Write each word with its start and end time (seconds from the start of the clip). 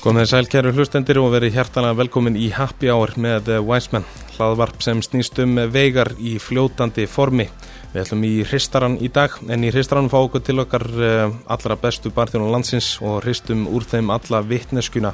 Góðan 0.00 0.22
þegar 0.22 0.28
sælkjæru 0.30 0.70
hlustendir 0.72 1.18
og 1.20 1.26
verið 1.34 1.58
hjertalega 1.58 1.98
velkomin 1.98 2.36
í 2.40 2.46
Happy 2.56 2.88
Hour 2.88 3.10
með 3.20 3.50
Wiseman, 3.68 4.06
hlaðvarp 4.38 4.80
sem 4.80 5.02
snýst 5.04 5.36
um 5.44 5.60
veigar 5.68 6.14
í 6.16 6.38
fljótandi 6.40 7.04
formi. 7.04 7.44
Við 7.92 8.00
ætlum 8.06 8.24
í 8.24 8.32
hristaran 8.48 8.96
í 8.96 9.10
dag, 9.12 9.36
en 9.52 9.68
í 9.68 9.68
hristaran 9.68 10.08
fá 10.08 10.16
okkur 10.22 10.40
til 10.46 10.56
okkar 10.64 10.86
eh, 10.88 11.36
allra 11.52 11.76
bestu 11.76 12.14
barþjónu 12.16 12.48
landsins 12.48 12.94
og 13.04 13.26
hristum 13.26 13.68
úr 13.68 13.84
þeim 13.92 14.08
alla 14.16 14.40
vittneskuna, 14.40 15.12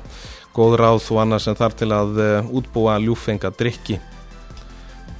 góð 0.54 0.78
ráð 0.78 1.10
og 1.16 1.24
annað 1.24 1.48
sem 1.48 1.58
þar 1.58 1.80
til 1.82 1.90
að 1.96 2.20
eh, 2.22 2.52
útbúa 2.60 3.00
ljúfenga 3.02 3.50
drikki. 3.58 3.98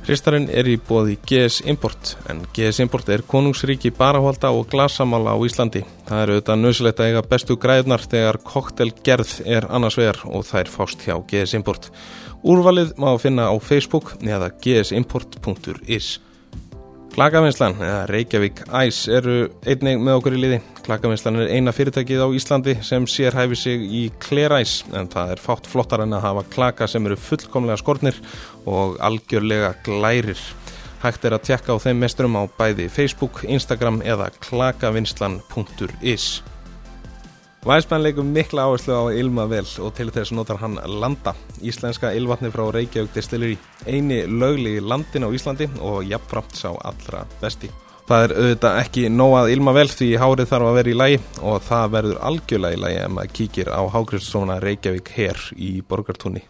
Hristarinn 0.07 0.45
er 0.55 0.69
í 0.71 0.77
bóði 0.79 1.17
GS 1.27 1.65
Import 1.67 2.13
en 2.31 2.45
GS 2.55 2.79
Import 2.85 3.09
er 3.11 3.25
konungsríki 3.27 3.91
barahvalda 3.91 4.53
og 4.55 4.69
glasamála 4.71 5.33
á 5.35 5.39
Íslandi. 5.43 5.83
Það 6.07 6.23
eru 6.23 6.37
auðvitað 6.37 6.61
nöðsilegt 6.61 7.03
að 7.03 7.09
eiga 7.11 7.23
bestu 7.33 7.57
græðnar 7.59 8.05
þegar 8.07 8.39
koktelgerð 8.47 9.33
er 9.57 9.67
annars 9.67 9.99
vegar 9.99 10.21
og 10.31 10.47
það 10.47 10.61
er 10.61 10.71
fást 10.77 11.03
hjá 11.09 11.17
GS 11.27 11.57
Import. 11.59 11.91
Úrvalið 12.47 12.95
má 13.03 13.09
finna 13.19 13.49
á 13.51 13.55
Facebook 13.59 14.15
eða 14.23 14.53
gsimport.is. 14.63 16.13
Klakavinslan 17.17 17.79
eða 17.81 18.01
Reykjavík 18.11 18.59
Ice 18.85 19.09
eru 19.17 19.37
einnig 19.65 20.03
með 20.05 20.19
okkur 20.19 20.35
í 20.37 20.41
liði. 20.43 20.57
Klakavinslan 20.85 21.39
er 21.41 21.53
eina 21.57 21.73
fyrirtækið 21.73 22.21
á 22.21 22.29
Íslandi 22.37 22.75
sem 22.85 23.07
sér 23.09 23.33
hæfi 23.39 23.57
sig 23.57 23.87
í 23.89 24.03
kleræs 24.21 24.83
en 24.93 25.09
það 25.09 25.33
er 25.33 25.41
fátt 25.41 25.71
flottar 25.73 26.03
en 26.05 26.13
að 26.13 26.27
hafa 26.27 26.43
klaka 26.53 26.85
sem 26.93 27.09
eru 27.09 27.17
fullkomlega 27.17 27.81
skortnir 27.81 28.19
og 28.69 28.99
algjörlega 29.01 29.73
glærir. 29.87 30.43
Hægt 31.01 31.25
er 31.25 31.39
að 31.39 31.47
tjekka 31.49 31.79
á 31.81 31.85
þeim 31.87 32.05
mesturum 32.05 32.37
á 32.37 32.45
bæði 32.61 32.91
Facebook, 32.93 33.41
Instagram 33.49 34.03
eða 34.05 34.29
klakavinslan.is. 34.51 36.29
Væsmenn 37.67 38.05
leikum 38.05 38.29
mikla 38.31 38.63
áherslu 38.63 38.95
á 38.95 39.11
Ilma 39.11 39.49
vel 39.51 39.67
og 39.83 39.89
til 39.99 40.13
þess 40.15 40.31
notar 40.31 40.61
hann 40.61 40.77
Landa, 40.87 41.33
íslenska 41.59 42.13
ylvatni 42.15 42.53
frá 42.55 42.63
Reykjavík 42.71 43.11
Distillery, 43.17 43.57
eini 43.91 44.21
lögli 44.31 44.77
landin 44.79 45.27
á 45.27 45.35
Íslandi 45.35 45.67
og 45.83 46.07
jafnframt 46.07 46.55
sá 46.55 46.71
allra 46.71 47.25
besti. 47.43 47.73
Það 48.07 48.23
er 48.29 48.35
auðvitað 48.39 48.81
ekki 48.85 49.09
nóað 49.11 49.51
Ilma 49.57 49.75
vel 49.75 49.89
því 49.91 50.13
hárið 50.23 50.53
þarf 50.53 50.71
að 50.71 50.79
vera 50.79 50.93
í 50.95 50.99
lægi 51.03 51.23
og 51.43 51.63
það 51.67 51.95
verður 51.97 52.27
algjörlega 52.31 52.79
í 52.79 52.83
lægi 52.85 53.01
ef 53.03 53.15
maður 53.17 53.39
kíkir 53.41 53.75
á 53.75 53.83
Hágrifssona 53.97 54.61
Reykjavík 54.63 55.17
her 55.19 55.49
í 55.59 55.73
Borgartúni. 55.83 56.47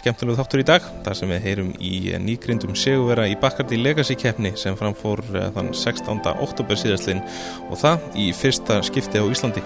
Skemmtilegu 0.00 0.38
þáttur 0.38 0.62
í 0.62 0.64
dag, 0.64 0.84
þar 1.04 1.16
sem 1.18 1.30
við 1.30 1.44
heyrum 1.44 1.70
í 1.82 1.92
nýgrindum 2.22 2.76
seguvera 2.78 3.26
í 3.28 3.34
Bacardi 3.38 3.76
Legacy 3.78 4.14
keppni 4.18 4.54
sem 4.58 4.76
framfór 4.78 5.20
eh, 5.34 5.48
þann 5.54 5.72
16. 5.76 6.22
oktober 6.46 6.78
síðastlinn 6.78 7.20
og 7.68 7.76
það 7.78 8.06
í 8.22 8.30
fyrsta 8.34 8.78
skipti 8.86 9.20
á 9.20 9.26
Íslandi. 9.26 9.62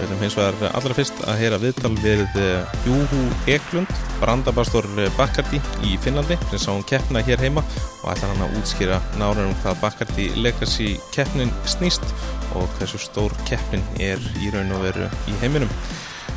Við 0.00 0.04
höfum 0.04 0.22
hins 0.24 0.36
vegar 0.38 0.74
allra 0.74 0.96
fyrst 0.96 1.22
að 1.28 1.40
heyra 1.40 1.60
viðtal 1.62 1.92
við 2.02 2.22
eh, 2.42 2.76
Júhú 2.84 3.22
Eklund, 3.54 3.94
brandabastor 4.20 4.90
eh, 4.98 5.08
Bacardi 5.16 5.62
í 5.88 5.96
Finnlandi 6.04 6.36
sem 6.50 6.62
sá 6.66 6.68
hún 6.74 6.86
keppna 6.90 7.24
hér 7.24 7.40
heima 7.46 7.64
og 8.02 8.12
ætla 8.12 8.34
hann 8.34 8.44
að 8.46 8.60
útskýra 8.60 9.00
nára 9.22 9.48
um 9.48 9.56
hvað 9.64 9.82
Bacardi 9.86 10.28
Legacy 10.36 10.92
keppnin 11.16 11.54
snýst 11.64 12.04
og 12.58 12.68
hversu 12.76 13.00
stór 13.00 13.34
keppnin 13.48 13.86
er 14.02 14.20
í 14.42 14.52
raun 14.52 14.76
og 14.76 14.88
veru 14.90 15.10
í 15.30 15.40
heiminum. 15.44 15.72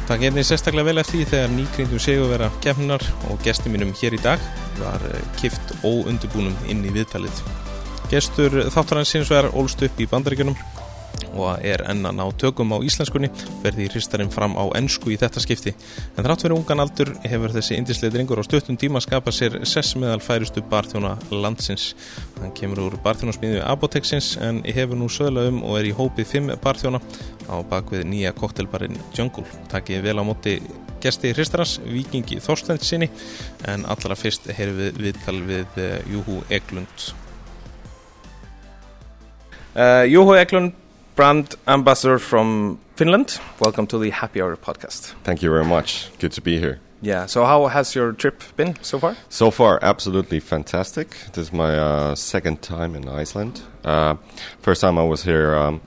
Það 0.04 0.24
gerði 0.26 0.44
sérstaklega 0.44 0.90
vel 0.90 1.00
eftir 1.00 1.20
því 1.20 1.26
þegar 1.32 1.52
nýgrindum 1.54 2.02
séu 2.04 2.24
vera 2.28 2.50
kemnar 2.64 3.04
og 3.32 3.38
gestur 3.46 3.72
mínum 3.72 3.94
hér 3.96 4.18
í 4.18 4.20
dag 4.24 4.42
var 4.82 5.06
eh, 5.08 5.22
kift 5.40 5.72
óundubúnum 5.80 6.56
inn 6.68 6.84
í 6.84 6.92
viðtalið. 6.92 7.44
Gestur 8.12 8.58
þáttarans 8.74 9.14
sinns 9.14 9.32
vegar 9.32 9.54
ólst 9.56 9.82
upp 9.88 10.02
í 10.04 10.10
bandaríkunum 10.12 10.60
og 11.34 11.64
er 11.66 11.84
enn 11.90 12.06
að 12.08 12.18
ná 12.20 12.24
tökum 12.40 12.74
á 12.76 12.78
íslenskunni 12.86 13.30
verði 13.64 13.88
hristarinn 13.90 14.32
fram 14.34 14.56
á 14.58 14.64
ennsku 14.78 15.14
í 15.14 15.18
þetta 15.20 15.44
skipti. 15.44 15.74
En 16.18 16.26
þrátt 16.26 16.46
fyrir 16.46 16.58
ungan 16.58 16.84
aldur 16.84 17.14
hefur 17.26 17.56
þessi 17.56 17.78
indislega 17.80 18.16
drengur 18.16 18.42
á 18.42 18.48
stöttum 18.48 18.78
tíma 18.80 19.02
skapað 19.04 19.38
sér 19.38 19.58
sess 19.70 19.98
meðal 20.00 20.22
færustu 20.24 20.64
barþjóna 20.70 21.16
landsins. 21.32 21.94
Hann 22.40 22.54
kemur 22.58 22.84
úr 22.86 23.00
barþjónasmiðju 23.04 23.66
Apoteksins 23.66 24.36
en 24.42 24.62
hefur 24.68 25.00
nú 25.00 25.10
sögla 25.12 25.48
um 25.50 25.64
og 25.64 25.80
er 25.82 25.90
í 25.90 25.98
hópið 25.98 26.30
fimm 26.36 26.54
barþjóna 26.64 27.02
á 27.50 27.56
bakvið 27.70 28.08
nýja 28.10 28.34
koktelbarinn 28.38 29.00
Jungle. 29.18 29.48
Takkið 29.74 30.06
vel 30.06 30.20
á 30.22 30.24
móti 30.26 30.60
gesti 31.04 31.34
hristarans 31.34 31.80
Vikingi 31.84 32.40
Þorstendsinni 32.44 33.10
en 33.68 33.84
allra 33.92 34.16
fyrst 34.16 34.48
hefur 34.56 34.80
við 34.80 35.02
viðtal 35.08 35.42
við 35.50 35.84
Júhú 36.14 36.40
Eglund 36.54 37.12
uh, 39.76 40.04
Júhú 40.10 40.38
Eglund 40.38 40.80
brand 41.16 41.56
ambassador 41.68 42.20
from 42.20 42.80
Finland. 42.96 43.40
Welcome 43.60 43.88
to 43.88 44.00
the 44.00 44.10
Happy 44.12 44.42
Hour 44.42 44.56
podcast. 44.56 45.14
Thank 45.24 45.42
you 45.42 45.50
very 45.50 45.66
much. 45.66 46.10
Good 46.20 46.32
to 46.34 46.42
be 46.42 46.60
here. 46.60 46.80
Yeah. 47.02 47.26
So, 47.28 47.46
how 47.46 47.68
has 47.68 47.96
your 47.96 48.14
trip 48.14 48.42
been 48.56 48.76
so 48.82 49.00
far? 49.00 49.16
So 49.30 49.52
far, 49.52 49.80
absolutely 49.82 50.40
fantastic. 50.40 51.10
This 51.34 51.48
is 51.48 51.54
my 51.54 51.78
uh, 51.78 52.16
second 52.16 52.62
time 52.62 52.96
in 52.96 53.08
Iceland. 53.10 53.62
Uh, 53.84 54.16
first 54.62 54.82
time 54.82 54.98
I 54.98 55.04
was 55.04 55.24
here 55.24 55.54
um, 55.56 55.82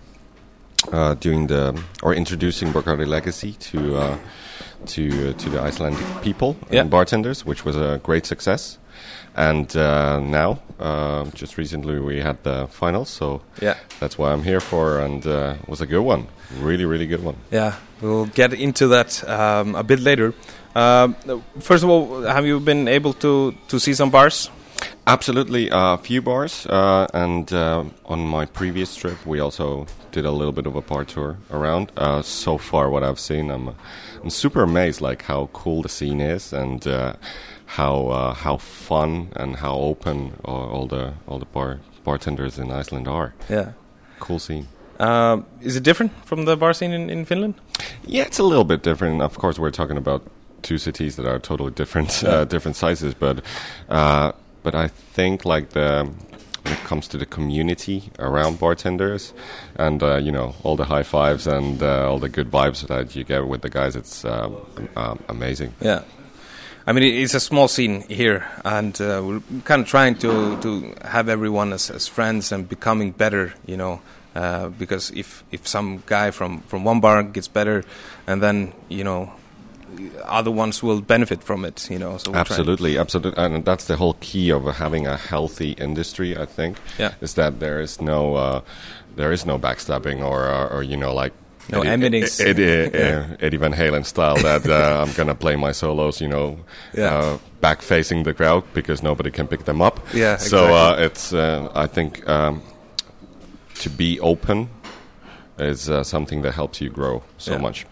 uh, 0.93 1.15
doing 1.15 1.47
the 1.47 1.81
or 2.03 2.15
introducing 2.15 2.73
Bacardi 2.73 3.07
Legacy 3.07 3.53
to 3.53 3.97
uh, 3.97 4.19
to 4.87 5.33
to 5.33 5.49
the 5.49 5.61
Icelandic 5.61 6.05
people 6.23 6.57
Yeah. 6.71 6.83
and 6.83 6.91
bartenders, 6.91 7.47
which 7.47 7.65
was 7.65 7.77
a 7.77 7.99
great 8.03 8.27
success. 8.27 8.79
And 9.37 9.77
uh, 9.77 10.21
now, 10.21 10.59
uh, 10.81 11.25
just 11.35 11.59
recently, 11.59 12.01
we 12.01 12.21
had 12.23 12.43
the 12.43 12.67
finals, 12.71 13.11
so 13.11 13.41
Yeah. 13.61 13.75
that's 14.01 14.17
why 14.19 14.33
I'm 14.33 14.43
here 14.43 14.61
for, 14.61 14.99
and 15.01 15.27
uh, 15.27 15.55
it 15.63 15.69
was 15.69 15.81
a 15.81 15.87
good 15.87 16.03
one, 16.03 16.27
really, 16.61 16.85
really 16.87 17.07
good 17.07 17.23
one. 17.23 17.37
Yeah. 17.53 17.75
We'll 18.01 18.27
get 18.27 18.53
into 18.53 18.89
that 18.89 19.23
um, 19.29 19.75
a 19.75 19.83
bit 19.83 20.01
later. 20.01 20.33
Um, 20.75 21.15
first 21.61 21.85
of 21.85 21.89
all, 21.91 22.23
have 22.23 22.45
you 22.47 22.61
been 22.61 22.89
able 22.89 23.15
to 23.15 23.55
to 23.69 23.79
see 23.79 23.95
some 23.95 24.11
bars? 24.11 24.51
Absolutely, 25.07 25.69
a 25.73 25.97
few 25.97 26.21
bars, 26.21 26.67
uh, 26.67 27.07
and 27.15 27.51
uh, 27.53 27.85
on 28.05 28.27
my 28.27 28.45
previous 28.47 28.97
trip, 28.97 29.25
we 29.27 29.41
also 29.41 29.87
did 30.13 30.25
a 30.27 30.31
little 30.31 30.53
bit 30.53 30.67
of 30.67 30.77
a 30.77 30.81
bar 30.83 31.05
tour 31.05 31.37
around. 31.51 31.91
Uh, 31.97 32.21
so 32.23 32.59
far, 32.59 32.91
what 32.91 33.03
I've 33.03 33.19
seen, 33.21 33.51
I'm, 33.51 33.69
I'm 34.23 34.31
super 34.31 34.63
amazed, 34.63 35.01
like 35.01 35.23
how 35.23 35.49
cool 35.53 35.83
the 35.83 35.89
scene 35.89 36.21
is, 36.21 36.53
and 36.53 36.87
uh, 36.87 37.15
how 37.67 38.09
uh, 38.09 38.35
how 38.35 38.57
fun 38.57 39.29
and 39.37 39.57
how 39.57 39.75
open 39.75 40.33
all, 40.45 40.69
all 40.71 40.87
the 40.87 41.13
all 41.27 41.39
the 41.39 41.47
bar 41.47 41.81
bartenders 42.05 42.59
in 42.59 42.71
Iceland 42.71 43.09
are. 43.09 43.35
Yeah. 43.49 43.73
Cool 44.21 44.39
scene. 44.39 44.67
Um, 44.99 45.45
is 45.61 45.77
it 45.77 45.83
different 45.83 46.13
from 46.25 46.45
the 46.47 46.57
bar 46.57 46.73
scene 46.73 46.93
in, 46.93 47.11
in 47.11 47.25
Finland? 47.27 47.55
Yeah, 48.07 48.23
it's 48.27 48.39
a 48.39 48.43
little 48.45 48.65
bit 48.65 48.83
different. 48.83 49.21
Of 49.23 49.37
course, 49.39 49.59
we're 49.59 49.71
talking 49.71 49.97
about 49.99 50.23
two 50.63 50.79
cities 50.79 51.17
that 51.17 51.27
are 51.27 51.39
totally 51.39 51.71
different, 51.73 52.23
Yeah. 52.23 52.31
uh, 52.31 52.45
different 52.45 52.77
sizes. 52.77 53.13
But, 53.15 53.43
uh, 53.91 54.33
but 54.63 54.75
I 54.75 54.89
think 54.89 55.45
like 55.45 55.71
the 55.71 56.09
when 56.63 56.73
it 56.75 56.81
comes 56.85 57.07
to 57.09 57.19
the 57.19 57.27
community 57.27 58.11
around 58.19 58.59
bartenders, 58.59 59.33
and 59.77 60.03
uh, 60.03 60.17
you 60.17 60.33
know 60.33 60.55
all 60.65 60.77
the 60.77 60.85
high 60.85 61.03
fives 61.05 61.47
and 61.47 61.83
uh, 61.83 62.11
all 62.11 62.19
the 62.19 62.29
good 62.31 62.51
vibes 62.51 62.87
that 62.87 63.15
you 63.15 63.23
get 63.25 63.47
with 63.47 63.61
the 63.61 63.69
guys, 63.71 63.95
it's 63.97 64.25
um, 64.25 64.57
um, 64.97 65.19
amazing. 65.29 65.75
Yeah. 65.81 66.03
I 66.89 66.93
mean, 66.93 67.03
it's 67.03 67.35
a 67.35 67.41
small 67.41 67.67
scene 67.67 68.03
here, 68.03 68.47
and 68.65 68.99
uh, 69.01 69.21
we're 69.25 69.43
kind 69.65 69.83
of 69.83 69.89
trying 69.89 70.15
to, 70.19 70.57
to 70.61 70.95
have 71.03 71.29
everyone 71.29 71.73
as, 71.73 71.91
as 71.91 72.07
friends 72.07 72.53
and 72.53 72.69
becoming 72.69 73.11
better, 73.11 73.55
you 73.67 73.77
know. 73.77 74.01
Uh, 74.37 74.69
because 74.69 75.11
if, 75.13 75.43
if 75.51 75.67
some 75.67 76.03
guy 76.07 76.31
from, 76.31 76.61
from 76.69 76.85
one 76.85 77.01
bar 77.01 77.23
gets 77.25 77.49
better, 77.49 77.83
and 78.27 78.41
then 78.41 78.73
you 78.89 79.03
know, 79.03 79.33
other 80.25 80.51
ones 80.51 80.83
will 80.83 81.01
benefit 81.01 81.43
from 81.43 81.65
it, 81.65 81.91
you 81.91 81.99
know. 81.99 82.19
So 82.19 82.35
Absolutely, 82.35 82.99
absolutely, 82.99 83.43
and 83.43 83.65
that's 83.65 83.87
the 83.87 83.97
whole 83.97 84.15
key 84.21 84.51
of 84.51 84.65
having 84.77 85.07
a 85.07 85.17
healthy 85.17 85.73
industry. 85.73 86.37
I 86.37 86.47
think 86.47 86.79
Yeah. 86.99 87.15
is 87.21 87.35
that 87.35 87.59
there 87.61 87.81
is 87.81 88.01
no 88.01 88.35
uh, 88.35 88.61
there 89.17 89.33
is 89.33 89.45
no 89.47 89.59
backstabbing 89.59 90.21
or 90.23 90.45
or, 90.45 90.69
or 90.69 90.83
you 90.83 90.97
know 90.97 91.13
like. 91.15 91.33
No. 91.69 91.83
Eddie, 91.83 92.23
Eddie 93.41 93.57
Van 93.57 93.73
Halen 93.75 94.05
style 94.05 94.37
that 94.37 94.67
uh, 94.69 95.03
I'm 95.05 95.13
gonna 95.15 95.35
play 95.35 95.57
my 95.57 95.73
solos, 95.73 96.21
you 96.21 96.29
know, 96.29 96.59
Yeah. 96.95 97.15
uh, 97.19 97.39
back 97.61 97.83
facing 97.83 98.23
the 98.25 98.33
crowd 98.35 98.63
because 98.75 99.03
nobody 99.03 99.31
can 99.31 99.47
pick 99.49 99.65
them 99.65 99.83
up. 99.83 99.99
Yeah, 100.15 100.37
So 100.37 100.65
exactly. 100.67 101.03
uh, 101.03 101.07
it's 101.07 101.33
uh, 101.33 101.69
I 101.75 101.87
think 101.89 102.29
um, 102.29 102.63
to 103.83 103.91
be 103.91 104.21
open 104.21 104.69
is 105.59 105.89
uh, 105.91 106.05
something 106.05 106.43
that 106.43 106.55
helps 106.55 106.81
you 106.81 106.91
grow 106.91 107.23
so 107.39 107.53
Yeah. 107.53 107.59
much. 107.63 107.87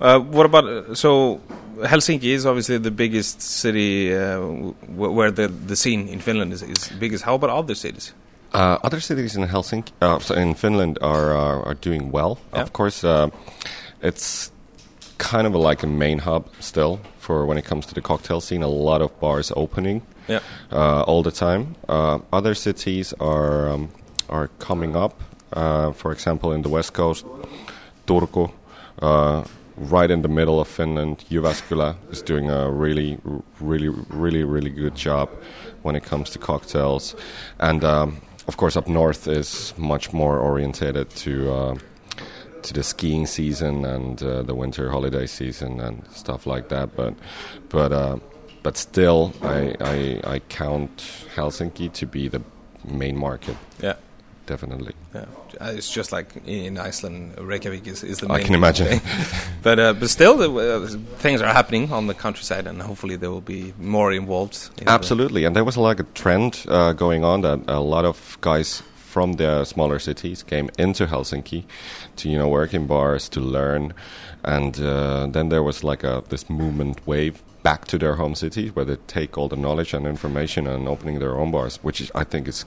Uh, 0.00 0.18
what 0.20 0.46
about 0.46 0.96
so 0.96 1.40
Helsinki 1.80 2.34
is 2.34 2.44
obviously 2.46 2.78
the 2.78 2.90
biggest 2.90 3.40
city 3.40 4.14
uh, 4.14 4.38
w- 4.38 4.74
where 5.12 5.30
the 5.32 5.48
the 5.48 5.74
scene 5.76 6.06
in 6.08 6.20
Finland 6.20 6.52
is, 6.52 6.62
is 6.62 6.88
biggest. 7.00 7.24
How 7.24 7.34
about 7.34 7.50
other 7.50 7.74
cities? 7.74 8.12
Uh, 8.54 8.78
other 8.82 9.00
cities 9.00 9.36
in 9.36 9.46
Helsinki, 9.48 9.90
uh, 10.00 10.18
in 10.40 10.54
Finland, 10.54 10.98
are 11.02 11.32
are, 11.34 11.62
are 11.66 11.74
doing 11.80 12.10
well. 12.12 12.38
Yeah. 12.54 12.62
Of 12.62 12.72
course, 12.72 13.04
uh, 13.04 13.28
it's 14.02 14.50
kind 15.18 15.46
of 15.46 15.54
a, 15.54 15.58
like 15.70 15.82
a 15.82 15.86
main 15.88 16.18
hub 16.20 16.44
still 16.60 16.98
for 17.18 17.46
when 17.46 17.58
it 17.58 17.64
comes 17.64 17.86
to 17.86 17.94
the 17.94 18.00
cocktail 18.00 18.40
scene. 18.40 18.62
A 18.64 18.68
lot 18.68 19.00
of 19.02 19.10
bars 19.20 19.52
opening 19.56 20.02
Yeah. 20.28 20.40
uh, 20.72 21.02
all 21.06 21.22
the 21.22 21.30
time. 21.30 21.66
Uh, 21.88 22.18
other 22.32 22.54
cities 22.54 23.14
are 23.20 23.68
um, 23.74 23.88
are 24.28 24.48
coming 24.58 24.96
up. 24.96 25.12
Uh, 25.52 25.92
for 25.92 26.12
example, 26.12 26.52
in 26.54 26.62
the 26.62 26.68
west 26.68 26.92
coast, 26.92 27.24
Turku, 28.06 28.50
uh, 29.02 29.44
right 29.90 30.10
in 30.10 30.22
the 30.22 30.28
middle 30.28 30.58
of 30.60 30.68
Finland. 30.68 31.24
Jyväskylä 31.30 31.94
is 32.10 32.22
doing 32.22 32.50
a 32.50 32.70
really, 32.70 33.18
really, 33.60 33.88
really, 34.10 34.44
really 34.44 34.70
good 34.70 34.94
job 34.96 35.28
when 35.82 35.96
it 35.96 36.08
comes 36.08 36.30
to 36.30 36.38
cocktails, 36.38 37.14
and 37.58 37.84
um, 37.84 38.16
of 38.48 38.56
course 38.56 38.76
up 38.76 38.88
north 38.88 39.28
is 39.28 39.74
much 39.76 40.12
more 40.12 40.38
orientated 40.38 41.10
to. 41.10 41.52
Uh, 41.52 41.76
to 42.62 42.72
the 42.72 42.82
skiing 42.82 43.26
season 43.26 43.84
and 43.84 44.20
uh, 44.24 44.42
the 44.42 44.52
winter 44.52 44.90
holiday 44.90 45.24
season 45.24 45.80
and 45.80 46.02
stuff 46.10 46.46
like 46.46 46.68
that, 46.68 46.96
but 46.96 47.14
but 47.68 47.92
uh, 47.92 48.16
but 48.64 48.76
still, 48.76 49.32
I, 49.40 49.76
I 49.80 50.20
I 50.24 50.38
count 50.48 50.96
Helsinki 51.36 51.92
to 51.92 52.06
be 52.06 52.26
the 52.26 52.42
main 52.84 53.16
market. 53.16 53.56
Yeah 53.80 53.94
definitely. 54.46 54.94
Yeah, 55.14 55.24
uh, 55.60 55.72
it's 55.74 55.90
just 55.90 56.12
like 56.12 56.28
in 56.46 56.78
Iceland, 56.78 57.38
Reykjavik 57.38 57.86
is, 57.86 58.02
is 58.02 58.18
the 58.18 58.28
main. 58.28 58.36
I 58.38 58.42
can 58.42 58.54
imagine. 58.54 59.00
but 59.62 59.78
uh, 59.78 59.92
but 59.92 60.08
still, 60.08 60.40
uh, 60.40 60.86
things 61.18 61.40
are 61.40 61.52
happening 61.52 61.92
on 61.92 62.06
the 62.06 62.14
countryside, 62.14 62.66
and 62.66 62.80
hopefully 62.80 63.16
there 63.16 63.30
will 63.30 63.40
be 63.40 63.74
more 63.78 64.12
involved. 64.12 64.70
In 64.78 64.88
Absolutely, 64.88 65.44
and 65.44 65.54
there 65.54 65.64
was 65.64 65.76
like 65.76 66.00
a 66.00 66.06
trend 66.14 66.64
uh, 66.68 66.92
going 66.92 67.24
on 67.24 67.42
that 67.42 67.60
a 67.68 67.80
lot 67.80 68.04
of 68.04 68.38
guys 68.40 68.82
from 68.94 69.34
the 69.34 69.64
smaller 69.64 69.98
cities 69.98 70.42
came 70.42 70.70
into 70.78 71.06
Helsinki 71.06 71.64
to 72.16 72.28
you 72.28 72.38
know 72.38 72.48
work 72.48 72.74
in 72.74 72.86
bars 72.86 73.28
to 73.30 73.40
learn, 73.40 73.94
and 74.44 74.80
uh, 74.80 75.26
then 75.26 75.48
there 75.48 75.62
was 75.62 75.82
like 75.84 76.04
a 76.04 76.22
this 76.28 76.48
movement 76.48 77.06
wave 77.06 77.42
back 77.66 77.84
to 77.84 77.98
their 77.98 78.14
home 78.14 78.36
cities 78.36 78.76
where 78.76 78.84
they 78.84 78.94
take 79.08 79.36
all 79.36 79.48
the 79.48 79.56
knowledge 79.56 79.92
and 79.92 80.06
information 80.06 80.68
and 80.68 80.86
opening 80.86 81.18
their 81.18 81.36
own 81.36 81.50
bars, 81.50 81.78
which 81.82 82.00
is, 82.00 82.12
I 82.14 82.22
think 82.22 82.46
is 82.46 82.64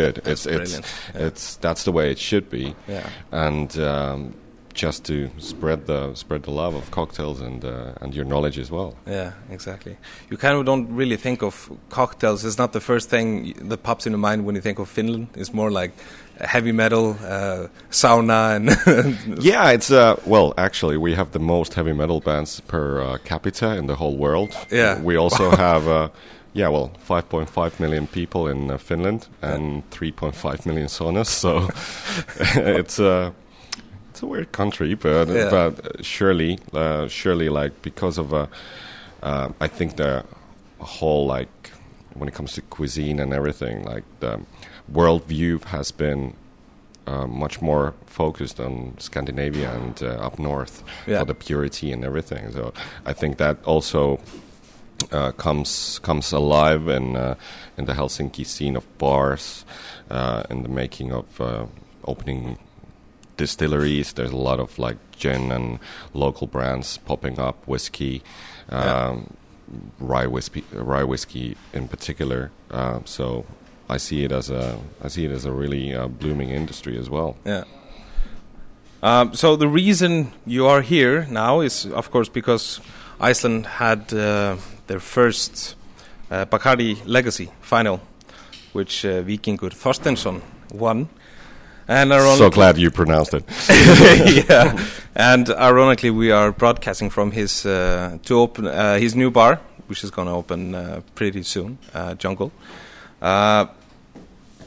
good. 0.00 0.14
That's 0.24 0.46
it's 0.46 0.74
it's 0.74 0.74
yeah. 1.14 1.26
it's 1.26 1.56
that's 1.56 1.82
the 1.84 1.92
way 1.92 2.10
it 2.10 2.18
should 2.18 2.46
be. 2.50 2.74
Yeah. 2.88 3.08
And 3.32 3.70
um, 3.78 4.34
just 4.76 5.04
to 5.04 5.30
spread 5.38 5.86
the 5.86 6.14
spread 6.14 6.42
the 6.42 6.50
love 6.50 6.74
of 6.74 6.90
cocktails 6.90 7.40
and 7.40 7.64
uh, 7.64 8.02
and 8.02 8.14
your 8.14 8.24
knowledge 8.24 8.58
as 8.58 8.70
well. 8.70 8.94
Yeah, 9.06 9.32
exactly. 9.50 9.96
You 10.30 10.36
kind 10.36 10.56
of 10.58 10.64
don't 10.64 10.86
really 10.94 11.16
think 11.16 11.42
of 11.42 11.70
cocktails. 11.88 12.44
It's 12.44 12.58
not 12.58 12.72
the 12.72 12.80
first 12.80 13.10
thing 13.10 13.54
that 13.68 13.82
pops 13.82 14.06
into 14.06 14.18
mind 14.18 14.44
when 14.44 14.54
you 14.54 14.60
think 14.60 14.78
of 14.78 14.88
Finland. 14.88 15.28
It's 15.34 15.52
more 15.52 15.70
like 15.70 15.92
heavy 16.40 16.72
metal, 16.72 17.16
uh, 17.24 17.68
sauna, 17.90 18.56
and 18.56 19.42
yeah, 19.42 19.70
it's 19.70 19.90
uh, 19.90 20.16
well, 20.26 20.52
actually, 20.58 20.98
we 20.98 21.14
have 21.14 21.30
the 21.30 21.40
most 21.40 21.74
heavy 21.74 21.92
metal 21.92 22.20
bands 22.20 22.60
per 22.60 23.00
uh, 23.00 23.18
capita 23.24 23.76
in 23.76 23.86
the 23.86 23.96
whole 23.96 24.16
world. 24.16 24.54
Yeah, 24.70 25.00
we 25.00 25.16
also 25.16 25.50
have. 25.66 26.10
Yeah, 26.56 26.68
well, 26.68 26.90
5.5 27.06 27.80
million 27.80 28.06
people 28.06 28.48
in 28.48 28.70
uh, 28.70 28.78
Finland 28.78 29.28
and 29.42 29.82
3.5 29.90 30.64
million 30.64 30.88
saunas. 30.88 31.26
So 31.26 31.68
it's 32.56 32.98
a 32.98 33.10
uh, 33.10 33.30
it's 34.10 34.22
a 34.22 34.26
weird 34.26 34.52
country, 34.52 34.94
but 34.94 35.28
yeah. 35.28 35.50
but 35.50 36.02
surely 36.02 36.58
uh, 36.72 37.08
surely 37.08 37.50
like 37.50 37.82
because 37.82 38.16
of 38.16 38.32
uh, 38.32 38.46
uh, 39.22 39.50
I 39.60 39.68
think 39.68 39.96
the 39.96 40.24
whole 40.78 41.26
like 41.26 41.72
when 42.14 42.26
it 42.26 42.34
comes 42.34 42.54
to 42.54 42.62
cuisine 42.62 43.20
and 43.20 43.34
everything, 43.34 43.84
like 43.84 44.04
the 44.20 44.40
worldview 44.90 45.62
has 45.64 45.92
been 45.92 46.32
uh, 47.06 47.26
much 47.26 47.60
more 47.60 47.92
focused 48.06 48.60
on 48.60 48.94
Scandinavia 48.98 49.74
and 49.74 50.02
uh, 50.02 50.26
up 50.26 50.38
north 50.38 50.82
yeah. 51.06 51.18
for 51.18 51.26
the 51.26 51.34
purity 51.34 51.92
and 51.92 52.02
everything. 52.02 52.50
So 52.52 52.72
I 53.04 53.12
think 53.12 53.36
that 53.36 53.62
also 53.64 54.20
uh, 55.12 55.32
comes 55.32 55.98
comes 56.00 56.32
alive 56.32 56.88
in 56.88 57.16
uh, 57.16 57.34
in 57.76 57.84
the 57.84 57.92
Helsinki 57.92 58.44
scene 58.44 58.76
of 58.76 58.84
bars, 58.98 59.64
uh, 60.10 60.42
in 60.50 60.62
the 60.62 60.68
making 60.68 61.12
of 61.12 61.40
uh, 61.40 61.66
opening 62.04 62.58
distilleries. 63.36 64.12
There's 64.12 64.32
a 64.32 64.36
lot 64.36 64.60
of 64.60 64.78
like 64.78 64.96
gin 65.12 65.52
and 65.52 65.78
local 66.14 66.46
brands 66.46 66.98
popping 66.98 67.38
up, 67.38 67.66
whiskey, 67.66 68.22
um, 68.68 68.80
yeah. 68.80 69.16
rye 70.00 70.26
whiskey, 70.26 70.64
rye 70.72 71.04
whiskey 71.04 71.56
in 71.72 71.88
particular. 71.88 72.50
Uh, 72.70 73.00
so 73.04 73.44
I 73.88 73.98
see 73.98 74.24
it 74.24 74.32
as 74.32 74.50
a 74.50 74.78
I 75.02 75.08
see 75.08 75.24
it 75.24 75.30
as 75.30 75.44
a 75.44 75.52
really 75.52 75.94
uh, 75.94 76.08
blooming 76.08 76.50
industry 76.50 76.98
as 76.98 77.08
well. 77.10 77.36
Yeah. 77.44 77.64
Um, 79.02 79.34
so 79.34 79.56
the 79.56 79.68
reason 79.68 80.32
you 80.46 80.66
are 80.66 80.80
here 80.80 81.26
now 81.30 81.60
is, 81.60 81.86
of 81.86 82.10
course, 82.10 82.28
because 82.28 82.80
Iceland 83.20 83.66
had 83.66 84.12
their 84.86 85.00
first 85.00 85.74
uh, 86.30 86.44
Bacardi 86.46 87.00
Legacy 87.04 87.50
final, 87.60 88.00
which 88.72 89.04
uh, 89.04 89.22
Vikingur 89.22 89.70
Thorsteinsson 89.70 90.42
won. 90.72 91.08
And 91.88 92.10
so 92.10 92.50
glad 92.50 92.78
you 92.78 92.90
pronounced 92.90 93.32
it. 93.32 93.44
yeah, 94.48 94.76
and 95.14 95.48
ironically, 95.50 96.10
we 96.10 96.32
are 96.32 96.50
broadcasting 96.50 97.10
from 97.10 97.30
his 97.30 97.64
uh, 97.64 98.18
to 98.24 98.40
open 98.40 98.66
uh, 98.66 98.98
his 98.98 99.14
new 99.14 99.30
bar, 99.30 99.60
which 99.86 100.02
is 100.02 100.10
going 100.10 100.26
to 100.26 100.34
open 100.34 100.74
uh, 100.74 101.00
pretty 101.14 101.44
soon, 101.44 101.78
uh, 101.94 102.14
Jungle. 102.14 102.50
Uh, 103.22 103.66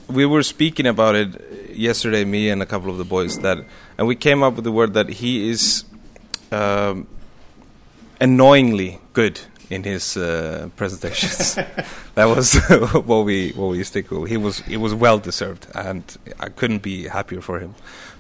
we 0.08 0.26
were 0.26 0.44
speaking 0.44 0.88
about 0.88 1.16
it 1.16 1.76
yesterday, 1.76 2.24
me 2.24 2.50
and 2.50 2.62
a 2.62 2.66
couple 2.66 2.90
of 2.90 2.98
the 2.98 3.04
boys, 3.04 3.38
that, 3.40 3.58
and 3.98 4.08
we 4.08 4.16
came 4.16 4.42
up 4.42 4.56
with 4.56 4.64
the 4.64 4.72
word 4.72 4.94
that 4.94 5.10
he 5.10 5.50
is 5.50 5.84
um, 6.52 7.06
annoyingly 8.22 9.00
good 9.12 9.42
in 9.70 9.84
his 9.84 10.18
uh, 10.18 10.70
presentations. 10.76 11.56
that 12.16 12.26
was 12.26 12.56
what 13.06 13.26
we 13.26 13.52
what 13.52 13.70
we 13.70 13.84
stick 13.84 14.12
with. 14.12 14.30
He 14.30 14.38
was 14.38 14.60
he 14.60 14.78
was 14.78 14.94
well 14.94 15.20
deserved, 15.20 15.68
and 15.76 16.04
I 16.40 16.50
couldn't 16.50 16.82
be 16.82 17.08
happier 17.08 17.42
for 17.42 17.60
him. 17.60 17.76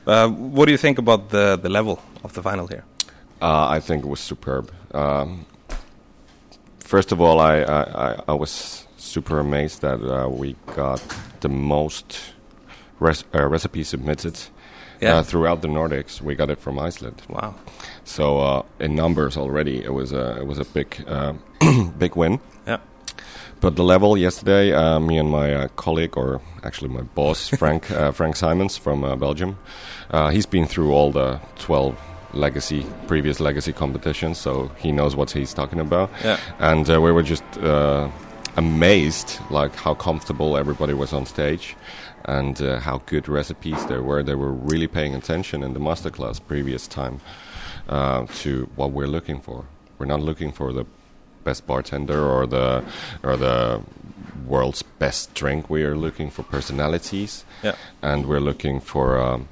Uh, 0.05 0.29
what 0.29 0.65
do 0.65 0.71
you 0.71 0.77
think 0.77 0.97
about 0.97 1.29
the 1.29 1.57
the 1.57 1.69
level 1.69 1.99
of 2.23 2.33
the 2.33 2.41
final 2.41 2.67
here? 2.67 2.83
Uh, 3.41 3.67
I 3.69 3.79
think 3.79 4.03
it 4.03 4.07
was 4.07 4.19
superb. 4.19 4.71
Um, 4.93 5.45
first 6.79 7.11
of 7.11 7.21
all, 7.21 7.39
I, 7.39 7.61
I, 7.61 8.21
I 8.27 8.33
was 8.33 8.85
super 8.97 9.39
amazed 9.39 9.81
that 9.81 10.01
uh, 10.01 10.27
we 10.27 10.55
got 10.75 11.01
the 11.39 11.49
most 11.49 12.33
res 12.99 13.23
uh, 13.33 13.47
recipes 13.47 13.89
submitted 13.89 14.37
yeah. 15.01 15.17
Uh, 15.17 15.23
throughout 15.23 15.61
the 15.61 15.67
Nordics. 15.67 16.21
We 16.21 16.35
got 16.35 16.49
it 16.49 16.59
from 16.59 16.79
Iceland. 16.79 17.21
Wow. 17.29 17.55
So 18.03 18.39
uh, 18.39 18.63
in 18.79 18.95
numbers 18.95 19.37
already, 19.37 19.83
it 19.83 19.93
was 19.93 20.11
a 20.11 20.37
it 20.37 20.47
was 20.47 20.59
a 20.59 20.65
big 20.65 21.03
uh, 21.07 21.33
big 21.97 22.15
win. 22.15 22.39
Yeah. 22.67 22.79
But 23.61 23.75
the 23.75 23.83
level 23.83 24.17
yesterday, 24.17 24.71
uh, 24.71 24.99
me 24.99 25.17
and 25.17 25.29
my 25.29 25.53
uh, 25.53 25.67
colleague, 25.75 26.17
or 26.17 26.41
actually 26.63 26.89
my 26.89 27.01
boss, 27.01 27.49
Frank 27.57 27.89
uh, 27.91 28.11
Frank 28.11 28.35
Simons 28.35 28.77
from 28.77 29.01
Belgium, 29.19 29.57
he's 30.31 30.45
been 30.45 30.65
through 30.65 30.93
all 30.93 31.11
the 31.11 31.39
twelve 31.57 31.99
legacy 32.33 32.85
previous 33.07 33.39
legacy 33.39 33.73
competitions, 33.73 34.37
so 34.37 34.69
he 34.77 34.91
knows 34.91 35.15
what 35.15 35.31
he's 35.31 35.53
talking 35.53 35.79
about. 35.79 36.11
Yeah. 36.23 36.39
And 36.59 36.87
we 36.87 37.11
were 37.11 37.23
just 37.23 37.43
amazed, 38.57 39.39
like 39.49 39.73
how 39.75 39.93
comfortable 39.93 40.57
everybody 40.57 40.93
was 40.93 41.13
on 41.13 41.25
stage 41.25 41.75
and 42.25 42.61
uh, 42.61 42.79
how 42.79 43.01
good 43.05 43.27
recipes 43.27 43.85
there 43.87 44.03
were. 44.03 44.23
They 44.23 44.35
were 44.35 44.51
really 44.51 44.87
paying 44.87 45.15
attention 45.15 45.63
in 45.63 45.73
the 45.73 45.79
masterclass 45.79 46.39
previous 46.45 46.87
time 46.87 47.21
uh, 47.87 48.25
to 48.39 48.69
what 48.75 48.91
we're 48.91 49.07
looking 49.07 49.41
for. 49.41 49.65
We're 49.97 50.05
not 50.05 50.21
looking 50.21 50.51
for 50.51 50.71
the 50.73 50.85
best 51.43 51.65
bartender 51.65 52.21
or 52.21 52.45
the 52.45 52.83
or 53.23 53.37
the 53.37 53.81
world's 54.45 54.83
best 54.83 55.33
drink. 55.33 55.69
We 55.69 55.83
are 55.83 55.95
looking 55.95 56.29
for 56.29 56.43
personalities, 56.43 57.45
yeah. 57.63 57.75
and 58.01 58.25
we're 58.25 58.39
looking 58.39 58.79
for 58.79 59.17
um, 59.19 59.47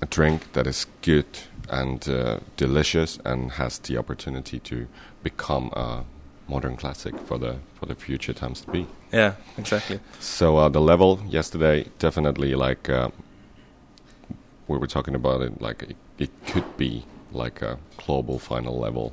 a 0.00 0.06
drink 0.06 0.52
that 0.52 0.66
is 0.66 0.86
good 1.02 1.26
and 1.68 2.08
uh, 2.08 2.40
delicious 2.56 3.18
and 3.24 3.52
has 3.52 3.78
the 3.78 3.96
opportunity 3.96 4.58
to 4.58 4.88
become 5.22 5.70
a 5.74 6.04
modern 6.50 6.76
classic 6.76 7.14
for 7.26 7.38
the 7.38 7.52
for 7.74 7.86
the 7.86 7.94
future 7.94 8.34
times 8.34 8.60
to 8.62 8.70
be. 8.70 8.86
Yeah, 9.12 9.34
exactly. 9.56 10.00
So 10.18 10.56
uh, 10.58 10.68
the 10.68 10.80
level 10.80 11.20
yesterday 11.28 11.86
definitely 11.98 12.54
like 12.54 12.90
uh, 12.90 13.10
we 14.68 14.76
were 14.78 14.86
talking 14.86 15.14
about 15.14 15.40
it 15.42 15.62
like 15.62 15.82
it, 15.82 15.96
it, 16.18 16.30
could 16.46 16.76
be 16.76 17.04
like 17.32 17.62
a 17.62 17.78
global 17.96 18.38
final 18.38 18.78
level 18.78 19.12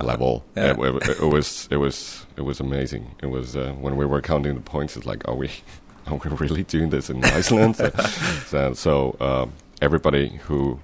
uh, 0.00 0.04
level. 0.04 0.44
Yeah. 0.56 0.72
It, 0.72 0.78
it, 0.78 1.08
it, 1.22 1.30
was 1.36 1.68
it 1.70 1.76
was 1.76 2.26
it 2.36 2.42
was 2.42 2.60
amazing. 2.60 3.14
It 3.22 3.26
was 3.26 3.56
uh, 3.56 3.72
when 3.80 3.96
we 3.96 4.06
were 4.06 4.20
counting 4.20 4.54
the 4.54 4.60
points. 4.60 4.96
It's 4.96 5.06
like 5.06 5.26
are 5.28 5.36
we 5.36 5.50
are 6.06 6.16
we 6.16 6.30
really 6.30 6.64
doing 6.64 6.90
this 6.90 7.10
in 7.10 7.24
Iceland? 7.24 7.76
so, 7.76 7.90
so, 8.46 8.74
so 8.74 9.16
uh, 9.20 9.46
everybody 9.80 10.40
who 10.46 10.80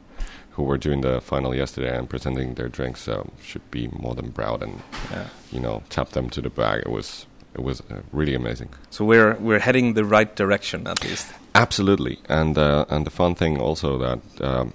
who 0.53 0.63
were 0.63 0.79
doing 0.79 1.01
the 1.01 1.21
final 1.21 1.55
yesterday 1.55 1.97
and 1.97 2.09
presenting 2.09 2.55
their 2.55 2.69
drinks 2.69 3.09
uh, 3.09 3.25
should 3.43 3.69
be 3.71 3.89
more 3.89 4.15
than 4.15 4.33
proud 4.33 4.63
and 4.63 4.83
yeah. 5.11 5.29
you 5.51 5.61
know 5.61 5.83
tap 5.89 6.11
them 6.11 6.31
to 6.31 6.41
the 6.41 6.51
bag. 6.51 6.83
It 6.87 6.91
was 6.91 7.27
it 7.55 7.63
was 7.63 7.81
uh, 7.81 8.01
really 8.13 8.35
amazing. 8.35 8.71
So 8.91 9.05
we're 9.05 9.35
we're 9.37 9.61
heading 9.61 9.95
the 9.95 10.05
right 10.05 10.35
direction 10.37 10.87
at 10.87 11.03
least. 11.03 11.29
Absolutely, 11.55 12.19
and 12.29 12.57
uh, 12.57 12.85
and 12.89 13.07
the 13.07 13.11
fun 13.11 13.35
thing 13.35 13.61
also 13.61 13.99
that. 13.99 14.21
Um, 14.41 14.73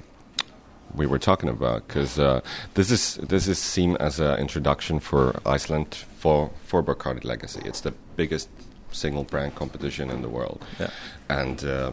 we 0.95 1.05
were 1.05 1.19
talking 1.19 1.49
about 1.49 1.87
because 1.87 2.17
uh, 2.17 2.41
this 2.73 2.89
is 2.89 3.15
this 3.15 3.47
is 3.47 3.59
seen 3.59 3.97
as 3.97 4.19
an 4.19 4.39
introduction 4.39 4.99
for 4.99 5.39
Iceland 5.45 5.93
for 6.17 6.49
for 6.63 6.81
Bacardi 6.81 7.23
Legacy. 7.23 7.61
It's 7.65 7.81
the 7.81 7.93
biggest 8.15 8.49
single 8.91 9.23
brand 9.23 9.53
competition 9.53 10.09
in 10.09 10.21
the 10.21 10.29
world, 10.29 10.65
yeah. 10.79 10.89
and 11.29 11.63
uh, 11.63 11.91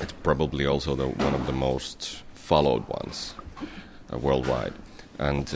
it's 0.00 0.12
probably 0.24 0.66
also 0.66 0.96
the 0.96 1.06
one 1.06 1.32
of 1.32 1.46
the 1.46 1.52
most 1.52 2.22
followed 2.52 2.84
ones 3.00 3.34
uh, 4.12 4.18
worldwide, 4.26 4.74
and 5.18 5.46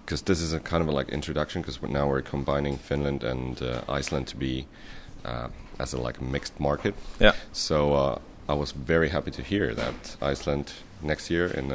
because 0.00 0.22
this 0.22 0.40
is 0.40 0.52
a 0.52 0.60
kind 0.70 0.82
of 0.82 0.88
a, 0.88 0.92
like 0.98 1.08
introduction, 1.18 1.62
because 1.62 1.80
now 1.82 2.08
we're 2.10 2.22
combining 2.22 2.76
Finland 2.78 3.20
and 3.24 3.62
Iceland 3.88 4.26
to 4.32 4.36
be 4.36 4.66
as 5.84 5.92
a 5.92 6.00
like 6.06 6.20
mixed 6.34 6.56
market. 6.58 6.94
Yeah. 7.20 7.34
So 7.52 7.74
I 8.48 8.54
was 8.62 8.72
very 8.72 9.08
happy 9.16 9.30
to 9.30 9.42
hear 9.42 9.74
that 9.74 10.16
Iceland 10.32 10.66
next 11.02 11.30
year 11.30 11.46
in 11.58 11.66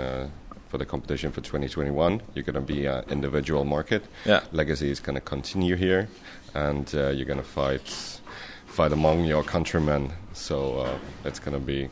for 0.76 0.78
the 0.78 0.86
competition 0.86 1.32
for 1.32 1.42
2021. 1.42 2.22
You're 2.34 2.44
going 2.44 2.56
to 2.56 2.74
be 2.74 2.86
an 2.86 3.06
individual 3.10 3.64
market. 3.64 4.04
Yeah. 4.26 4.42
Legacy 4.52 4.90
is 4.92 5.00
going 5.00 5.16
to 5.16 5.22
continue 5.22 5.76
here, 5.78 6.10
and 6.54 6.94
uh, 6.94 7.10
you're 7.10 7.26
going 7.26 7.40
to 7.40 7.52
fight 7.62 8.20
fight 8.66 8.92
among 8.92 9.24
your 9.24 9.44
countrymen. 9.44 10.12
So 10.34 10.80
uh, 10.80 10.98
it's 11.24 11.40
going 11.40 11.58
to 11.58 11.66
be 11.66 11.90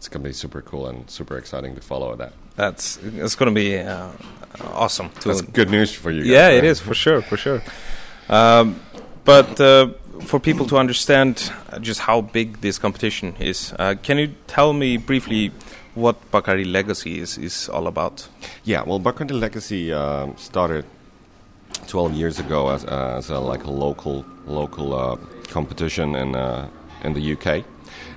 it's 0.00 0.08
going 0.08 0.22
to 0.22 0.28
be 0.30 0.32
super 0.32 0.62
cool 0.62 0.86
and 0.86 1.10
super 1.10 1.36
exciting 1.36 1.74
to 1.74 1.82
follow 1.82 2.16
that. 2.16 2.32
That's 2.56 2.96
it's 3.04 3.34
going 3.34 3.54
to 3.54 3.54
be 3.54 3.76
uh, 3.76 4.08
awesome. 4.72 5.10
To 5.20 5.28
That's 5.28 5.42
good 5.42 5.68
news 5.68 5.92
for 5.92 6.10
you. 6.10 6.22
Guys, 6.22 6.30
yeah, 6.30 6.46
right? 6.46 6.54
it 6.54 6.64
is 6.64 6.80
for 6.80 6.94
sure, 6.94 7.20
for 7.20 7.36
sure. 7.36 7.60
Um, 8.30 8.80
but 9.26 9.60
uh, 9.60 9.88
for 10.22 10.40
people 10.40 10.64
to 10.68 10.78
understand 10.78 11.52
just 11.82 12.00
how 12.00 12.22
big 12.22 12.62
this 12.62 12.78
competition 12.78 13.36
is, 13.38 13.74
uh, 13.78 13.94
can 14.02 14.16
you 14.16 14.28
tell 14.46 14.72
me 14.72 14.96
briefly 14.96 15.52
what 15.92 16.16
Bacardi 16.30 16.64
Legacy 16.64 17.18
is, 17.18 17.36
is 17.36 17.68
all 17.68 17.86
about. 17.86 18.26
Yeah, 18.64 18.82
well, 18.84 19.00
Bacardi 19.00 19.38
Legacy 19.38 19.92
uh, 19.92 20.34
started 20.36 20.86
12 21.88 22.14
years 22.14 22.38
ago 22.38 22.70
as, 22.70 22.86
uh, 22.86 23.16
as 23.18 23.28
a, 23.28 23.38
like 23.38 23.64
a 23.64 23.70
local 23.70 24.24
local 24.46 24.94
uh, 24.94 25.16
competition 25.48 26.14
in 26.14 26.34
uh, 26.34 26.70
in 27.04 27.12
the 27.12 27.32
UK, 27.34 27.64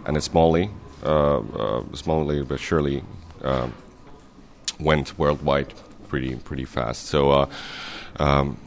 and 0.06 0.16
it's 0.16 0.30
smallly, 0.30 0.70
uh, 1.04 1.38
uh, 1.38 1.84
smallly 1.92 2.48
but 2.48 2.60
surely 2.60 3.04
went 4.80 5.18
worldwide 5.20 5.74
pretty 6.08 6.36
pretty 6.36 6.66
fast. 6.66 7.08
So 7.08 7.50
um, 8.20 8.58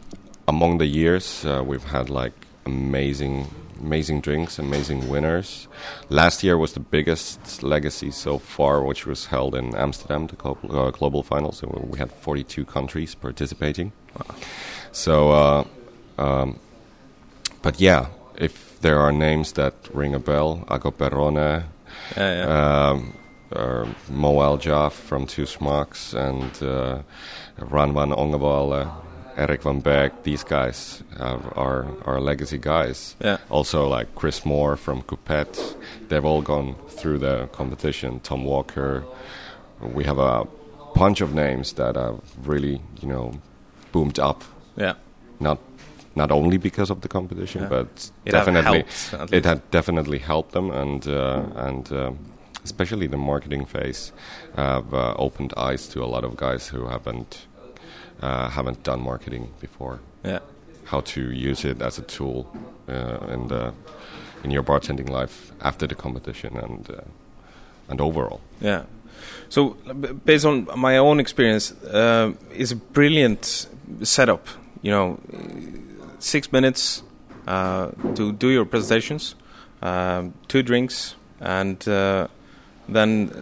among 0.47 0.79
the 0.79 0.87
years, 0.87 1.45
we've 1.65 1.85
had 1.85 2.11
like 2.11 2.35
amazing 2.65 3.49
amazing 3.81 4.21
drinks, 4.21 4.59
amazing 4.59 5.09
winners. 5.09 5.69
Last 6.09 6.43
year 6.43 6.57
was 6.59 6.73
the 6.73 6.81
biggest 6.81 7.63
legacy 7.63 8.11
so 8.11 8.39
far, 8.39 8.83
which 8.83 9.07
was 9.07 9.27
held 9.27 9.55
in 9.55 9.75
Amsterdam, 9.75 10.27
the 10.27 10.37
global, 10.37 10.79
uh, 10.79 10.91
global 10.91 11.23
finals. 11.23 11.59
So 11.59 11.69
we 11.89 11.99
had 11.99 12.11
42 12.11 12.65
countries 12.65 13.15
participating. 13.15 13.93
Wow. 14.17 14.35
So, 14.93 15.31
uh, 15.31 15.65
um, 16.19 16.59
but 17.63 17.81
yeah, 17.81 18.07
if 18.37 18.81
there 18.81 18.99
are 18.99 19.13
names 19.13 19.53
that 19.53 19.75
ring 19.93 20.15
a 20.15 20.19
bell, 20.19 20.65
Ago 20.69 20.91
Perrone, 20.91 21.65
yeah, 22.17 22.35
yeah. 22.35 22.89
Um, 22.91 23.17
uh, 23.53 23.87
Mo 24.11 24.43
Al 24.43 24.91
from 24.91 25.27
Two 25.27 25.45
Schmucks, 25.45 26.15
and 26.15 26.63
uh, 26.63 27.03
Ran 27.59 27.95
Van 27.95 28.11
Ongevalle 28.11 28.91
Erik 29.37 29.63
van 29.63 29.81
Berg, 29.81 30.13
these 30.23 30.43
guys 30.43 31.03
are 31.21 31.87
are 32.07 32.21
legacy 32.21 32.59
guys. 32.59 33.17
Yeah. 33.21 33.37
Also, 33.51 33.87
like 33.87 34.15
Chris 34.15 34.47
Moore 34.47 34.77
from 34.77 35.03
Coupette, 35.03 35.77
they've 36.09 36.25
all 36.25 36.43
gone 36.43 36.75
through 36.89 37.19
the 37.19 37.49
competition. 37.53 38.21
Tom 38.21 38.45
Walker. 38.45 39.05
We 39.81 40.05
have 40.05 40.19
a 40.19 40.47
bunch 40.95 41.21
of 41.21 41.35
names 41.35 41.75
that 41.75 41.97
have 41.97 42.21
really, 42.47 42.81
you 43.03 43.09
know, 43.09 43.33
boomed 43.93 44.19
up. 44.19 44.43
Yeah. 44.75 44.95
Not 45.39 45.59
not 46.17 46.33
only 46.33 46.57
because 46.57 46.91
of 46.91 47.01
the 47.01 47.09
competition, 47.09 47.63
yeah. 47.63 47.69
but 47.69 48.11
it 48.25 48.33
definitely 48.33 48.85
helped, 49.11 49.33
it 49.33 49.45
had 49.45 49.71
definitely 49.71 50.19
helped 50.19 50.53
them, 50.53 50.71
and 50.71 51.07
uh, 51.07 51.43
and 51.57 51.93
uh, 51.93 52.13
especially 52.65 53.07
the 53.07 53.17
marketing 53.17 53.67
phase 53.67 54.13
have 54.57 54.93
uh, 54.93 55.15
opened 55.17 55.53
eyes 55.57 55.89
to 55.89 56.03
a 56.03 56.07
lot 56.07 56.25
of 56.25 56.37
guys 56.37 56.69
who 56.69 56.89
haven't 56.89 57.47
uh, 58.23 58.49
haven't 58.49 58.83
done 58.83 59.01
marketing 59.01 59.49
before. 59.61 60.01
Yeah. 60.25 60.41
How 60.85 61.01
to 61.01 61.21
use 61.21 61.65
it 61.65 61.83
as 61.83 61.99
a 61.99 62.03
tool 62.03 62.47
uh, 62.89 63.35
in 63.35 63.49
the 63.49 63.73
in 64.45 64.51
your 64.51 64.63
bartending 64.63 65.09
life 65.09 65.53
after 65.61 65.87
the 65.87 65.95
competition 65.95 66.57
and 66.57 66.91
uh, 66.91 67.01
and 67.89 68.01
overall. 68.01 68.41
Yeah. 68.61 68.83
So, 69.49 69.77
based 70.25 70.45
on 70.45 70.67
my 70.77 70.99
own 70.99 71.21
experience, 71.21 71.73
uh, 71.85 72.33
it's 72.53 72.73
a 72.73 72.77
brilliant 72.77 73.69
setup. 74.03 74.47
You 74.83 74.91
know, 74.91 75.19
six 76.19 76.53
minutes 76.53 77.03
uh, 77.47 77.91
to 78.15 78.33
do 78.33 78.49
your 78.49 78.65
presentations, 78.65 79.35
um, 79.83 80.35
two 80.49 80.63
drinks, 80.63 81.15
and 81.41 81.87
uh, 81.89 82.29
then 82.89 83.33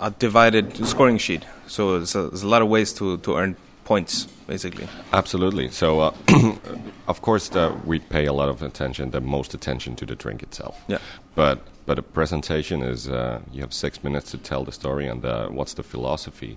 a 0.00 0.10
divided 0.10 0.86
scoring 0.86 1.18
sheet. 1.18 1.44
So 1.66 1.98
there's 1.98 2.14
a, 2.14 2.28
there's 2.28 2.42
a 2.42 2.48
lot 2.48 2.62
of 2.62 2.68
ways 2.68 2.92
to, 2.94 3.18
to 3.18 3.36
earn 3.36 3.56
points, 3.84 4.26
basically. 4.46 4.88
Absolutely. 5.12 5.70
So, 5.70 6.00
uh, 6.00 6.14
of 7.08 7.22
course, 7.22 7.48
the, 7.48 7.74
we 7.84 7.98
pay 7.98 8.26
a 8.26 8.32
lot 8.32 8.48
of 8.48 8.62
attention, 8.62 9.10
the 9.10 9.20
most 9.20 9.54
attention 9.54 9.96
to 9.96 10.06
the 10.06 10.14
drink 10.14 10.42
itself. 10.42 10.82
Yeah. 10.88 10.98
But 11.34 11.60
but 11.86 11.98
a 11.98 12.02
presentation 12.02 12.82
is 12.82 13.08
uh, 13.08 13.40
you 13.50 13.62
have 13.62 13.74
six 13.74 14.04
minutes 14.04 14.30
to 14.30 14.38
tell 14.38 14.64
the 14.64 14.70
story 14.70 15.08
and 15.08 15.22
the, 15.22 15.48
what's 15.50 15.74
the 15.74 15.82
philosophy 15.82 16.56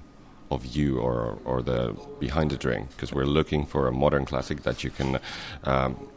of 0.53 0.65
you 0.65 0.99
or 0.99 1.39
or 1.45 1.61
the 1.61 1.95
behind 2.19 2.51
the 2.51 2.57
drink 2.57 2.89
because 2.91 3.13
we're 3.13 3.25
looking 3.25 3.65
for 3.65 3.87
a 3.87 3.91
modern 3.91 4.25
classic 4.25 4.63
that 4.63 4.83
you 4.83 4.91
can. 4.91 5.19
Um, 5.63 6.07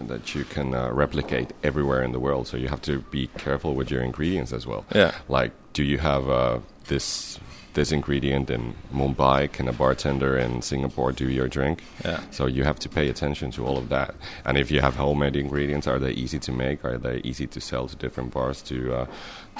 that 0.00 0.34
you 0.34 0.44
can 0.44 0.74
uh, 0.74 0.90
replicate 0.90 1.52
everywhere 1.62 2.02
in 2.02 2.12
the 2.12 2.20
world, 2.20 2.46
so 2.46 2.56
you 2.58 2.68
have 2.68 2.82
to 2.82 3.00
be 3.10 3.28
careful 3.38 3.74
with 3.74 3.90
your 3.90 4.02
ingredients 4.02 4.52
as 4.52 4.66
well. 4.66 4.84
Yeah, 4.94 5.14
like 5.28 5.52
do 5.72 5.82
you 5.82 5.98
have 5.98 6.28
uh, 6.28 6.58
this 6.88 7.38
this 7.76 7.92
ingredient 7.92 8.50
in 8.50 8.74
Mumbai, 8.92 9.52
can 9.52 9.68
a 9.68 9.72
bartender 9.72 10.36
in 10.36 10.62
Singapore 10.62 11.12
do 11.12 11.28
your 11.28 11.46
drink? 11.46 11.84
Yeah. 12.04 12.20
So 12.30 12.46
you 12.46 12.64
have 12.64 12.78
to 12.80 12.88
pay 12.88 13.08
attention 13.08 13.50
to 13.52 13.66
all 13.66 13.76
of 13.76 13.90
that. 13.90 14.14
And 14.46 14.56
if 14.56 14.70
you 14.70 14.80
have 14.80 14.96
homemade 14.96 15.36
ingredients, 15.36 15.86
are 15.86 15.98
they 15.98 16.12
easy 16.12 16.38
to 16.40 16.52
make? 16.52 16.84
Are 16.84 16.98
they 16.98 17.18
easy 17.18 17.46
to 17.46 17.60
sell 17.60 17.86
to 17.86 17.94
different 17.94 18.32
bars 18.32 18.62
to 18.62 18.78
uh, 18.94 19.06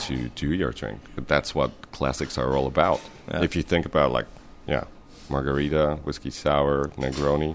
to 0.06 0.28
do 0.30 0.52
your 0.52 0.73
drink? 0.73 0.99
But 1.14 1.28
that's 1.28 1.54
what 1.54 1.70
classics 1.92 2.38
are 2.38 2.56
all 2.56 2.66
about. 2.66 3.00
Yeah. 3.30 3.42
If 3.42 3.54
you 3.54 3.62
think 3.62 3.85
about 3.87 4.11
like, 4.12 4.26
yeah, 4.66 4.85
margarita, 5.28 6.00
whiskey 6.04 6.30
sour, 6.30 6.88
Negroni. 6.96 7.54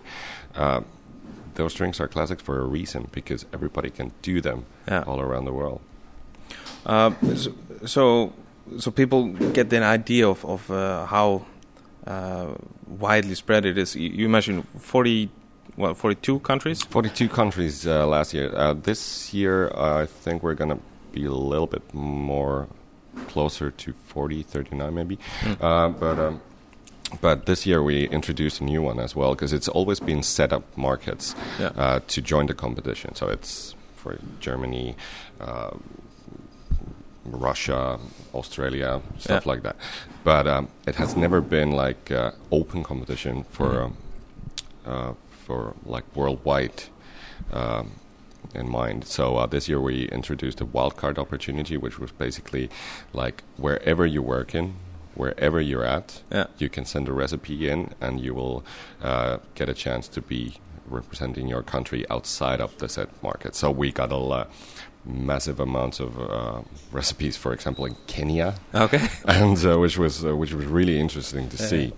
Uh, 0.55 0.81
those 1.55 1.73
drinks 1.73 1.99
are 1.99 2.07
classics 2.07 2.41
for 2.41 2.59
a 2.59 2.65
reason 2.65 3.09
because 3.11 3.45
everybody 3.51 3.89
can 3.89 4.11
do 4.21 4.41
them 4.41 4.65
yeah. 4.87 5.03
all 5.07 5.19
around 5.19 5.45
the 5.45 5.53
world. 5.53 5.81
Uh, 6.85 7.11
so, 7.85 8.33
so 8.77 8.91
people 8.91 9.29
get 9.53 9.71
an 9.73 9.83
idea 9.83 10.27
of, 10.27 10.43
of 10.45 10.71
uh, 10.71 11.05
how 11.05 11.45
uh, 12.07 12.47
widely 12.87 13.35
spread 13.35 13.65
it 13.65 13.77
is. 13.77 13.95
You, 13.95 14.29
mentioned 14.29 14.67
40, 14.79 15.29
well, 15.77 15.93
42 15.93 16.39
countries? 16.39 16.83
42 16.83 17.29
countries 17.29 17.87
uh, 17.87 18.07
last 18.07 18.33
year. 18.33 18.51
Uh, 18.55 18.73
this 18.73 19.33
year, 19.33 19.71
I 19.75 20.05
think 20.05 20.43
we're 20.43 20.55
going 20.55 20.71
to 20.71 20.79
be 21.11 21.25
a 21.25 21.31
little 21.31 21.67
bit 21.67 21.93
more 21.93 22.67
closer 23.27 23.71
to 23.71 23.93
40, 24.07 24.43
39 24.43 24.93
maybe. 24.93 25.19
Mm. 25.41 25.99
but 25.99 26.19
um, 26.19 26.41
but 27.19 27.45
this 27.45 27.65
year 27.65 27.83
we 27.83 28.07
introduced 28.07 28.61
a 28.61 28.63
new 28.63 28.81
one 28.81 28.99
as 28.99 29.15
well 29.15 29.31
because 29.31 29.51
it's 29.51 29.67
always 29.67 29.99
been 29.99 30.23
set 30.23 30.53
up 30.53 30.63
markets 30.77 31.35
yeah. 31.59 31.67
uh, 31.75 31.99
to 32.07 32.21
join 32.21 32.45
the 32.45 32.53
competition. 32.53 33.15
So 33.15 33.27
it's 33.27 33.75
for 33.95 34.17
Germany, 34.39 34.95
uh, 35.39 35.71
Russia, 37.25 37.99
Australia, 38.33 39.01
stuff 39.19 39.45
yeah. 39.45 39.51
like 39.51 39.63
that. 39.63 39.75
But 40.23 40.47
um, 40.47 40.69
it 40.87 40.95
has 40.95 41.15
never 41.15 41.41
been 41.41 41.71
like 41.71 42.11
uh, 42.11 42.31
open 42.51 42.83
competition 42.83 43.43
for 43.43 43.69
mm-hmm. 43.69 44.89
um, 44.89 45.07
uh, 45.09 45.13
for 45.45 45.75
like 45.85 46.03
worldwide 46.15 46.83
um, 47.51 47.91
in 48.55 48.69
mind. 48.69 49.05
So 49.05 49.37
uh, 49.37 49.45
this 49.45 49.67
year 49.69 49.79
we 49.79 50.07
introduced 50.09 50.61
a 50.61 50.65
wildcard 50.65 51.17
opportunity, 51.17 51.77
which 51.77 51.99
was 51.99 52.11
basically 52.11 52.69
like 53.13 53.43
wherever 53.57 54.05
you 54.05 54.21
work 54.21 54.55
in. 54.55 54.75
Wherever 55.13 55.59
you're 55.59 55.83
at, 55.83 56.21
yeah. 56.31 56.47
you 56.57 56.69
can 56.69 56.85
send 56.85 57.09
a 57.09 57.11
recipe 57.11 57.69
in, 57.69 57.93
and 57.99 58.21
you 58.21 58.33
will 58.33 58.63
uh, 59.03 59.39
get 59.55 59.67
a 59.67 59.73
chance 59.73 60.07
to 60.07 60.21
be 60.21 60.55
representing 60.87 61.49
your 61.49 61.63
country 61.63 62.09
outside 62.09 62.61
of 62.61 62.77
the 62.77 62.87
set 62.87 63.09
market. 63.21 63.53
So 63.53 63.71
we 63.71 63.91
got 63.91 64.09
a 64.11 64.17
massive 65.05 65.59
amounts 65.59 65.99
of 65.99 66.19
uh, 66.19 66.61
recipes, 66.91 67.37
for 67.37 67.53
example, 67.53 67.85
in 67.85 67.95
Kenya. 68.07 68.55
Okay, 68.73 69.07
and 69.25 69.63
uh, 69.65 69.79
which 69.79 69.97
was 69.97 70.25
uh, 70.25 70.35
which 70.35 70.53
was 70.53 70.65
really 70.65 70.99
interesting 70.99 71.49
to 71.49 71.57
yeah. 71.57 71.65
see, 71.65 71.93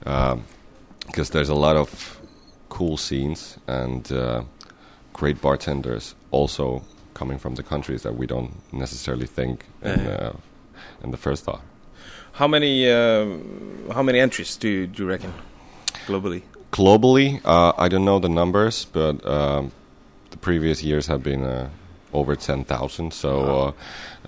because 0.00 1.28
um, 1.28 1.32
there's 1.32 1.48
a 1.48 1.54
lot 1.54 1.76
of 1.76 2.20
cool 2.68 2.96
scenes 2.96 3.58
and 3.66 4.12
uh, 4.12 4.42
great 5.12 5.40
bartenders 5.40 6.14
also 6.30 6.82
coming 7.14 7.38
from 7.38 7.54
the 7.54 7.62
countries 7.62 8.02
that 8.02 8.16
we 8.16 8.26
don't 8.26 8.52
necessarily 8.72 9.26
think 9.26 9.64
in, 9.82 10.00
yeah. 10.00 10.10
Uh, 10.10 10.32
in 11.02 11.10
the 11.10 11.16
first 11.16 11.44
thought. 11.44 11.62
How 12.32 12.46
many 12.46 12.90
uh, 12.90 13.26
how 13.92 14.02
many 14.02 14.20
entries 14.20 14.56
do 14.56 14.68
you, 14.68 14.86
do 14.86 15.04
you 15.04 15.08
reckon 15.08 15.32
globally? 16.06 16.42
Globally, 16.70 17.40
I 17.44 17.88
don't 17.88 18.04
know 18.04 18.18
the 18.18 18.28
numbers, 18.28 18.84
but 18.84 19.24
um, 19.26 19.72
the 20.30 20.36
previous 20.36 20.82
years 20.82 21.06
have 21.06 21.22
been 21.22 21.70
over 22.12 22.36
10,000. 22.36 23.12
So 23.12 23.30
wow. 23.40 23.74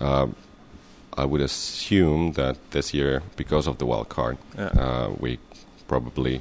uh, 0.00 0.04
uh, 0.04 0.26
I 1.16 1.24
would 1.24 1.40
assume 1.40 2.32
that 2.32 2.56
this 2.70 2.94
year, 2.94 3.22
because 3.36 3.66
of 3.66 3.78
the 3.78 3.86
wild 3.86 4.08
card, 4.08 4.38
Yeah. 4.56 4.66
uh, 4.66 5.10
we 5.18 5.38
probably 5.88 6.40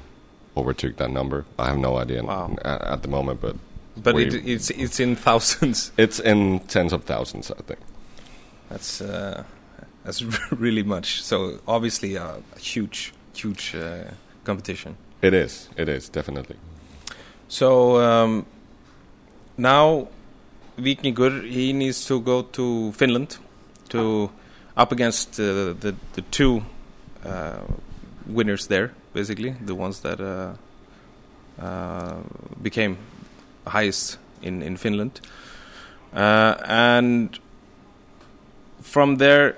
overtook 0.55 0.97
that 0.97 1.09
number. 1.11 1.45
I 1.57 1.67
have 1.67 1.77
no 1.79 1.97
idea 1.97 2.23
Wow. 2.23 2.55
at, 2.65 2.81
at 2.81 3.01
the 3.01 3.07
moment, 3.07 3.41
but 3.41 3.55
But 4.03 4.15
it, 4.15 4.33
it's 4.45 4.69
it's 4.69 4.99
in 4.99 5.15
thousands. 5.15 5.91
it's 5.97 6.19
in 6.19 6.59
tens 6.67 6.93
of 6.93 7.03
thousands, 7.03 7.51
I 7.51 7.61
think. 7.65 7.79
That's 8.69 9.01
uh, 9.01 9.43
that's 10.03 10.21
really 10.51 10.83
much. 10.83 11.21
So 11.23 11.59
obviously 11.67 12.15
a 12.17 12.35
huge 12.59 13.13
huge 13.35 13.73
uh, 13.75 14.11
competition. 14.43 14.95
It 15.21 15.33
is. 15.33 15.69
It 15.77 15.89
is 15.89 16.09
definitely. 16.09 16.55
So 17.47 17.97
um, 18.01 18.45
now 19.57 20.07
Vikingur 20.77 21.43
he 21.43 21.73
needs 21.73 22.05
to 22.05 22.19
go 22.21 22.41
to 22.41 22.91
Finland 22.93 23.37
to 23.89 24.29
up 24.75 24.91
against 24.91 25.39
uh, 25.39 25.73
the 25.79 25.95
the 26.13 26.21
two 26.31 26.61
uh, 27.25 27.61
winners 28.27 28.67
there, 28.67 28.91
basically 29.13 29.55
the 29.65 29.75
ones 29.75 30.01
that 30.01 30.19
uh, 30.19 30.53
uh, 31.59 32.17
became 32.61 32.97
highest 33.65 34.19
in 34.41 34.61
in 34.61 34.77
Finland, 34.77 35.21
uh, 36.13 36.55
and 36.67 37.39
from 38.81 39.17
there, 39.17 39.55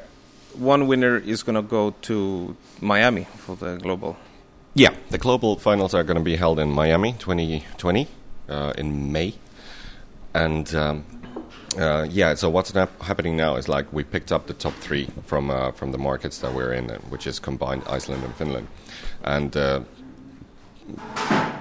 one 0.57 0.87
winner 0.87 1.17
is 1.17 1.43
going 1.43 1.55
to 1.55 1.61
go 1.61 1.93
to 2.01 2.55
Miami 2.81 3.25
for 3.37 3.55
the 3.55 3.77
global. 3.77 4.15
Yeah, 4.73 4.93
the 5.09 5.17
global 5.17 5.55
finals 5.55 5.93
are 5.93 6.03
going 6.03 6.17
to 6.17 6.23
be 6.23 6.35
held 6.35 6.59
in 6.59 6.69
Miami 6.69 7.13
2020 7.13 8.07
uh, 8.49 8.73
in 8.77 9.11
May. 9.11 9.33
And 10.33 10.73
um, 10.75 11.05
uh, 11.77 12.07
yeah, 12.09 12.35
so 12.35 12.49
what's 12.49 12.73
nap- 12.73 13.01
happening 13.01 13.37
now 13.37 13.55
is 13.55 13.67
like 13.67 13.91
we 13.93 14.03
picked 14.03 14.31
up 14.31 14.47
the 14.47 14.53
top 14.53 14.73
three 14.75 15.07
from 15.25 15.49
uh, 15.49 15.71
from 15.71 15.91
the 15.91 15.97
markets 15.97 16.39
that 16.39 16.53
we're 16.53 16.73
in, 16.73 16.89
which 17.09 17.27
is 17.27 17.39
combined 17.39 17.83
Iceland 17.87 18.23
and 18.23 18.35
Finland. 18.35 18.67
And 19.23 19.55
uh, 19.55 19.81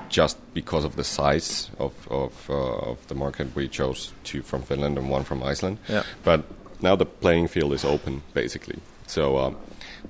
just 0.09 0.39
because 0.55 0.85
of 0.85 0.97
the 0.97 1.05
size 1.05 1.71
of 1.79 1.93
of, 2.11 2.51
uh, 2.51 2.91
of 2.91 3.07
the 3.09 3.15
market, 3.15 3.55
we 3.55 3.69
chose 3.69 4.13
two 4.25 4.43
from 4.43 4.63
Finland 4.63 4.99
and 4.99 5.11
one 5.11 5.25
from 5.25 5.43
Iceland. 5.43 5.79
Yeah. 5.89 6.03
But 6.25 6.45
now 6.81 6.97
the 6.97 7.07
playing 7.07 7.49
field 7.49 7.73
is 7.73 7.85
open, 7.85 8.23
basically. 8.35 8.79
So 9.07 9.39
um, 9.39 9.57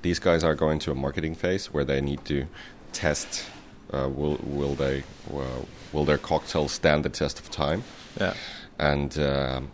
these 0.01 0.19
guys 0.19 0.43
are 0.43 0.55
going 0.55 0.79
to 0.79 0.91
a 0.91 0.95
marketing 0.95 1.35
phase 1.35 1.73
where 1.73 1.85
they 1.85 2.01
need 2.01 2.25
to 2.25 2.45
test. 2.93 3.45
Uh, 3.91 4.07
will 4.07 4.37
will 4.43 4.75
they 4.75 5.03
uh, 5.33 5.65
will 5.91 6.05
their 6.05 6.17
cocktail 6.17 6.67
stand 6.67 7.03
the 7.03 7.09
test 7.09 7.39
of 7.39 7.49
time? 7.49 7.83
Yeah. 8.19 8.33
and 8.77 9.17
um 9.19 9.71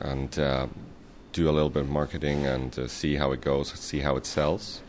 and 0.00 0.38
uh, 0.38 0.66
do 1.32 1.48
a 1.48 1.52
little 1.52 1.70
bit 1.70 1.82
of 1.82 1.88
marketing 1.88 2.46
and 2.46 2.78
uh, 2.78 2.86
see 2.88 3.16
how 3.16 3.32
it 3.32 3.40
goes, 3.40 3.72
see 3.72 4.00
how 4.00 4.16
it 4.16 4.26
sells, 4.26 4.80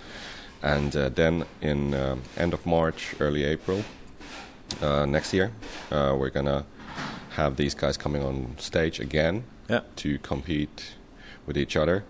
and 0.62 0.96
uh, 0.96 1.10
then 1.10 1.46
in 1.62 1.94
um, 1.94 2.22
end 2.38 2.54
of 2.54 2.66
March, 2.66 3.16
early 3.20 3.44
April 3.46 3.84
uh, 4.82 5.06
next 5.06 5.34
year, 5.34 5.52
uh, 5.92 6.16
we're 6.20 6.30
gonna 6.30 6.66
have 7.36 7.56
these 7.56 7.74
guys 7.76 7.96
coming 7.98 8.22
on 8.24 8.56
stage 8.58 9.00
again 9.00 9.44
Yeah. 9.70 9.82
to 9.98 10.18
compete 10.20 10.96
with 11.46 11.58
each 11.58 11.76
other 11.78 12.04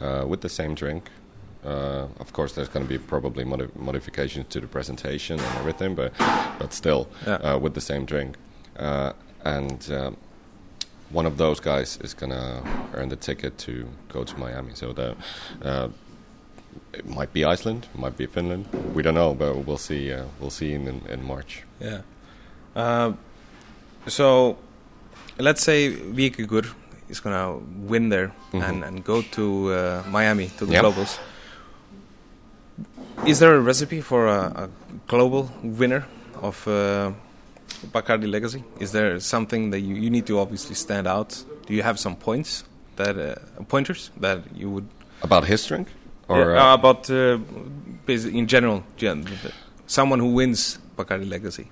uh, 0.00 0.24
with 0.28 0.40
the 0.42 0.48
same 0.48 0.74
drink. 0.74 1.10
Uh, 1.64 2.06
of 2.20 2.32
course, 2.32 2.52
there's 2.54 2.68
going 2.68 2.84
to 2.86 2.88
be 2.88 2.98
probably 2.98 3.44
modi- 3.44 3.70
modifications 3.76 4.46
to 4.48 4.60
the 4.60 4.66
presentation 4.66 5.38
and 5.40 5.58
everything, 5.58 5.94
but 5.94 6.12
but 6.58 6.72
still 6.72 7.06
Yeah. 7.26 7.34
uh, 7.36 7.58
with 7.58 7.74
the 7.74 7.80
same 7.80 8.04
drink. 8.04 8.36
Uh, 8.76 9.12
and 9.44 9.90
um, 9.90 10.16
one 11.10 11.26
of 11.26 11.36
those 11.36 11.60
guys 11.60 11.98
is 12.02 12.14
going 12.14 12.30
to 12.32 12.62
earn 12.94 13.08
the 13.08 13.16
ticket 13.16 13.58
to 13.58 13.88
go 14.08 14.24
to 14.24 14.38
Miami. 14.38 14.74
So 14.74 14.92
the 14.92 15.14
uh, 15.62 15.88
it 16.92 17.06
might 17.06 17.32
be 17.32 17.44
Iceland, 17.44 17.86
it 17.94 18.00
might 18.00 18.16
be 18.16 18.26
Finland. 18.26 18.66
We 18.94 19.02
don't 19.02 19.14
know, 19.14 19.34
but 19.34 19.66
we'll 19.66 19.78
see. 19.78 20.12
Uh, 20.12 20.24
we'll 20.40 20.50
see 20.50 20.72
in, 20.72 20.88
in, 20.88 21.02
in 21.08 21.24
March. 21.24 21.64
Yeah. 21.80 22.00
Uh, 22.74 23.12
so 24.06 24.56
let's 25.38 25.62
say 25.62 25.90
Vikingur 25.92 26.66
is 27.08 27.20
going 27.20 27.36
to 27.36 27.62
win 27.88 28.08
there 28.08 28.32
and, 28.52 28.62
Mhm. 28.82 28.86
and 28.88 29.04
go 29.04 29.22
to 29.22 29.72
uh, 29.72 30.02
Miami 30.10 30.48
to 30.58 30.66
the 30.66 30.72
Yep. 30.72 30.84
globals. 30.84 31.18
Is 33.26 33.38
there 33.38 33.54
a 33.54 33.60
recipe 33.60 34.00
for 34.00 34.26
a, 34.26 34.40
a 34.64 34.68
global 35.06 35.50
winner 35.62 36.04
of 36.42 36.66
uh, 36.66 37.12
Bacardi 37.90 38.30
Legacy? 38.30 38.62
Is 38.80 38.92
there 38.92 39.18
something 39.20 39.70
that 39.70 39.80
you, 39.80 39.94
you 39.94 40.10
need 40.10 40.26
to 40.26 40.38
obviously 40.38 40.74
stand 40.74 41.06
out? 41.06 41.44
Do 41.66 41.74
you 41.74 41.82
have 41.82 41.98
some 41.98 42.16
points 42.16 42.64
that 42.96 43.16
uh, 43.18 43.34
pointers 43.68 44.10
that 44.20 44.40
you 44.54 44.70
would 44.70 44.86
About 45.22 45.44
his 45.44 45.64
drink, 45.66 45.88
or 46.28 46.38
Yeah, 46.38 46.70
uh, 46.70 46.74
about 46.74 47.10
uh, 47.10 47.38
in 48.08 48.46
general, 48.46 48.82
someone 49.86 50.18
who 50.20 50.32
wins 50.34 50.78
Bacardi 50.96 51.28
Legacy? 51.28 51.70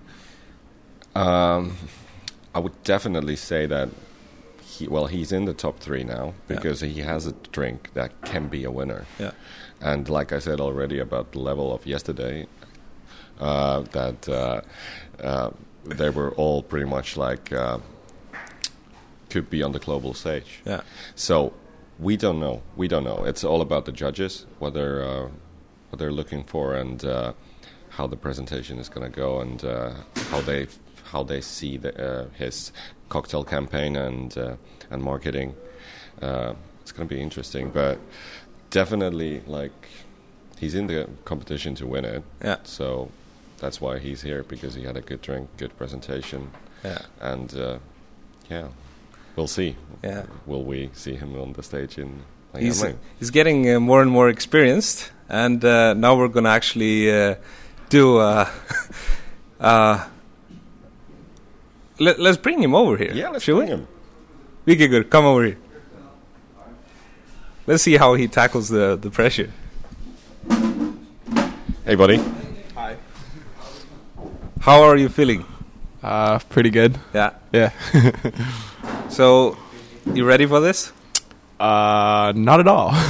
Um, 1.14 1.77
I 2.55 2.59
would 2.59 2.83
definitely 2.85 3.37
say 3.37 3.66
that. 3.66 3.88
He, 4.62 4.87
well, 4.88 5.07
he's 5.07 5.33
in 5.33 5.44
the 5.44 5.53
top 5.53 5.81
three 5.81 6.05
now 6.05 6.27
Yeah. 6.27 6.57
because 6.57 6.81
he 6.81 7.01
has 7.03 7.27
a 7.27 7.33
drink 7.53 7.90
that 7.94 8.11
can 8.23 8.49
be 8.49 8.64
a 8.64 8.70
winner. 8.70 9.05
Yeah. 9.18 9.33
And 9.81 10.09
like 10.09 10.33
I 10.33 10.38
said 10.38 10.61
already 10.61 10.99
about 11.01 11.33
the 11.33 11.40
level 11.40 11.73
of 11.75 11.85
yesterday, 11.87 12.46
uh, 13.40 13.81
that 13.92 14.29
uh, 14.29 14.61
uh, 15.23 15.51
they 15.85 16.11
were 16.11 16.33
all 16.33 16.62
pretty 16.62 16.87
much 16.87 17.16
like 17.16 17.53
uh, 17.53 17.79
could 19.29 19.49
be 19.49 19.62
on 19.62 19.73
the 19.73 19.79
global 19.79 20.14
stage. 20.14 20.61
Yeah. 20.64 20.83
So 21.14 21.53
we 21.99 22.16
don't 22.16 22.40
know. 22.40 22.62
We 22.77 22.88
don't 22.88 23.05
know. 23.05 23.25
It's 23.25 23.45
all 23.45 23.61
about 23.61 23.85
the 23.85 23.93
judges, 23.93 24.47
what 24.59 24.75
they're 24.75 25.03
uh, 25.03 25.29
what 25.90 25.99
they're 25.99 26.12
looking 26.12 26.45
for, 26.45 26.75
and 26.75 27.05
uh, 27.05 27.33
how 27.90 28.07
the 28.07 28.16
presentation 28.16 28.79
is 28.79 28.88
going 28.88 29.11
to 29.11 29.14
go, 29.14 29.40
and 29.40 29.64
uh, 29.64 29.95
how 30.31 30.40
they 30.40 30.66
how 31.05 31.23
they 31.23 31.40
see 31.40 31.77
the, 31.77 31.93
uh, 31.99 32.29
his 32.38 32.73
cocktail 33.09 33.45
campaign 33.45 33.97
and 33.97 34.37
uh, 34.37 34.57
and 34.90 35.03
marketing. 35.03 35.55
Uh, 36.21 36.55
it's 36.83 36.93
going 36.93 37.09
to 37.09 37.14
be 37.14 37.21
interesting, 37.21 37.71
but 37.71 37.99
definitely 38.71 39.43
like 39.47 39.88
he's 40.59 40.75
in 40.75 40.87
the 40.87 41.09
competition 41.25 41.75
to 41.77 41.87
win 41.87 42.05
it. 42.05 42.23
Yeah. 42.43 42.57
So 42.64 43.11
that's 43.61 43.81
why 43.81 43.99
he's 43.99 44.23
here 44.23 44.42
because 44.42 44.75
he 44.75 44.83
had 44.85 44.96
a 44.96 45.01
good 45.01 45.20
drink, 45.23 45.49
good 45.57 45.77
presentation, 45.77 46.51
Yeah. 46.85 47.03
and 47.20 47.55
uh, 47.57 47.79
yeah, 48.51 48.68
we'll 49.37 49.46
see. 49.46 49.77
Yeah. 50.03 50.25
Will 50.46 50.64
we 50.64 50.90
see 50.92 51.14
him 51.14 51.38
on 51.40 51.53
the 51.53 51.62
stage 51.62 51.99
in 51.99 52.23
He's, 52.59 52.83
Miami? 52.83 52.99
he's 53.20 53.31
getting 53.31 53.70
uh, 53.70 53.79
more 53.79 54.03
and 54.03 54.11
more 54.11 54.29
experienced, 54.29 55.12
and 55.29 55.64
uh, 55.64 55.94
now 55.94 56.16
we're 56.16 56.29
gonna 56.29 56.49
actually 56.49 57.11
uh, 57.12 57.35
do. 57.90 58.18
Uh, 58.18 58.49
uh, 59.61 60.05
let, 62.01 62.18
let's 62.18 62.38
bring 62.38 62.61
him 62.62 62.75
over 62.75 62.96
here. 62.96 63.12
yeah, 63.14 63.29
let's 63.29 63.44
shall 63.44 63.57
bring 63.57 63.68
we? 63.68 63.75
him. 63.75 63.88
Vicky, 64.66 64.88
good. 64.88 65.11
Come 65.11 65.27
over 65.27 65.44
here. 65.44 65.59
Let's 67.66 67.83
see 67.85 67.96
how 67.99 68.14
he 68.14 68.27
tackles 68.27 68.68
the 68.68 68.96
the 68.96 69.11
pressure. 69.11 69.51
Hey, 71.85 71.94
buddy. 71.94 72.18
Hi. 74.61 74.70
How 74.73 74.83
are 74.83 74.96
you 74.96 75.09
feeling? 75.09 75.44
Uh, 76.03 76.38
pretty 76.49 76.70
good. 76.70 76.99
Yeah. 77.14 77.31
Yeah. 77.53 77.70
So, 79.11 79.57
you 80.14 80.25
ready 80.25 80.46
for 80.46 80.61
this? 80.61 80.92
uh, 81.59 82.33
not 82.37 82.61
at 82.61 82.68
all. 82.68 82.92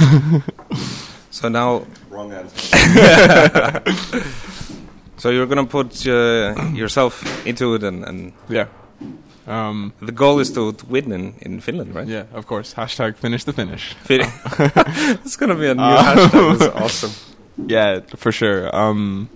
So 1.33 1.47
now, 1.47 1.85
Wrong 2.09 2.33
answer. 2.33 2.77
so 5.17 5.29
you're 5.29 5.45
gonna 5.45 5.65
put 5.65 6.05
uh, 6.05 6.53
yourself 6.73 7.23
into 7.47 7.73
it, 7.75 7.83
and, 7.83 8.03
and 8.03 8.33
yeah. 8.49 8.65
Um, 9.47 9.93
the 10.01 10.11
goal 10.11 10.39
is 10.39 10.51
to, 10.53 10.73
to 10.73 10.85
win 10.87 11.11
in, 11.13 11.33
in 11.41 11.61
Finland, 11.61 11.95
right? 11.95 12.05
yeah, 12.07 12.25
of 12.33 12.45
course. 12.47 12.73
Hashtag 12.73 13.15
finish 13.15 13.45
the 13.45 13.53
finish. 13.53 13.93
Fin- 14.03 14.21
it's 15.23 15.37
gonna 15.37 15.55
be 15.55 15.67
a 15.69 15.73
new 15.75 15.81
Uh, 15.83 16.03
hashtag. 16.03 16.59
That's 16.59 16.75
awesome. 16.75 17.11
Yeah, 17.67 18.01
for 18.17 18.31
sure. 18.33 18.75
Um, 18.75 19.29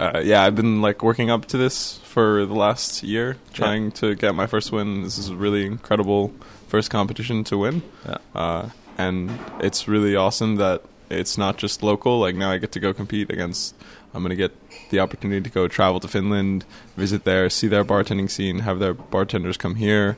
uh, 0.00 0.20
yeah, 0.24 0.42
I've 0.42 0.54
been 0.56 0.80
like 0.80 1.02
working 1.02 1.30
up 1.30 1.44
to 1.46 1.56
this 1.58 1.98
for 2.04 2.46
the 2.46 2.54
last 2.54 3.02
year, 3.02 3.36
trying 3.52 3.92
to 3.92 4.14
get 4.14 4.34
my 4.34 4.46
first 4.46 4.72
win. 4.72 5.02
This 5.02 5.18
is 5.18 5.28
a 5.28 5.36
really 5.36 5.66
incredible 5.66 6.32
first 6.68 6.90
competition 6.90 7.44
to 7.44 7.58
win. 7.58 7.82
Yeah. 8.06 8.16
Uh, 8.34 8.68
and 8.96 9.30
it's 9.60 9.86
really 9.88 10.16
awesome 10.16 10.56
that 10.56 10.82
it's 11.10 11.36
not 11.36 11.58
just 11.58 11.82
local. 11.82 12.18
Like 12.18 12.34
now 12.34 12.50
I 12.50 12.58
get 12.58 12.72
to 12.72 12.80
go 12.80 12.92
compete 12.94 13.30
against. 13.30 13.74
I'm 14.14 14.22
gonna 14.22 14.34
get 14.36 14.52
the 14.90 15.00
opportunity 15.00 15.42
to 15.42 15.50
go 15.50 15.68
travel 15.68 16.00
to 16.00 16.08
Finland, 16.08 16.64
visit 16.96 17.24
there, 17.24 17.48
see 17.50 17.68
their 17.68 17.84
bartending 17.84 18.28
scene, 18.30 18.60
have 18.60 18.78
their 18.80 18.94
bartenders 18.94 19.56
come 19.56 19.76
here, 19.76 20.16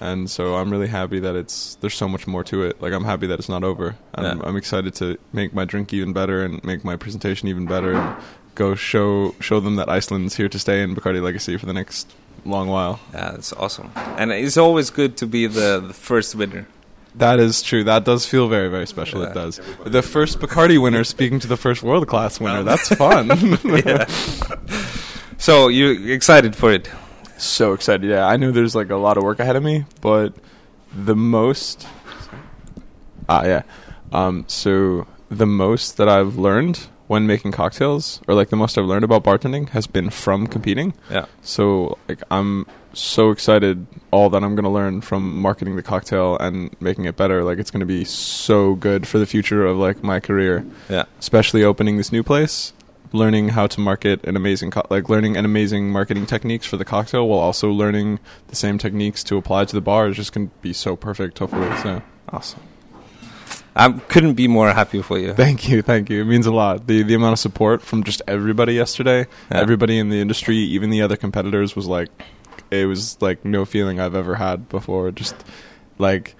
and 0.00 0.28
so 0.30 0.56
I'm 0.56 0.70
really 0.70 0.88
happy 0.88 1.20
that 1.20 1.34
it's 1.36 1.76
there's 1.76 1.94
so 1.94 2.08
much 2.08 2.26
more 2.26 2.44
to 2.44 2.62
it. 2.64 2.82
Like 2.82 2.92
I'm 2.92 3.04
happy 3.04 3.26
that 3.28 3.38
it's 3.38 3.48
not 3.48 3.64
over, 3.64 3.96
and 4.14 4.26
I'm, 4.26 4.38
Yeah. 4.38 4.46
I'm 4.46 4.56
excited 4.56 4.94
to 4.96 5.16
make 5.32 5.54
my 5.54 5.64
drink 5.64 5.92
even 5.94 6.12
better 6.12 6.44
and 6.44 6.62
make 6.64 6.84
my 6.84 6.96
presentation 6.96 7.48
even 7.48 7.64
better, 7.66 7.92
and 7.92 8.16
go 8.54 8.74
show 8.74 9.34
show 9.40 9.60
them 9.60 9.76
that 9.76 9.88
Iceland's 9.88 10.36
here 10.36 10.48
to 10.48 10.58
stay 10.58 10.82
in 10.82 10.94
Bacardi 10.94 11.22
Legacy 11.22 11.56
for 11.56 11.66
the 11.66 11.72
next 11.72 12.12
long 12.44 12.68
while. 12.68 13.00
Yeah, 13.12 13.32
that's 13.32 13.52
awesome. 13.52 13.92
And 13.96 14.32
it's 14.32 14.56
always 14.56 14.90
good 14.90 15.16
to 15.18 15.26
be 15.26 15.46
the, 15.46 15.82
the 15.86 15.94
first 15.94 16.34
winner. 16.34 16.66
That 17.14 17.40
is 17.40 17.60
true. 17.60 17.82
That 17.84 18.04
does 18.04 18.24
feel 18.26 18.48
very, 18.48 18.68
very 18.68 18.86
special. 18.86 19.22
It 19.22 19.34
does. 19.34 19.60
The 19.84 20.02
first 20.02 20.38
Bacardi 20.38 20.80
winner 20.80 21.02
speaking 21.02 21.40
to 21.40 21.48
the 21.48 21.56
first 21.56 21.82
world 21.82 22.06
class 22.06 22.38
winner. 22.40 22.62
That's 22.62 22.88
fun. 22.94 23.28
yeah. 23.64 24.06
So 25.38 25.68
you 25.68 26.12
excited 26.12 26.54
for 26.54 26.72
it? 26.72 26.88
so 27.42 27.72
excited. 27.72 28.08
Yeah, 28.08 28.26
I 28.26 28.36
know 28.36 28.50
there's 28.50 28.74
like 28.74 28.90
a 28.90 28.96
lot 28.96 29.16
of 29.16 29.22
work 29.24 29.40
ahead 29.40 29.56
of 29.56 29.62
me, 29.62 29.84
but 30.00 30.34
the 30.94 31.16
most. 31.16 31.86
Ah, 33.28 33.44
yeah. 33.44 33.62
Um, 34.12 34.44
so 34.48 35.06
the 35.30 35.46
most 35.46 35.96
that 35.96 36.08
I've 36.08 36.36
learned 36.36 36.88
when 37.10 37.26
making 37.26 37.50
cocktails, 37.50 38.20
or 38.28 38.34
like 38.36 38.50
the 38.50 38.56
most 38.56 38.78
I've 38.78 38.84
learned 38.84 39.02
about 39.04 39.24
bartending, 39.24 39.70
has 39.70 39.88
been 39.88 40.10
from 40.10 40.46
competing. 40.46 40.94
Yeah. 41.10 41.26
So 41.42 41.98
like 42.08 42.22
I'm 42.30 42.66
so 42.92 43.32
excited 43.32 43.84
all 44.12 44.30
that 44.30 44.44
I'm 44.44 44.54
going 44.54 44.62
to 44.64 44.70
learn 44.70 45.00
from 45.00 45.36
marketing 45.40 45.74
the 45.74 45.82
cocktail 45.82 46.38
and 46.38 46.70
making 46.80 47.06
it 47.06 47.16
better. 47.16 47.42
Like 47.42 47.58
it's 47.58 47.72
going 47.72 47.80
to 47.80 47.86
be 47.98 48.04
so 48.04 48.76
good 48.76 49.08
for 49.08 49.18
the 49.18 49.26
future 49.26 49.66
of 49.66 49.76
like 49.76 50.04
my 50.04 50.20
career, 50.20 50.64
Yeah. 50.88 51.06
especially 51.18 51.64
opening 51.64 51.96
this 51.96 52.12
new 52.12 52.22
place, 52.22 52.72
learning 53.12 53.48
how 53.50 53.66
to 53.66 53.80
market 53.80 54.22
an 54.24 54.36
amazing 54.36 54.70
co- 54.70 54.86
like 54.88 55.08
learning 55.08 55.36
an 55.36 55.44
amazing 55.44 55.90
marketing 55.90 56.26
techniques 56.26 56.64
for 56.64 56.76
the 56.76 56.84
cocktail 56.84 57.26
while 57.26 57.40
also 57.40 57.70
learning 57.72 58.20
the 58.46 58.54
same 58.54 58.78
techniques 58.78 59.24
to 59.24 59.36
apply 59.36 59.64
to 59.64 59.74
the 59.74 59.80
bar 59.80 60.06
is 60.08 60.14
just 60.16 60.32
going 60.32 60.46
to 60.48 60.54
be 60.62 60.72
so 60.72 60.94
perfect 60.94 61.40
hopefully. 61.40 61.76
So 61.82 62.02
Awesome. 62.28 62.60
I 63.76 63.92
couldn't 63.92 64.34
be 64.34 64.48
more 64.48 64.72
happy 64.72 65.00
for 65.02 65.18
you. 65.18 65.32
Thank 65.34 65.68
you, 65.68 65.80
thank 65.82 66.10
you. 66.10 66.22
It 66.22 66.24
means 66.26 66.46
a 66.46 66.52
lot. 66.52 66.86
The 66.86 67.02
the 67.02 67.14
amount 67.14 67.34
of 67.34 67.38
support 67.38 67.82
from 67.82 68.02
just 68.04 68.20
everybody 68.26 68.74
yesterday, 68.74 69.26
Yeah. 69.50 69.60
everybody 69.60 69.98
in 69.98 70.08
the 70.10 70.20
industry, 70.20 70.56
even 70.56 70.90
the 70.90 71.02
other 71.02 71.16
competitors 71.16 71.76
was 71.76 71.86
like 71.86 72.08
it 72.70 72.86
was 72.86 73.20
like 73.22 73.44
no 73.44 73.64
feeling 73.64 74.00
I've 74.00 74.14
ever 74.14 74.34
had 74.36 74.68
before. 74.68 75.10
Just 75.12 75.34
like 75.98 76.34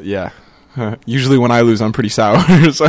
yeah. 0.00 0.30
Usually 1.06 1.38
when 1.38 1.50
I 1.50 1.60
lose 1.62 1.80
I'm 1.82 1.92
pretty 1.92 2.08
sour. 2.10 2.38
so 2.72 2.86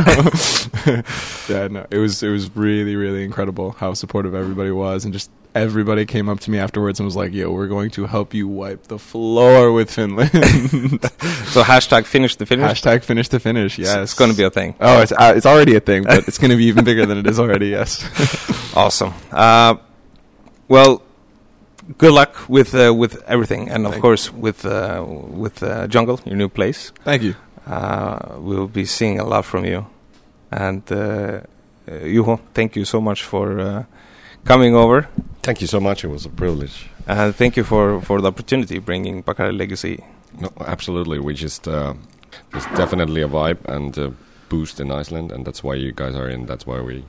yeah, 1.48 1.68
no. 1.68 1.86
It 1.90 1.98
was 1.98 2.22
it 2.22 2.30
was 2.30 2.54
really, 2.56 2.96
really 2.96 3.24
incredible 3.24 3.72
how 3.72 3.94
supportive 3.94 4.34
everybody 4.34 4.70
was 4.70 5.04
and 5.04 5.12
just 5.12 5.30
everybody 5.54 6.04
came 6.06 6.28
up 6.28 6.40
to 6.40 6.50
me 6.50 6.58
afterwards 6.58 7.00
and 7.00 7.04
was 7.06 7.16
like, 7.16 7.32
Yo, 7.32 7.50
we're 7.50 7.66
going 7.68 7.90
to 7.90 8.06
help 8.06 8.34
you 8.34 8.46
wipe 8.46 8.84
the 8.88 8.98
floor 8.98 9.72
with 9.72 9.90
Finland. 9.90 10.30
So 11.48 11.62
hashtag 11.62 12.04
finish 12.04 12.36
the 12.36 12.44
finish. 12.44 12.82
Hashtag 12.82 13.04
finish 13.04 13.28
the 13.28 13.40
finish, 13.40 13.78
yes. 13.78 13.96
It's 13.96 14.14
going 14.14 14.30
to 14.30 14.36
be 14.36 14.44
a 14.44 14.50
thing. 14.50 14.74
Oh, 14.80 15.00
it's 15.00 15.12
uh, 15.12 15.32
it's 15.34 15.46
already 15.46 15.76
a 15.76 15.80
thing, 15.80 16.04
but 16.04 16.28
it's 16.28 16.36
going 16.36 16.50
to 16.50 16.56
be 16.56 16.64
even 16.66 16.84
bigger 16.84 17.06
than 17.06 17.16
it 17.18 17.26
is 17.26 17.40
already. 17.40 17.68
Yes. 17.68 18.04
Awesome. 18.76 19.12
Uh, 19.32 19.76
well, 20.68 21.02
good 21.96 22.12
luck 22.12 22.48
with 22.48 22.74
uh, 22.74 22.94
with 22.94 23.22
everything, 23.26 23.70
and 23.70 23.86
of 23.86 23.92
Thank 23.92 24.02
course 24.02 24.30
with 24.32 24.64
uh, 24.64 25.04
with 25.06 25.62
uh, 25.62 25.88
Jungle, 25.88 26.20
your 26.24 26.36
new 26.36 26.48
place. 26.48 26.92
Thank 27.02 27.22
you. 27.22 27.34
Uh, 27.66 28.36
we'll 28.38 28.68
be 28.68 28.84
seeing 28.84 29.18
a 29.18 29.24
lot 29.24 29.44
from 29.44 29.64
you. 29.64 29.86
And 30.50 30.82
uh, 30.90 30.96
uh, 30.96 31.40
Juho, 32.04 32.38
thank 32.54 32.76
you 32.76 32.84
so 32.84 33.00
much 33.00 33.22
for 33.22 33.60
uh, 33.60 33.84
coming 34.44 34.74
over, 34.74 35.06
Thank 35.42 35.60
you 35.62 35.66
so 35.66 35.80
much. 35.80 36.04
It 36.04 36.08
was 36.10 36.26
a 36.26 36.28
privilege. 36.30 36.90
and 37.06 37.34
thank 37.34 37.56
you 37.56 37.64
for 37.64 38.00
for 38.02 38.20
the 38.20 38.28
opportunity 38.28 38.78
bringing 38.80 39.22
Bacardi 39.22 39.56
Legacy. 39.58 39.96
No, 40.40 40.48
absolutely. 40.66 41.18
We 41.18 41.32
just 41.34 41.66
uh, 41.68 41.94
there's 42.52 42.66
definitely 42.76 43.22
a 43.22 43.28
vibe 43.28 43.58
and 43.76 43.96
a 43.98 44.12
boost 44.48 44.80
in 44.80 44.90
Iceland, 45.00 45.32
and 45.32 45.44
that's 45.46 45.62
why 45.64 45.74
you 45.76 45.92
guys 45.92 46.14
are 46.16 46.28
in. 46.30 46.46
That's 46.46 46.66
why 46.66 46.80
we 46.82 47.04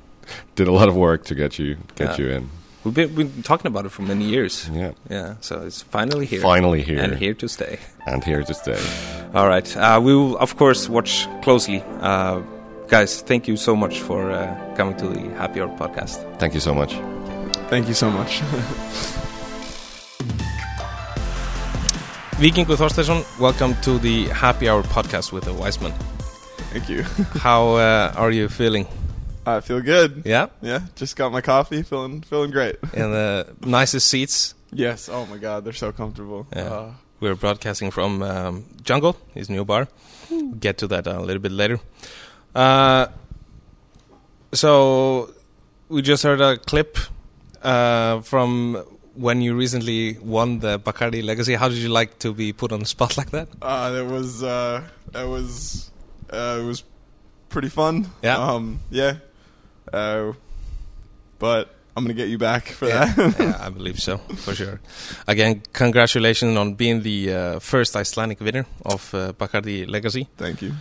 did 0.55 0.67
a 0.67 0.71
lot 0.71 0.87
of 0.87 0.95
work 0.95 1.23
to 1.25 1.35
get 1.35 1.59
you 1.59 1.75
get 1.95 2.07
Yeah. 2.19 2.25
you 2.25 2.31
in. 2.37 2.49
We've 2.85 2.93
been, 2.93 3.15
been 3.15 3.43
talking 3.43 3.67
about 3.67 3.85
it 3.85 3.91
for 3.91 4.03
many 4.03 4.23
years. 4.25 4.69
Yeah, 4.73 4.91
Yeah, 5.11 5.35
so 5.41 5.63
it's 5.67 5.81
finally 5.91 6.25
here. 6.25 6.41
finally 6.41 6.81
here 6.81 7.03
And 7.03 7.15
here 7.19 7.33
to 7.33 7.47
stay. 7.47 7.77
and 8.05 8.23
here 8.23 8.43
to 8.43 8.53
stay. 8.53 8.79
All 9.33 9.47
right. 9.49 9.67
Uh, 9.77 9.99
we 10.01 10.13
will, 10.15 10.37
of 10.37 10.55
course, 10.55 10.87
watch 10.89 11.27
closely. 11.41 11.83
Uh, 12.01 12.41
guys, 12.89 13.21
thank 13.21 13.47
you 13.47 13.55
so 13.55 13.75
much 13.75 14.01
for 14.01 14.31
uh, 14.31 14.73
coming 14.75 14.97
to 14.97 15.07
the 15.07 15.29
Happy 15.35 15.61
Hour 15.61 15.69
podcast. 15.77 16.17
Thank 16.39 16.55
you 16.55 16.59
so 16.59 16.73
much. 16.73 16.95
Thank 17.69 17.87
you 17.87 17.93
so 17.93 18.09
much. 18.09 18.41
Vikingur 22.41 22.75
Þorsteinsson, 22.75 23.23
welcome 23.39 23.75
to 23.81 23.99
the 23.99 24.27
Happy 24.29 24.67
Hour 24.67 24.81
podcast 24.81 25.31
with 25.31 25.43
the 25.43 25.51
Viceman. 25.51 25.93
Thank 26.71 26.89
you. 26.89 27.03
How 27.39 27.75
uh, 27.75 28.13
are 28.15 28.31
you 28.31 28.49
feeling? 28.49 28.87
I 29.45 29.59
feel 29.61 29.81
good. 29.81 30.23
Yeah? 30.25 30.47
Yeah. 30.61 30.81
Just 30.95 31.15
got 31.15 31.31
my 31.31 31.41
coffee. 31.41 31.83
Feeling 31.83 32.21
feeling 32.21 32.49
great. 32.51 32.77
In 32.93 33.11
the 33.11 33.53
nicest 33.61 34.07
seats. 34.07 34.55
Yes. 34.71 35.09
Oh 35.09 35.27
my 35.27 35.37
God, 35.37 35.63
they're 35.63 35.73
so 35.73 35.91
comfortable. 35.91 36.47
Yeah. 36.55 36.63
Uh, 36.63 36.93
We're 37.19 37.35
broadcasting 37.35 37.91
from 37.91 38.23
um, 38.23 38.65
Jungle, 38.81 39.15
his 39.35 39.49
new 39.49 39.65
bar. 39.65 39.87
We'll 40.31 40.53
get 40.53 40.77
to 40.79 40.87
that 40.87 41.05
a 41.07 41.19
little 41.19 41.41
bit 41.41 41.51
later. 41.51 41.79
Uh, 42.55 43.07
so, 44.53 45.33
we 45.89 46.01
just 46.01 46.23
heard 46.23 46.41
a 46.41 46.57
clip 46.57 46.97
uh, 47.61 48.21
from 48.21 48.83
when 49.15 49.41
you 49.41 49.53
recently 49.55 50.17
won 50.19 50.59
the 50.59 50.79
Bacardi 50.79 51.23
Legacy. 51.23 51.55
How 51.55 51.67
did 51.67 51.77
you 51.77 51.89
like 51.89 52.19
to 52.19 52.33
be 52.33 52.53
put 52.53 52.71
on 52.71 52.79
the 52.79 52.85
spot 52.85 53.17
like 53.17 53.31
that? 53.31 53.47
uh, 53.61 53.91
that 53.91 54.05
was 54.05 54.43
uh, 54.43 54.83
that 55.11 55.27
was 55.27 55.91
uh, 56.31 56.59
it 56.61 56.65
was 56.65 56.83
pretty 57.49 57.69
fun. 57.69 58.07
Yeah. 58.23 58.37
Um. 58.37 58.79
Yeah. 58.89 59.15
Uh. 59.91 60.33
But 61.37 61.69
I'm 61.95 62.03
gonna 62.03 62.13
get 62.13 62.29
you 62.29 62.37
back 62.37 62.67
for 62.67 62.87
yeah, 62.87 63.13
that. 63.13 63.39
yeah, 63.39 63.57
I 63.59 63.69
believe 63.77 63.99
so, 63.99 64.17
for 64.17 64.53
sure. 64.55 64.79
Again, 65.27 65.63
congratulations 65.73 66.57
on 66.57 66.73
being 66.75 67.01
the 67.01 67.33
uh, 67.33 67.59
first 67.59 67.95
Icelandic 67.95 68.39
winner 68.39 68.65
of 68.85 69.13
uh, 69.13 69.33
Bacardi 69.33 69.89
Legacy. 69.89 70.27
Thank 70.37 70.61
you. 70.61 70.73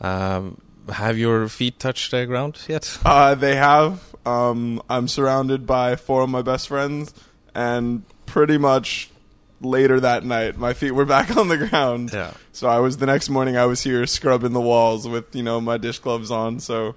Um, 0.00 0.58
have 0.90 1.18
your 1.18 1.48
feet 1.48 1.78
touched 1.78 2.10
the 2.10 2.26
ground 2.26 2.58
yet? 2.68 2.98
Uh, 3.04 3.34
they 3.34 3.56
have. 3.56 4.04
Um, 4.26 4.82
I'm 4.90 5.08
surrounded 5.08 5.66
by 5.66 5.96
four 5.96 6.22
of 6.22 6.28
my 6.30 6.42
best 6.42 6.68
friends, 6.68 7.14
and 7.54 8.02
pretty 8.26 8.58
much 8.58 9.10
later 9.60 9.98
that 10.00 10.24
night, 10.24 10.56
my 10.58 10.72
feet 10.74 10.92
were 10.92 11.04
back 11.16 11.36
on 11.36 11.48
the 11.48 11.56
ground. 11.56 12.10
Yeah. 12.12 12.32
So 12.52 12.68
I 12.68 12.78
was 12.80 12.98
the 12.98 13.06
next 13.06 13.28
morning. 13.30 13.56
I 13.56 13.66
was 13.66 13.82
here 13.82 14.06
scrubbing 14.06 14.52
the 14.52 14.60
walls 14.60 15.06
with 15.08 15.34
you 15.34 15.42
know 15.42 15.60
my 15.60 15.78
dish 15.78 15.98
gloves 15.98 16.30
on. 16.30 16.60
So, 16.60 16.94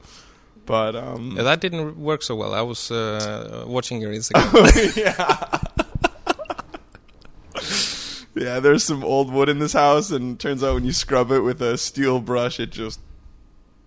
but 0.66 0.96
um, 0.96 1.34
Yeah, 1.38 1.44
that 1.44 1.62
didn't 1.62 1.98
work 1.98 2.22
so 2.24 2.36
well. 2.36 2.54
I 2.54 2.62
was 2.62 2.92
uh, 2.92 3.64
watching 3.68 4.02
your 4.02 4.12
Instagram. 4.20 4.96
yeah. 4.98 5.60
yeah, 8.36 8.60
there's 8.60 8.84
some 8.84 9.04
old 9.04 9.32
wood 9.32 9.50
in 9.50 9.60
this 9.60 9.74
house, 9.74 10.12
and 10.12 10.40
turns 10.40 10.64
out 10.64 10.76
when 10.76 10.86
you 10.86 10.94
scrub 10.94 11.32
it 11.32 11.42
with 11.42 11.62
a 11.62 11.78
steel 11.78 12.20
brush, 12.20 12.60
it 12.60 12.72
just 12.72 13.00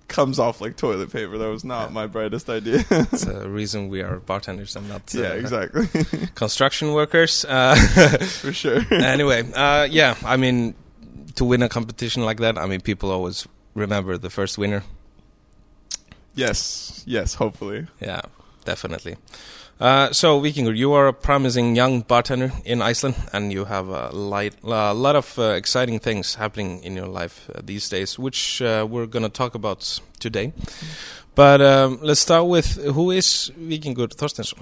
comes 0.09 0.39
off 0.39 0.61
like 0.61 0.77
toilet 0.77 1.11
paper. 1.13 1.39
That 1.39 1.49
was 1.49 1.65
not 1.65 1.93
my 1.93 2.07
brightest 2.07 2.49
idea. 2.51 2.85
That's 2.89 3.27
a 3.27 3.49
reason 3.61 3.89
we 3.89 4.03
are 4.03 4.21
bartenders 4.21 4.77
and 4.77 4.89
not 4.89 5.15
uh, 5.15 5.21
yeah, 5.21 5.33
exactly. 5.33 5.87
construction 6.35 6.93
workers. 6.93 7.45
Uh, 7.45 7.75
For 8.41 8.53
sure. 8.53 8.81
anyway, 8.93 9.51
uh, 9.53 9.89
yeah, 9.91 10.17
I 10.25 10.37
mean, 10.37 10.75
to 11.37 11.45
win 11.45 11.63
a 11.63 11.69
competition 11.69 12.25
like 12.25 12.39
that, 12.39 12.59
I 12.59 12.67
mean, 12.67 12.81
people 12.81 13.11
always 13.11 13.47
remember 13.75 14.19
the 14.19 14.31
first 14.31 14.59
winner. 14.59 14.83
yes, 16.35 17.03
yes, 17.07 17.35
hopefully. 17.35 17.87
Yeah, 18.01 18.21
definitely. 18.65 19.17
Uh, 19.81 20.13
so, 20.13 20.41
Vikingur, 20.41 20.77
you 20.77 20.93
are 20.93 21.09
a 21.09 21.13
promising 21.13 21.75
young 21.75 22.01
bartender 22.03 22.53
in 22.65 22.81
Iceland, 22.81 23.17
and 23.33 23.53
you 23.53 23.65
have 23.65 23.89
a, 23.89 24.09
light, 24.11 24.55
a 24.63 24.95
lot 24.95 25.17
of 25.17 25.37
uh, 25.39 25.43
exciting 25.57 25.99
things 25.99 26.37
happening 26.37 26.83
in 26.85 26.95
your 26.95 27.09
life 27.09 27.51
uh, 27.55 27.61
these 27.63 27.89
days, 27.89 28.17
which 28.19 28.63
uh, 28.63 28.87
we're 28.89 29.07
going 29.07 29.25
to 29.25 29.29
talk 29.29 29.55
about 29.55 30.01
today. 30.21 30.53
But 31.35 31.61
um, 31.61 31.99
let's 32.03 32.21
start 32.21 32.47
with 32.47 32.77
who 32.85 33.11
is 33.11 33.51
Vikingur 33.59 34.09
Thorsteinsson? 34.15 34.61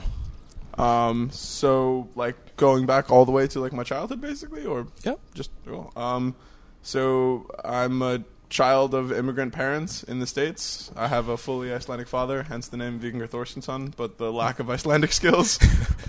Um, 0.82 1.28
so 1.30 2.08
like 2.14 2.56
going 2.56 2.86
back 2.86 3.10
all 3.10 3.26
the 3.26 3.32
way 3.32 3.46
to 3.48 3.60
like 3.60 3.74
my 3.74 3.82
childhood, 3.84 4.22
basically, 4.22 4.64
or 4.64 4.86
Yeah. 5.04 5.16
just 5.34 5.50
um, 5.94 6.34
so 6.80 7.46
I'm 7.62 8.00
a 8.00 8.24
child 8.52 8.94
of 8.94 9.10
immigrant 9.10 9.52
parents 9.52 10.02
in 10.02 10.20
the 10.20 10.26
states. 10.26 10.90
I 10.94 11.08
have 11.08 11.28
a 11.28 11.38
fully 11.38 11.72
Icelandic 11.72 12.06
father, 12.06 12.42
hence 12.44 12.68
the 12.68 12.76
name 12.76 13.00
Vikingur 13.00 13.28
Thorsteinsson, 13.28 13.96
but 13.96 14.18
the 14.18 14.30
lack 14.30 14.60
of 14.60 14.68
Icelandic 14.68 15.12
skills. 15.20 15.58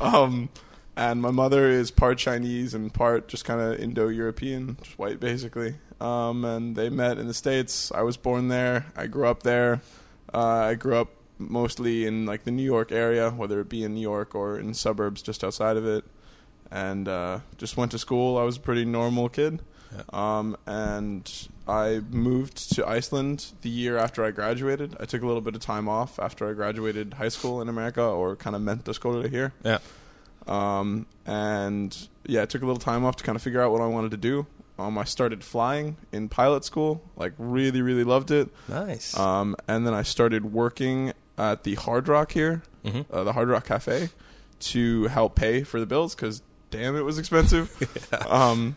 um, 0.01 0.49
and 0.95 1.21
my 1.21 1.31
mother 1.31 1.69
is 1.69 1.89
part 1.89 2.17
Chinese 2.17 2.73
and 2.73 2.93
part 2.93 3.29
just 3.29 3.45
kind 3.45 3.61
of 3.61 3.79
Indo-European, 3.79 4.77
just 4.83 4.99
white 4.99 5.21
basically. 5.21 5.75
Um, 6.01 6.43
and 6.43 6.75
they 6.75 6.89
met 6.89 7.17
in 7.17 7.27
the 7.27 7.33
states. 7.33 7.91
I 7.93 8.01
was 8.01 8.17
born 8.17 8.49
there. 8.49 8.87
I 8.95 9.07
grew 9.07 9.25
up 9.25 9.43
there. 9.43 9.81
Uh, 10.33 10.71
I 10.71 10.75
grew 10.75 10.97
up 10.97 11.11
mostly 11.37 12.05
in 12.05 12.25
like 12.25 12.43
the 12.43 12.51
New 12.51 12.63
York 12.63 12.91
area, 12.91 13.31
whether 13.31 13.61
it 13.61 13.69
be 13.69 13.83
in 13.83 13.93
New 13.93 14.01
York 14.01 14.35
or 14.35 14.59
in 14.59 14.73
suburbs 14.73 15.21
just 15.21 15.45
outside 15.45 15.77
of 15.77 15.85
it, 15.85 16.03
and 16.69 17.07
uh, 17.07 17.39
just 17.57 17.77
went 17.77 17.91
to 17.91 17.99
school. 17.99 18.37
I 18.37 18.43
was 18.43 18.57
a 18.57 18.59
pretty 18.59 18.83
normal 18.83 19.29
kid, 19.29 19.61
um, 20.11 20.57
and 20.65 21.47
I 21.67 22.01
moved 22.11 22.73
to 22.75 22.87
Iceland 22.87 23.47
the 23.61 23.69
year 23.69 23.97
after 23.97 24.23
I 24.23 24.31
graduated. 24.31 24.95
I 24.99 25.05
took 25.05 25.21
a 25.21 25.25
little 25.25 25.41
bit 25.41 25.55
of 25.55 25.61
time 25.61 25.87
off 25.89 26.19
after 26.19 26.49
I 26.49 26.53
graduated 26.53 27.15
high 27.15 27.29
school 27.29 27.61
in 27.61 27.69
America, 27.69 28.01
or 28.03 28.35
kind 28.35 28.55
of 28.55 28.61
meant 28.61 28.85
to 28.85 28.93
school 28.93 29.21
here. 29.23 29.53
Yeah. 29.63 29.79
Um, 30.47 31.05
and 31.25 32.07
yeah, 32.25 32.41
I 32.41 32.45
took 32.45 32.61
a 32.61 32.65
little 32.65 32.79
time 32.81 33.05
off 33.05 33.15
to 33.17 33.23
kind 33.23 33.35
of 33.35 33.41
figure 33.41 33.61
out 33.61 33.71
what 33.71 33.81
I 33.81 33.87
wanted 33.87 34.11
to 34.11 34.17
do. 34.17 34.45
um, 34.79 34.97
I 34.97 35.03
started 35.03 35.43
flying 35.43 35.97
in 36.11 36.27
pilot 36.29 36.65
school. 36.65 37.01
Like 37.15 37.33
really, 37.37 37.81
really 37.81 38.03
loved 38.03 38.31
it. 38.31 38.49
Nice. 38.67 39.17
Um, 39.17 39.55
and 39.67 39.85
then 39.87 39.93
I 39.93 40.01
started 40.03 40.51
working 40.51 41.13
at 41.37 41.63
the 41.63 41.75
Hard 41.75 42.07
Rock 42.07 42.31
here, 42.33 42.63
Mhm. 42.83 43.05
uh, 43.11 43.23
the 43.23 43.33
Hard 43.33 43.49
Rock 43.49 43.65
Cafe, 43.67 44.09
to 44.59 45.03
help 45.07 45.35
pay 45.35 45.63
for 45.63 45.79
the 45.79 45.85
bills 45.85 46.15
because 46.15 46.41
damn, 46.71 46.95
it 46.95 47.01
was 47.01 47.19
expensive. 47.19 47.69
um, 48.27 48.75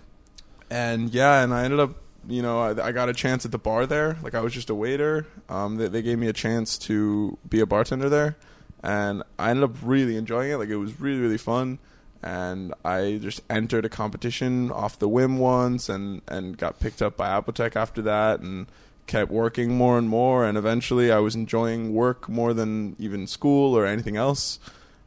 and 0.71 1.13
yeah, 1.13 1.43
and 1.43 1.53
I 1.55 1.65
ended 1.65 1.81
up, 1.81 1.97
you 2.29 2.43
know, 2.43 2.61
I, 2.61 2.89
I 2.89 2.93
got 2.93 3.09
a 3.09 3.13
chance 3.13 3.45
at 3.45 3.53
the 3.53 3.59
bar 3.59 3.87
there. 3.87 4.17
Like 4.23 4.35
I 4.35 4.41
was 4.41 4.53
just 4.53 4.71
a 4.71 4.75
waiter. 4.75 5.27
Um, 5.49 5.77
they, 5.77 5.89
they 5.89 6.03
gave 6.03 6.19
me 6.19 6.29
a 6.29 6.33
chance 6.33 6.79
to 6.79 7.39
be 7.49 7.61
a 7.61 7.67
bartender 7.67 8.09
there, 8.09 8.37
and 8.83 9.23
I 9.39 9.51
ended 9.51 9.65
up 9.65 9.77
really 9.83 10.17
enjoying 10.17 10.51
it. 10.51 10.57
Like 10.57 10.69
it 10.69 10.77
was 10.77 11.01
really, 11.01 11.21
really 11.21 11.39
fun. 11.39 11.79
And 12.23 12.75
I 12.85 13.19
just 13.23 13.41
entered 13.49 13.85
a 13.85 13.89
competition 13.89 14.73
off 14.73 14.99
the 14.99 15.09
whim 15.09 15.39
once, 15.39 15.89
and 15.89 16.23
and 16.27 16.57
got 16.57 16.81
picked 16.81 17.03
up 17.03 17.17
by 17.17 17.29
Apotek 17.29 17.77
after 17.77 18.03
that, 18.03 18.41
and 18.41 18.67
kept 19.07 19.31
working 19.31 19.77
more 19.77 19.99
and 19.99 20.09
more. 20.09 20.45
And 20.45 20.59
eventually, 20.59 21.13
I 21.13 21.19
was 21.19 21.35
enjoying 21.35 21.95
work 21.95 22.29
more 22.29 22.53
than 22.53 22.97
even 22.99 23.27
school 23.27 23.77
or 23.77 23.87
anything 23.87 24.17
else. 24.17 24.59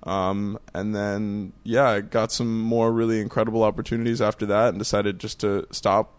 Um, 0.04 0.60
and 0.74 0.96
then, 0.96 1.54
yeah, 1.64 1.90
I 1.90 2.02
got 2.02 2.32
some 2.32 2.62
more 2.62 2.92
really 2.92 3.20
incredible 3.20 3.64
opportunities 3.64 4.22
after 4.22 4.46
that, 4.48 4.70
and 4.70 4.80
decided 4.80 5.20
just 5.20 5.40
to 5.42 5.68
stop, 5.72 6.14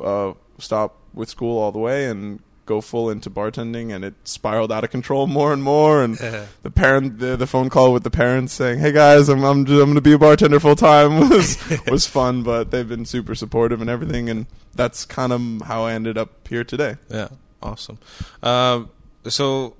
uh, 0.00 0.32
stop 0.58 0.96
with 1.14 1.28
school 1.28 1.58
all 1.58 1.72
the 1.72 1.78
way 1.78 2.06
and 2.06 2.40
go 2.66 2.80
full 2.80 3.10
into 3.10 3.30
bartending. 3.30 3.94
And 3.94 4.04
it 4.04 4.14
spiraled 4.24 4.72
out 4.72 4.84
of 4.84 4.90
control 4.90 5.26
more 5.38 5.52
and 5.52 5.62
more. 5.62 6.02
And 6.02 6.16
the 6.62 6.70
parent, 6.70 7.18
the, 7.18 7.36
the 7.36 7.46
phone 7.46 7.70
call 7.70 7.92
with 7.92 8.02
the 8.02 8.10
parents 8.10 8.52
saying, 8.52 8.80
"Hey 8.80 8.92
guys, 8.92 9.28
I'm 9.28 9.44
I'm, 9.44 9.64
just, 9.64 9.78
I'm 9.78 9.86
going 9.86 9.94
to 9.94 10.00
be 10.00 10.12
a 10.12 10.18
bartender 10.18 10.60
full 10.60 10.76
time," 10.76 11.20
was 11.30 11.56
was 11.86 12.06
fun. 12.06 12.42
But 12.42 12.70
they've 12.70 12.88
been 12.88 13.04
super 13.04 13.34
supportive 13.34 13.80
and 13.80 13.88
everything, 13.90 14.28
and 14.28 14.46
that's 14.74 15.04
kind 15.04 15.32
of 15.32 15.66
how 15.66 15.84
I 15.84 15.92
ended 15.92 16.18
up 16.18 16.48
here 16.48 16.64
today. 16.64 16.96
Yeah, 17.08 17.28
awesome. 17.62 17.98
Uh, 18.42 18.84
so, 19.28 19.76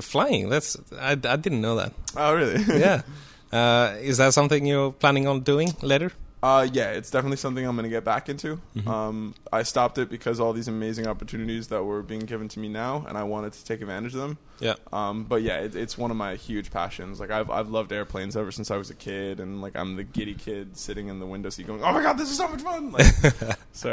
flying, 0.00 0.48
that's, 0.48 0.76
I, 0.98 1.12
I 1.12 1.36
didn't 1.36 1.60
know 1.60 1.76
that. 1.76 1.92
Oh, 2.16 2.34
really? 2.34 2.62
yeah. 2.80 3.02
Uh, 3.52 3.96
is 4.00 4.18
that 4.18 4.32
something 4.32 4.64
you're 4.64 4.92
planning 4.92 5.26
on 5.26 5.40
doing 5.40 5.74
later? 5.82 6.12
Uh, 6.40 6.68
yeah, 6.72 6.92
it's 6.92 7.10
definitely 7.10 7.36
something 7.36 7.66
I'm 7.66 7.74
going 7.74 7.82
to 7.82 7.90
get 7.90 8.04
back 8.04 8.28
into. 8.28 8.60
Mhm. 8.76 8.86
Um, 8.86 9.34
I 9.52 9.64
stopped 9.64 9.98
it 9.98 10.08
because 10.08 10.38
all 10.38 10.52
these 10.52 10.68
amazing 10.68 11.08
opportunities 11.08 11.66
that 11.66 11.82
were 11.82 12.00
being 12.02 12.20
given 12.20 12.46
to 12.48 12.60
me 12.60 12.68
now, 12.68 13.04
and 13.08 13.18
I 13.18 13.24
wanted 13.24 13.52
to 13.54 13.64
take 13.64 13.80
advantage 13.80 14.14
of 14.14 14.20
them. 14.20 14.38
Yeah. 14.60 14.74
Um, 14.92 15.24
but 15.24 15.42
yeah, 15.42 15.58
it, 15.62 15.74
it's 15.74 15.98
one 15.98 16.12
of 16.12 16.16
my 16.16 16.36
huge 16.36 16.70
passions. 16.70 17.18
Like 17.18 17.32
I've 17.32 17.50
I've 17.50 17.68
loved 17.70 17.90
airplanes 17.92 18.36
ever 18.36 18.52
since 18.52 18.70
I 18.70 18.76
was 18.76 18.88
a 18.88 18.94
kid, 18.94 19.40
and 19.40 19.60
like 19.60 19.74
I'm 19.76 19.96
the 19.96 20.04
giddy 20.04 20.34
kid 20.34 20.76
sitting 20.76 21.08
in 21.08 21.18
the 21.18 21.26
window 21.26 21.50
seat 21.50 21.66
going, 21.66 21.82
"Oh 21.82 21.92
my 21.92 22.02
god, 22.02 22.18
this 22.18 22.30
is 22.30 22.36
so 22.36 22.46
much 22.46 22.62
fun!" 22.62 22.92
Like, 22.92 23.06
so 23.72 23.92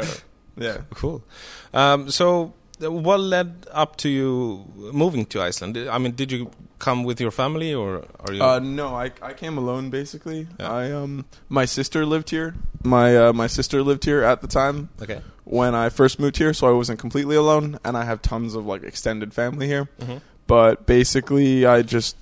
yeah. 0.56 0.82
Cool. 0.94 1.22
Um, 1.74 2.10
so, 2.12 2.54
uh, 2.82 2.90
what 2.90 3.20
led 3.20 3.66
up 3.72 3.96
to 3.96 4.08
you 4.08 4.64
moving 4.92 5.26
to 5.26 5.40
Iceland? 5.42 5.76
I 5.76 5.98
mean, 5.98 6.12
did 6.14 6.30
you 6.32 6.50
come 6.78 7.04
with 7.04 7.20
your 7.20 7.30
family, 7.30 7.74
or 7.74 8.04
are 8.20 8.32
you? 8.32 8.42
Uh, 8.42 8.58
no, 8.58 8.94
I 8.94 9.10
I 9.22 9.32
came 9.32 9.58
alone 9.58 9.90
basically. 9.90 10.46
Yeah. 10.60 10.70
I 10.72 10.92
um 10.92 11.24
my 11.48 11.64
sister 11.66 12.06
lived 12.06 12.30
here. 12.30 12.54
My 12.84 13.16
uh, 13.16 13.32
my 13.32 13.46
sister 13.48 13.82
lived 13.82 14.04
here 14.04 14.22
at 14.22 14.40
the 14.40 14.48
time 14.48 14.88
okay. 15.02 15.20
when 15.44 15.74
I 15.74 15.88
first 15.88 16.18
moved 16.20 16.36
here, 16.38 16.52
so 16.54 16.66
I 16.68 16.72
wasn't 16.72 16.98
completely 17.00 17.36
alone, 17.36 17.78
and 17.84 17.96
I 17.96 18.04
have 18.04 18.22
tons 18.22 18.54
of 18.54 18.66
like 18.66 18.82
extended 18.82 19.34
family 19.34 19.66
here. 19.66 19.88
Mhm. 20.00 20.20
But 20.46 20.86
basically, 20.86 21.66
I 21.66 21.82
just 21.82 22.16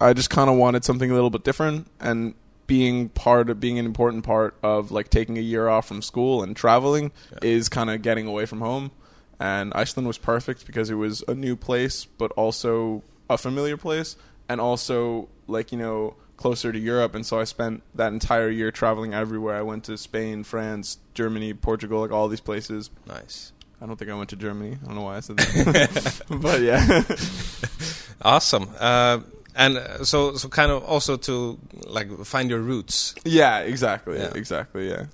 I 0.00 0.12
just 0.12 0.30
kind 0.30 0.50
of 0.50 0.56
wanted 0.56 0.84
something 0.84 1.10
a 1.10 1.14
little 1.14 1.30
bit 1.30 1.44
different, 1.44 1.86
and 2.00 2.34
being 2.66 3.08
part 3.08 3.50
of 3.50 3.58
being 3.58 3.78
an 3.80 3.84
important 3.86 4.22
part 4.24 4.54
of 4.62 4.92
like 4.92 5.10
taking 5.10 5.36
a 5.36 5.40
year 5.40 5.68
off 5.68 5.88
from 5.88 6.00
school 6.02 6.40
and 6.42 6.54
traveling 6.56 7.10
Yeah. 7.32 7.38
is 7.42 7.68
kind 7.68 7.90
of 7.90 8.00
getting 8.00 8.26
away 8.28 8.46
from 8.46 8.60
home. 8.60 8.92
And 9.40 9.72
Iceland 9.74 10.06
was 10.06 10.18
perfect 10.18 10.66
because 10.66 10.90
it 10.90 10.94
was 10.94 11.24
a 11.26 11.34
new 11.34 11.56
place, 11.56 12.04
but 12.04 12.30
also 12.32 13.02
a 13.28 13.38
familiar 13.38 13.76
place, 13.76 14.16
and 14.48 14.60
also 14.60 15.28
like 15.46 15.72
you 15.72 15.78
know 15.78 16.14
closer 16.36 16.72
to 16.72 16.78
Europe. 16.78 17.14
And 17.14 17.24
so 17.24 17.40
I 17.40 17.44
spent 17.44 17.82
that 17.94 18.12
entire 18.12 18.48
year 18.50 18.70
traveling 18.70 19.14
everywhere. 19.14 19.56
I 19.56 19.62
went 19.62 19.84
to 19.84 19.96
Spain, 19.98 20.44
France, 20.44 20.98
Germany, 21.14 21.54
Portugal, 21.54 22.00
like 22.00 22.10
all 22.10 22.28
these 22.28 22.40
places. 22.40 22.90
Nice. 23.06 23.52
I 23.80 23.86
don't 23.86 23.96
think 23.98 24.10
I 24.10 24.14
went 24.14 24.30
to 24.30 24.36
Germany. 24.36 24.76
I 24.82 24.86
don't 24.86 24.94
know 24.94 25.02
why 25.02 25.16
I 25.16 25.20
said 25.20 25.36
that, 25.38 26.22
but 26.30 26.60
yeah. 26.60 27.02
Awesome. 28.22 28.68
Uh, 28.78 29.20
and 29.54 29.78
uh, 29.78 30.04
so, 30.04 30.34
so 30.36 30.48
kind 30.48 30.70
of 30.70 30.84
also 30.84 31.16
to 31.16 31.58
like 31.86 32.10
find 32.24 32.50
your 32.50 32.60
roots. 32.60 33.14
Yeah, 33.24 33.60
exactly. 33.60 34.18
Yeah. 34.18 34.32
Exactly. 34.34 34.90
Yeah. 34.90 35.06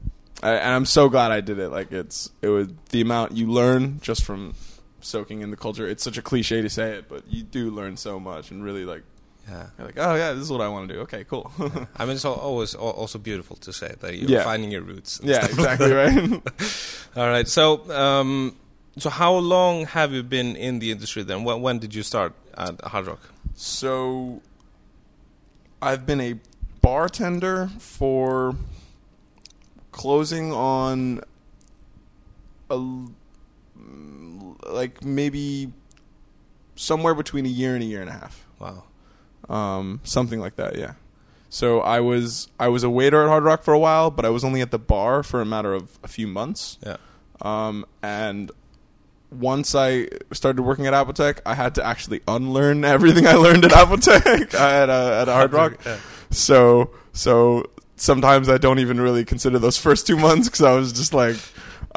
I, 0.46 0.50
and 0.54 0.74
I'm 0.74 0.85
so 0.87 1.09
glad 1.09 1.32
I 1.32 1.40
did 1.40 1.59
it. 1.59 1.70
Like 1.70 1.90
it's 1.92 2.30
it 2.42 2.48
was 2.48 2.68
the 2.90 3.00
amount 3.00 3.32
you 3.32 3.46
learn 3.50 4.00
just 4.00 4.22
from 4.24 4.54
soaking 5.00 5.40
in 5.42 5.50
the 5.50 5.56
culture. 5.56 5.87
It's 5.87 6.02
such 6.02 6.18
a 6.18 6.22
cliche 6.22 6.62
to 6.62 6.68
say 6.70 6.92
it, 6.98 7.09
but 7.09 7.22
you 7.28 7.42
do 7.42 7.70
learn 7.70 7.96
so 7.96 8.18
much 8.20 8.50
and 8.50 8.62
really 8.64 8.85
like 8.85 9.02
Yeah. 9.48 9.66
you're 9.78 9.87
like, 9.87 9.98
oh 9.98 10.14
yeah, 10.16 10.32
this 10.32 10.42
is 10.42 10.50
what 10.50 10.61
I 10.61 10.68
want 10.68 10.88
to 10.88 10.94
do. 10.94 11.00
Okay, 11.02 11.24
cool. 11.24 11.50
I 11.96 12.04
mean, 12.06 12.16
it's 12.16 12.24
always 12.24 12.74
also 12.74 13.18
beautiful 13.18 13.56
to 13.56 13.72
say 13.72 13.94
that 14.00 14.16
you're 14.16 14.30
Yeah. 14.30 14.44
finding 14.44 14.70
your 14.72 14.82
roots. 14.82 15.20
yeah, 15.22 15.44
exactly 15.46 15.92
right. 15.92 16.42
All 17.16 17.28
right. 17.28 17.46
So, 17.48 17.88
um, 17.92 18.56
so 18.98 19.11
how 19.11 19.35
long 19.37 19.87
have 19.87 20.12
you 20.12 20.22
been 20.22 20.56
in 20.56 20.78
the 20.80 20.90
industry 20.90 21.22
then? 21.22 21.44
When, 21.44 21.61
when 21.62 21.78
did 21.78 21.94
you 21.94 22.02
start 22.02 22.32
at 22.59 22.80
Hard 22.82 23.06
Rock? 23.06 23.20
so 23.54 24.40
I've 25.80 26.04
been 26.06 26.20
a 26.20 26.35
bartender 26.82 27.68
for 27.78 28.54
closing 29.96 30.52
on 30.52 31.22
a 32.68 32.78
like 34.68 35.02
maybe 35.02 35.72
somewhere 36.74 37.14
between 37.14 37.46
a 37.46 37.48
year 37.48 37.74
and 37.74 37.82
a 37.82 37.87
year 37.87 38.02
and 38.02 38.11
a 38.11 38.12
half. 38.12 38.44
Wow. 38.59 38.85
um, 39.48 40.00
something 40.04 40.38
like 40.38 40.56
that. 40.56 40.76
Yeah. 40.76 40.94
So 41.48 41.80
I 41.80 42.00
was 42.00 42.48
I 42.61 42.68
was 42.68 42.85
a 42.85 42.90
waiter 42.90 43.22
at 43.22 43.28
Hard 43.28 43.44
Rock 43.44 43.62
for 43.62 43.72
a 43.72 43.78
while, 43.78 44.11
but 44.11 44.26
I 44.26 44.28
was 44.28 44.44
only 44.44 44.61
at 44.61 44.70
the 44.70 44.78
bar 44.78 45.22
for 45.22 45.40
a 45.40 45.46
matter 45.46 45.72
of 45.72 45.98
a 46.04 46.09
few 46.09 46.26
months. 46.26 46.78
Yeah. 46.85 46.96
Um, 47.40 47.87
and 48.02 48.50
once 49.30 49.74
I 49.74 50.09
started 50.32 50.61
working 50.62 50.87
at 50.87 50.92
Apotek, 50.92 51.40
I 51.46 51.54
had 51.54 51.74
to 51.76 51.85
actually 51.85 52.20
unlearn 52.28 52.85
everything 52.96 53.26
I 53.26 53.35
learned 53.35 53.64
at 53.64 53.70
Apotek 53.70 54.52
at 54.54 54.90
uh, 54.90 55.22
at 55.22 55.28
Hard 55.28 55.54
Rock. 55.54 55.78
Yeah. 55.87 55.98
So 56.30 56.90
so 57.14 57.70
sometimes 57.96 58.48
I 58.48 58.59
don't 58.59 58.78
even 58.78 59.00
really 59.00 59.24
consider 59.24 59.59
those 59.59 59.76
first 59.87 60.06
two 60.06 60.16
months 60.16 60.48
because 60.48 60.62
I 60.62 60.72
was 60.74 60.92
just 60.92 61.12
like. 61.14 61.37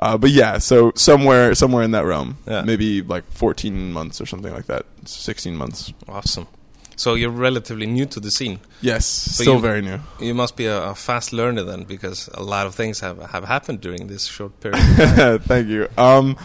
Uh, 0.01 0.17
but 0.17 0.29
yeah, 0.29 0.57
so 0.59 0.93
somewhere 0.95 1.53
somewhere 1.55 1.83
in 1.83 1.91
that 1.91 2.05
realm, 2.05 2.38
Yeah. 2.47 2.62
maybe 2.62 3.01
like 3.01 3.29
14 3.31 3.91
months 3.91 4.21
or 4.21 4.25
something 4.25 4.53
like 4.53 4.67
that, 4.67 4.85
16 5.03 5.57
months. 5.57 5.91
Awesome. 6.07 6.47
So 6.95 7.15
you're 7.15 7.29
relatively 7.31 7.85
new 7.85 8.05
to 8.05 8.19
the 8.21 8.31
scene. 8.31 8.59
Yes, 8.81 9.05
So 9.05 9.43
still 9.43 9.53
you- 9.55 9.59
very 9.62 9.81
new. 9.81 9.99
You 10.21 10.33
must 10.33 10.55
be 10.55 10.67
a, 10.67 10.91
a 10.91 10.95
fast 10.95 11.33
learner 11.33 11.63
then, 11.63 11.83
because 11.83 12.29
a 12.33 12.43
lot 12.43 12.65
of 12.65 12.75
things 12.75 13.01
have 13.01 13.19
have 13.31 13.43
happened 13.45 13.81
during 13.81 14.07
this 14.07 14.23
short 14.25 14.57
period. 14.62 14.79
Thank 15.43 15.67
you. 15.67 15.89
Um, 15.97 16.38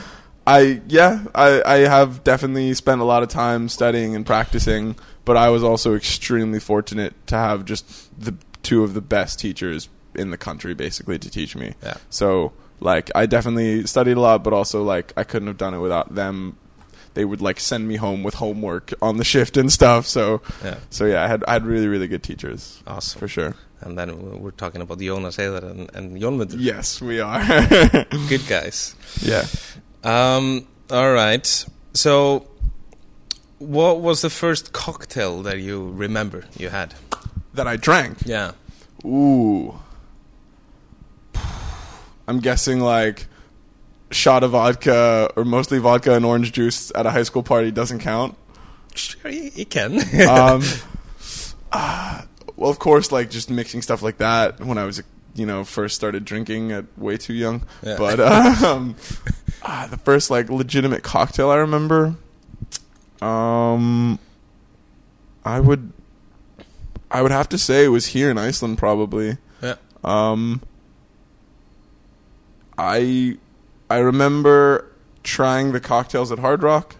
I 0.46 0.80
yeah, 0.88 1.24
I 1.34 1.62
I 1.64 1.76
have 1.88 2.24
definitely 2.24 2.74
spent 2.74 3.00
a 3.00 3.04
lot 3.04 3.22
of 3.22 3.28
time 3.28 3.68
studying 3.68 4.16
and 4.16 4.26
practicing, 4.26 4.96
but 5.24 5.36
I 5.36 5.48
was 5.50 5.62
also 5.62 5.94
extremely 5.94 6.58
fortunate 6.60 7.12
to 7.28 7.36
have 7.36 7.64
just 7.64 7.84
the 8.20 8.34
two 8.64 8.82
of 8.82 8.94
the 8.94 9.00
best 9.00 9.38
teachers 9.38 9.88
in 10.14 10.30
the 10.30 10.36
country, 10.38 10.74
basically, 10.74 11.18
to 11.18 11.30
teach 11.30 11.54
me. 11.56 11.74
Yeah. 11.82 11.96
So 12.10 12.52
like, 12.80 13.10
I 13.14 13.26
definitely 13.26 13.86
studied 13.86 14.16
a 14.16 14.20
lot, 14.20 14.42
but 14.42 14.52
also 14.52 14.82
like 14.82 15.12
I 15.16 15.24
couldn't 15.24 15.48
have 15.48 15.58
done 15.58 15.74
it 15.74 15.78
without 15.78 16.14
them. 16.14 16.56
They 17.14 17.24
would 17.24 17.40
like 17.40 17.60
send 17.60 17.86
me 17.86 17.94
home 17.96 18.24
with 18.24 18.34
homework 18.34 18.92
on 19.00 19.18
the 19.18 19.24
shift 19.32 19.56
and 19.56 19.70
stuff. 19.70 20.06
So 20.06 20.42
yeah. 20.64 20.78
so 20.90 21.04
yeah, 21.06 21.22
I 21.22 21.28
had 21.28 21.44
I 21.46 21.52
had 21.52 21.64
really 21.64 21.86
really 21.86 22.08
good 22.08 22.22
teachers 22.24 22.82
Awesome. 22.86 23.20
for 23.20 23.28
sure. 23.28 23.54
And 23.80 23.96
then 23.98 24.16
we- 24.18 24.38
we're 24.38 24.50
talking 24.50 24.80
about 24.80 24.98
Jonas 24.98 25.38
Eder 25.38 25.64
and, 25.66 25.90
and 25.94 26.18
Jon 26.20 26.38
Munter. 26.38 26.56
Yes, 26.56 27.02
we 27.02 27.20
are. 27.20 27.38
Good 28.28 28.46
guys. 28.48 28.94
yeah. 29.20 29.44
Um, 30.02 30.66
all 30.90 31.12
right. 31.12 31.44
So, 31.92 32.46
what 33.58 34.00
was 34.00 34.22
the 34.22 34.30
first 34.30 34.72
cocktail 34.72 35.42
that 35.42 35.58
you 35.60 35.90
remember 35.90 36.44
you 36.58 36.70
had? 36.70 36.94
That 37.54 37.66
I 37.66 37.76
drank. 37.76 38.18
Yeah. 38.26 38.52
Ooh. 39.04 39.74
I'm 42.26 42.40
guessing 42.40 42.80
like 42.80 43.26
shot 44.10 44.44
of 44.44 44.52
vodka 44.52 45.30
or 45.36 45.44
mostly 45.44 45.78
vodka 45.78 46.14
and 46.14 46.24
orange 46.24 46.52
juice 46.52 46.90
at 46.94 47.06
a 47.06 47.10
high 47.10 47.22
school 47.22 47.42
party 47.42 47.70
doesn't 47.70 47.98
count. 47.98 48.36
Sure, 48.94 49.30
you 49.30 49.66
can. 49.66 49.94
Um, 50.28 50.62
ah, 51.72 52.26
well, 52.56 52.70
of 52.70 52.78
course, 52.78 53.10
like 53.10 53.30
just 53.30 53.50
mixing 53.50 53.82
stuff 53.82 54.02
like 54.02 54.18
that 54.18 54.60
when 54.60 54.78
I 54.78 54.84
was, 54.84 55.02
you 55.34 55.44
know, 55.46 55.64
first 55.64 55.96
started 55.96 56.24
drinking 56.24 56.70
at 56.72 56.84
way 56.96 57.16
too 57.16 57.34
young. 57.34 57.66
Yeah. 57.82 57.96
But 57.98 58.20
um, 58.62 58.96
ah, 59.62 59.88
the 59.90 59.98
first 59.98 60.30
like 60.30 60.48
legitimate 60.48 61.02
cocktail 61.02 61.50
I 61.50 61.56
remember, 61.56 62.14
um, 63.20 64.18
I 65.44 65.60
would, 65.60 65.92
I 67.14 67.22
would 67.22 67.30
have 67.30 67.48
to 67.50 67.58
say 67.58 67.84
it 67.84 67.88
was 67.88 68.06
here 68.06 68.30
in 68.30 68.36
Iceland 68.36 68.76
probably. 68.78 69.38
yeah. 69.62 69.76
Um, 70.02 70.60
I 72.76 73.36
I 73.88 73.98
remember 73.98 74.90
trying 75.22 75.72
the 75.72 75.80
cocktails 75.80 76.32
at 76.32 76.38
Hard 76.38 76.62
Rock, 76.62 76.96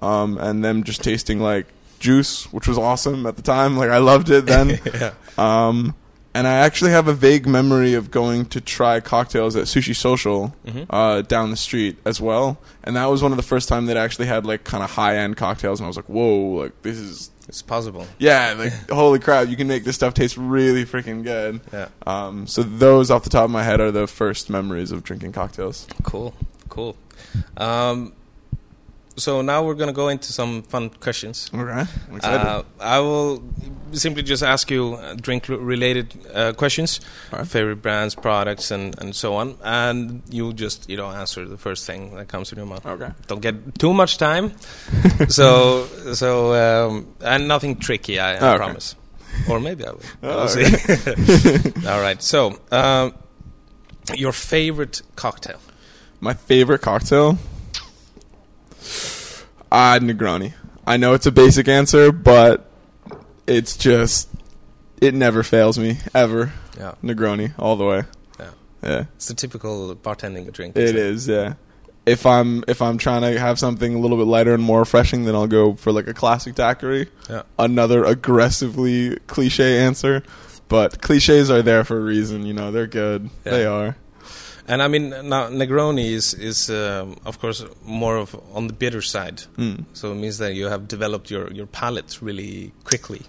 um, 0.00 0.38
and 0.38 0.64
them 0.64 0.84
just 0.84 1.02
tasting 1.02 1.40
like 1.40 1.66
juice, 1.98 2.44
which 2.52 2.68
was 2.68 2.78
awesome 2.78 3.26
at 3.26 3.36
the 3.36 3.42
time. 3.42 3.76
Like 3.76 3.90
I 3.90 3.98
loved 3.98 4.30
it 4.30 4.46
then. 4.46 4.78
yeah. 4.94 5.12
Um, 5.38 5.94
and 6.34 6.46
I 6.46 6.56
actually 6.58 6.90
have 6.90 7.08
a 7.08 7.14
vague 7.14 7.46
memory 7.46 7.94
of 7.94 8.10
going 8.10 8.44
to 8.46 8.60
try 8.60 9.00
cocktails 9.00 9.56
at 9.56 9.64
Sushi 9.64 9.96
Social 9.96 10.54
Mhm. 10.66 10.84
uh, 10.90 11.22
down 11.22 11.50
the 11.50 11.56
street 11.56 11.96
as 12.04 12.20
well. 12.20 12.58
And 12.84 12.94
that 12.96 13.06
was 13.06 13.22
one 13.22 13.32
of 13.32 13.38
the 13.38 13.42
first 13.42 13.70
time 13.70 13.86
that 13.86 13.96
I 13.96 14.04
actually 14.04 14.26
had 14.26 14.44
like 14.44 14.62
kind 14.62 14.84
of 14.84 14.90
high 14.90 15.16
end 15.16 15.38
cocktails, 15.38 15.80
and 15.80 15.86
I 15.86 15.88
was 15.88 15.96
like, 15.96 16.08
"Whoa! 16.10 16.62
Like 16.62 16.82
this 16.82 16.98
is 16.98 17.30
It's 17.48 17.62
possible. 17.62 18.06
yeah, 18.18 18.54
like 18.58 18.72
holy 18.90 19.18
crap! 19.18 19.48
You 19.48 19.56
can 19.56 19.68
make 19.68 19.84
this 19.84 19.94
stuff 19.94 20.14
taste 20.14 20.36
really 20.36 20.84
freaking 20.84 21.22
good." 21.22 21.60
Yeah. 21.72 21.88
Um, 22.06 22.46
so 22.46 22.62
those 22.62 23.10
off 23.10 23.24
the 23.24 23.30
top 23.30 23.44
of 23.44 23.50
my 23.50 23.62
head 23.62 23.80
are 23.80 23.90
the 23.90 24.06
first 24.06 24.50
memories 24.50 24.90
of 24.92 25.04
drinking 25.04 25.32
cocktails. 25.32 25.86
Cool. 26.02 26.34
Cool. 26.68 26.96
Um, 27.56 28.12
so 29.16 29.42
now 29.42 29.64
we're 29.64 29.74
going 29.74 29.88
to 29.88 29.94
go 29.94 30.08
into 30.08 30.32
some 30.32 30.62
fun 30.62 30.90
questions. 30.90 31.50
Okay, 31.54 31.84
I'm 32.10 32.16
excited. 32.16 32.40
Uh, 32.46 32.62
I 32.80 32.98
will 33.00 33.42
simply 33.92 34.22
just 34.22 34.42
ask 34.42 34.70
you 34.70 34.94
uh, 34.94 35.14
drink-related 35.14 36.06
uh, 36.34 36.52
questions, 36.52 37.00
Alright. 37.32 37.48
favorite 37.48 37.76
brands, 37.82 38.14
products, 38.14 38.70
and, 38.70 38.94
and 39.00 39.14
so 39.16 39.34
on, 39.36 39.56
and 39.64 40.22
you 40.30 40.52
just 40.52 40.88
you 40.90 40.96
know 40.96 41.08
answer 41.10 41.46
the 41.48 41.56
first 41.56 41.86
thing 41.86 42.14
that 42.16 42.28
comes 42.28 42.50
to 42.50 42.56
your 42.56 42.66
mind. 42.66 42.82
okay. 42.84 43.10
Don't 43.26 43.40
get 43.40 43.78
too 43.78 43.92
much 43.94 44.18
time. 44.18 44.52
so 45.28 45.86
so 46.14 46.52
um, 46.88 47.06
and 47.20 47.48
nothing 47.48 47.76
tricky, 47.76 48.18
I, 48.20 48.34
I 48.34 48.48
Okay. 48.54 48.56
promise. 48.58 48.94
Or 49.50 49.60
maybe 49.60 49.84
I 49.84 49.90
will. 49.90 50.00
Oh, 50.22 50.36
We'll 50.36 50.48
see. 50.48 51.86
All 51.88 52.00
right. 52.00 52.22
So 52.22 52.58
um, 52.72 53.12
your 54.14 54.32
favorite 54.32 55.02
cocktail? 55.14 55.58
My 56.20 56.32
favorite 56.34 56.80
cocktail? 56.80 57.36
Ah, 59.70 59.98
Negroni. 60.00 60.54
I 60.86 60.96
know 60.96 61.14
it's 61.14 61.26
a 61.26 61.32
basic 61.32 61.68
answer, 61.68 62.12
but 62.12 62.70
it's 63.46 63.76
just 63.76 64.28
it 65.00 65.14
never 65.14 65.42
fails 65.42 65.78
me 65.78 65.98
ever. 66.14 66.52
Yeah. 66.78 66.94
Negroni 67.02 67.52
all 67.58 67.76
the 67.76 67.84
way. 67.84 68.02
Yeah. 68.38 68.50
Yeah. 68.82 69.04
It's 69.16 69.28
the 69.28 69.34
typical 69.34 69.94
bartending 69.96 70.52
drink. 70.52 70.76
It 70.76 70.96
is, 70.96 71.26
yeah. 71.26 71.54
If 72.04 72.24
I'm 72.24 72.62
if 72.68 72.80
I'm 72.80 72.98
trying 72.98 73.22
to 73.22 73.38
have 73.38 73.58
something 73.58 73.94
a 73.94 73.98
little 73.98 74.16
bit 74.16 74.26
lighter 74.26 74.54
and 74.54 74.62
more 74.62 74.80
refreshing, 74.80 75.24
then 75.24 75.34
I'll 75.34 75.48
go 75.48 75.74
for 75.74 75.90
like 75.90 76.06
a 76.06 76.14
classic 76.14 76.54
daiquiri. 76.54 77.08
Yeah. 77.28 77.42
Another 77.58 78.04
aggressively 78.04 79.16
cliche 79.26 79.80
answer, 79.80 80.22
but 80.68 81.02
cliches 81.02 81.50
are 81.50 81.62
there 81.62 81.82
for 81.82 81.98
a 81.98 82.02
reason. 82.02 82.46
You 82.46 82.54
know, 82.54 82.70
they're 82.70 82.86
good. 82.86 83.28
Yeah. 83.44 83.50
They 83.50 83.66
are. 83.66 83.96
And 84.68 84.82
I 84.82 84.88
mean, 84.88 85.10
now 85.10 85.48
Negroni 85.48 86.10
is 86.10 86.34
is 86.34 86.70
um, 86.70 87.16
of 87.24 87.38
course 87.38 87.64
more 87.84 88.16
of 88.16 88.34
on 88.52 88.66
the 88.66 88.72
bitter 88.72 89.00
side. 89.00 89.42
Mm. 89.56 89.84
So 89.92 90.12
it 90.12 90.16
means 90.16 90.38
that 90.38 90.54
you 90.54 90.66
have 90.66 90.88
developed 90.88 91.30
your 91.30 91.52
your 91.52 91.66
palate 91.66 92.20
really 92.20 92.72
quickly. 92.84 93.22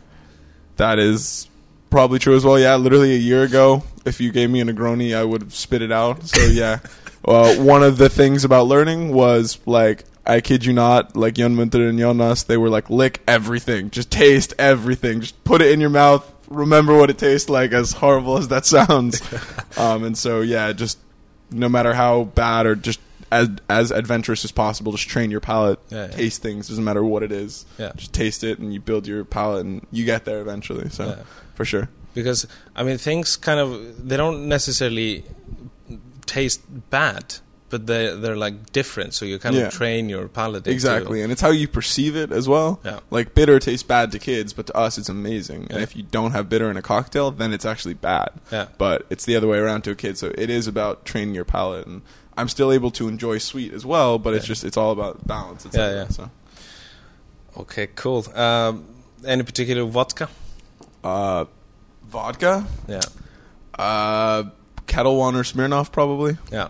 That 0.77 0.97
is 0.99 1.47
probably 1.89 2.19
true 2.19 2.35
as 2.35 2.43
well. 2.43 2.59
Yeah, 2.59 2.75
literally 2.75 3.13
a 3.13 3.19
year 3.19 3.43
ago, 3.43 3.83
if 4.05 4.19
you 4.19 4.31
gave 4.31 4.49
me 4.49 4.61
a 4.61 4.65
Negroni, 4.65 5.15
I 5.15 5.23
would 5.23 5.53
spit 5.53 5.81
it 5.81 5.91
out. 5.91 6.23
So 6.23 6.43
yeah, 6.45 6.79
uh, 7.23 7.55
one 7.55 7.83
of 7.83 7.97
the 7.97 8.09
things 8.09 8.43
about 8.43 8.67
learning 8.67 9.13
was 9.13 9.59
like. 9.65 10.03
I 10.29 10.41
kid 10.41 10.65
you 10.65 10.73
not, 10.73 11.15
like 11.15 11.35
Jon 11.35 11.55
Munter 11.55 11.87
and 11.87 11.97
Jonas, 11.97 12.43
they 12.43 12.57
were 12.57 12.67
like, 12.69 12.89
lick 12.89 13.21
everything, 13.29 13.91
just 13.91 14.11
taste 14.11 14.53
everything, 14.59 15.21
just 15.21 15.41
put 15.45 15.61
it 15.61 15.71
in 15.71 15.79
your 15.79 15.89
mouth, 15.89 16.29
remember 16.49 16.97
what 16.97 17.09
it 17.09 17.17
tastes 17.17 17.49
like, 17.49 17.71
as 17.71 17.93
horrible 17.93 18.37
as 18.37 18.49
that 18.49 18.65
sounds. 18.75 19.21
um, 19.77 20.03
and 20.03 20.17
so, 20.17 20.41
yeah, 20.41 20.73
just 20.73 20.99
no 21.51 21.69
matter 21.69 21.93
how 21.93 22.25
bad 22.25 22.65
or 22.65 22.75
just 22.75 22.99
as 23.31 23.49
as 23.69 23.91
adventurous 23.91 24.45
as 24.45 24.51
possible, 24.51 24.91
just 24.93 25.09
train 25.09 25.31
your 25.31 25.41
palate, 25.41 25.79
Yeah, 25.89 26.05
yeah. 26.05 26.07
taste 26.15 26.41
things, 26.41 26.69
doesn't 26.69 26.83
matter 26.83 27.03
what 27.03 27.23
it 27.23 27.31
is. 27.31 27.65
Yeah. 27.77 27.91
Just 27.95 28.13
taste 28.13 28.43
it, 28.43 28.59
and 28.59 28.73
you 28.73 28.79
build 28.79 29.05
your 29.07 29.25
palate, 29.25 29.65
and 29.65 29.85
you 29.91 30.05
get 30.05 30.23
there 30.25 30.39
eventually. 30.39 30.89
So, 30.89 31.07
Yeah. 31.07 31.23
for 31.55 31.65
sure. 31.65 31.89
because 32.13 32.47
I 32.75 32.83
mean 32.83 32.97
things 32.97 33.35
kind 33.37 33.59
of 33.59 34.07
they 34.07 34.17
don't 34.17 34.47
necessarily 34.47 35.23
taste 36.25 36.61
bad, 36.89 37.35
but 37.69 37.85
they 37.87 38.15
they're 38.15 38.35
like 38.37 38.71
different. 38.71 39.13
So 39.13 39.25
you 39.25 39.39
kind 39.39 39.55
Yeah. 39.55 39.67
of 39.67 39.73
train 39.73 40.09
your 40.09 40.27
palate 40.27 40.67
Exactly, 40.67 41.21
and 41.21 41.31
it's 41.31 41.41
how 41.41 41.49
you 41.51 41.67
perceive 41.67 42.15
it 42.15 42.31
as 42.31 42.47
well. 42.47 42.79
Yeah. 42.85 42.99
Like 43.11 43.33
bitter 43.33 43.59
tastes 43.59 43.83
bad 43.83 44.11
to 44.13 44.19
kids, 44.19 44.53
but 44.53 44.67
to 44.67 44.77
us 44.77 44.97
it's 44.97 45.09
amazing. 45.09 45.67
And 45.69 45.81
if 45.81 45.95
you 45.95 46.03
don't 46.03 46.31
have 46.31 46.47
bitter 46.49 46.69
in 46.71 46.77
a 46.77 46.81
cocktail, 46.81 47.31
then 47.31 47.51
it's 47.53 47.65
actually 47.65 47.95
bad. 47.95 48.29
Yeah. 48.51 48.67
But 48.77 49.05
it's 49.09 49.25
the 49.25 49.35
other 49.35 49.47
way 49.47 49.57
around 49.57 49.83
to 49.83 49.91
a 49.91 49.95
kid. 49.95 50.17
So 50.17 50.31
it 50.37 50.49
is 50.49 50.67
about 50.67 51.05
training 51.05 51.35
your 51.35 51.45
palate, 51.45 51.85
and 51.87 52.01
I'm 52.37 52.47
still 52.49 52.71
able 52.71 52.91
to 52.91 53.07
enjoy 53.07 53.37
sweet 53.39 53.73
as 53.73 53.85
well. 53.85 54.17
But 54.19 54.33
it's 54.33 54.45
just 54.45 54.63
it's 54.63 54.77
all 54.77 54.91
about 54.91 55.25
balance. 55.27 55.65
It's 55.65 55.75
Yeah, 55.75 55.91
yeah. 55.91 56.07
So, 56.09 56.29
Okay, 57.57 57.87
cool. 57.95 58.25
Um, 58.37 58.85
any 59.25 59.43
particular 59.43 59.83
vodka? 59.83 60.29
uh, 61.03 61.45
vodka, 62.07 62.65
Yeah, 62.87 63.01
uh, 63.79 64.43
Ketel 64.85 65.17
One 65.17 65.35
or 65.35 65.43
Smirnoff 65.43 65.91
probably. 65.91 66.37
yeah, 66.51 66.67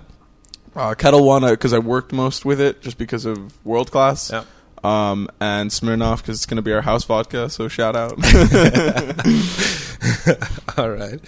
Uh, 0.77 0.93
Ketel 0.93 1.25
One 1.25 1.41
because 1.41 1.73
I 1.73 1.79
worked 1.79 2.13
most 2.13 2.45
with 2.45 2.61
it, 2.61 2.81
just 2.81 2.97
because 2.97 3.25
of 3.25 3.53
world 3.65 3.91
class. 3.91 4.31
yeah. 4.31 4.43
Um, 4.83 5.27
and 5.41 5.71
Smirnoff 5.71 6.17
because 6.17 6.37
it's 6.37 6.45
going 6.45 6.57
to 6.57 6.61
be 6.61 6.71
our 6.71 6.83
house 6.83 7.03
vodka. 7.03 7.49
So 7.49 7.67
shout 7.67 7.95
out. 7.95 8.11
All 10.77 10.89
right. 10.91 11.19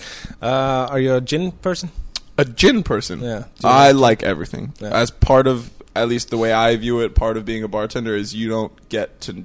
Uh, 0.42 0.88
are 0.92 1.00
you 1.00 1.16
a 1.16 1.22
gin 1.22 1.52
person? 1.52 1.90
a 2.38 2.46
gin 2.46 2.84
person. 2.84 3.22
Yeah. 3.22 3.46
I 3.64 3.92
like 3.92 4.24
everything. 4.24 4.74
Yeah. 4.80 4.90
As 4.92 5.12
part 5.12 5.46
of 5.46 5.72
at 5.96 6.08
least 6.08 6.30
the 6.30 6.38
way 6.38 6.54
I 6.54 6.76
view 6.78 7.02
it, 7.02 7.16
part 7.16 7.36
of 7.36 7.44
being 7.44 7.64
a 7.64 7.68
bartender 7.68 8.16
is 8.16 8.34
you 8.34 8.48
don't 8.50 8.90
get 8.90 9.20
to 9.22 9.44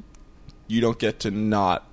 you 0.69 0.81
don't 0.81 0.99
get 0.99 1.19
to 1.21 1.31
not 1.31 1.89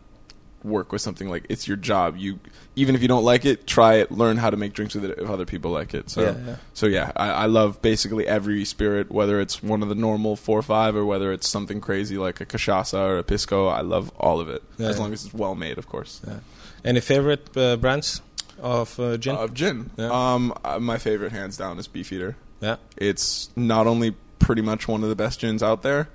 work 0.63 0.91
with 0.91 1.01
something 1.01 1.29
like 1.29 1.45
it's 1.49 1.67
your 1.67 1.77
job. 1.77 2.15
You 2.17 2.39
even 2.75 2.95
if 2.95 3.01
you 3.01 3.07
don't 3.07 3.23
like 3.23 3.45
it, 3.45 3.67
try 3.67 3.95
it, 3.95 4.11
learn 4.11 4.37
how 4.37 4.49
to 4.49 4.57
make 4.57 4.73
drinks 4.73 4.95
with 4.95 5.05
it 5.05 5.17
if 5.19 5.29
other 5.29 5.45
people 5.45 5.71
like 5.71 5.93
it. 5.93 6.09
So 6.09 6.21
Yeah, 6.21 6.35
yeah. 6.45 6.55
so 6.73 6.85
yeah, 6.85 7.11
I, 7.15 7.29
I 7.29 7.45
love 7.47 7.81
basically 7.81 8.27
every 8.27 8.63
spirit, 8.65 9.11
whether 9.11 9.39
it's 9.41 9.61
one 9.63 9.81
of 9.83 9.89
the 9.89 9.95
normal 9.95 10.35
four 10.35 10.59
or 10.59 10.63
five 10.63 10.95
or 10.95 11.05
whether 11.05 11.31
it's 11.33 11.47
something 11.49 11.81
crazy 11.81 12.17
like 12.17 12.39
a 12.41 12.45
cachaça 12.45 12.97
or 12.99 13.17
a 13.17 13.23
pisco. 13.23 13.67
I 13.67 13.81
love 13.81 14.11
all 14.19 14.39
of 14.39 14.49
it 14.49 14.63
Yeah, 14.77 14.89
as 14.89 14.99
long 14.99 15.11
as 15.13 15.25
it's 15.25 15.33
well 15.33 15.55
made, 15.55 15.77
of 15.77 15.87
course. 15.87 16.21
Yeah. 16.25 16.39
Any 16.85 16.99
favorite 17.01 17.55
uh, 17.57 17.77
brands 17.77 18.21
of 18.61 18.99
uh, 18.99 19.17
gin? 19.17 19.35
Of 19.35 19.53
gin, 19.53 19.89
Yeah. 19.97 20.09
um, 20.11 20.53
uh, 20.63 20.79
my 20.79 20.97
favorite 20.97 21.31
hands 21.31 21.57
down 21.57 21.77
is 21.79 21.87
Beefeater. 21.87 22.35
yeah. 22.61 22.77
It's 22.97 23.49
not 23.55 23.87
only 23.87 24.15
pretty 24.39 24.61
much 24.61 24.87
one 24.87 25.03
of 25.03 25.09
the 25.09 25.15
best 25.15 25.39
gins 25.41 25.61
out 25.61 25.81
there, 25.83 26.07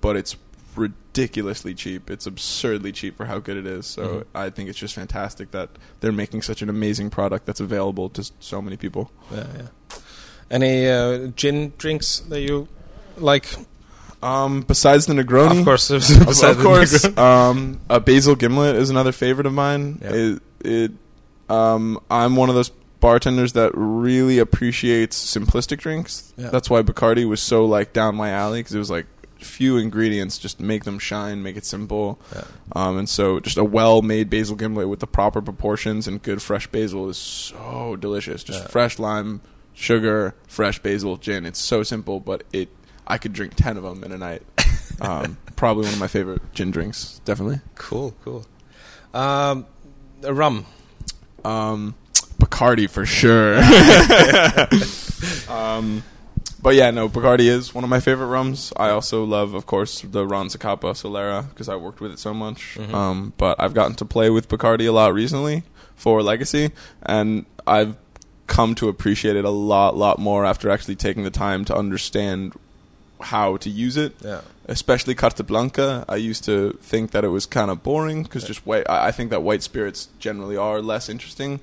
but 0.00 0.16
it's 0.16 0.36
ridiculously 1.18 1.74
cheap. 1.74 2.10
It's 2.10 2.26
absurdly 2.26 2.92
cheap 2.92 3.16
for 3.16 3.26
how 3.26 3.38
good 3.40 3.56
it 3.56 3.66
is. 3.66 3.86
So 3.86 4.02
Mhm. 4.02 4.24
I 4.34 4.50
think 4.50 4.68
it's 4.68 4.78
just 4.78 4.94
fantastic 4.94 5.50
that 5.50 5.70
they're 6.00 6.12
making 6.12 6.42
such 6.42 6.62
an 6.62 6.68
amazing 6.68 7.10
product 7.10 7.44
that's 7.46 7.60
available 7.60 8.08
to 8.10 8.30
so 8.40 8.62
many 8.62 8.76
people. 8.76 9.10
Yeah, 9.32 9.46
yeah. 9.56 9.96
Any 10.50 10.88
uh, 10.88 11.28
gin 11.36 11.72
drinks 11.76 12.20
that 12.28 12.40
you 12.40 12.68
like? 13.16 13.46
Um, 14.22 14.62
besides 14.62 15.06
the 15.06 15.14
Negroni, 15.14 15.58
Of 15.60 15.64
course, 15.64 15.90
of, 16.42 16.58
course, 16.58 17.04
um, 17.18 17.80
a 17.90 18.00
basil 18.00 18.34
gimlet 18.34 18.76
is 18.76 18.90
another 18.90 19.12
favorite 19.12 19.46
of 19.46 19.52
mine. 19.52 19.98
Yeah. 20.02 20.10
It, 20.12 20.42
it, 20.64 20.92
um, 21.48 22.00
I'm 22.10 22.34
one 22.36 22.48
of 22.48 22.54
those 22.54 22.70
bartenders 23.00 23.52
that 23.52 23.70
really 23.74 24.38
appreciates 24.38 25.16
simplistic 25.36 25.78
drinks. 25.78 26.32
Yeah. 26.36 26.50
That's 26.50 26.68
why 26.70 26.82
Bacardi 26.82 27.28
was 27.28 27.40
so 27.40 27.64
like 27.64 27.92
down 27.92 28.16
my 28.16 28.30
alley 28.30 28.60
because 28.60 28.74
it 28.74 28.78
was 28.78 28.90
like 28.90 29.06
few 29.38 29.76
ingredients, 29.76 30.38
just 30.38 30.60
make 30.60 30.84
them 30.84 30.98
shine, 30.98 31.42
make 31.42 31.56
it 31.56 31.64
simple. 31.64 32.18
Yeah. 32.34 32.44
Um, 32.74 32.98
and 32.98 33.08
so 33.08 33.40
just 33.40 33.56
a 33.56 33.64
well-made 33.64 34.28
basil 34.30 34.56
gimlet 34.56 34.88
with 34.88 35.00
the 35.00 35.06
proper 35.06 35.40
proportions 35.42 36.06
and 36.08 36.22
good 36.22 36.42
fresh 36.42 36.66
basil 36.66 37.08
is 37.08 37.16
so 37.18 37.96
delicious. 37.96 38.42
Just 38.44 38.62
Yeah. 38.62 38.66
fresh 38.68 38.98
lime, 38.98 39.40
sugar, 39.74 40.34
fresh 40.46 40.78
basil, 40.80 41.16
gin. 41.16 41.46
It's 41.46 41.60
so 41.60 41.82
simple, 41.82 42.20
but 42.20 42.44
it 42.52 42.68
I 43.06 43.16
could 43.16 43.32
drink 43.32 43.54
ten 43.56 43.76
of 43.78 43.82
them 43.84 44.04
in 44.04 44.12
a 44.12 44.18
night. 44.18 44.42
Um, 45.00 45.36
probably 45.54 45.84
one 45.84 45.92
of 45.94 46.00
my 46.00 46.08
favorite 46.08 46.42
gin 46.54 46.72
drinks, 46.72 47.20
definitely. 47.24 47.60
Cool, 47.76 48.16
cool. 48.24 48.44
Um, 49.14 49.64
rum. 50.22 50.66
Um, 51.44 51.94
Bacardi 52.40 52.90
for 52.90 53.06
sure. 53.06 53.58
um, 55.48 56.02
but 56.62 56.74
yeah, 56.74 56.90
no, 56.90 57.08
Bacardi 57.08 57.48
is 57.48 57.74
one 57.74 57.84
of 57.84 57.90
my 57.90 58.00
favorite 58.00 58.26
rums. 58.26 58.72
I 58.76 58.90
also 58.90 59.24
love, 59.24 59.54
of 59.54 59.66
course, 59.66 60.00
the 60.02 60.26
Ron 60.26 60.48
Zacapa 60.48 60.92
Solera 60.94 61.48
because 61.50 61.68
I 61.68 61.76
worked 61.76 62.00
with 62.00 62.12
it 62.12 62.18
so 62.18 62.34
much. 62.34 62.76
Mhm. 62.78 62.92
Um, 62.94 63.32
but 63.36 63.56
I've 63.60 63.74
gotten 63.74 63.94
to 63.96 64.04
play 64.04 64.30
with 64.30 64.48
Bacardi 64.48 64.88
a 64.88 64.92
lot 64.92 65.12
recently 65.14 65.62
for 65.96 66.22
Legacy, 66.22 66.70
and 67.02 67.44
I've 67.66 67.96
come 68.46 68.74
to 68.76 68.88
appreciate 68.88 69.36
it 69.36 69.44
a 69.44 69.50
lot, 69.50 69.96
lot 69.96 70.18
more 70.18 70.44
after 70.46 70.70
actually 70.70 70.96
taking 70.96 71.22
the 71.22 71.30
time 71.30 71.64
to 71.66 71.76
understand 71.76 72.54
how 73.20 73.56
to 73.58 73.68
use 73.68 73.96
it 73.96 74.14
Yeah. 74.24 74.40
especially 74.68 75.14
Carta 75.14 75.42
Blanca. 75.42 76.04
I 76.08 76.16
used 76.16 76.44
to 76.44 76.78
think 76.80 77.10
that 77.10 77.24
it 77.24 77.28
was 77.28 77.46
kind 77.46 77.68
of 77.70 77.82
boring 77.82 78.22
because 78.22 78.44
just 78.44 78.64
white. 78.66 78.88
I 78.88 79.08
I 79.08 79.12
think 79.12 79.30
that 79.30 79.42
white 79.42 79.62
spirits 79.62 80.08
generally 80.20 80.56
are 80.56 80.80
less 80.80 81.08
interesting. 81.08 81.58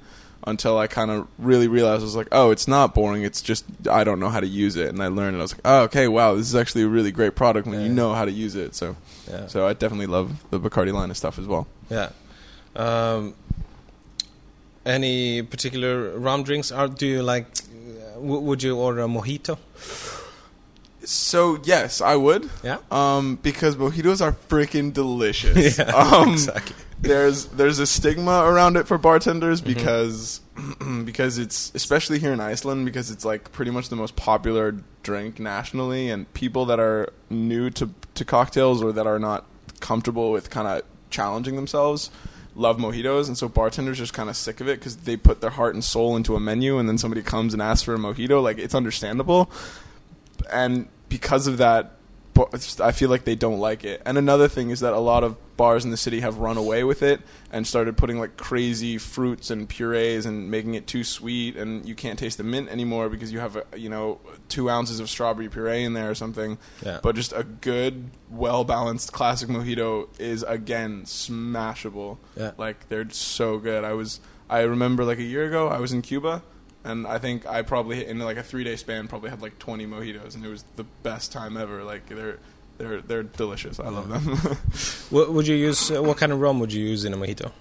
Until 0.45 0.77
I 0.77 0.87
kind 0.87 1.09
of 1.11 1.27
really 1.39 1.67
realized 1.67 2.01
I 2.01 2.05
was 2.05 2.15
like, 2.15 2.27
oh, 2.31 2.51
it's 2.51 2.67
not 2.67 2.93
boring. 2.93 3.23
It's 3.23 3.41
just 3.41 3.65
I 3.89 4.03
don't 4.03 4.19
know 4.19 4.29
how 4.29 4.39
to 4.39 4.47
use 4.47 4.75
it, 4.75 4.89
and 4.89 5.01
I 5.01 5.07
learned. 5.07 5.29
And 5.35 5.37
I 5.37 5.41
was 5.41 5.53
like, 5.53 5.61
oh, 5.65 5.81
okay, 5.83 6.07
wow, 6.07 6.35
this 6.35 6.47
is 6.47 6.55
actually 6.55 6.83
a 6.83 6.87
really 6.87 7.11
great 7.11 7.35
product 7.35 7.67
when 7.67 7.79
Yeah. 7.79 7.85
you 7.87 7.91
know 7.93 8.13
how 8.13 8.25
to 8.25 8.31
use 8.31 8.55
it. 8.55 8.75
So, 8.75 8.95
Yeah. 9.29 9.47
so 9.47 9.67
I 9.67 9.73
definitely 9.73 10.07
love 10.07 10.43
the 10.51 10.59
Bacardi 10.59 10.93
line 10.93 11.09
of 11.09 11.17
stuff 11.17 11.39
as 11.39 11.47
well. 11.47 11.67
Yeah. 11.89 12.09
Um, 12.75 13.33
any 14.85 15.41
particular 15.41 16.17
rum 16.17 16.43
drinks? 16.43 16.71
Are 16.71 16.87
do 16.87 17.07
you 17.07 17.23
like? 17.23 17.45
Uh, 17.47 18.15
w- 18.15 18.39
would 18.41 18.61
you 18.61 18.77
order 18.77 19.01
a 19.01 19.07
mojito? 19.07 19.57
So 21.03 21.59
yes, 21.63 22.01
I 22.01 22.15
would. 22.15 22.49
Yeah. 22.63 22.77
Um, 22.91 23.37
because 23.41 23.75
mojitos 23.75 24.21
are 24.21 24.33
freaking 24.49 24.93
delicious. 24.93 25.77
Yeah, 25.79 25.85
um, 25.91 26.33
exactly. 26.33 26.75
There's 27.07 27.45
there's 27.45 27.79
a 27.79 27.85
stigma 27.85 28.43
around 28.43 28.77
it 28.77 28.87
for 28.87 28.97
bartenders 28.97 29.61
Mm-hmm. 29.61 29.73
because 29.73 30.41
because 31.05 31.37
it's 31.37 31.71
especially 31.75 32.19
here 32.19 32.33
in 32.33 32.39
Iceland 32.39 32.85
because 32.85 33.11
it's 33.11 33.25
like 33.25 33.51
pretty 33.51 33.71
much 33.71 33.89
the 33.89 33.95
most 33.95 34.15
popular 34.15 34.75
drink 35.03 35.39
nationally, 35.39 36.09
and 36.09 36.31
people 36.33 36.65
that 36.65 36.79
are 36.79 37.09
new 37.29 37.69
to 37.71 37.89
to 38.15 38.25
cocktails 38.25 38.81
or 38.81 38.91
that 38.91 39.07
are 39.07 39.19
not 39.19 39.45
comfortable 39.79 40.31
with 40.31 40.49
kind 40.49 40.67
of 40.67 40.81
challenging 41.09 41.55
themselves 41.55 42.09
love 42.55 42.77
mojitos, 42.77 43.27
and 43.27 43.37
so 43.37 43.49
bartenders 43.49 43.99
are 43.99 44.03
just 44.03 44.13
kind 44.13 44.29
of 44.29 44.35
sick 44.37 44.61
of 44.61 44.69
it 44.69 44.79
because 44.79 44.95
they 44.97 45.17
put 45.17 45.41
their 45.41 45.49
heart 45.49 45.73
and 45.73 45.83
soul 45.83 46.15
into 46.15 46.35
a 46.35 46.39
menu, 46.39 46.77
and 46.79 46.87
then 46.87 46.97
somebody 46.97 47.21
comes 47.21 47.51
and 47.53 47.61
asks 47.61 47.83
for 47.83 47.93
a 47.93 47.97
mojito. 47.97 48.41
Like 48.41 48.57
it's 48.57 48.73
understandable, 48.73 49.51
and 50.51 50.87
because 51.09 51.47
of 51.47 51.57
that, 51.57 51.94
I 52.81 52.91
feel 52.91 53.09
like 53.09 53.23
they 53.23 53.35
don't 53.35 53.59
like 53.59 53.83
it. 53.83 54.01
And 54.05 54.17
another 54.17 54.47
thing 54.47 54.69
is 54.69 54.81
that 54.81 54.93
a 54.93 54.99
lot 54.99 55.23
of 55.23 55.37
bars 55.55 55.85
in 55.85 55.91
the 55.91 55.97
city 55.97 56.19
have 56.19 56.37
run 56.37 56.57
away 56.57 56.83
with 56.83 57.01
it 57.01 57.21
and 57.49 57.65
started 57.65 57.95
putting 57.95 58.19
like 58.19 58.35
crazy 58.35 58.97
fruits 58.97 59.49
and 59.49 59.69
purees 59.69 60.25
and 60.25 60.51
making 60.51 60.73
it 60.73 60.85
too 60.85 61.03
sweet, 61.03 61.55
and 61.55 61.87
you 61.87 61.95
can't 61.95 62.19
taste 62.19 62.37
the 62.37 62.43
mint 62.43 62.69
anymore 62.69 63.09
because 63.09 63.31
you 63.31 63.39
have 63.39 63.55
a, 63.55 63.63
you 63.77 63.89
know 63.89 64.19
two 64.49 64.69
ounces 64.69 64.99
of 64.99 65.09
strawberry 65.09 65.47
puree 65.47 65.83
in 65.83 65.93
there 65.93 66.09
or 66.09 66.15
something. 66.15 66.57
Yeah. 66.85 66.99
But 67.01 67.15
just 67.15 67.31
a 67.31 67.43
good, 67.43 68.09
well 68.29 68.65
balanced 68.65 69.13
classic 69.13 69.47
mojito 69.47 70.09
is 70.19 70.43
again 70.43 71.03
smashable. 71.03 72.17
Yeah. 72.35 72.51
Like 72.57 72.89
they're 72.89 73.09
so 73.11 73.59
good. 73.59 73.83
I 73.83 73.93
was 73.93 74.19
I 74.49 74.61
remember 74.61 75.05
like 75.05 75.19
a 75.19 75.23
year 75.23 75.45
ago 75.45 75.69
I 75.69 75.79
was 75.79 75.93
in 75.93 76.01
Cuba 76.01 76.43
and 76.85 77.07
I 77.07 77.17
think 77.17 77.45
I 77.45 77.61
probably 77.63 78.05
in 78.05 78.19
like 78.19 78.37
a 78.37 78.43
three 78.43 78.63
day 78.63 78.75
span 78.75 79.07
probably 79.07 79.29
had 79.29 79.41
like 79.41 79.59
twenty 79.59 79.85
mojitos 79.85 80.35
and 80.35 80.45
it 80.45 80.47
was 80.47 80.63
the 80.75 80.85
best 81.03 81.31
time 81.31 81.57
ever. 81.57 81.83
Like 81.83 82.07
they're 82.07 82.39
they're 82.77 83.01
they're 83.01 83.23
delicious. 83.23 83.79
I 83.79 83.89
love 83.89 84.07
them. 84.07 84.37
What 85.09 85.31
would 85.33 85.47
you 85.47 85.55
use? 85.55 85.91
Uh, 85.91 86.01
what 86.01 86.17
kind 86.17 86.31
of 86.31 86.39
rum 86.39 86.59
would 86.59 86.73
you 86.73 86.83
use 86.83 87.05
in 87.05 87.13
a 87.13 87.17
mojito? 87.17 87.51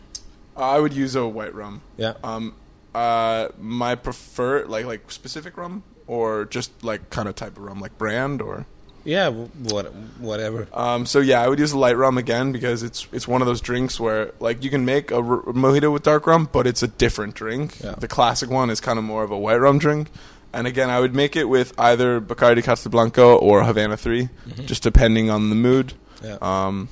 I 0.56 0.78
would 0.78 0.92
use 0.92 1.14
a 1.14 1.26
white 1.26 1.54
rum. 1.54 1.82
Yeah. 1.96 2.14
Um 2.22 2.54
uh 2.94 3.48
my 3.58 3.94
prefer 3.96 4.64
like 4.66 4.86
like 4.86 5.10
specific 5.10 5.56
rum 5.56 5.82
or 6.06 6.44
just 6.44 6.84
like 6.84 7.10
kind 7.10 7.28
of 7.28 7.34
type 7.34 7.56
of 7.56 7.64
rum 7.64 7.80
like 7.80 7.96
brand 7.98 8.40
or 8.40 8.66
Yeah. 9.04 9.30
What? 9.30 9.92
Whatever. 10.18 10.66
Um, 10.72 11.06
so 11.06 11.20
yeah, 11.20 11.40
I 11.42 11.48
would 11.48 11.58
use 11.58 11.72
a 11.72 11.78
light 11.78 11.96
rum 11.96 12.18
again 12.18 12.52
because 12.52 12.82
it's 12.82 13.06
it's 13.12 13.28
one 13.28 13.42
of 13.42 13.46
those 13.46 13.60
drinks 13.60 14.00
where 14.00 14.32
like 14.40 14.64
you 14.64 14.70
can 14.70 14.84
make 14.84 15.10
a 15.10 15.16
r- 15.16 15.42
mojito 15.42 15.92
with 15.92 16.02
dark 16.02 16.26
rum, 16.26 16.48
but 16.50 16.66
it's 16.66 16.82
a 16.82 16.88
different 16.88 17.34
drink. 17.34 17.80
Yeah. 17.82 17.94
The 17.98 18.08
classic 18.08 18.50
one 18.50 18.70
is 18.70 18.80
kind 18.80 18.98
of 18.98 19.04
more 19.04 19.22
of 19.22 19.30
a 19.30 19.38
white 19.38 19.60
rum 19.60 19.78
drink. 19.78 20.08
And 20.52 20.66
again, 20.68 20.88
I 20.88 21.00
would 21.00 21.14
make 21.14 21.34
it 21.34 21.48
with 21.48 21.72
either 21.78 22.20
Bacardi 22.20 22.62
Carta 22.62 22.88
Blanca 22.88 23.24
or 23.24 23.64
Havana 23.64 23.96
3, 23.96 24.28
just 24.66 24.84
depending 24.84 25.28
on 25.28 25.50
the 25.50 25.56
mood. 25.56 25.94
Yeah. 26.22 26.38
Um, 26.40 26.88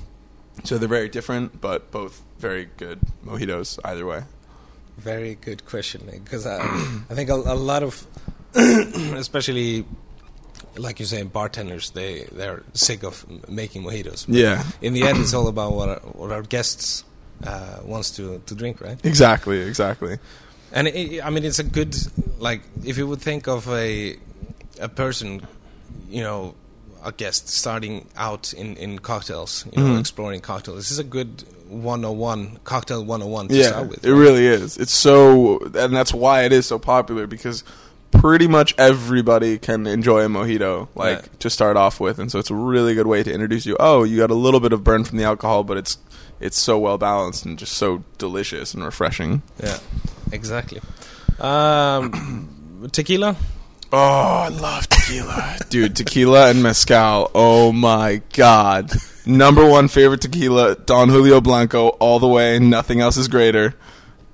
so 0.65 0.77
they're 0.77 0.89
very 0.89 1.07
different, 1.07 1.61
but 1.61 1.89
both 1.89 2.21
very 2.39 2.69
good 2.75 2.99
mojitos 3.25 3.79
either 3.85 4.05
way. 4.05 4.23
Very 4.97 5.35
good 5.35 5.65
question 5.65 6.01
because 6.23 6.45
I, 6.45 6.57
I 7.09 7.13
think 7.15 7.29
a, 7.29 7.35
a 7.35 7.55
lot 7.55 7.83
of, 7.83 8.05
especially 8.53 9.85
like 10.77 10.99
you 10.99 11.05
say, 11.05 11.23
bartenders 11.23 11.91
they 11.91 12.27
they're 12.31 12.63
sick 12.73 13.03
of 13.03 13.25
making 13.49 13.83
mojitos. 13.83 14.25
Yeah, 14.27 14.63
In 14.81 14.93
the 14.93 15.03
end, 15.03 15.19
it's 15.19 15.33
all 15.37 15.47
about 15.47 15.73
what 15.73 15.89
our, 15.89 15.99
what 16.13 16.31
our 16.31 16.41
guests 16.43 17.03
uh, 17.45 17.79
wants 17.85 18.11
to 18.17 18.41
to 18.45 18.55
drink, 18.55 18.81
right? 18.81 18.97
exactly, 19.05 19.59
exactly. 19.61 20.17
And 20.71 20.87
it, 20.87 21.23
I 21.23 21.29
mean, 21.29 21.43
it's 21.45 21.59
a 21.59 21.63
good 21.63 21.95
like 22.39 22.61
if 22.83 22.97
you 22.97 23.07
would 23.07 23.21
think 23.21 23.47
of 23.47 23.67
a 23.69 24.17
a 24.79 24.89
person, 24.89 25.45
you 26.09 26.23
know, 26.23 26.55
a 27.05 27.11
guest 27.11 27.47
starting 27.49 28.07
out 28.15 28.53
in 28.53 28.75
in 28.77 28.99
cocktails, 28.99 29.65
you 29.71 29.83
know, 29.83 29.89
Mhm. 29.95 29.99
exploring 29.99 30.41
cocktails. 30.41 30.77
This 30.77 30.91
is 30.91 30.99
a 30.99 31.03
good 31.03 31.43
101 31.69 32.59
cocktail 32.63 33.03
101 33.03 33.47
to 33.49 33.55
yeah, 33.55 33.67
start 33.67 33.89
with. 33.89 34.05
it 34.05 34.13
really 34.13 34.45
is. 34.47 34.77
It's 34.77 34.93
so, 34.93 35.59
and 35.75 35.95
that's 35.95 36.13
why 36.13 36.43
it 36.45 36.51
is 36.53 36.65
so 36.65 36.79
popular 36.79 37.27
because 37.27 37.63
pretty 38.13 38.47
much 38.47 38.73
everybody 38.77 39.57
can 39.57 39.85
enjoy 39.87 40.21
a 40.23 40.27
mojito, 40.27 40.87
like 40.95 41.17
Yeah. 41.19 41.27
to 41.39 41.49
start 41.49 41.77
off 41.77 41.99
with, 41.99 42.19
and 42.19 42.31
so 42.31 42.39
it's 42.39 42.49
a 42.49 42.55
really 42.55 42.93
good 42.95 43.07
way 43.07 43.23
to 43.23 43.31
introduce 43.31 43.65
you. 43.65 43.75
Oh, 43.79 44.03
you 44.03 44.17
got 44.17 44.31
a 44.31 44.35
little 44.35 44.59
bit 44.59 44.73
of 44.73 44.83
burn 44.83 45.03
from 45.03 45.17
the 45.17 45.23
alcohol, 45.23 45.63
but 45.63 45.77
it's 45.77 45.97
it's 46.39 46.59
so 46.59 46.77
well 46.77 46.97
balanced 46.97 47.45
and 47.45 47.57
just 47.57 47.73
so 47.73 48.03
delicious 48.17 48.73
and 48.73 48.83
refreshing. 48.83 49.41
Yeah, 49.63 49.77
exactly. 50.31 50.81
Um, 51.39 52.87
tequila. 52.91 53.35
Oh, 53.91 53.97
I 53.97 54.47
love 54.47 54.89
tequila, 54.89 55.57
dude. 55.69 55.95
Tequila 55.95 56.49
and 56.49 56.63
mezcal. 56.63 57.29
Oh 57.35 57.71
my 57.71 58.21
god, 58.33 58.91
number 59.25 59.65
one 59.69 59.87
favorite 59.87 60.21
tequila, 60.21 60.75
Don 60.75 61.09
Julio 61.09 61.41
Blanco, 61.41 61.89
all 61.99 62.19
the 62.19 62.27
way. 62.27 62.57
Nothing 62.59 63.01
else 63.01 63.17
is 63.17 63.27
greater. 63.27 63.75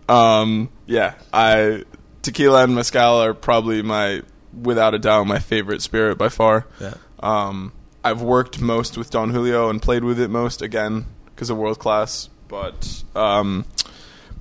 Um, 0.08 0.70
yeah, 0.88 1.14
I 1.34 1.84
tequila 2.22 2.64
and 2.64 2.76
mezcal 2.76 3.22
are 3.22 3.34
probably 3.34 3.82
my, 3.82 4.22
without 4.54 4.94
a 4.94 5.00
doubt, 5.00 5.28
my 5.28 5.40
favorite 5.40 5.82
spirit 5.82 6.18
by 6.18 6.30
far. 6.30 6.66
Yeah. 6.80 6.96
Um, 7.20 7.74
I've 8.04 8.22
worked 8.22 8.62
most 8.62 8.98
with 8.98 9.10
Don 9.10 9.32
Julio 9.32 9.70
and 9.70 9.82
played 9.82 10.04
with 10.04 10.20
it 10.20 10.30
most 10.30 10.62
again 10.62 11.06
because 11.26 11.50
of 11.50 11.58
world 11.58 11.80
class. 11.80 12.30
But 12.48 13.04
um, 13.16 13.66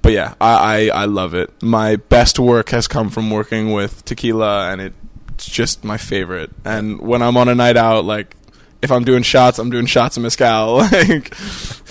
but 0.00 0.12
yeah, 0.12 0.34
I, 0.40 0.88
I 0.92 1.02
I 1.02 1.04
love 1.04 1.34
it. 1.34 1.52
My 1.62 1.96
best 1.96 2.38
work 2.38 2.70
has 2.70 2.88
come 2.88 3.10
from 3.10 3.30
working 3.30 3.72
with 3.72 4.04
tequila, 4.04 4.70
and 4.70 4.80
it's 4.80 5.46
just 5.46 5.84
my 5.84 5.98
favorite. 5.98 6.50
And 6.64 7.00
when 7.00 7.20
I'm 7.20 7.36
on 7.36 7.48
a 7.48 7.54
night 7.54 7.76
out, 7.76 8.04
like 8.04 8.34
if 8.80 8.90
I'm 8.90 9.04
doing 9.04 9.22
shots, 9.22 9.58
I'm 9.58 9.70
doing 9.70 9.86
shots 9.86 10.16
of 10.16 10.22
mezcal. 10.22 10.76
like, 10.92 11.34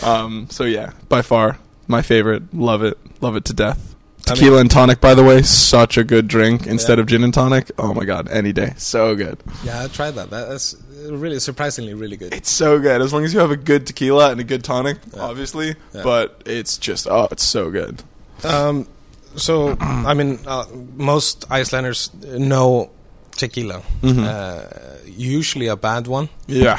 um, 0.03 0.47
so 0.49 0.63
yeah, 0.63 0.93
by 1.09 1.21
far 1.21 1.59
my 1.87 2.01
favorite. 2.01 2.53
Love 2.53 2.83
it, 2.83 2.97
love 3.21 3.35
it 3.35 3.45
to 3.45 3.53
death. 3.53 3.95
I 4.27 4.33
mean- 4.33 4.35
Tequila 4.39 4.59
and 4.61 4.69
tonic, 4.71 4.99
by 5.01 5.13
the 5.13 5.23
way, 5.23 5.41
such 5.41 5.97
a 5.97 6.03
good 6.03 6.27
drink 6.27 6.67
instead 6.67 6.97
Yeah. 6.97 7.01
of 7.03 7.07
gin 7.07 7.23
and 7.23 7.33
tonic. 7.33 7.71
Oh 7.77 7.93
my 7.93 8.05
god, 8.05 8.27
any 8.29 8.51
day, 8.53 8.73
so 8.77 9.15
good. 9.15 9.37
Yeah, 9.63 9.83
I 9.83 9.87
tried 9.87 10.11
that. 10.15 10.29
That- 10.29 10.49
That's 10.49 10.75
really 11.09 11.39
surprisingly 11.39 11.93
really 11.93 12.17
good. 12.17 12.33
It's 12.33 12.49
so 12.51 12.79
good 12.79 13.01
as 13.01 13.13
long 13.13 13.23
as 13.23 13.33
you 13.33 13.39
have 13.39 13.51
a 13.51 13.55
good 13.57 13.85
tequila 13.87 14.31
and 14.31 14.39
a 14.41 14.43
good 14.43 14.63
tonic, 14.63 14.97
Yeah. 15.15 15.21
obviously. 15.23 15.75
Yeah. 15.93 16.03
But 16.03 16.41
it's 16.45 16.77
just 16.77 17.07
oh, 17.07 17.27
it's 17.31 17.43
so 17.45 17.69
good. 17.71 18.03
Um, 18.43 18.87
so 19.35 19.77
I 19.79 20.13
mean, 20.13 20.39
uh, 20.45 20.65
most 20.95 21.45
Icelanders 21.49 22.09
know 22.23 22.89
tequila. 23.37 23.81
Mm-hmm. 24.01 24.23
Uh, 24.23 24.63
usually 25.05 25.67
a 25.67 25.75
bad 25.75 26.07
one, 26.07 26.29
Yeah. 26.47 26.77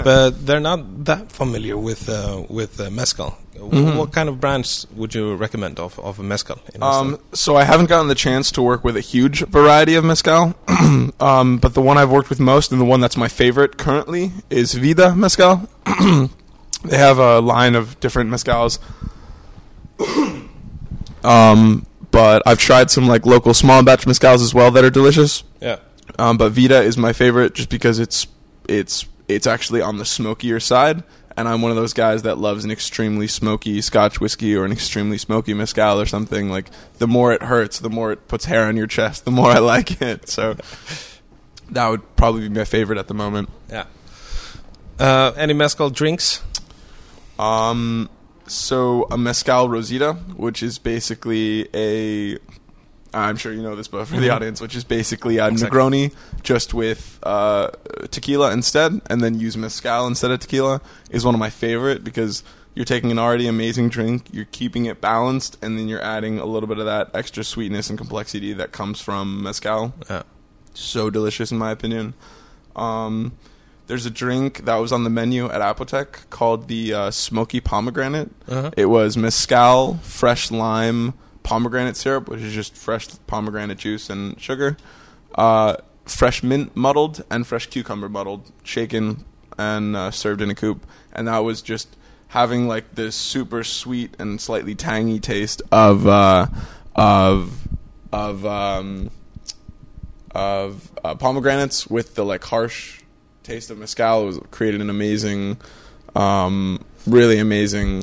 but 0.04 0.46
they're 0.46 0.60
not 0.60 1.04
that 1.04 1.32
familiar 1.32 1.76
with 1.76 2.08
uh, 2.08 2.42
with 2.48 2.80
uh, 2.80 2.90
mezcal. 2.90 3.36
Mm-hmm. 3.58 3.98
What 3.98 4.12
kind 4.12 4.28
of 4.28 4.40
brands 4.40 4.86
would 4.94 5.14
you 5.14 5.34
recommend 5.34 5.78
of 5.80 5.98
of 5.98 6.18
mezcal? 6.18 6.58
In 6.74 6.82
Um, 6.82 7.18
so 7.32 7.56
I 7.56 7.64
haven't 7.64 7.88
gotten 7.88 8.08
the 8.08 8.14
chance 8.14 8.50
to 8.52 8.62
work 8.62 8.84
with 8.84 8.96
a 8.96 9.00
huge 9.00 9.44
variety 9.46 9.94
of 9.94 10.04
mezcal, 10.04 10.54
um, 11.20 11.58
but 11.58 11.74
the 11.74 11.82
one 11.82 11.98
I've 11.98 12.10
worked 12.10 12.30
with 12.30 12.40
most 12.40 12.72
and 12.72 12.80
the 12.80 12.84
one 12.84 13.00
that's 13.00 13.16
my 13.16 13.28
favorite 13.28 13.76
currently 13.76 14.30
is 14.50 14.74
Vida 14.74 15.14
Mezcal. 15.16 15.68
they 16.84 16.98
have 16.98 17.18
a 17.18 17.40
line 17.40 17.74
of 17.74 17.98
different 18.00 18.30
mezcals, 18.30 18.78
um, 21.24 21.86
but 22.10 22.42
I've 22.46 22.58
tried 22.58 22.90
some 22.90 23.06
like 23.06 23.26
local 23.26 23.54
small 23.54 23.82
batch 23.82 24.04
mezcals 24.06 24.42
as 24.42 24.54
well 24.54 24.70
that 24.72 24.84
are 24.84 24.90
delicious. 24.90 25.42
yeah, 25.60 25.78
Um, 26.18 26.36
but 26.36 26.52
Vida 26.52 26.82
is 26.82 26.96
my 26.96 27.12
favorite 27.12 27.54
just 27.54 27.68
because 27.68 27.98
it's 27.98 28.26
it's 28.68 29.06
it's 29.28 29.46
actually 29.46 29.80
on 29.80 29.96
the 29.98 30.04
smokier 30.04 30.60
side, 30.60 31.02
and 31.36 31.48
I'm 31.48 31.62
one 31.62 31.70
of 31.70 31.76
those 31.76 31.92
guys 31.92 32.22
that 32.22 32.38
loves 32.38 32.64
an 32.64 32.70
extremely 32.70 33.26
smoky 33.26 33.80
Scotch 33.82 34.20
whiskey 34.20 34.56
or 34.56 34.64
an 34.64 34.72
extremely 34.72 35.18
smoky 35.18 35.54
mezcal 35.54 36.00
or 36.00 36.06
something. 36.06 36.50
Like 36.50 36.70
the 36.98 37.06
more 37.06 37.32
it 37.32 37.42
hurts, 37.42 37.78
the 37.78 37.90
more 37.90 38.12
it 38.12 38.26
puts 38.28 38.46
hair 38.46 38.64
on 38.64 38.76
your 38.76 38.86
chest, 38.86 39.24
the 39.24 39.30
more 39.30 39.50
I 39.50 39.58
like 39.58 40.00
it. 40.00 40.28
So 40.28 40.56
that 41.70 41.88
would 41.88 42.16
probably 42.16 42.48
be 42.48 42.54
my 42.54 42.64
favorite 42.64 42.98
at 42.98 43.08
the 43.08 43.14
moment. 43.14 43.50
yeah. 43.70 43.84
Uh, 44.98 45.32
any 45.36 45.52
mezcal 45.52 45.90
drinks? 45.90 46.42
Um, 47.38 48.08
so 48.46 49.06
a 49.10 49.18
mezcal 49.18 49.68
rosita, 49.68 50.14
which 50.36 50.62
is 50.62 50.78
basically 50.78 51.68
a, 51.74 52.38
I'm 53.14 53.36
sure 53.36 53.52
you 53.52 53.62
know 53.62 53.76
this, 53.76 53.88
but 53.88 54.06
for 54.06 54.18
the 54.18 54.30
audience, 54.30 54.60
which 54.60 54.76
is 54.76 54.84
basically 54.84 55.38
a 55.38 55.48
Exactly. 55.48 55.78
Negroni 55.78 56.14
just 56.42 56.74
with 56.74 57.18
uh, 57.22 57.70
tequila 58.10 58.52
instead, 58.52 59.00
and 59.08 59.20
then 59.20 59.38
use 59.38 59.56
mezcal 59.56 60.06
instead 60.06 60.30
of 60.30 60.40
tequila, 60.40 60.80
is 61.10 61.24
one 61.24 61.34
of 61.34 61.38
my 61.38 61.50
favorite 61.50 62.04
because 62.04 62.42
you're 62.74 62.84
taking 62.84 63.10
an 63.10 63.18
already 63.18 63.46
amazing 63.46 63.88
drink, 63.88 64.26
you're 64.32 64.44
keeping 64.52 64.84
it 64.84 65.00
balanced, 65.00 65.56
and 65.62 65.78
then 65.78 65.88
you're 65.88 66.02
adding 66.02 66.38
a 66.38 66.44
little 66.44 66.66
bit 66.68 66.78
of 66.78 66.84
that 66.84 67.10
extra 67.14 67.42
sweetness 67.42 67.88
and 67.88 67.98
complexity 67.98 68.52
that 68.52 68.72
comes 68.72 69.00
from 69.00 69.42
mezcal. 69.42 69.94
Yeah. 70.10 70.24
So 70.74 71.08
delicious, 71.08 71.50
in 71.50 71.56
my 71.56 71.70
opinion. 71.70 72.12
Um, 72.74 73.32
there's 73.86 74.04
a 74.04 74.10
drink 74.10 74.66
that 74.66 74.76
was 74.76 74.92
on 74.92 75.04
the 75.04 75.10
menu 75.10 75.46
at 75.46 75.62
Apotek 75.62 76.28
called 76.28 76.68
the 76.68 76.92
uh, 76.92 77.10
Smoky 77.10 77.60
Pomegranate. 77.60 78.30
Uh-huh. 78.46 78.72
It 78.76 78.86
was 78.86 79.16
mezcal, 79.16 79.94
fresh 80.02 80.50
lime, 80.50 81.14
pomegranate 81.46 81.96
syrup, 81.96 82.28
which 82.28 82.40
is 82.40 82.52
just 82.52 82.76
fresh 82.76 83.06
pomegranate 83.28 83.78
juice 83.78 84.10
and 84.10 84.38
sugar, 84.40 84.76
uh, 85.36 85.76
fresh 86.04 86.42
mint 86.42 86.74
muddled, 86.74 87.22
and 87.30 87.46
fresh 87.46 87.66
cucumber 87.68 88.08
muddled, 88.08 88.50
shaken 88.64 89.24
and 89.56 89.94
uh, 89.94 90.10
served 90.10 90.42
in 90.42 90.50
a 90.50 90.56
coupe. 90.56 90.84
And 91.12 91.28
that 91.28 91.38
was 91.38 91.62
just 91.62 91.96
having 92.28 92.66
like 92.66 92.96
this 92.96 93.14
super 93.14 93.62
sweet 93.62 94.16
and 94.18 94.40
slightly 94.40 94.74
tangy 94.74 95.20
taste 95.20 95.62
of 95.70 96.08
uh, 96.08 96.48
of 96.96 97.68
of 98.12 98.44
um, 98.44 99.12
of 100.34 100.90
uh, 101.04 101.14
pomegranates 101.14 101.86
with 101.86 102.16
the 102.16 102.24
like 102.24 102.42
harsh 102.42 103.02
taste 103.44 103.70
of 103.70 103.78
mezcal. 103.78 104.24
It 104.24 104.26
was 104.26 104.40
created 104.50 104.80
an 104.80 104.90
amazing, 104.90 105.58
um, 106.16 106.84
really 107.06 107.38
amazing 107.38 108.02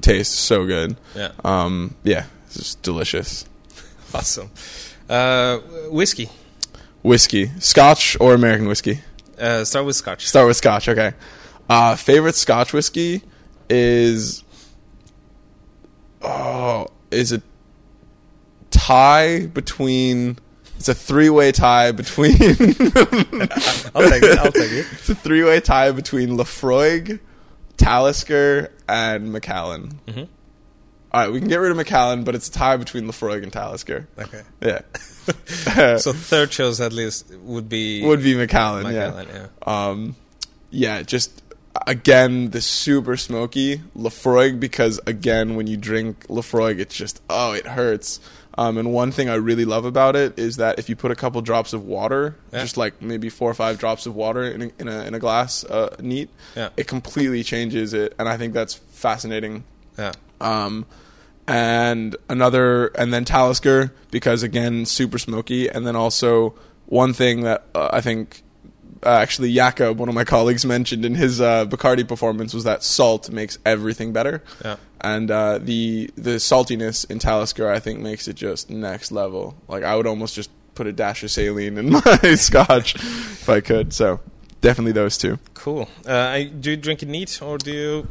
taste. 0.00 0.34
So 0.34 0.66
good. 0.66 0.96
Yeah. 1.14 1.30
Um, 1.44 1.94
yeah, 2.02 2.26
it's 2.50 2.56
just 2.56 2.82
delicious. 2.82 3.44
Awesome. 4.12 4.50
Uh, 5.08 5.58
whiskey. 5.88 6.28
Whiskey, 7.02 7.48
Scotch 7.60 8.16
or 8.20 8.34
American 8.34 8.66
whiskey? 8.66 9.00
Uh, 9.38 9.64
start 9.64 9.86
with 9.86 9.94
Scotch. 9.94 10.26
Start 10.26 10.48
with 10.48 10.56
Scotch. 10.56 10.88
Okay. 10.88 11.12
Uh, 11.68 11.94
favorite 11.94 12.34
Scotch 12.34 12.72
whiskey 12.72 13.22
is 13.68 14.42
oh 16.22 16.88
is 17.12 17.32
a 17.32 17.40
tie 18.70 19.46
between. 19.46 20.38
It's 20.76 20.88
a 20.88 20.94
three-way 20.94 21.52
tie 21.52 21.92
between. 21.92 22.32
I'll 22.40 24.08
take 24.08 24.22
it. 24.24 24.38
I'll 24.38 24.50
take 24.52 24.72
it. 24.72 24.86
It's 24.92 25.08
a 25.10 25.14
three-way 25.14 25.60
tie 25.60 25.92
between 25.92 26.30
Laphroaig, 26.30 27.20
Talisker, 27.76 28.72
and 28.88 29.30
Macallan. 29.32 30.00
Mhm. 30.08 30.28
All 31.12 31.20
right, 31.22 31.32
we 31.32 31.40
can 31.40 31.48
get 31.48 31.56
rid 31.56 31.70
of 31.72 31.76
Macallan, 31.76 32.22
but 32.24 32.34
it's 32.36 32.48
a 32.48 32.52
tie 32.52 32.76
between 32.76 33.04
Laphroaig 33.06 33.42
and 33.42 33.52
Talisker. 33.52 34.06
Okay. 34.18 34.42
Yeah. 34.62 34.80
So 35.98 36.12
third 36.12 36.50
choice 36.50 36.80
at 36.80 36.92
least 36.92 37.32
would 37.42 37.68
be 37.68 38.02
would 38.04 38.22
be. 38.22 38.34
Macallan, 38.34 38.92
yeah. 38.92 39.22
yeah. 39.32 39.46
Um, 39.64 40.16
yeah, 40.70 41.02
just 41.02 41.42
again 41.86 42.50
the 42.50 42.60
super 42.60 43.16
smoky 43.16 43.80
Laphroaig 43.96 44.58
because 44.58 44.98
again 45.06 45.54
when 45.54 45.68
you 45.68 45.76
drink 45.76 46.26
Laphroaig, 46.26 46.80
it's 46.80 46.96
just 46.96 47.22
oh 47.30 47.52
it 47.52 47.66
hurts. 47.66 48.18
Um, 48.58 48.76
and 48.76 48.92
one 48.92 49.12
thing 49.12 49.28
I 49.28 49.36
really 49.36 49.64
love 49.64 49.84
about 49.84 50.16
it 50.16 50.36
is 50.36 50.56
that 50.56 50.80
if 50.80 50.88
you 50.88 50.96
put 50.96 51.12
a 51.12 51.14
couple 51.14 51.40
drops 51.42 51.72
of 51.72 51.84
water, 51.84 52.34
Yeah. 52.52 52.62
just 52.62 52.76
like 52.76 53.00
maybe 53.00 53.28
four 53.28 53.48
or 53.48 53.54
five 53.54 53.78
drops 53.78 54.06
of 54.06 54.16
water 54.16 54.42
in 54.42 54.62
a, 54.62 54.70
in 54.80 54.88
a, 54.88 55.04
in 55.04 55.14
a 55.14 55.18
glass, 55.20 55.62
uh, 55.64 55.94
neat, 56.00 56.28
Yeah. 56.56 56.70
it 56.76 56.88
completely 56.88 57.44
changes 57.44 57.94
it, 57.94 58.14
and 58.18 58.28
I 58.28 58.36
think 58.36 58.52
that's 58.52 58.74
fascinating. 58.74 59.62
Yeah. 59.96 60.12
Um, 60.40 60.86
and 61.46 62.14
another, 62.28 62.86
and 62.88 63.12
then 63.12 63.24
Talisker 63.24 63.92
because 64.10 64.42
again, 64.42 64.86
super 64.86 65.18
smoky. 65.18 65.68
And 65.68 65.86
then 65.86 65.96
also 65.96 66.54
one 66.86 67.12
thing 67.12 67.42
that 67.42 67.64
uh, 67.74 67.90
I 67.92 68.00
think 68.00 68.42
uh, 69.04 69.08
actually 69.08 69.52
Jakob, 69.52 69.98
one 69.98 70.08
of 70.08 70.14
my 70.14 70.24
colleagues, 70.24 70.64
mentioned 70.64 71.04
in 71.04 71.14
his 71.14 71.40
uh, 71.40 71.66
Bacardi 71.66 72.06
performance 72.06 72.54
was 72.54 72.64
that 72.64 72.82
salt 72.82 73.30
makes 73.30 73.58
everything 73.64 74.12
better. 74.12 74.42
Yeah. 74.64 74.76
And 75.00 75.30
uh, 75.30 75.58
the 75.58 76.10
the 76.16 76.36
saltiness 76.36 77.10
in 77.10 77.18
Talisker, 77.18 77.68
I 77.70 77.80
think, 77.80 78.00
makes 78.00 78.28
it 78.28 78.34
just 78.34 78.70
next 78.70 79.10
level. 79.10 79.56
Like 79.68 79.82
I 79.82 79.96
would 79.96 80.06
almost 80.06 80.34
just 80.34 80.50
put 80.74 80.86
a 80.86 80.92
dash 80.92 81.22
of 81.22 81.30
saline 81.30 81.78
in 81.78 81.90
my 82.04 82.34
Scotch 82.36 82.94
if 82.94 83.48
I 83.48 83.60
could. 83.60 83.92
So 83.92 84.20
definitely 84.60 84.92
those 84.92 85.16
two. 85.16 85.38
Cool. 85.54 85.88
Uh, 86.06 86.44
do 86.60 86.72
you 86.72 86.76
drink 86.76 87.02
it 87.02 87.08
neat 87.08 87.40
or 87.42 87.58
do 87.58 87.72
you 87.72 88.08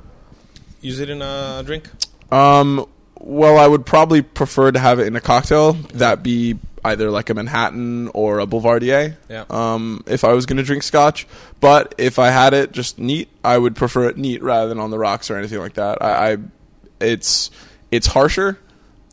use 0.81 0.99
it 0.99 1.09
in 1.09 1.21
a 1.21 1.61
drink? 1.65 1.89
Um, 2.31 2.85
well, 3.19 3.57
I 3.57 3.67
would 3.67 3.85
probably 3.85 4.21
prefer 4.21 4.71
to 4.71 4.79
have 4.79 4.99
it 4.99 5.07
in 5.07 5.15
a 5.15 5.21
cocktail. 5.21 5.73
That 5.73 6.23
be 6.23 6.57
either 6.83 7.11
like 7.11 7.29
a 7.29 7.33
Manhattan 7.33 8.09
or 8.13 8.39
a 8.39 8.45
Boulevardier. 8.45 9.17
Yeah. 9.29 9.45
Um, 9.49 10.03
if 10.07 10.23
I 10.23 10.33
was 10.33 10.45
going 10.45 10.57
to 10.57 10.63
drink 10.63 10.83
Scotch, 10.83 11.27
but 11.59 11.93
if 11.97 12.19
I 12.19 12.29
had 12.29 12.53
it 12.53 12.71
just 12.71 12.99
neat, 12.99 13.29
I 13.43 13.57
would 13.57 13.75
prefer 13.75 14.07
it 14.09 14.17
neat 14.17 14.41
rather 14.41 14.69
than 14.69 14.79
on 14.79 14.91
the 14.91 14.97
rocks 14.97 15.29
or 15.29 15.37
anything 15.37 15.59
like 15.59 15.73
that. 15.73 16.01
I, 16.01 16.31
I 16.33 16.37
it's 16.99 17.51
it's 17.91 18.07
harsher, 18.07 18.59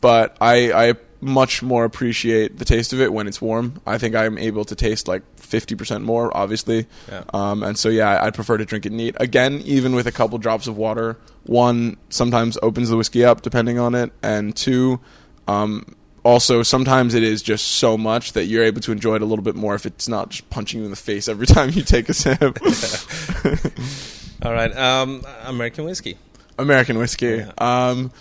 but 0.01 0.37
I 0.39 0.89
I 0.89 0.93
much 1.19 1.63
more 1.63 1.83
appreciate 1.83 2.59
the 2.59 2.65
taste 2.65 2.93
of 2.93 3.01
it 3.01 3.11
when 3.11 3.27
it's 3.27 3.41
warm. 3.41 3.81
I 3.85 3.97
think 3.97 4.15
I'm 4.15 4.37
able 4.37 4.65
to 4.65 4.75
taste 4.75 5.07
like 5.07 5.23
50% 5.49 6.03
more, 6.03 6.35
obviously. 6.35 6.87
Yeah. 7.09 7.23
Um, 7.33 7.63
and 7.63 7.77
so, 7.77 7.89
yeah, 7.89 8.23
I'd 8.23 8.33
prefer 8.33 8.57
to 8.57 8.65
drink 8.65 8.85
it 8.85 8.91
neat. 8.91 9.15
Again, 9.19 9.61
even 9.65 9.95
with 9.95 10.07
a 10.07 10.11
couple 10.11 10.37
drops 10.37 10.67
of 10.67 10.77
water, 10.77 11.17
one 11.43 11.97
sometimes 12.09 12.57
opens 12.61 12.89
the 12.89 12.97
whiskey 12.97 13.23
up 13.23 13.41
depending 13.41 13.79
on 13.79 13.95
it, 13.95 14.11
and 14.21 14.55
two, 14.55 14.99
um, 15.47 15.95
also 16.23 16.61
sometimes 16.61 17.13
it 17.13 17.23
is 17.23 17.41
just 17.41 17.65
so 17.65 17.97
much 17.97 18.33
that 18.33 18.45
you're 18.45 18.63
able 18.63 18.81
to 18.81 18.91
enjoy 18.91 19.15
it 19.15 19.21
a 19.21 19.25
little 19.25 19.43
bit 19.43 19.55
more 19.55 19.75
if 19.75 19.85
it's 19.85 20.09
not 20.09 20.29
just 20.29 20.49
punching 20.49 20.79
you 20.79 20.83
in 20.83 20.91
the 20.91 20.97
face 20.97 21.29
every 21.29 21.47
time 21.47 21.69
you 21.71 21.83
take 21.83 22.09
a 22.09 22.13
sip. 22.13 22.41
All 24.43 24.51
right. 24.51 24.75
Um, 24.75 25.23
American 25.45 25.85
whiskey. 25.85 26.17
American 26.59 26.97
whiskey. 26.97 27.45
Yeah. 27.45 27.51
Um, 27.57 28.11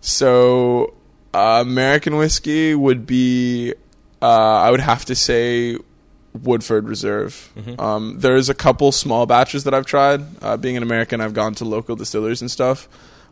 so 0.00 0.94
uh, 1.32 1.62
American 1.62 2.16
whiskey 2.16 2.74
would 2.74 3.06
be, 3.06 3.72
uh, 4.20 4.26
I 4.26 4.70
would 4.70 4.80
have 4.80 5.06
to 5.06 5.14
say, 5.14 5.78
Woodford 6.34 6.88
Reserve. 6.88 7.50
Mhm. 7.58 7.80
Um, 7.80 8.16
there's 8.18 8.48
a 8.48 8.54
couple 8.54 8.92
small 8.92 9.26
batches 9.26 9.64
that 9.64 9.74
I've 9.74 9.86
tried. 9.86 10.22
Uh, 10.42 10.56
being 10.56 10.76
an 10.76 10.82
American, 10.82 11.20
I've 11.20 11.34
gone 11.34 11.54
to 11.56 11.64
local 11.64 11.96
distilleries 11.96 12.40
and 12.40 12.50
stuff. 12.50 12.88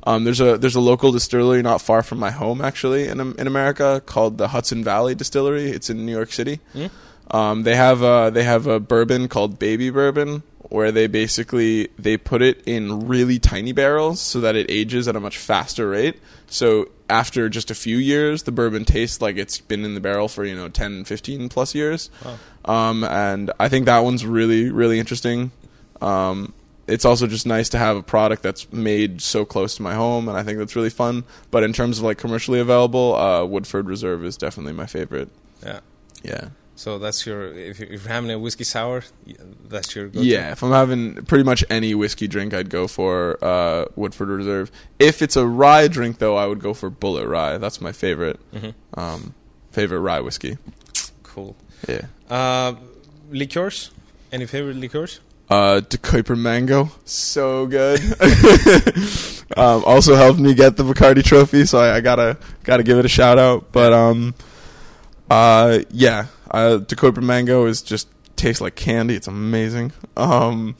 Um, 0.06 0.24
there's 0.24 0.40
a 0.40 0.56
there's 0.56 0.76
a 0.76 0.80
local 0.80 1.10
distillery 1.12 1.62
not 1.62 1.80
far 1.82 2.02
from 2.02 2.18
my 2.18 2.30
home 2.30 2.60
actually 2.60 3.08
in 3.08 3.20
in 3.20 3.46
America 3.46 4.00
called 4.06 4.38
the 4.38 4.48
Hudson 4.48 4.84
Valley 4.84 5.14
Distillery. 5.14 5.70
It's 5.70 5.90
in 5.90 6.06
New 6.06 6.12
York 6.12 6.32
City. 6.32 6.60
Mm. 6.74 6.90
Um, 7.32 7.62
they 7.64 7.74
have 7.74 8.02
a, 8.02 8.30
they 8.32 8.44
have 8.44 8.68
a 8.68 8.78
bourbon 8.78 9.26
called 9.26 9.58
Baby 9.58 9.90
Bourbon 9.90 10.44
where 10.68 10.90
they 10.90 11.06
basically 11.06 11.88
they 11.98 12.16
put 12.16 12.42
it 12.42 12.62
in 12.66 13.06
really 13.06 13.38
tiny 13.38 13.72
barrels 13.72 14.20
so 14.20 14.40
that 14.40 14.56
it 14.56 14.66
ages 14.68 15.06
at 15.08 15.16
a 15.16 15.20
much 15.20 15.38
faster 15.38 15.90
rate. 15.90 16.20
So 16.48 16.88
after 17.08 17.48
just 17.48 17.70
a 17.70 17.74
few 17.74 17.96
years, 17.96 18.44
the 18.44 18.52
bourbon 18.52 18.84
tastes 18.84 19.20
like 19.20 19.36
it's 19.36 19.60
been 19.60 19.84
in 19.84 19.94
the 19.94 20.00
barrel 20.00 20.28
for 20.28 20.44
you 20.44 20.56
know 20.56 20.68
10, 20.68 21.04
15 21.04 21.48
plus 21.48 21.74
years. 21.74 22.10
Wow. 22.24 22.38
Um, 22.64 23.04
and 23.04 23.52
I 23.60 23.68
think 23.68 23.86
that 23.86 24.00
one's 24.00 24.26
really 24.26 24.70
really 24.70 24.98
interesting. 24.98 25.52
Um, 26.00 26.52
it's 26.86 27.04
also 27.04 27.26
just 27.26 27.46
nice 27.46 27.68
to 27.70 27.78
have 27.78 27.96
a 27.96 28.02
product 28.02 28.42
that's 28.42 28.72
made 28.72 29.20
so 29.20 29.44
close 29.44 29.74
to 29.76 29.82
my 29.82 29.94
home, 29.94 30.28
and 30.28 30.38
I 30.38 30.42
think 30.44 30.58
that's 30.58 30.76
really 30.76 30.90
fun. 30.90 31.24
But 31.50 31.64
in 31.64 31.72
terms 31.72 31.98
of 31.98 32.04
like 32.04 32.18
commercially 32.18 32.60
available, 32.60 33.16
uh, 33.16 33.44
Woodford 33.44 33.88
Reserve 33.88 34.24
is 34.24 34.36
definitely 34.36 34.72
my 34.72 34.86
favorite. 34.86 35.28
Yeah. 35.64 35.80
Yeah. 36.22 36.48
So 36.78 36.98
that's 36.98 37.24
your 37.26 37.52
if 37.54 37.80
you- 37.80 37.86
if 37.90 38.04
you're 38.04 38.12
having 38.12 38.30
a 38.30 38.38
whiskey 38.38 38.64
sour, 38.64 39.02
that's 39.68 39.96
your 39.96 40.08
go-to. 40.08 40.24
Yeah, 40.26 40.52
if 40.52 40.62
I'm 40.62 40.72
having 40.72 41.14
pretty 41.24 41.42
much 41.44 41.64
any 41.70 41.94
whiskey 41.94 42.28
drink, 42.28 42.52
I'd 42.52 42.68
go 42.70 42.86
for 42.86 43.38
uh, 43.42 43.86
Woodford 43.96 44.28
Reserve. 44.28 44.70
If 44.98 45.22
it's 45.22 45.36
a 45.36 45.46
rye 45.46 45.88
drink, 45.88 46.18
though, 46.18 46.36
I 46.36 46.46
would 46.46 46.60
go 46.60 46.74
for 46.74 46.90
Bulleit 46.90 47.28
Rye. 47.28 47.56
That's 47.58 47.80
my 47.80 47.92
favorite 47.92 48.38
hmm 48.52 48.70
um, 48.94 49.34
favorite 49.72 50.00
rye 50.00 50.20
whiskey. 50.20 50.58
Cool. 51.22 51.56
Yeah. 51.88 52.02
Uh, 52.28 52.74
liqueurs. 53.30 53.90
Any 54.32 54.44
favorite 54.46 54.76
liqueurs? 54.76 55.20
Uh, 55.48 55.78
De 55.80 55.96
Kuyper 55.96 56.36
Mango, 56.36 56.90
so 57.04 57.66
good. 57.66 58.00
um, 59.56 59.84
also 59.86 60.14
helped 60.16 60.40
me 60.40 60.54
get 60.54 60.76
the 60.76 60.82
Bacardi 60.82 61.22
Trophy, 61.22 61.64
so 61.66 61.78
I, 61.78 61.96
I 61.96 62.00
gotta 62.00 62.36
gotta 62.64 62.82
give 62.82 62.98
it 62.98 63.04
a 63.04 63.08
shout 63.08 63.38
out. 63.38 63.70
But 63.72 63.92
um, 63.92 64.34
uh, 65.30 65.80
yeah, 65.90 66.26
uh, 66.50 66.78
Kuyper 66.86 67.22
Mango 67.22 67.66
is 67.66 67.82
just 67.82 68.08
tastes 68.36 68.60
like 68.60 68.74
candy. 68.74 69.14
It's 69.14 69.26
amazing. 69.28 69.92
Um, 70.16 70.76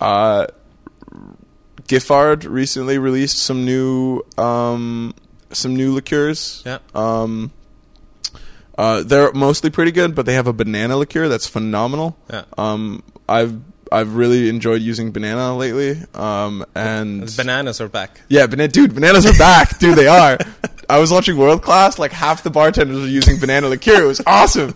uh, 0.00 0.46
Giffard 1.86 2.48
recently 2.48 2.98
released 2.98 3.38
some 3.38 3.64
new 3.64 4.22
um 4.36 5.14
some 5.52 5.74
new 5.74 5.94
liqueurs. 5.94 6.62
Yeah. 6.66 6.78
Um, 6.94 7.52
uh, 8.76 9.02
they're 9.02 9.32
mostly 9.32 9.70
pretty 9.70 9.90
good, 9.90 10.14
but 10.14 10.26
they 10.26 10.34
have 10.34 10.46
a 10.46 10.52
banana 10.52 10.96
liqueur 10.96 11.28
that's 11.28 11.46
phenomenal. 11.46 12.16
Yeah. 12.30 12.44
Um, 12.56 13.02
I've 13.28 13.58
I've 13.90 14.14
really 14.14 14.48
enjoyed 14.48 14.82
using 14.82 15.12
banana 15.12 15.56
lately. 15.56 16.00
Um, 16.14 16.64
and 16.74 17.34
bananas 17.36 17.80
are 17.80 17.88
back. 17.88 18.20
yeah, 18.28 18.46
banana, 18.46 18.68
dude, 18.68 18.94
bananas 18.94 19.26
are 19.26 19.36
back, 19.38 19.78
dude. 19.78 19.96
They 19.96 20.06
are. 20.06 20.38
I 20.88 20.98
was 20.98 21.10
watching 21.10 21.36
World 21.36 21.62
Class, 21.62 21.98
like 21.98 22.12
half 22.12 22.42
the 22.42 22.50
bartenders 22.50 23.00
were 23.00 23.06
using 23.06 23.38
banana 23.38 23.68
liqueur. 23.68 24.02
It 24.02 24.06
was 24.06 24.20
awesome. 24.26 24.74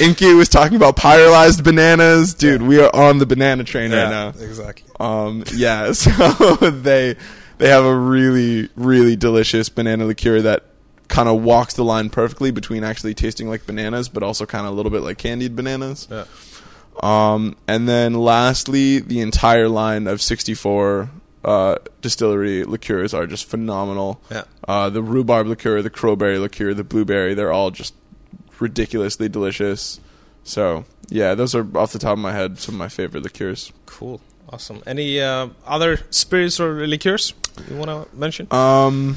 Inky 0.00 0.32
was 0.32 0.48
talking 0.48 0.76
about 0.76 0.96
pyrolyzed 0.96 1.64
bananas, 1.64 2.34
dude. 2.34 2.62
We 2.62 2.80
are 2.80 2.94
on 2.94 3.18
the 3.18 3.26
banana 3.26 3.64
train 3.64 3.90
right 3.90 4.08
now. 4.08 4.28
exactly. 4.28 4.88
Um, 5.00 5.44
yeah, 5.54 5.92
so 5.92 6.10
they 6.56 7.16
they 7.58 7.68
have 7.68 7.84
a 7.84 7.94
really 7.96 8.68
really 8.76 9.16
delicious 9.16 9.68
banana 9.68 10.04
liqueur 10.06 10.40
that 10.42 10.64
kind 11.08 11.28
of 11.28 11.42
walks 11.42 11.74
the 11.74 11.84
line 11.84 12.10
perfectly 12.10 12.50
between 12.50 12.84
actually 12.84 13.14
tasting 13.14 13.48
like 13.48 13.66
bananas, 13.66 14.08
but 14.08 14.22
also 14.22 14.46
kind 14.46 14.66
of 14.66 14.72
a 14.72 14.76
little 14.76 14.90
bit 14.90 15.02
like 15.02 15.18
candied 15.18 15.56
bananas. 15.56 16.08
Yeah. 16.10 16.24
Um, 17.02 17.56
and 17.68 17.88
then 17.88 18.14
lastly, 18.14 19.00
the 19.00 19.20
entire 19.20 19.68
line 19.68 20.06
of 20.06 20.22
64 20.22 21.10
uh, 21.46 21.76
distillery 22.02 22.64
liqueurs 22.64 23.14
are 23.14 23.26
just 23.26 23.48
phenomenal. 23.48 24.20
Yeah. 24.30 24.44
Uh, 24.66 24.90
the 24.90 25.00
rhubarb 25.00 25.46
liqueur, 25.46 25.80
the 25.80 25.90
crowberry 25.90 26.40
liqueur, 26.40 26.74
the 26.74 26.84
blueberry, 26.84 27.34
they're 27.34 27.52
all 27.52 27.70
just 27.70 27.94
ridiculously 28.58 29.28
delicious. 29.28 30.00
So, 30.42 30.84
yeah, 31.08 31.34
those 31.34 31.54
are 31.54 31.66
off 31.78 31.92
the 31.92 32.00
top 32.00 32.14
of 32.14 32.18
my 32.18 32.32
head 32.32 32.58
some 32.58 32.74
of 32.74 32.78
my 32.80 32.88
favorite 32.88 33.22
liqueurs. 33.22 33.72
Cool. 33.86 34.20
Awesome. 34.48 34.82
Any 34.86 35.20
uh, 35.20 35.48
other 35.64 36.00
spirits 36.10 36.58
or 36.58 36.86
liqueurs 36.86 37.32
you 37.68 37.76
want 37.76 37.90
to 37.90 38.16
mention? 38.16 38.48
Um, 38.52 39.16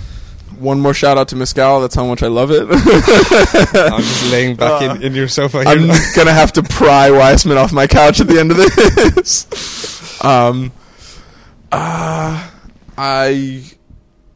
one 0.59 0.79
more 0.79 0.93
shout 0.93 1.17
out 1.17 1.29
to 1.29 1.35
Mescal. 1.35 1.81
That's 1.81 1.95
how 1.95 2.05
much 2.05 2.21
I 2.21 2.27
love 2.27 2.51
it. 2.51 2.61
I'm 2.69 4.01
just 4.01 4.31
laying 4.31 4.55
back 4.55 4.81
in, 4.81 5.03
in 5.03 5.13
your 5.15 5.27
sofa 5.27 5.59
here. 5.59 5.67
I'm 5.67 5.87
gonna 6.15 6.33
have 6.33 6.53
to 6.53 6.63
pry 6.63 7.09
Viceman 7.09 7.57
off 7.57 7.71
my 7.71 7.85
couch 7.85 8.19
at 8.19 8.27
the 8.27 8.39
end 8.39 8.51
of 8.51 8.57
this. 8.57 10.23
um, 10.23 10.71
uh, 11.71 12.49
I, 12.97 13.63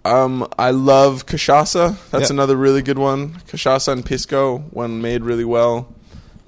um, 0.05 0.47
I 0.57 0.71
love 0.71 1.25
cachaça. 1.25 1.97
That's 2.11 2.29
Yeah. 2.29 2.36
another 2.36 2.55
really 2.55 2.81
good 2.81 2.97
one. 2.99 3.41
Cachaça 3.47 3.91
and 3.91 4.05
pisco, 4.05 4.59
when 4.71 5.01
made 5.01 5.23
really 5.23 5.45
well. 5.45 5.88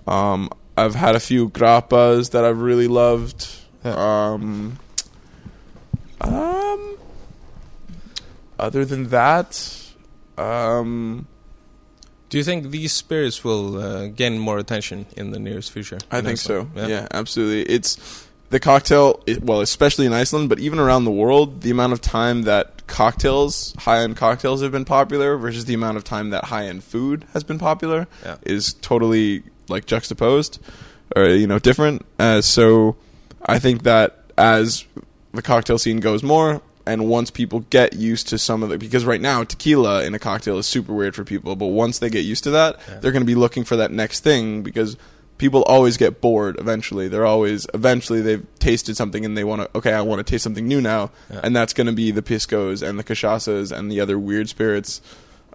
Um, 0.08 0.50
I've 0.78 0.96
had 0.96 1.16
a 1.16 1.20
few 1.20 1.50
grappas 1.50 2.32
that 2.32 2.44
I've 2.46 2.60
really 2.60 2.88
loved. 2.88 3.48
Um, 3.84 4.80
um, 6.22 6.98
other 8.60 8.86
than 8.86 9.10
that, 9.10 9.82
um, 10.38 11.28
Do 12.30 12.40
you 12.40 12.44
think 12.44 12.72
these 12.72 12.92
spirits 12.92 13.44
will 13.44 13.78
uh, 13.78 14.08
gain 14.08 14.40
more 14.40 14.58
attention 14.58 15.06
in 15.16 15.32
the 15.32 15.40
nearest 15.40 15.72
future? 15.72 16.00
I 16.12 16.22
think 16.22 16.38
so. 16.40 16.68
Iceland? 16.76 16.90
Yeah. 16.90 17.08
absolutely. 17.12 17.74
It's 17.74 18.25
the 18.50 18.60
cocktail. 18.60 19.22
Well, 19.42 19.62
especially 19.62 20.06
in 20.06 20.14
Iceland, 20.14 20.50
but 20.50 20.60
even 20.60 20.80
around 20.80 21.06
the 21.06 21.12
world, 21.12 21.62
the 21.62 21.72
amount 21.72 21.94
of 21.94 22.02
time 22.02 22.44
that 22.44 22.88
cocktails, 22.88 23.74
high-end 23.80 24.16
cocktails, 24.18 24.62
have 24.62 24.72
been 24.72 24.86
popular 24.86 25.38
versus 25.38 25.66
the 25.66 25.74
amount 25.74 25.98
of 25.98 26.04
time 26.04 26.30
that 26.30 26.46
high-end 26.46 26.84
food 26.84 27.26
has 27.34 27.44
been 27.44 27.58
popular 27.60 28.08
Yeah. 28.24 28.38
is 28.44 28.74
totally 28.74 29.44
like 29.68 29.86
juxtaposed, 29.86 30.60
or 31.16 31.26
you 31.26 31.48
know, 31.48 31.60
different. 31.60 32.06
Uh, 32.20 32.42
so, 32.42 32.96
I 33.46 33.60
think 33.60 33.84
that 33.84 34.20
as 34.38 34.86
the 35.34 35.42
cocktail 35.42 35.78
scene 35.78 36.00
goes 36.00 36.24
more. 36.24 36.62
And 36.88 37.08
once 37.10 37.32
people 37.32 37.62
get 37.72 37.94
used 37.94 38.28
to 38.28 38.38
some 38.38 38.62
of 38.62 38.70
the, 38.70 38.78
because 38.78 39.06
right 39.06 39.20
now 39.20 39.44
tequila 39.44 40.04
in 40.04 40.14
a 40.14 40.20
cocktail 40.20 40.60
is 40.60 40.68
super 40.68 40.94
weird 40.94 41.16
for 41.16 41.24
people, 41.24 41.56
but 41.56 41.66
once 41.66 41.98
they 41.98 42.12
get 42.12 42.26
used 42.26 42.44
to 42.44 42.52
that, 42.52 42.78
Yeah. 42.88 43.00
they're 43.00 43.12
going 43.12 43.24
to 43.24 43.26
be 43.26 43.34
looking 43.34 43.64
for 43.64 43.76
that 43.78 43.92
next 43.92 44.20
thing 44.20 44.62
because 44.62 44.96
people 45.38 45.64
always 45.64 45.98
get 45.98 46.22
bored 46.22 46.58
eventually. 46.60 47.08
They're 47.08 47.26
always 47.26 47.68
eventually 47.74 48.22
they've 48.22 48.46
tasted 48.60 48.96
something 48.96 49.26
and 49.26 49.38
they 49.38 49.44
want 49.44 49.62
to 49.64 49.78
okay, 49.78 49.94
I 49.94 50.02
want 50.02 50.20
to 50.20 50.24
taste 50.30 50.44
something 50.44 50.68
new 50.68 50.82
now, 50.82 51.12
Yeah. 51.32 51.42
and 51.44 51.56
that's 51.56 51.74
going 51.74 51.88
to 51.88 51.94
be 51.94 52.12
the 52.12 52.22
piscos 52.22 52.88
and 52.88 52.98
the 53.00 53.04
cachaças 53.04 53.72
and 53.72 53.92
the 53.92 54.00
other 54.00 54.18
weird 54.18 54.50
spirits 54.50 55.02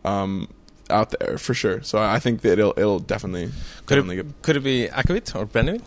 um, 0.04 0.48
out 0.88 1.10
there 1.18 1.38
for 1.38 1.54
sure. 1.54 1.82
So 1.82 1.98
I 1.98 2.18
think 2.18 2.40
that 2.42 2.58
it'll 2.58 2.74
it'll 2.76 2.98
definitely 3.00 3.50
Could 3.86 3.96
definitely 3.96 4.18
it, 4.18 4.26
get. 4.26 4.42
could 4.42 4.56
it 4.56 4.64
be 4.64 4.88
akavit 4.88 5.34
or 5.34 5.46
brennivin? 5.46 5.82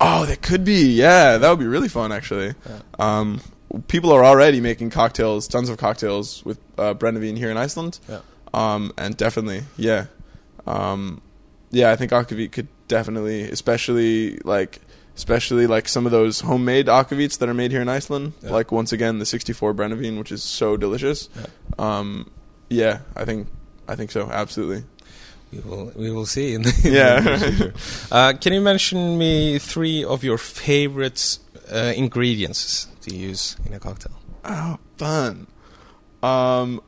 Oh, 0.00 0.24
that 0.26 0.40
could 0.40 0.64
be 0.64 0.92
yeah, 0.94 1.36
that 1.36 1.48
would 1.50 1.58
be 1.58 1.66
really 1.66 1.88
fun 1.88 2.12
actually. 2.12 2.54
Um, 2.98 3.40
people 3.88 4.12
are 4.12 4.24
already 4.24 4.60
making 4.60 4.90
cocktails, 4.90 5.46
tons 5.46 5.68
of 5.68 5.76
cocktails 5.78 6.44
with 6.44 6.58
uh, 6.78 6.94
Brennivin 6.94 7.36
here 7.36 7.50
in 7.50 7.56
Iceland. 7.56 7.98
Yeah. 8.08 8.20
Um, 8.54 8.92
and 8.98 9.16
definitely, 9.16 9.62
yeah, 9.76 10.06
um, 10.66 11.20
yeah. 11.70 11.90
I 11.92 11.96
think 11.96 12.10
akavit 12.12 12.50
could 12.50 12.66
definitely, 12.90 13.42
especially 13.50 14.36
like, 14.44 14.80
especially 15.16 15.66
like 15.66 15.88
some 15.88 16.04
of 16.04 16.12
those 16.12 16.40
homemade 16.40 16.86
akavits 16.86 17.38
that 17.38 17.48
are 17.48 17.54
made 17.54 17.70
here 17.70 17.80
in 17.80 17.88
Iceland. 17.88 18.34
Yeah. 18.42 18.50
Like 18.50 18.70
once 18.72 18.92
again, 18.92 19.18
the 19.18 19.24
'64 19.24 19.72
Brennivin, 19.72 20.18
which 20.18 20.32
is 20.32 20.42
so 20.42 20.76
delicious. 20.76 21.30
Yeah. 21.34 21.46
Um, 21.78 22.30
yeah, 22.68 23.00
I 23.16 23.24
think, 23.24 23.48
I 23.88 23.94
think 23.96 24.10
so. 24.10 24.28
Absolutely. 24.30 24.84
We 25.52 25.60
will 25.60 25.92
we 25.96 26.10
will 26.10 26.26
see. 26.26 26.54
In 26.54 26.62
the, 26.66 26.72
Yeah. 26.84 27.70
uh, 28.12 28.32
can 28.38 28.52
you 28.52 28.60
mention 28.60 29.16
me 29.16 29.58
three 29.58 30.04
of 30.04 30.22
your 30.22 30.36
favorite 30.38 31.38
uh, 31.72 31.92
ingredients 31.96 32.86
to 33.02 33.14
use 33.16 33.56
in 33.66 33.72
a 33.72 33.78
cocktail? 33.80 34.12
Oh, 34.44 34.78
fun. 34.98 35.46
Um, 36.22 36.80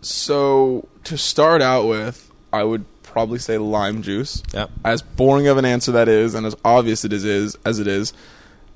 so 0.00 0.88
to 1.04 1.16
start 1.18 1.62
out 1.62 1.86
with, 1.86 2.30
I 2.52 2.64
would 2.64 2.84
probably 3.18 3.40
say 3.40 3.58
lime 3.58 4.00
juice. 4.00 4.44
Yeah. 4.54 4.68
As 4.84 5.02
boring 5.02 5.48
of 5.48 5.56
an 5.56 5.64
answer 5.64 5.90
that 5.90 6.08
is, 6.08 6.36
and 6.36 6.46
as 6.46 6.54
obvious 6.64 7.04
it 7.04 7.12
is, 7.12 7.24
is 7.24 7.58
as 7.64 7.80
it 7.80 7.88
is, 7.88 8.12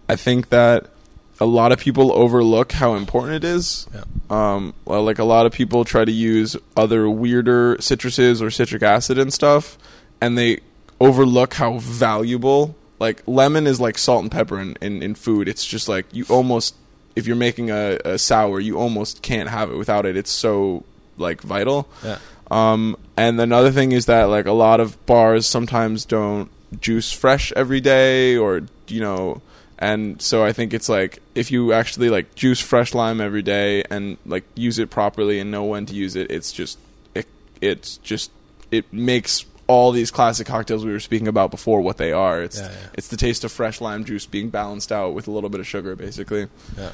I 0.08 0.16
think 0.16 0.48
that 0.48 0.90
a 1.38 1.46
lot 1.46 1.70
of 1.70 1.78
people 1.78 2.12
overlook 2.12 2.72
how 2.72 2.94
important 2.96 3.36
it 3.36 3.44
is. 3.44 3.86
Yeah. 3.94 4.02
Um, 4.30 4.74
well, 4.84 5.04
like 5.04 5.20
a 5.20 5.24
lot 5.24 5.46
of 5.46 5.52
people 5.52 5.84
try 5.84 6.04
to 6.04 6.10
use 6.10 6.56
other 6.76 7.08
weirder 7.08 7.76
citruses 7.76 8.42
or 8.42 8.50
citric 8.50 8.82
acid 8.82 9.16
and 9.16 9.32
stuff, 9.32 9.78
and 10.20 10.36
they 10.36 10.58
overlook 11.00 11.54
how 11.54 11.78
valuable. 11.78 12.74
Like 12.98 13.22
lemon 13.28 13.68
is 13.68 13.80
like 13.80 13.96
salt 13.96 14.22
and 14.22 14.30
pepper 14.32 14.58
in, 14.58 14.76
in, 14.80 15.04
in 15.04 15.14
food. 15.14 15.46
It's 15.46 15.64
just 15.64 15.88
like 15.88 16.06
you 16.10 16.24
almost, 16.28 16.74
if 17.14 17.28
you're 17.28 17.36
making 17.36 17.70
a, 17.70 17.96
a 18.04 18.18
sour, 18.18 18.58
you 18.58 18.76
almost 18.76 19.22
can't 19.22 19.48
have 19.48 19.70
it 19.70 19.76
without 19.76 20.04
it. 20.04 20.16
It's 20.16 20.32
so 20.32 20.82
like 21.16 21.42
vital. 21.42 21.88
Yeah. 22.02 22.18
Um, 22.52 22.98
and 23.16 23.40
another 23.40 23.70
thing 23.70 23.92
is 23.92 24.06
that 24.06 24.24
like 24.24 24.46
a 24.46 24.52
lot 24.52 24.78
of 24.78 25.04
bars 25.06 25.46
sometimes 25.46 26.04
don't 26.04 26.50
juice 26.80 27.10
fresh 27.10 27.50
every 27.52 27.80
day, 27.80 28.36
or 28.36 28.62
you 28.88 29.00
know, 29.00 29.40
and 29.78 30.20
so 30.20 30.44
I 30.44 30.52
think 30.52 30.74
it's 30.74 30.88
like 30.88 31.20
if 31.34 31.50
you 31.50 31.72
actually 31.72 32.10
like 32.10 32.34
juice 32.34 32.60
fresh 32.60 32.92
lime 32.92 33.22
every 33.22 33.42
day 33.42 33.84
and 33.90 34.18
like 34.26 34.44
use 34.54 34.78
it 34.78 34.90
properly 34.90 35.40
and 35.40 35.50
know 35.50 35.64
when 35.64 35.86
to 35.86 35.94
use 35.94 36.14
it, 36.14 36.30
it's 36.30 36.52
just 36.52 36.78
it, 37.14 37.26
it's 37.62 37.96
just 37.96 38.30
it 38.70 38.92
makes 38.92 39.46
all 39.66 39.90
these 39.90 40.10
classic 40.10 40.46
cocktails 40.46 40.84
we 40.84 40.92
were 40.92 41.00
speaking 41.00 41.28
about 41.28 41.50
before 41.50 41.80
what 41.80 41.96
they 41.96 42.12
are. 42.12 42.42
It's 42.42 42.58
Yeah, 42.60 42.70
yeah. 42.70 42.88
it's 42.92 43.08
the 43.08 43.16
taste 43.16 43.44
of 43.44 43.52
fresh 43.52 43.80
lime 43.80 44.04
juice 44.04 44.26
being 44.26 44.50
balanced 44.50 44.92
out 44.92 45.14
with 45.14 45.26
a 45.26 45.30
little 45.30 45.48
bit 45.48 45.60
of 45.60 45.66
sugar, 45.66 45.96
basically. 45.96 46.48
Yeah. 46.76 46.90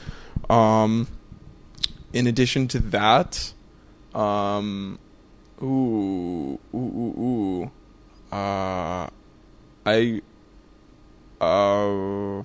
Um, 0.48 1.08
in 2.12 2.28
addition 2.28 2.68
to 2.68 2.78
that, 2.78 3.52
um, 4.14 5.00
ooh, 5.62 6.58
ooh, 6.74 6.76
ooh, 6.76 7.14
ooh, 7.20 7.70
uh, 8.36 9.08
I, 9.86 10.20
uh, 11.40 12.42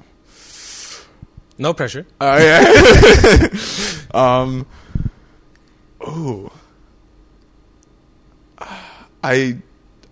No 1.58 1.74
pressure. 1.76 2.06
uh, 2.22 2.40
yeah. 2.42 3.48
um, 4.14 4.66
ooh, 6.08 6.50
I, 9.24 9.58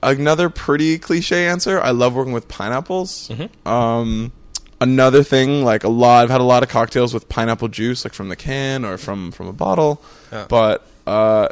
another 0.03 0.49
pretty 0.49 0.97
cliche 0.99 1.47
answer. 1.47 1.79
I 1.81 1.91
love 1.91 2.13
working 2.15 2.33
with 2.33 2.47
pineapples. 2.47 3.29
Mhm. 3.29 3.67
Um, 3.67 4.31
another 4.79 5.23
thing, 5.23 5.63
like 5.63 5.83
a 5.83 5.89
lot, 5.89 6.23
I've 6.23 6.29
had 6.29 6.41
a 6.41 6.45
lot 6.45 6.63
of 6.63 6.69
cocktails 6.69 7.13
with 7.13 7.27
pineapple 7.29 7.67
juice, 7.67 8.05
like 8.05 8.13
from 8.13 8.29
the 8.29 8.35
can 8.35 8.85
or 8.85 8.97
from 8.97 9.31
from 9.31 9.47
a 9.47 9.53
bottle. 9.53 10.01
Yeah. 10.31 10.45
But 10.47 10.85
uh, 11.05 11.49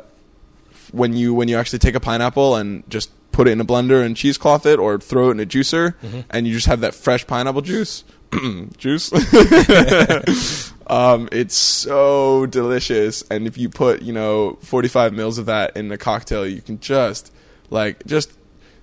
when 0.91 1.13
you 1.13 1.33
when 1.33 1.47
you 1.47 1.57
actually 1.57 1.79
take 1.79 1.95
a 1.95 1.99
pineapple 1.99 2.55
and 2.55 2.83
just 2.89 3.09
put 3.31 3.47
it 3.47 3.51
in 3.51 3.61
a 3.61 3.65
blender 3.65 4.03
and 4.05 4.15
cheesecloth 4.17 4.65
it, 4.65 4.79
or 4.79 4.97
throw 4.99 5.29
it 5.29 5.31
in 5.31 5.39
a 5.39 5.45
juicer, 5.45 5.93
Mhm. 6.03 6.25
and 6.29 6.47
you 6.47 6.53
just 6.53 6.67
have 6.67 6.81
that 6.81 6.93
fresh 6.95 7.25
pineapple 7.27 7.61
juice, 7.61 8.03
juice. 8.77 9.11
um, 10.87 11.29
it's 11.31 11.55
so 11.55 12.45
delicious, 12.47 13.23
and 13.29 13.47
if 13.47 13.57
you 13.57 13.69
put 13.69 14.01
you 14.01 14.13
know 14.13 14.57
forty 14.61 14.87
five 14.87 15.13
mils 15.13 15.37
of 15.37 15.45
that 15.45 15.75
in 15.77 15.91
a 15.91 15.97
cocktail, 15.97 16.45
you 16.47 16.61
can 16.61 16.79
just 16.79 17.31
like 17.69 18.05
just 18.05 18.31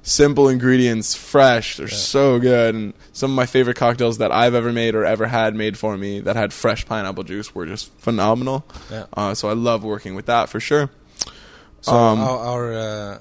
simple 0.03 0.49
ingredients, 0.49 1.17
fresh. 1.17 1.77
They're 1.79 1.89
Yeah. 1.89 1.95
so 1.97 2.39
good. 2.39 2.77
And 2.77 2.95
some 3.13 3.33
of 3.33 3.35
my 3.37 3.47
favorite 3.47 3.77
cocktails 3.77 4.19
that 4.19 4.31
I've 4.31 4.55
ever 4.55 4.73
made 4.73 4.95
or 4.95 5.05
ever 5.05 5.27
had 5.27 5.57
made 5.57 5.77
for 5.77 5.97
me 5.99 6.21
that 6.21 6.37
had 6.37 6.53
fresh 6.53 6.87
pineapple 6.87 7.25
juice 7.25 7.57
were 7.57 7.67
just 7.67 7.91
phenomenal. 7.99 8.65
Yeah. 8.89 9.07
Uh, 9.17 9.35
so 9.35 9.49
I 9.51 9.55
love 9.55 9.83
working 9.83 10.15
with 10.15 10.27
that 10.27 10.49
for 10.49 10.61
sure. 10.61 10.91
So 11.87 11.95
Um, 11.95 12.19
our 12.21 12.39
our, 12.53 12.73
uh, 12.73 13.19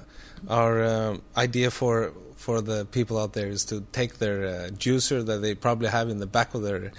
our 0.48 0.84
um, 0.84 1.22
idea 1.36 1.70
for 1.70 2.12
for 2.36 2.60
the 2.60 2.84
people 2.86 3.16
out 3.18 3.32
there 3.32 3.48
is 3.48 3.64
to 3.66 3.80
take 3.92 4.18
their 4.18 4.38
uh, 4.46 4.68
juicer 4.84 5.24
that 5.24 5.38
they 5.42 5.54
probably 5.54 5.88
have 5.88 6.08
in 6.10 6.18
the 6.18 6.26
back 6.26 6.54
of 6.54 6.62
their 6.62 6.90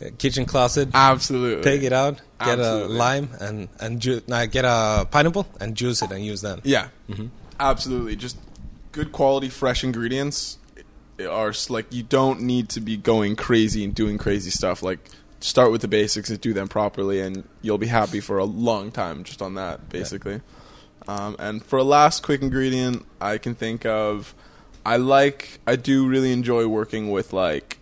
uh, 0.00 0.10
kitchen 0.18 0.44
closet, 0.44 0.88
Absolutely. 0.92 1.62
take 1.64 1.82
it 1.82 1.92
out, 1.92 2.20
get 2.40 2.58
Absolutely. 2.58 2.96
a 2.96 2.98
lime 2.98 3.28
and 3.40 3.68
and 3.80 4.00
ju- 4.00 4.22
nah, 4.26 4.44
get 4.46 4.64
a 4.64 5.06
pineapple 5.10 5.46
and 5.60 5.74
juice 5.76 6.02
it 6.02 6.10
and 6.12 6.24
use 6.24 6.42
that. 6.42 6.60
Yeah. 6.64 6.88
Mhm. 7.08 7.30
Absolutely. 7.58 8.16
Just 8.16 8.36
good 8.92 9.10
quality 9.12 9.48
fresh 9.48 9.82
ingredients 9.82 10.58
are 11.28 11.52
like 11.68 11.86
you 11.90 12.02
don't 12.02 12.40
need 12.42 12.68
to 12.68 12.80
be 12.80 12.96
going 12.96 13.34
crazy 13.36 13.82
and 13.84 13.94
doing 13.94 14.18
crazy 14.18 14.50
stuff 14.50 14.82
like 14.82 14.98
start 15.40 15.70
with 15.72 15.80
the 15.80 15.88
basics 15.88 16.28
and 16.30 16.40
do 16.40 16.52
them 16.52 16.66
properly 16.68 17.20
and 17.20 17.44
you'll 17.62 17.78
be 17.78 17.86
happy 17.86 18.20
for 18.20 18.38
a 18.38 18.44
long 18.44 18.90
time 18.90 19.22
just 19.22 19.40
on 19.42 19.54
that 19.54 19.88
basically 19.90 20.40
um, 21.08 21.36
and 21.38 21.64
for 21.64 21.78
a 21.78 21.84
last 21.84 22.22
quick 22.22 22.42
ingredient 22.42 23.04
i 23.20 23.36
can 23.38 23.54
think 23.54 23.84
of 23.86 24.34
i 24.86 24.96
like 24.96 25.58
i 25.66 25.76
do 25.76 26.06
really 26.08 26.32
enjoy 26.32 26.66
working 26.66 27.10
with 27.10 27.32
like 27.32 27.78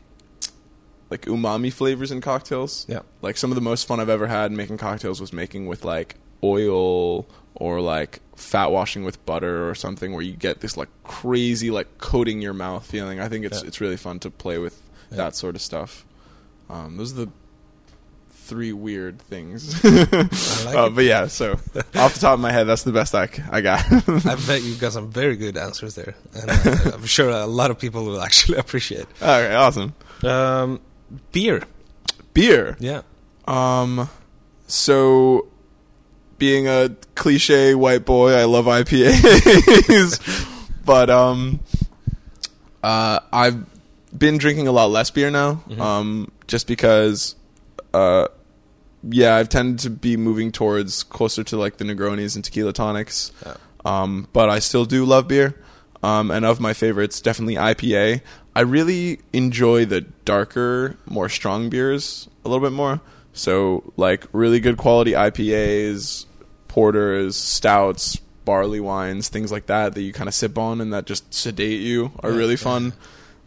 like 1.10 1.22
umami 1.26 1.72
flavors 1.72 2.10
in 2.10 2.20
cocktails 2.20 2.86
Yeah. 2.88 3.00
like 3.20 3.36
some 3.36 3.50
of 3.50 3.54
the 3.54 3.60
most 3.60 3.86
fun 3.86 4.00
I've 4.00 4.08
ever 4.08 4.26
had 4.28 4.50
making 4.50 4.78
cocktails 4.78 5.20
was 5.20 5.32
making 5.32 5.66
with 5.66 5.84
like 5.84 6.16
oil 6.42 7.26
or 7.54 7.80
like 7.82 8.20
fat 8.34 8.70
washing 8.72 9.04
with 9.04 9.24
butter 9.26 9.68
or 9.68 9.74
something 9.74 10.12
where 10.14 10.22
you 10.22 10.32
get 10.32 10.60
this 10.60 10.76
like 10.76 10.88
crazy 11.04 11.70
like 11.70 11.98
coating 11.98 12.40
your 12.40 12.54
mouth 12.54 12.84
feeling. 12.86 13.20
I 13.20 13.28
think 13.28 13.44
it's 13.44 13.60
Yeah. 13.62 13.68
it's 13.68 13.80
really 13.80 13.98
fun 13.98 14.20
to 14.20 14.30
play 14.30 14.56
with 14.56 14.80
Yeah. 15.10 15.18
that 15.18 15.36
sort 15.36 15.54
of 15.54 15.60
stuff. 15.60 16.06
Um, 16.70 16.96
those 16.96 17.12
are 17.12 17.26
the 17.26 17.32
three 18.52 18.72
weird 18.72 19.18
things. 19.22 19.82
like 19.84 20.76
Uh, 20.76 20.86
it. 20.86 20.94
but 20.94 21.04
yeah, 21.04 21.26
so 21.26 21.52
off 21.96 22.12
the 22.14 22.20
top 22.20 22.34
of 22.34 22.40
my 22.40 22.52
head, 22.52 22.64
that's 22.68 22.82
the 22.84 22.92
best 22.92 23.14
I, 23.14 23.28
I 23.50 23.60
got. 23.62 23.80
I 24.26 24.36
bet 24.46 24.62
you've 24.62 24.78
got 24.80 24.92
some 24.92 25.10
very 25.10 25.36
good 25.36 25.56
answers 25.56 25.94
there, 25.94 26.14
and 26.34 26.50
uh, 26.50 26.90
I'm 26.94 27.06
sure 27.06 27.30
a 27.30 27.46
lot 27.46 27.70
of 27.70 27.78
people 27.78 28.04
will 28.04 28.20
actually 28.20 28.58
appreciate. 28.64 29.06
okay, 29.22 29.54
awesome. 29.54 29.94
Um, 30.22 30.80
beer, 31.32 31.62
Beer. 32.34 32.76
yeah, 32.78 33.02
Um, 33.48 34.08
so 34.66 35.48
being 36.38 36.68
a 36.68 36.90
cliche 37.14 37.74
white 37.74 38.04
boy, 38.04 38.32
I 38.34 38.44
love 38.44 38.66
IPAs, 38.66 40.20
but 40.84 41.08
um, 41.10 41.60
uh, 42.82 43.20
I've 43.32 43.64
been 44.16 44.38
drinking 44.38 44.68
a 44.68 44.72
lot 44.72 44.90
less 44.90 45.10
beer 45.10 45.30
now. 45.30 45.62
Um, 45.78 46.30
just 46.46 46.66
because, 46.66 47.34
uh, 47.94 48.28
yeah, 49.02 49.36
I've 49.36 49.48
tended 49.48 49.80
to 49.80 49.90
be 49.90 50.16
moving 50.16 50.52
towards 50.52 51.02
closer 51.02 51.42
to 51.44 51.56
like 51.56 51.76
the 51.78 51.84
Negronis 51.84 52.34
and 52.36 52.44
tequila 52.44 52.72
tonics. 52.72 53.32
Um, 53.84 54.28
but 54.32 54.48
I 54.48 54.58
still 54.60 54.84
do 54.84 55.04
love 55.04 55.28
beer. 55.28 55.60
Um, 56.04 56.30
and 56.30 56.44
of 56.44 56.58
my 56.60 56.72
favorites, 56.72 57.20
definitely 57.20 57.54
IPA. 57.56 58.20
I 58.54 58.60
really 58.60 59.20
enjoy 59.32 59.84
the 59.86 60.00
darker, 60.24 60.96
more 61.06 61.28
strong 61.28 61.68
beers 61.70 62.28
a 62.44 62.48
little 62.48 62.64
bit 62.64 62.74
more. 62.74 63.00
So, 63.32 63.92
like 63.96 64.26
really 64.32 64.60
good 64.60 64.76
quality 64.76 65.12
IPAs, 65.12 66.26
porters, 66.68 67.36
stouts, 67.36 68.16
barley 68.44 68.80
wines, 68.80 69.28
things 69.28 69.50
like 69.52 69.66
that 69.66 69.94
that 69.94 70.02
you 70.02 70.12
kind 70.12 70.28
of 70.28 70.34
sip 70.34 70.58
on 70.58 70.80
and 70.80 70.92
that 70.92 71.06
just 71.06 71.32
sedate 71.32 71.80
you 71.80 72.12
are 72.22 72.30
Yeah, 72.30 72.36
really 72.36 72.50
yeah. 72.54 72.56
fun. 72.56 72.92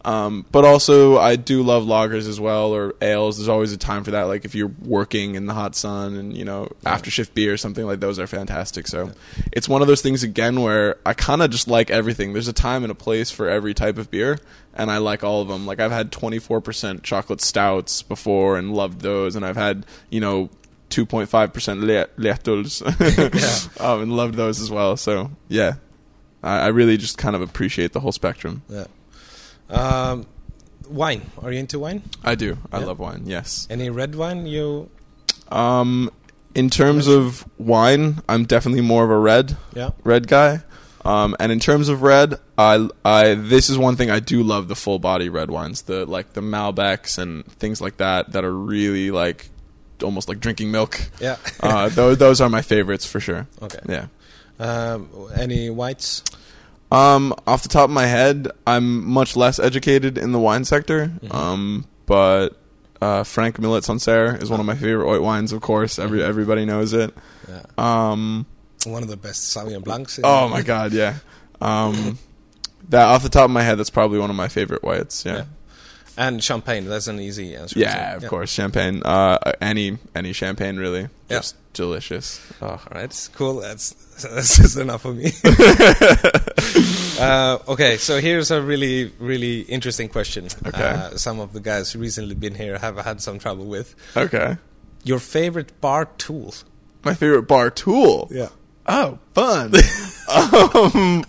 Um, 0.06 0.46
but 0.52 0.64
also, 0.64 1.18
I 1.18 1.34
do 1.34 1.64
love 1.64 1.82
lagers 1.82 2.28
as 2.28 2.38
well 2.38 2.72
or 2.72 2.94
ales. 3.02 3.38
There's 3.38 3.48
always 3.48 3.72
a 3.72 3.76
time 3.76 4.04
for 4.04 4.12
that. 4.12 4.22
Like 4.22 4.44
if 4.44 4.54
you're 4.54 4.72
working 4.84 5.34
in 5.34 5.46
the 5.46 5.52
hot 5.52 5.74
sun 5.74 6.14
and 6.14 6.32
you 6.32 6.44
know 6.44 6.68
after 6.84 7.10
shift 7.10 7.34
beer 7.34 7.54
or 7.54 7.56
something 7.56 7.84
like 7.84 7.98
those 7.98 8.20
are 8.20 8.28
fantastic. 8.28 8.86
So 8.86 9.10
it's 9.50 9.68
one 9.68 9.82
of 9.82 9.88
those 9.88 10.02
things 10.02 10.22
again 10.22 10.60
where 10.60 10.96
I 11.04 11.12
kind 11.12 11.42
of 11.42 11.50
just 11.50 11.66
like 11.66 11.90
everything. 11.90 12.34
There's 12.34 12.46
a 12.46 12.52
time 12.52 12.84
and 12.84 12.92
a 12.92 12.94
place 12.94 13.32
for 13.32 13.48
every 13.48 13.74
type 13.74 13.98
of 13.98 14.08
beer, 14.08 14.38
and 14.74 14.92
I 14.92 14.98
like 14.98 15.24
all 15.24 15.42
of 15.42 15.48
them. 15.48 15.66
Like 15.66 15.80
I've 15.80 15.90
had 15.90 16.12
24% 16.12 17.02
chocolate 17.02 17.40
stouts 17.40 18.02
before 18.02 18.56
and 18.56 18.72
loved 18.72 19.00
those, 19.00 19.34
and 19.34 19.44
I've 19.44 19.56
had 19.56 19.84
you 20.08 20.20
know 20.20 20.50
2.5% 20.90 21.80
le- 21.80 22.06
Letuls 22.16 23.80
um, 23.80 24.02
and 24.02 24.16
loved 24.16 24.34
those 24.36 24.60
as 24.60 24.70
well. 24.70 24.96
So 24.96 25.32
yeah, 25.48 25.74
I, 26.44 26.60
I 26.60 26.66
really 26.68 26.96
just 26.96 27.18
kind 27.18 27.34
of 27.34 27.42
appreciate 27.42 27.92
the 27.92 27.98
whole 27.98 28.12
spectrum. 28.12 28.62
yeah. 28.68 28.84
Um, 29.70 30.26
wine, 30.88 31.22
are 31.42 31.52
you 31.52 31.58
into 31.58 31.78
wine? 31.78 32.02
I 32.24 32.34
do. 32.34 32.58
I 32.72 32.78
Yeah. 32.80 32.86
love 32.86 32.98
wine. 32.98 33.22
Yes. 33.26 33.66
Any 33.70 33.90
red 33.90 34.14
wine? 34.14 34.46
You, 34.46 34.88
Um, 35.50 36.10
in 36.54 36.70
terms 36.70 37.06
of 37.06 37.44
wine, 37.58 38.22
I'm 38.28 38.44
definitely 38.44 38.80
more 38.80 39.04
of 39.04 39.10
a 39.10 39.18
red 39.18 39.56
yeah, 39.74 39.90
red 40.04 40.26
guy. 40.28 40.62
Um, 41.04 41.36
and 41.38 41.52
in 41.52 41.60
terms 41.60 41.88
of 41.88 42.02
red, 42.02 42.34
I, 42.58 42.88
I 43.04 43.34
this 43.34 43.70
is 43.70 43.78
one 43.78 43.94
thing 43.94 44.10
I 44.10 44.18
do 44.18 44.42
love 44.42 44.66
the 44.66 44.74
full 44.74 44.98
body 44.98 45.28
red 45.28 45.50
wines, 45.50 45.82
the 45.82 46.04
like 46.04 46.32
the 46.32 46.40
Malbecs 46.40 47.16
and 47.18 47.44
things 47.46 47.80
like 47.80 47.98
that 47.98 48.32
that 48.32 48.44
are 48.44 48.52
really 48.54 49.10
like 49.12 49.50
almost 50.02 50.28
like 50.28 50.40
drinking 50.40 50.70
milk. 50.72 51.00
yeah. 51.20 51.36
Uh, 51.60 51.88
those 51.90 52.18
those 52.18 52.40
are 52.40 52.48
my 52.50 52.62
favorites 52.62 53.06
for 53.06 53.20
sure. 53.20 53.46
okay. 53.62 53.78
Yeah. 53.88 54.06
Um, 54.58 55.08
any 55.36 55.70
whites? 55.70 56.22
Um, 56.92 57.34
off 57.46 57.62
the 57.62 57.68
top 57.68 57.84
of 57.84 57.90
my 57.90 58.06
head, 58.06 58.48
I'm 58.66 59.04
much 59.08 59.36
less 59.36 59.58
educated 59.58 60.16
in 60.18 60.32
the 60.32 60.38
wine 60.38 60.64
sector. 60.64 61.10
Mhm. 61.22 61.34
Um, 61.34 61.84
but 62.06 62.50
uh, 63.02 63.24
Franck 63.24 63.58
Millet 63.58 63.84
Sancerre 63.84 64.36
is 64.36 64.48
one 64.48 64.60
of 64.60 64.66
my 64.66 64.74
favorite 64.76 65.06
white 65.06 65.20
wines. 65.22 65.52
Of 65.52 65.60
course, 65.60 65.98
every 65.98 66.20
Mhm. 66.20 66.28
everybody 66.28 66.64
knows 66.64 66.92
it. 66.92 67.12
Yeah. 67.48 67.62
Um, 67.76 68.46
One 68.86 69.02
of 69.02 69.08
the 69.08 69.16
best 69.16 69.54
Sauvignon 69.54 69.82
Blancs. 69.84 70.16
in- 70.18 70.24
oh 70.24 70.48
my 70.48 70.62
god, 70.62 70.92
yeah. 70.92 71.14
Um, 71.60 72.18
that 72.88 73.04
off 73.04 73.22
the 73.24 73.28
top 73.28 73.46
of 73.46 73.50
my 73.50 73.62
head, 73.62 73.78
that's 73.78 73.90
probably 73.90 74.18
one 74.20 74.30
of 74.30 74.36
my 74.36 74.48
favorite 74.48 74.82
whites. 74.84 75.24
Yeah, 75.26 75.34
Yeah. 75.38 75.44
And 76.18 76.42
champagne. 76.42 76.86
That's 76.88 77.08
an 77.08 77.20
easy 77.20 77.54
answer. 77.54 77.78
yeah, 77.78 78.16
of 78.16 78.26
course, 78.26 78.50
champagne. 78.50 79.02
Uh, 79.04 79.36
any 79.60 79.98
any 80.14 80.32
champagne 80.32 80.76
really, 80.78 81.08
Yeah. 81.28 81.42
delicious. 81.74 82.40
Oh. 82.62 82.68
All 82.68 82.80
right, 82.90 83.28
cool. 83.34 83.60
That's 83.60 83.92
that's 84.22 84.56
just 84.56 84.78
enough 84.78 85.02
for 85.02 85.12
me. 85.12 85.30
uh, 87.20 87.58
okay, 87.68 87.96
so 87.98 88.18
here's 88.20 88.50
a 88.50 88.62
really 88.62 89.12
really 89.18 89.60
interesting 89.62 90.08
question. 90.08 90.46
Okay. 90.66 90.82
Uh, 90.82 91.10
some 91.16 91.38
of 91.40 91.52
the 91.52 91.60
guys 91.60 91.92
who 91.92 91.98
recently 91.98 92.34
been 92.34 92.54
here 92.54 92.78
have 92.78 92.96
had 92.96 93.20
some 93.20 93.38
trouble 93.38 93.66
with 93.66 93.94
Okay, 94.16 94.56
your 95.04 95.18
favorite 95.18 95.80
bar 95.82 96.06
tool. 96.16 96.54
my 97.04 97.12
favorite 97.14 97.42
bar 97.46 97.70
tool. 97.70 98.28
Yeah. 98.30 98.48
Oh, 98.88 99.18
fun. 99.34 99.74
um, 100.32 101.24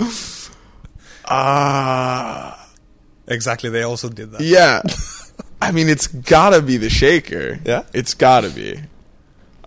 ah. 1.25 2.66
Exactly. 3.28 3.69
They 3.69 3.84
also 3.84 4.09
did 4.09 4.32
that. 4.32 4.41
Yeah. 4.41 4.82
I 5.61 5.71
mean, 5.71 5.89
it's 5.89 6.07
gotta 6.07 6.61
be 6.61 6.78
the 6.78 6.89
shaker. 6.89 7.59
Yeah? 7.65 7.84
It's 7.93 8.13
gotta 8.13 8.49
be. 8.49 8.80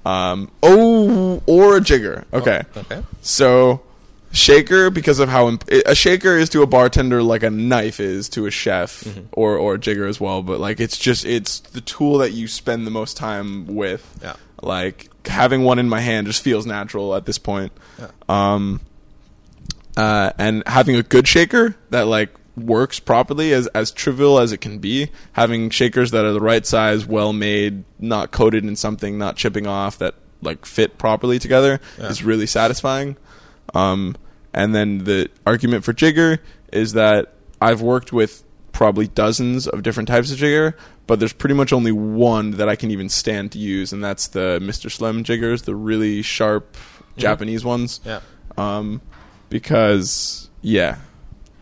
Um, 0.04 0.50
oh, 0.62 1.42
or 1.46 1.76
a 1.76 1.80
jigger. 1.80 2.24
Okay. 2.32 2.62
Okay. 2.76 3.02
So, 3.20 3.82
shaker, 4.32 4.88
because 4.90 5.18
of 5.18 5.28
how 5.28 5.48
imp- 5.48 5.68
a 5.70 5.94
shaker 5.94 6.36
is 6.38 6.48
to 6.50 6.62
a 6.62 6.66
bartender 6.66 7.22
like 7.22 7.42
a 7.42 7.50
knife 7.50 8.00
is 8.00 8.28
to 8.30 8.46
a 8.46 8.50
chef 8.50 9.02
Mm-hmm. 9.04 9.20
or, 9.32 9.56
or 9.58 9.74
a 9.74 9.78
jigger 9.78 10.06
as 10.08 10.20
well. 10.20 10.42
But, 10.42 10.58
like, 10.60 10.80
it's 10.80 10.96
just, 10.96 11.26
it's 11.26 11.60
the 11.60 11.80
tool 11.82 12.18
that 12.18 12.30
you 12.32 12.48
spend 12.48 12.86
the 12.86 12.90
most 12.90 13.16
time 13.16 13.66
with. 13.66 14.18
Yeah. 14.22 14.36
Like, 14.62 15.10
having 15.26 15.64
one 15.64 15.78
in 15.78 15.88
my 15.88 16.00
hand 16.00 16.26
just 16.28 16.42
feels 16.42 16.64
natural 16.66 17.14
at 17.14 17.26
this 17.26 17.38
point. 17.38 17.72
Yeah. 17.98 18.06
Um, 18.28 18.80
uh, 19.96 20.30
and 20.38 20.62
having 20.66 20.96
a 20.96 21.02
good 21.02 21.26
shaker 21.28 21.74
that 21.90 22.06
like 22.06 22.30
works 22.56 23.00
properly, 23.00 23.52
as 23.52 23.66
as 23.68 23.90
trivial 23.90 24.38
as 24.38 24.52
it 24.52 24.58
can 24.58 24.78
be, 24.78 25.10
having 25.32 25.70
shakers 25.70 26.10
that 26.10 26.24
are 26.24 26.32
the 26.32 26.40
right 26.40 26.66
size, 26.66 27.06
well 27.06 27.32
made, 27.32 27.84
not 27.98 28.30
coated 28.30 28.64
in 28.64 28.76
something, 28.76 29.16
not 29.18 29.36
chipping 29.36 29.66
off, 29.66 29.98
that 29.98 30.14
like 30.42 30.64
fit 30.66 30.98
properly 30.98 31.38
together, 31.38 31.80
Yeah. 31.98 32.08
is 32.08 32.22
really 32.24 32.46
satisfying. 32.46 33.16
Um, 33.74 34.16
and 34.52 34.74
then 34.74 35.04
the 35.04 35.28
argument 35.46 35.84
for 35.84 35.92
jigger 35.92 36.38
is 36.72 36.92
that 36.94 37.34
I've 37.60 37.82
worked 37.82 38.12
with 38.12 38.42
probably 38.72 39.06
dozens 39.06 39.68
of 39.68 39.82
different 39.82 40.08
types 40.08 40.32
of 40.32 40.38
jigger, 40.38 40.76
but 41.06 41.18
there's 41.18 41.32
pretty 41.34 41.54
much 41.54 41.72
only 41.72 41.92
one 41.92 42.52
that 42.52 42.68
I 42.68 42.74
can 42.76 42.90
even 42.90 43.08
stand 43.08 43.52
to 43.52 43.58
use, 43.58 43.92
and 43.92 44.02
that's 44.02 44.28
the 44.28 44.58
Mr. 44.62 44.90
Slim 44.90 45.22
jiggers, 45.24 45.62
the 45.62 45.74
really 45.74 46.22
sharp 46.22 46.76
Japanese 47.16 47.64
ones 47.64 48.00
Yeah. 48.04 48.20
um, 48.56 49.02
because 49.50 50.48
yeah, 50.62 50.96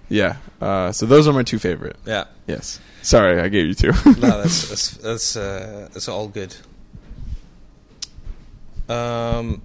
yeah. 0.09 0.37
Uh, 0.61 0.93
so 0.93 1.07
those 1.07 1.27
are 1.29 1.33
my 1.33 1.43
two 1.43 1.59
favorite. 1.59 1.97
Yeah. 2.07 2.25
Yes. 2.47 2.81
Sorry, 3.03 3.41
I 3.41 3.49
gave 3.49 3.67
you 3.67 3.75
two. 3.75 3.93
No, 4.19 4.43
that's 4.43 4.69
that's 4.69 4.91
that's, 4.99 5.37
uh, 5.37 5.89
that's 5.93 6.09
all 6.09 6.29
good. 6.29 6.55
Um, 8.89 9.61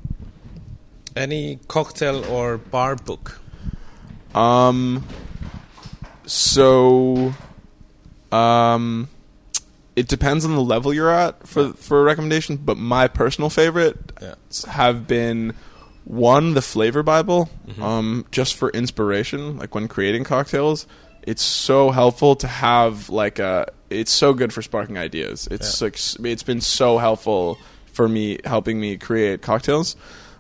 any 1.16 1.60
cocktail 1.68 2.26
or 2.26 2.58
bar 2.58 2.96
book? 2.96 3.40
um, 4.36 5.06
so, 6.26 7.34
um, 8.32 9.10
it 9.96 10.08
depends 10.08 10.44
on 10.46 10.56
the 10.56 10.62
level 10.62 10.94
you're 10.94 11.10
at 11.12 11.46
for 11.48 11.74
for 11.74 12.00
a 12.02 12.04
recommendation. 12.04 12.58
But 12.58 12.78
my 12.78 13.08
personal 13.08 13.50
favorite 13.50 13.98
Yeah. 14.22 14.36
have 14.72 15.08
been 15.08 15.54
one 16.06 16.54
the 16.54 16.62
flavor 16.62 17.02
bible 17.04 17.50
Mhm. 17.68 17.82
um 17.82 18.26
just 18.32 18.56
for 18.56 18.70
inspiration 18.72 19.58
like 19.58 19.74
when 19.74 19.88
creating 19.88 20.24
cocktails 20.24 20.86
it's 21.22 21.42
so 21.42 21.92
helpful 21.92 22.36
to 22.36 22.48
have 22.48 23.10
like 23.10 23.40
a 23.40 23.68
it's 23.90 24.12
so 24.12 24.34
good 24.34 24.52
for 24.54 24.62
sparking 24.62 24.98
ideas 24.98 25.48
it's 25.52 25.80
Yeah. 25.82 25.86
like 25.86 25.98
it's 26.26 26.44
been 26.44 26.62
so 26.62 26.98
helpful 26.98 27.58
for 27.94 28.10
me 28.10 28.40
helping 28.44 28.80
me 28.82 28.98
create 28.98 29.42
cocktails 29.42 29.96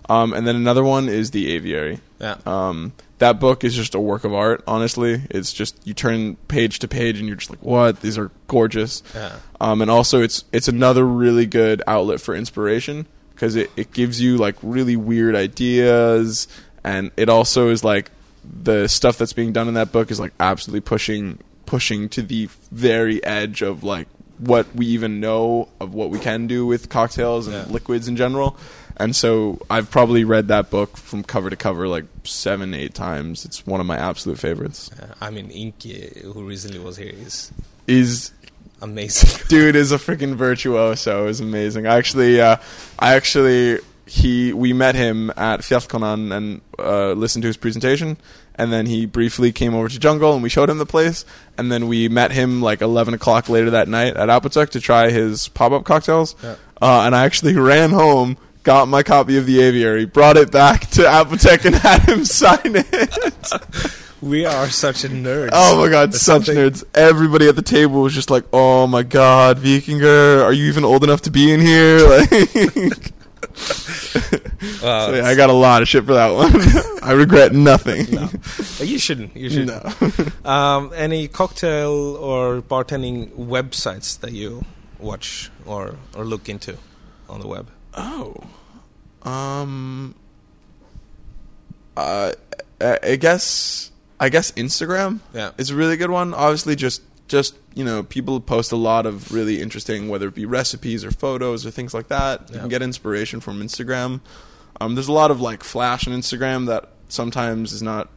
um 0.10 0.34
and 0.34 0.46
then 0.46 0.56
another 0.58 0.84
one 0.84 1.08
is 1.08 1.32
the 1.32 1.52
aviary 1.54 2.00
Yeah. 2.20 2.36
um 2.46 2.92
that 3.20 3.40
book 3.40 3.64
is 3.64 3.74
just 3.74 3.96
a 3.96 4.02
work 4.02 4.26
of 4.26 4.34
art. 4.34 4.62
Honestly, 4.68 5.22
it's 5.30 5.54
just 5.54 5.80
you 5.88 5.94
turn 5.94 6.36
page 6.50 6.80
to 6.80 6.90
page 6.90 7.20
and 7.20 7.28
you're 7.28 7.38
just 7.38 7.50
like, 7.50 7.62
what? 7.64 8.02
These 8.02 8.18
are 8.18 8.32
gorgeous. 8.48 9.02
Yeah. 9.16 9.36
Um, 9.62 9.82
and 9.82 9.90
also 9.90 10.22
it's 10.22 10.44
it's 10.52 10.68
another 10.68 11.06
really 11.06 11.46
good 11.46 11.82
outlet 11.88 12.20
for 12.20 12.36
inspiration 12.36 13.06
because 13.44 13.58
it, 13.58 13.70
it 13.76 13.92
gives 13.92 14.22
you 14.22 14.38
like 14.38 14.56
really 14.64 14.96
weird 14.96 15.36
ideas 15.36 16.48
and 16.86 17.12
it 17.18 17.28
also 17.28 17.68
is 17.68 17.84
like 17.84 18.10
the 18.42 18.88
stuff 18.88 19.18
that's 19.18 19.34
being 19.34 19.52
done 19.52 19.68
in 19.68 19.74
that 19.74 19.92
book 19.92 20.10
is 20.12 20.18
like 20.18 20.32
absolutely 20.40 20.80
pushing 20.80 21.38
pushing 21.66 22.08
to 22.08 22.22
the 22.22 22.48
very 22.72 23.22
edge 23.26 23.62
of 23.62 23.84
like 23.84 24.08
what 24.38 24.74
we 24.74 24.86
even 24.86 25.20
know 25.20 25.68
of 25.82 25.94
what 25.94 26.10
we 26.10 26.20
can 26.20 26.48
do 26.48 26.66
with 26.66 26.88
cocktails 26.88 27.46
and 27.48 27.56
Yeah. 27.58 27.66
liquids 27.74 28.08
in 28.08 28.16
general. 28.16 28.56
And 28.96 29.14
so 29.14 29.60
I've 29.70 29.92
probably 29.92 30.24
read 30.24 30.48
that 30.48 30.70
book 30.70 30.96
from 30.96 31.22
cover 31.24 31.50
to 31.50 31.58
cover 31.58 31.86
like 31.90 32.06
seven, 32.24 32.74
eight 32.74 32.94
times. 32.94 33.44
It's 33.44 33.68
one 33.68 33.82
of 33.82 33.86
my 33.86 33.98
absolute 33.98 34.40
favorites. 34.40 34.90
Uh, 34.98 35.08
I 35.20 35.32
mean, 35.32 35.50
Inky, 35.50 36.22
who 36.24 36.44
recently 36.46 36.80
was 36.80 36.96
here, 36.96 37.12
is 37.14 37.52
Is 37.88 38.32
amazing. 38.84 39.42
dude 39.48 39.76
is 39.76 39.92
a 39.92 39.98
freaking 39.98 40.36
virtuoso. 40.36 41.28
Is 41.28 41.40
amazing. 41.40 41.88
I 41.88 41.96
actually, 41.98 42.40
uh, 42.42 42.58
I 43.00 43.16
actually, 43.16 43.80
he, 44.06 44.54
we 44.54 44.74
met 44.74 44.96
him 44.96 45.30
at 45.32 45.62
Fjallkonan 45.62 46.36
and 46.36 46.62
uh, 46.78 47.14
listened 47.14 47.42
to 47.44 47.48
his 47.48 47.58
presentation, 47.58 48.18
and 48.56 48.72
then 48.72 48.86
he 48.86 49.06
briefly 49.06 49.52
came 49.52 49.74
over 49.74 49.88
to 49.90 49.98
Jungle 50.00 50.34
and 50.34 50.44
we 50.44 50.50
showed 50.50 50.70
him 50.70 50.78
the 50.78 50.86
place, 50.86 51.26
and 51.58 51.72
then 51.72 51.88
we 51.88 52.08
met 52.10 52.32
him 52.32 52.62
like 52.62 52.82
eleven 52.82 53.14
o'clock 53.14 53.50
later 53.50 53.70
that 53.72 53.88
night 53.88 54.16
at 54.16 54.30
Apotek 54.30 54.70
to 54.70 54.80
try 54.80 55.10
his 55.10 55.48
pop 55.48 55.72
up 55.72 55.86
cocktails, 55.86 56.36
Yeah. 56.44 56.56
uh, 56.82 57.04
and 57.06 57.16
I 57.16 57.26
actually 57.26 57.56
ran 57.56 57.92
home. 57.92 58.38
Got 58.64 58.88
my 58.88 59.04
copy 59.04 59.36
of 59.38 59.46
the 59.46 59.60
Aviary, 59.62 60.06
brought 60.06 60.38
it 60.38 60.50
back 60.50 60.90
to 60.92 61.02
Apotek, 61.02 61.66
and 61.66 61.76
had 61.76 62.04
him 62.04 62.24
sign 62.40 62.60
it. 62.64 64.00
we 64.24 64.46
are 64.46 64.70
such 64.70 65.04
a 65.04 65.10
nerd. 65.10 65.50
Oh 65.52 65.78
my 65.82 65.90
god, 65.90 66.14
such 66.14 66.22
something- 66.46 66.56
nerds. 66.56 66.84
Everybody 66.96 67.48
at 67.48 67.56
the 67.56 67.62
table 67.62 68.02
was 68.02 68.14
just 68.14 68.30
like, 68.30 68.46
"Oh 68.54 68.88
my 68.88 69.04
god, 69.04 69.58
Víkingur, 69.60 70.44
are 70.44 70.54
you 70.54 70.66
even 70.66 70.84
old 70.86 71.04
enough 71.04 71.22
to 71.22 71.32
be 71.32 71.52
in 71.52 71.62
here?" 71.62 72.00
Like, 72.10 73.14
Wow, 74.82 75.06
so 75.08 75.14
yeah, 75.16 75.26
I 75.28 75.36
got 75.36 75.50
a 75.50 75.54
lot 75.54 75.82
of 75.84 75.88
shit 75.88 76.06
for 76.06 76.14
that 76.14 76.34
one. 76.34 76.52
I 77.04 77.12
regret 77.14 77.54
nothing. 77.54 78.08
No. 78.10 78.30
You 78.80 78.98
shouldn't. 78.98 79.36
You 79.36 79.50
shouldn't. 79.50 80.02
No. 80.44 80.50
Um, 80.50 80.92
any 80.96 81.28
cocktail 81.28 82.16
or 82.16 82.62
bartending 82.62 83.30
websites 83.32 84.20
that 84.22 84.32
you 84.32 84.66
watch 85.00 85.52
or 85.66 85.98
or 86.16 86.24
look 86.26 86.50
into 86.50 86.78
on 87.30 87.42
the 87.42 87.48
web? 87.48 87.70
Oh, 87.94 88.36
um, 89.24 90.16
uh, 91.96 92.32
I 92.82 93.00
I 93.04 93.16
guess 93.18 93.92
I 94.24 94.30
guess 94.30 94.54
Instagram. 94.54 95.20
Yeah. 95.34 95.52
is 95.58 95.70
a 95.70 95.76
really 95.76 95.98
good 95.98 96.10
one. 96.10 96.34
Obviously, 96.34 96.78
just 96.78 97.02
just 97.28 97.58
you 97.74 97.84
know, 97.84 98.04
people 98.04 98.40
post 98.40 98.72
a 98.72 98.78
lot 98.78 99.06
of 99.06 99.34
really 99.34 99.62
interesting, 99.62 100.08
whether 100.08 100.30
it 100.30 100.34
be 100.34 100.46
recipes 100.46 101.04
or 101.04 101.12
photos 101.12 101.66
or 101.66 101.72
things 101.72 101.94
like 101.94 102.08
that. 102.08 102.50
You 102.50 102.60
can 102.60 102.70
get 102.70 102.82
inspiration 102.82 103.42
from 103.42 103.62
Instagram. 103.62 104.22
Um, 104.80 104.96
there's 104.96 105.10
a 105.10 105.14
lot 105.14 105.30
of 105.30 105.42
like 105.42 105.62
flash 105.62 106.08
on 106.08 106.14
Instagram 106.14 106.68
that 106.68 106.88
sometimes 107.10 107.74
is 107.74 107.82
not 107.82 108.08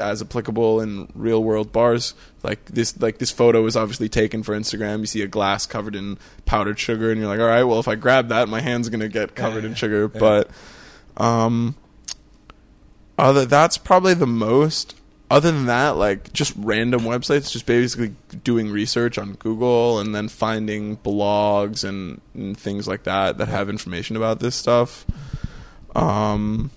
as 0.00 0.20
applicable 0.20 0.80
in 0.80 1.12
real 1.14 1.44
world 1.44 1.70
bars. 1.70 2.14
Like 2.42 2.64
this, 2.64 3.00
like 3.00 3.18
this 3.18 3.30
photo 3.30 3.64
is 3.66 3.76
obviously 3.76 4.08
taken 4.08 4.42
for 4.42 4.56
Instagram. 4.56 4.98
You 4.98 5.06
see 5.06 5.22
a 5.22 5.28
glass 5.28 5.64
covered 5.64 5.94
in 5.94 6.18
powdered 6.44 6.80
sugar, 6.80 7.12
and 7.12 7.20
you're 7.20 7.28
like, 7.28 7.38
all 7.38 7.46
right, 7.46 7.62
well, 7.62 7.78
if 7.78 7.86
I 7.86 7.94
grab 7.94 8.30
that, 8.30 8.48
my 8.48 8.60
hand's 8.60 8.88
gonna 8.88 9.08
get 9.08 9.36
covered 9.36 9.64
in 9.64 9.70
yeah, 9.70 9.76
sugar. 9.76 10.10
yeah. 10.12 10.18
But 10.18 10.50
um, 11.16 11.76
other 13.16 13.46
that's 13.46 13.78
probably 13.78 14.14
the 14.14 14.26
most. 14.26 14.96
Other 15.32 15.50
than 15.50 15.64
that, 15.64 15.96
like 15.96 16.30
just 16.34 16.52
random 16.58 17.02
websites, 17.02 17.50
just 17.50 17.64
basically 17.64 18.14
doing 18.44 18.70
research 18.70 19.16
on 19.16 19.32
Google 19.34 19.98
and 19.98 20.14
then 20.14 20.28
finding 20.28 20.98
blogs 20.98 21.88
and, 21.88 22.20
and 22.34 22.54
things 22.54 22.86
like 22.86 23.04
that 23.04 23.38
that 23.38 23.48
have 23.48 23.70
information 23.70 24.14
about 24.14 24.40
this 24.40 24.54
stuff. 24.54 25.06
Um, 25.96 26.70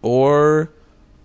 or 0.00 0.70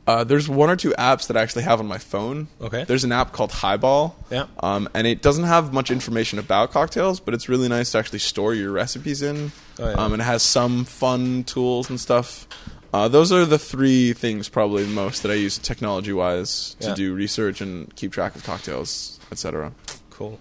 uh, 0.06 0.26
there's 0.26 0.50
one 0.50 0.70
or 0.70 0.76
two 0.76 0.90
apps 1.00 1.28
that 1.28 1.38
I 1.38 1.42
actually 1.42 1.64
have 1.64 1.80
on 1.80 1.88
my 1.88 1.98
phone. 1.98 2.50
Okay. 2.60 2.84
There's 2.84 3.06
an 3.06 3.14
app 3.14 3.32
called 3.32 3.54
Highball. 3.54 4.14
Yeah. 4.30 4.48
Um, 4.60 4.90
and 4.94 5.08
it 5.08 5.22
doesn't 5.22 5.46
have 5.46 5.72
much 5.72 5.92
information 5.92 6.40
about 6.40 6.72
cocktails, 6.72 7.22
but 7.22 7.34
it's 7.34 7.48
really 7.48 7.70
nice 7.70 7.94
to 7.94 8.00
actually 8.00 8.20
store 8.20 8.54
your 8.54 8.72
recipes 8.74 9.22
in. 9.22 9.54
Oh, 9.80 9.90
yeah. 9.90 9.96
um, 9.96 10.12
and 10.12 10.22
it 10.22 10.26
has 10.26 10.44
some 10.44 10.84
fun 10.84 11.46
tools 11.46 11.90
and 11.90 12.02
stuff. 12.02 12.50
Uh, 12.94 13.08
those 13.08 13.32
are 13.32 13.44
the 13.46 13.58
three 13.58 14.14
things 14.14 14.48
probably 14.50 14.84
the 14.84 14.92
most 14.92 15.24
that 15.24 15.32
I 15.32 15.36
use 15.36 15.58
technology 15.58 16.14
wise 16.14 16.76
to 16.80 16.90
Yeah. 16.90 16.94
do 16.96 17.14
research 17.16 17.60
and 17.60 17.94
keep 17.96 18.12
track 18.14 18.36
of 18.36 18.44
cocktails, 18.44 19.20
etc. 19.32 19.72
Cool. 20.12 20.40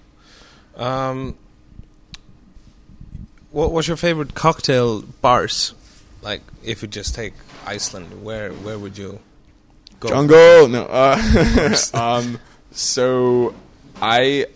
Um, 0.77 1.35
what 3.51 3.73
was 3.73 3.89
your 3.89 3.97
favorite 3.97 4.35
cocktail 4.35 5.01
bars? 5.03 5.73
Like, 6.21 6.43
if 6.63 6.83
you 6.83 6.89
just 6.89 7.15
take 7.15 7.35
Iceland, 7.67 8.23
where 8.23 8.53
where 8.53 8.79
would 8.79 8.99
you 8.99 9.21
go? 10.01 10.09
Jungle. 10.09 10.69
No. 10.69 10.85
Uh, 10.85 11.77
um. 11.95 12.39
So, 12.71 13.55
I 14.01 14.47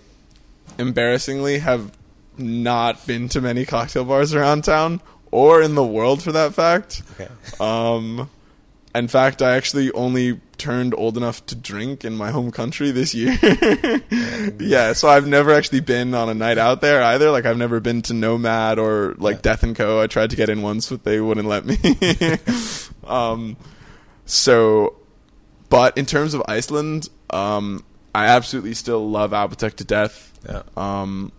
embarrassingly 0.79 1.59
have 1.59 1.93
not 2.39 3.07
been 3.07 3.29
to 3.31 3.41
many 3.41 3.65
cocktail 3.67 4.05
bars 4.05 4.35
around 4.35 4.65
town 4.65 5.01
or 5.31 5.63
in 5.63 5.75
the 5.75 5.85
world 5.85 6.23
for 6.23 6.33
that 6.33 6.55
fact. 6.55 7.03
Okay. 7.13 7.29
Um, 7.61 8.31
in 8.95 9.09
fact, 9.09 9.43
I 9.43 9.57
actually 9.57 9.93
only 9.93 10.41
turned 10.57 10.95
old 10.97 11.19
enough 11.19 11.45
to 11.47 11.55
drink 11.55 12.03
in 12.05 12.17
my 12.17 12.31
home 12.31 12.51
country 12.51 12.91
this 12.91 13.15
year. 13.15 13.37
yeah, 14.59 14.95
so 14.95 15.09
I've 15.09 15.27
never 15.27 15.53
actually 15.53 15.81
been 15.81 16.15
on 16.15 16.31
a 16.31 16.35
night 16.35 16.57
out 16.57 16.81
there 16.81 17.03
either. 17.03 17.31
Like 17.31 17.45
I've 17.45 17.59
never 17.59 17.79
been 17.81 18.01
to 18.03 18.15
Nomad 18.15 18.79
or 18.79 19.15
like 19.19 19.37
Yeah. 19.37 19.43
Death 19.43 19.63
and 19.65 19.77
Co. 19.77 20.01
I 20.01 20.07
tried 20.07 20.31
to 20.31 20.37
get 20.37 20.49
in 20.49 20.63
once, 20.63 20.89
but 20.89 21.05
they 21.05 21.21
wouldn't 21.21 21.47
let 21.47 21.67
me. 21.67 21.77
um, 23.05 23.57
so, 24.25 24.97
but 25.69 25.99
in 25.99 26.07
terms 26.07 26.33
of 26.33 26.43
Iceland, 26.49 27.09
um, 27.31 27.85
I 28.15 28.29
absolutely 28.29 28.73
still 28.75 29.09
love 29.11 29.33
Apotek 29.33 29.75
to 29.75 29.85
death. 29.85 30.33
Yeah. 30.49 30.63
Um, 30.75 31.33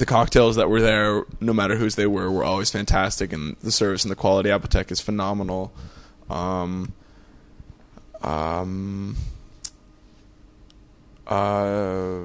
the 0.00 0.06
cocktails 0.06 0.56
that 0.56 0.68
were 0.68 0.80
there, 0.80 1.22
no 1.40 1.52
matter 1.52 1.76
whose 1.76 1.94
they 1.94 2.06
were, 2.06 2.28
were 2.30 2.42
always 2.42 2.70
fantastic, 2.70 3.32
and 3.32 3.56
the 3.62 3.70
service 3.70 4.02
and 4.04 4.10
the 4.10 4.16
quality 4.16 4.50
of 4.50 4.62
Apotek 4.62 4.90
is 4.90 5.00
phenomenal. 5.00 5.72
Um, 6.28 6.92
um, 8.22 9.16
uh, 11.28 12.18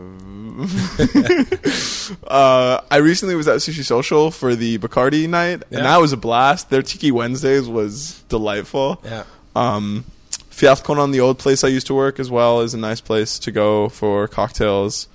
uh, 2.28 2.82
I 2.90 2.98
recently 2.98 3.36
was 3.36 3.48
at 3.48 3.58
Sushi 3.58 3.84
Social 3.84 4.32
for 4.32 4.56
the 4.56 4.78
Bacardi 4.80 5.28
night, 5.30 5.64
Yeah. 5.70 5.78
and 5.78 5.86
that 5.86 5.98
was 5.98 6.12
a 6.14 6.18
blast. 6.18 6.70
Their 6.70 6.82
Tiki 6.82 7.12
Wednesdays 7.12 7.68
was 7.68 8.24
delightful. 8.30 9.02
Yeah. 9.04 9.24
Um, 9.56 10.06
Fjallkonan, 10.50 11.12
the 11.12 11.20
old 11.20 11.38
place 11.40 11.64
I 11.64 11.68
used 11.68 11.88
to 11.88 11.94
work 11.94 12.20
as 12.20 12.32
well, 12.32 12.62
is 12.62 12.74
a 12.74 12.78
nice 12.78 13.02
place 13.02 13.38
to 13.40 13.52
go 13.52 13.90
for 13.90 14.28
cocktails. 14.28 15.08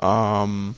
Um, 0.00 0.76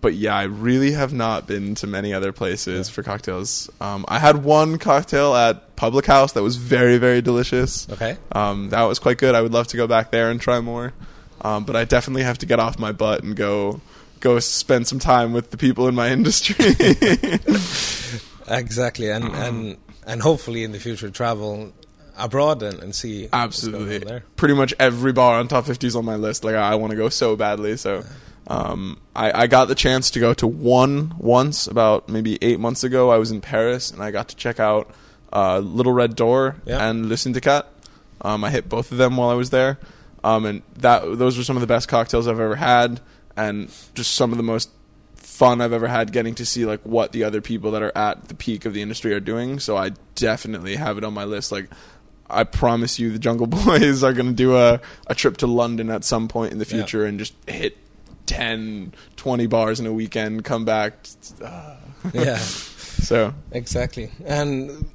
but 0.00 0.14
yeah, 0.14 0.36
I 0.36 0.44
really 0.44 0.92
have 0.92 1.12
not 1.12 1.46
been 1.46 1.74
to 1.76 1.86
many 1.86 2.12
other 2.14 2.32
places 2.32 2.88
Yeah. 2.88 2.94
for 2.94 3.02
cocktails. 3.02 3.68
Um, 3.80 4.04
I 4.08 4.18
had 4.18 4.44
one 4.44 4.78
cocktail 4.78 5.34
at 5.34 5.74
Public 5.76 6.06
House 6.06 6.32
that 6.32 6.42
was 6.42 6.56
very, 6.56 6.98
very 6.98 7.20
delicious. 7.20 7.88
Okay. 7.90 8.16
Um, 8.32 8.68
that 8.70 8.82
was 8.84 8.98
quite 8.98 9.18
good. 9.18 9.34
I 9.34 9.42
would 9.42 9.52
love 9.52 9.66
to 9.68 9.76
go 9.76 9.86
back 9.86 10.10
there 10.10 10.30
and 10.30 10.40
try 10.40 10.60
more. 10.60 10.92
Um, 11.40 11.64
but 11.64 11.76
I 11.76 11.84
definitely 11.84 12.22
have 12.24 12.38
to 12.38 12.46
get 12.46 12.58
off 12.60 12.78
my 12.78 12.92
butt 12.92 13.22
and 13.22 13.36
go 13.36 13.80
go 14.20 14.40
spend 14.40 14.88
some 14.88 14.98
time 14.98 15.32
with 15.32 15.50
the 15.52 15.56
people 15.56 15.86
in 15.86 15.94
my 15.94 16.10
industry. 16.12 16.56
Exactly, 18.50 19.10
and 19.10 19.24
and 19.34 19.76
and 20.06 20.22
hopefully 20.22 20.64
in 20.64 20.72
the 20.72 20.78
future 20.80 21.10
travel 21.10 21.70
abroad 22.16 22.62
and, 22.62 22.82
and 22.82 22.94
see 22.94 23.28
Absolutely. 23.32 24.22
Pretty 24.36 24.54
much 24.54 24.72
every 24.80 25.12
bar 25.12 25.38
on 25.38 25.48
top 25.48 25.66
50 25.66 25.86
is 25.86 25.94
on 25.94 26.04
my 26.06 26.16
list. 26.16 26.44
Like 26.44 26.54
I, 26.54 26.74
want 26.76 26.90
to 26.92 26.96
go 26.96 27.10
so 27.10 27.36
badly. 27.36 27.76
So 27.76 28.02
um, 28.48 28.98
I, 29.14 29.42
I 29.42 29.46
got 29.46 29.66
the 29.68 29.74
chance 29.74 30.10
to 30.12 30.20
go 30.20 30.32
to 30.34 30.46
one 30.46 31.14
once 31.18 31.66
about 31.66 32.08
maybe 32.08 32.38
eight 32.42 32.58
months 32.58 32.82
ago. 32.82 33.10
I 33.10 33.18
was 33.18 33.30
in 33.30 33.40
Paris 33.40 33.90
and 33.90 34.02
I 34.02 34.10
got 34.10 34.28
to 34.30 34.36
check 34.36 34.58
out 34.58 34.90
uh, 35.32 35.58
Little 35.58 35.92
Red 35.92 36.16
Door 36.16 36.56
Yeah. 36.64 36.88
and 36.88 37.08
Le 37.08 37.16
Syndicat. 37.16 37.66
Um, 38.22 38.42
I 38.44 38.50
hit 38.50 38.68
both 38.68 38.90
of 38.90 38.98
them 38.98 39.16
while 39.16 39.28
I 39.28 39.34
was 39.34 39.50
there, 39.50 39.78
um, 40.24 40.44
and 40.44 40.62
that 40.78 41.02
those 41.18 41.36
were 41.38 41.44
some 41.44 41.56
of 41.56 41.60
the 41.60 41.66
best 41.68 41.86
cocktails 41.88 42.26
I've 42.26 42.40
ever 42.40 42.56
had, 42.56 43.00
and 43.36 43.70
just 43.94 44.14
some 44.14 44.32
of 44.32 44.38
the 44.38 44.42
most 44.42 44.70
fun 45.14 45.60
I've 45.60 45.72
ever 45.72 45.86
had 45.86 46.10
getting 46.10 46.34
to 46.36 46.44
see 46.46 46.64
like 46.66 46.80
what 46.80 47.12
the 47.12 47.22
other 47.22 47.40
people 47.40 47.70
that 47.72 47.82
are 47.82 47.96
at 47.96 48.26
the 48.26 48.34
peak 48.34 48.64
of 48.64 48.72
the 48.74 48.82
industry 48.82 49.12
are 49.14 49.20
doing. 49.20 49.60
So 49.60 49.76
I 49.76 49.90
definitely 50.16 50.74
have 50.76 50.98
it 50.98 51.04
on 51.04 51.14
my 51.14 51.22
list. 51.24 51.52
Like 51.52 51.68
I 52.28 52.42
promise 52.42 52.98
you, 52.98 53.12
the 53.12 53.20
Jungle 53.20 53.46
Boys 53.64 54.02
are 54.02 54.12
going 54.12 54.26
to 54.30 54.32
do 54.34 54.56
a, 54.56 54.80
a 55.06 55.14
trip 55.14 55.36
to 55.36 55.46
London 55.46 55.88
at 55.90 56.02
some 56.02 56.26
point 56.26 56.50
in 56.52 56.58
the 56.58 56.64
Yeah. 56.64 56.78
future 56.78 57.04
and 57.04 57.20
just 57.20 57.34
hit 57.46 57.76
10, 58.28 58.92
20 59.16 59.46
bars 59.46 59.80
in 59.80 59.86
a 59.86 59.92
weekend, 59.92 60.44
come 60.44 60.64
back. 60.64 61.08
Uh, 61.42 61.76
yeah, 62.12 62.36
so 62.36 63.34
exactly. 63.50 64.10
And 64.24 64.88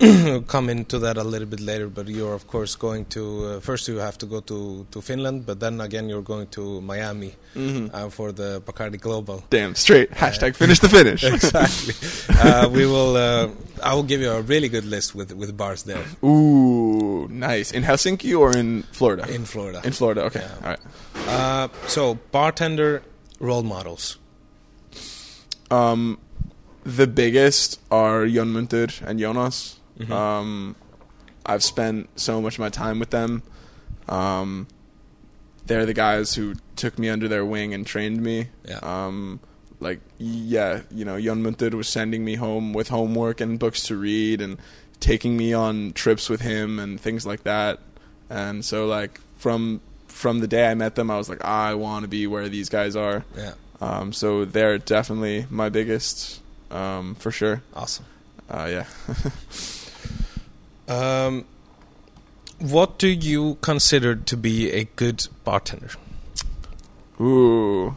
come 0.46 0.70
into 0.70 0.98
that 0.98 1.16
a 1.18 1.22
little 1.24 1.46
bit 1.46 1.60
later, 1.60 1.88
but 1.88 2.08
you're 2.08 2.32
of 2.34 2.46
course 2.46 2.74
going 2.74 3.04
to 3.06 3.44
uh, 3.44 3.60
first 3.60 3.86
you 3.88 3.96
have 3.98 4.16
to 4.18 4.26
go 4.26 4.40
to, 4.40 4.86
to 4.90 5.00
Finland, 5.02 5.44
but 5.46 5.60
then 5.60 5.80
again 5.80 6.08
you're 6.08 6.22
going 6.22 6.46
to 6.48 6.80
Miami 6.80 7.34
Mhm. 7.54 7.90
uh, 7.92 8.08
for 8.08 8.32
the 8.32 8.62
Bacardi 8.64 8.98
Global. 9.00 9.42
Damn 9.50 9.74
straight. 9.74 10.10
Hashtag 10.12 10.54
finish 10.56 10.78
the 10.78 10.88
finish. 10.88 11.22
exactly. 11.34 11.94
uh, 12.40 12.68
we 12.68 12.86
will. 12.86 13.16
Uh, 13.16 13.48
I 13.82 13.94
will 13.94 14.04
give 14.04 14.20
you 14.20 14.30
a 14.30 14.40
really 14.40 14.68
good 14.68 14.84
list 14.84 15.14
with 15.14 15.32
with 15.32 15.56
bars 15.56 15.82
there 15.82 16.04
Ooh, 16.24 17.26
nice. 17.28 17.72
In 17.72 17.82
Helsinki 17.82 18.32
or 18.38 18.56
in 18.56 18.84
Florida? 18.92 19.26
in 19.28 19.44
Florida. 19.44 19.80
In 19.84 19.92
Florida. 19.92 20.22
Okay. 20.24 20.40
Yeah. 20.40 20.54
All 20.64 20.70
right. 20.70 20.80
Uh, 21.28 21.68
so 21.88 22.14
bartender 22.32 23.02
role 23.40 23.62
models. 23.64 24.16
Um, 25.70 26.18
the 26.84 27.06
biggest 27.06 27.80
are 27.90 28.26
Jon 28.26 28.52
Munter 28.52 28.88
and 29.04 29.18
Jonas. 29.18 29.79
Mhm. 30.00 30.10
Um, 30.10 30.76
I've 31.46 31.62
spent 31.62 32.08
so 32.16 32.40
much 32.40 32.54
of 32.54 32.60
my 32.60 32.68
time 32.68 32.98
with 32.98 33.10
them. 33.10 33.42
Um, 34.08 34.66
they're 35.66 35.86
the 35.86 35.94
guys 35.94 36.34
who 36.34 36.54
took 36.76 36.98
me 36.98 37.08
under 37.08 37.28
their 37.28 37.44
wing 37.44 37.72
and 37.74 37.86
trained 37.86 38.22
me. 38.22 38.48
Yeah. 38.66 38.78
Um, 38.82 39.40
like 39.78 40.00
yeah, 40.18 40.82
you 40.90 41.04
know, 41.04 41.20
Jon 41.20 41.42
Munter 41.42 41.70
was 41.76 41.88
sending 41.88 42.24
me 42.24 42.34
home 42.34 42.72
with 42.72 42.88
homework 42.88 43.40
and 43.40 43.58
books 43.58 43.82
to 43.84 43.96
read 43.96 44.40
and 44.40 44.58
taking 45.00 45.36
me 45.36 45.52
on 45.54 45.92
trips 45.92 46.28
with 46.28 46.42
him 46.42 46.78
and 46.78 47.00
things 47.00 47.24
like 47.24 47.44
that. 47.44 47.78
And 48.28 48.64
so 48.64 48.86
like 48.86 49.20
from 49.38 49.80
from 50.08 50.40
the 50.40 50.48
day 50.48 50.70
I 50.70 50.74
met 50.74 50.96
them, 50.96 51.10
I 51.10 51.16
was 51.16 51.28
like, 51.28 51.42
I 51.44 51.74
want 51.74 52.02
to 52.02 52.08
be 52.08 52.26
where 52.26 52.48
these 52.48 52.68
guys 52.68 52.94
are. 52.96 53.24
Yeah. 53.36 53.54
Um, 53.80 54.12
so 54.12 54.44
they're 54.44 54.76
definitely 54.76 55.46
my 55.48 55.70
biggest, 55.70 56.40
um, 56.70 57.14
for 57.14 57.30
sure. 57.30 57.62
Awesome. 57.74 58.04
Uh, 58.50 58.68
yeah. 58.70 58.84
Um, 60.90 61.44
what 62.58 62.98
do 62.98 63.06
you 63.06 63.58
consider 63.62 64.16
to 64.16 64.36
be 64.36 64.70
a 64.72 64.84
good 64.96 65.28
bartender? 65.44 65.90
Ooh, 67.20 67.94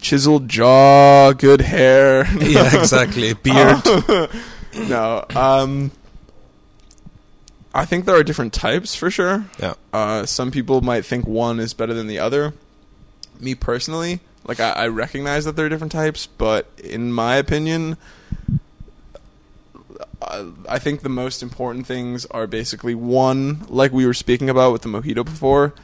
chiseled 0.00 0.48
jaw, 0.48 1.32
good 1.32 1.60
hair. 1.60 2.26
yeah, 2.40 2.78
exactly. 2.78 3.34
Beard. 3.34 3.82
no. 4.74 5.24
Um, 5.36 5.90
I 7.74 7.84
think 7.84 8.06
there 8.06 8.16
are 8.16 8.22
different 8.22 8.54
types 8.54 8.94
for 8.94 9.10
sure. 9.10 9.44
Yeah. 9.60 9.74
Uh, 9.92 10.24
some 10.24 10.50
people 10.50 10.80
might 10.80 11.04
think 11.04 11.26
one 11.26 11.60
is 11.60 11.74
better 11.74 11.92
than 11.92 12.06
the 12.06 12.18
other. 12.18 12.54
Me 13.38 13.54
personally, 13.54 14.20
like 14.46 14.60
I, 14.60 14.70
I 14.70 14.88
recognize 14.88 15.44
that 15.44 15.56
there 15.56 15.66
are 15.66 15.68
different 15.68 15.92
types, 15.92 16.26
but 16.26 16.68
in 16.82 17.12
my 17.12 17.36
opinion, 17.36 17.98
I, 20.22 20.50
I 20.68 20.78
think 20.78 21.02
the 21.02 21.08
most 21.08 21.42
important 21.42 21.86
things 21.86 22.26
are 22.26 22.46
basically 22.46 22.94
one, 22.94 23.64
like 23.68 23.92
we 23.92 24.06
were 24.06 24.14
speaking 24.14 24.50
about 24.50 24.72
with 24.72 24.82
the 24.82 24.88
mojito 24.88 25.24
before. 25.24 25.74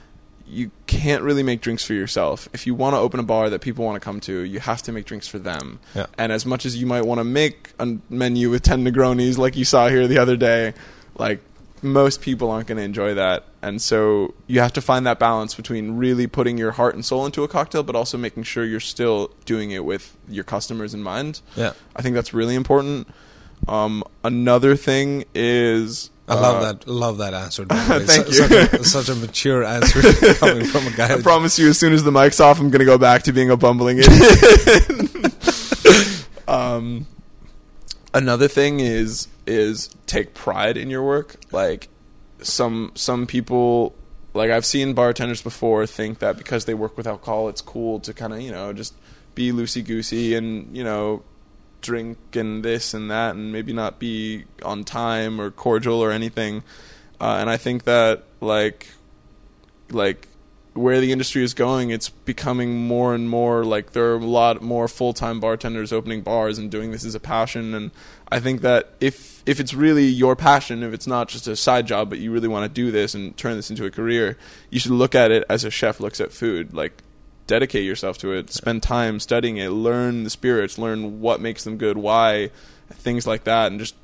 You 0.46 0.70
can't 0.86 1.22
really 1.22 1.42
make 1.42 1.60
drinks 1.62 1.84
for 1.84 1.94
yourself. 1.94 2.48
If 2.52 2.66
you 2.66 2.74
want 2.74 2.94
to 2.94 2.98
open 2.98 3.18
a 3.18 3.22
bar 3.22 3.48
that 3.48 3.60
people 3.60 3.84
want 3.84 3.96
to 3.96 4.04
come 4.04 4.20
to, 4.20 4.40
you 4.40 4.60
have 4.60 4.82
to 4.82 4.92
make 4.92 5.06
drinks 5.06 5.26
for 5.26 5.38
them. 5.38 5.80
Yeah. 5.94 6.06
And 6.18 6.32
as 6.32 6.44
much 6.44 6.66
as 6.66 6.76
you 6.76 6.86
might 6.86 7.02
want 7.02 7.18
to 7.18 7.24
make 7.24 7.70
a 7.78 7.96
menu 8.10 8.50
with 8.50 8.62
10 8.62 8.84
Negronis 8.84 9.38
like 9.38 9.56
you 9.56 9.64
saw 9.64 9.88
here 9.88 10.06
the 10.06 10.18
other 10.18 10.36
day, 10.36 10.74
like 11.16 11.40
most 11.84 12.22
people 12.22 12.50
aren't 12.50 12.66
going 12.66 12.78
to 12.78 12.84
enjoy 12.84 13.14
that. 13.14 13.44
And 13.62 13.80
so 13.80 14.34
you 14.46 14.60
have 14.60 14.72
to 14.72 14.80
find 14.80 15.06
that 15.06 15.18
balance 15.18 15.54
between 15.54 15.96
really 15.96 16.26
putting 16.26 16.58
your 16.58 16.72
heart 16.72 16.94
and 16.94 17.04
soul 17.04 17.26
into 17.26 17.42
a 17.42 17.48
cocktail, 17.48 17.82
but 17.82 17.94
also 17.94 18.16
making 18.16 18.44
sure 18.44 18.64
you're 18.64 18.80
still 18.80 19.30
doing 19.44 19.70
it 19.70 19.84
with 19.84 20.16
your 20.28 20.44
customers 20.44 20.94
in 20.94 21.02
mind. 21.02 21.42
Yeah. 21.56 21.74
I 21.94 22.02
think 22.02 22.14
that's 22.14 22.32
really 22.32 22.54
important. 22.54 23.08
Um, 23.68 24.04
another 24.22 24.76
thing 24.76 25.24
is. 25.34 26.10
I 26.26 26.34
love 26.34 26.56
uh, 26.56 26.72
that. 26.72 26.88
Love 26.88 27.18
that 27.18 27.34
answer. 27.34 27.66
by 27.66 27.76
the 27.76 27.94
way. 27.98 28.06
Thank 28.06 28.26
Su- 28.28 28.32
you. 28.32 28.48
Such 28.48 28.72
a, 28.72 28.84
such 28.84 29.08
a 29.10 29.14
mature 29.14 29.62
answer 29.76 30.00
coming 30.34 30.64
from 30.64 30.86
a 30.86 30.90
guy. 30.90 31.14
I 31.14 31.22
promise 31.22 31.58
you, 31.58 31.68
as 31.68 31.78
soon 31.78 31.92
as 31.92 32.02
the 32.02 32.12
mic's 32.12 32.40
off, 32.40 32.60
I'm 32.60 32.70
going 32.70 32.80
to 32.80 32.86
go 32.86 32.98
back 32.98 33.24
to 33.24 33.32
being 33.32 33.50
a 33.50 33.56
bumbling 33.56 33.98
idiot. 33.98 35.34
um, 36.48 37.06
another 38.14 38.48
thing 38.48 38.80
is 38.80 39.28
is 39.46 39.90
take 40.06 40.34
pride 40.34 40.76
in 40.76 40.88
your 40.88 41.02
work. 41.02 41.36
Like 41.52 41.88
some 42.40 42.92
some 42.94 43.26
people, 43.26 43.94
like 44.32 44.50
I've 44.50 44.64
seen 44.64 44.94
bartenders 44.94 45.42
before, 45.42 45.86
think 45.86 46.20
that 46.20 46.38
because 46.38 46.64
they 46.64 46.74
work 46.74 46.96
with 46.96 47.06
alcohol, 47.06 47.48
it's 47.48 47.60
cool 47.60 48.00
to 48.00 48.14
kind 48.14 48.32
of 48.32 48.40
you 48.40 48.50
know 48.50 48.72
just 48.72 48.94
be 49.34 49.52
loosey 49.52 49.84
goosey 49.84 50.34
and 50.34 50.74
you 50.74 50.84
know 50.84 51.22
drink 51.84 52.18
and 52.34 52.64
this 52.64 52.94
and 52.94 53.10
that 53.10 53.36
and 53.36 53.52
maybe 53.52 53.72
not 53.72 53.98
be 53.98 54.44
on 54.64 54.82
time 54.82 55.40
or 55.40 55.50
cordial 55.50 56.00
or 56.00 56.10
anything. 56.10 56.64
Uh, 57.20 57.36
and 57.38 57.48
I 57.48 57.56
think 57.56 57.84
that 57.84 58.24
like 58.40 58.88
like 59.90 60.26
where 60.72 61.00
the 61.00 61.12
industry 61.12 61.44
is 61.44 61.54
going, 61.54 61.90
it's 61.90 62.08
becoming 62.08 62.86
more 62.88 63.14
and 63.14 63.30
more 63.30 63.64
like 63.64 63.92
there 63.92 64.12
are 64.12 64.16
a 64.16 64.24
lot 64.24 64.60
more 64.60 64.88
full 64.88 65.12
time 65.12 65.38
bartenders 65.38 65.92
opening 65.92 66.22
bars 66.22 66.58
and 66.58 66.70
doing 66.70 66.90
this 66.90 67.04
as 67.04 67.14
a 67.14 67.20
passion. 67.20 67.74
And 67.74 67.90
I 68.30 68.40
think 68.40 68.62
that 68.62 68.94
if 69.00 69.42
if 69.46 69.60
it's 69.60 69.74
really 69.74 70.06
your 70.06 70.34
passion, 70.34 70.82
if 70.82 70.92
it's 70.92 71.06
not 71.06 71.28
just 71.28 71.46
a 71.46 71.54
side 71.54 71.86
job, 71.86 72.10
but 72.10 72.18
you 72.18 72.32
really 72.32 72.48
want 72.48 72.64
to 72.64 72.82
do 72.82 72.90
this 72.90 73.14
and 73.14 73.36
turn 73.36 73.56
this 73.56 73.70
into 73.70 73.84
a 73.84 73.90
career, 73.90 74.36
you 74.70 74.80
should 74.80 74.92
look 74.92 75.14
at 75.14 75.30
it 75.30 75.44
as 75.48 75.64
a 75.64 75.70
chef 75.70 76.00
looks 76.00 76.20
at 76.20 76.32
food. 76.32 76.74
Like 76.74 77.02
dedicate 77.46 77.84
yourself 77.84 78.18
to 78.18 78.32
it, 78.32 78.50
spend 78.50 78.82
time 78.82 79.20
studying 79.20 79.56
it, 79.58 79.68
learn 79.68 80.24
the 80.24 80.30
spirits, 80.30 80.78
learn 80.78 81.20
what 81.20 81.40
makes 81.40 81.64
them 81.64 81.76
good, 81.76 81.96
why, 81.98 82.50
things 82.90 83.26
like 83.26 83.44
that, 83.44 83.70
and 83.70 83.78
just 83.80 83.94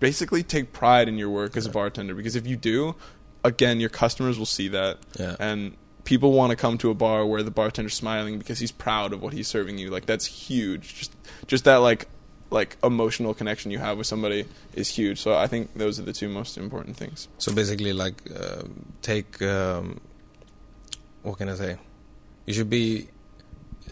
basically 0.00 0.42
take 0.42 0.72
pride 0.72 1.08
in 1.08 1.18
your 1.18 1.30
work 1.30 1.56
as 1.56 1.66
a 1.66 1.70
bartender. 1.70 2.14
Because 2.14 2.36
if 2.36 2.46
you 2.46 2.56
do, 2.56 2.94
again, 3.42 3.80
your 3.80 3.90
customers 3.90 4.38
will 4.38 4.46
see 4.46 4.68
that 4.68 4.98
Yeah. 5.18 5.36
and 5.40 5.76
people 6.04 6.32
want 6.32 6.50
to 6.50 6.56
come 6.56 6.76
to 6.78 6.90
a 6.90 6.94
bar 6.94 7.24
where 7.24 7.42
the 7.42 7.50
bartender's 7.50 7.94
smiling 7.94 8.38
because 8.38 8.58
he's 8.58 8.70
proud 8.72 9.12
of 9.14 9.22
what 9.22 9.32
he's 9.32 9.48
serving 9.48 9.78
you 9.78 9.88
like 9.88 10.04
that's 10.04 10.26
huge 10.26 10.94
just 10.96 11.12
just 11.46 11.64
that 11.64 11.76
like 11.76 12.06
like 12.50 12.76
emotional 12.84 13.32
connection 13.32 13.70
you 13.70 13.78
have 13.78 13.96
with 13.96 14.06
somebody 14.06 14.44
is 14.74 14.90
huge 14.90 15.18
so 15.18 15.34
i 15.34 15.46
think 15.46 15.72
those 15.74 15.98
are 15.98 16.02
the 16.02 16.12
two 16.12 16.28
most 16.28 16.58
important 16.58 16.94
things 16.94 17.26
So 17.38 17.54
basically, 17.54 17.94
like, 17.94 18.20
uh, 18.38 18.64
take 19.00 19.40
um, 19.40 19.98
what 21.22 21.38
can 21.38 21.48
I 21.48 21.54
say? 21.54 21.78
You 22.46 22.54
should 22.54 22.70
be 22.70 23.08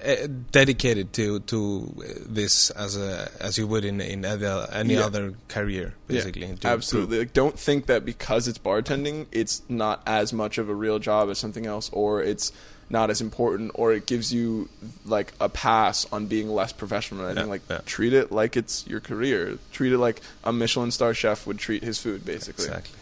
uh, 0.04 0.26
dedicated 0.50 1.12
to 1.14 1.40
to 1.40 1.94
this 2.26 2.70
as 2.70 2.96
a 2.96 3.30
as 3.40 3.56
you 3.58 3.66
would 3.66 3.84
in 3.84 4.00
in 4.00 4.24
other, 4.24 4.66
any 4.72 4.94
Yeah. 4.94 5.06
other 5.06 5.34
career, 5.48 5.94
basically. 6.08 6.46
yeah, 6.46 6.56
absolutely 6.72 7.18
like 7.20 7.32
don't 7.32 7.58
think 7.58 7.86
that 7.86 8.04
because 8.04 8.48
it's 8.48 8.58
bartending 8.58 9.26
it's 9.32 9.62
not 9.68 10.02
as 10.06 10.32
much 10.32 10.58
of 10.58 10.68
a 10.68 10.74
real 10.74 10.98
job 10.98 11.30
as 11.30 11.38
something 11.38 11.66
else 11.66 11.88
or 11.92 12.22
it's 12.22 12.52
not 12.90 13.08
as 13.10 13.20
important 13.22 13.70
or 13.74 13.92
it 13.94 14.04
gives 14.06 14.32
you 14.34 14.68
like 15.06 15.32
a 15.40 15.48
pass 15.48 16.04
on 16.12 16.26
being 16.26 16.50
less 16.50 16.72
professional 16.72 17.24
i 17.24 17.28
Yeah, 17.28 17.34
think 17.34 17.48
like 17.48 17.62
yeah. 17.70 17.80
treat 17.86 18.12
it 18.12 18.32
like 18.32 18.56
it's 18.56 18.86
your 18.86 19.00
career 19.00 19.56
treat 19.72 19.92
it 19.92 19.98
like 19.98 20.20
a 20.44 20.52
michelin 20.52 20.90
star 20.90 21.14
chef 21.14 21.46
would 21.46 21.58
treat 21.58 21.82
his 21.82 21.98
food 21.98 22.24
basically 22.24 22.66
Exactly. 22.66 22.98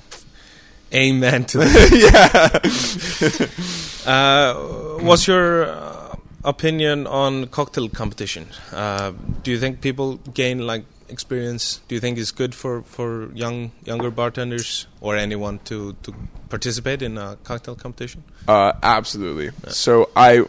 Amen 0.92 1.44
to 1.46 1.58
that. 1.62 1.90
yeah 2.04 3.50
Uh, 4.06 4.54
what's 5.02 5.26
your 5.28 5.64
uh, 5.68 6.16
opinion 6.42 7.06
on 7.06 7.46
cocktail 7.48 7.88
competition? 7.88 8.46
Uh, 8.72 9.12
do 9.42 9.50
you 9.50 9.58
think 9.60 9.82
people 9.82 10.16
gain 10.32 10.66
like 10.66 10.84
experience? 11.10 11.80
Do 11.86 11.94
you 11.94 12.00
think 12.00 12.16
it's 12.18 12.30
good 12.32 12.54
for, 12.54 12.82
for 12.82 13.30
young 13.34 13.72
younger 13.84 14.10
bartenders 14.10 14.86
or 15.02 15.16
anyone 15.16 15.58
to, 15.66 15.92
to 16.02 16.14
participate 16.48 17.02
in 17.02 17.18
a 17.18 17.36
cocktail 17.44 17.74
competition? 17.76 18.24
Uh, 18.48 18.72
absolutely. 18.82 19.50
So 19.68 20.08
I 20.16 20.44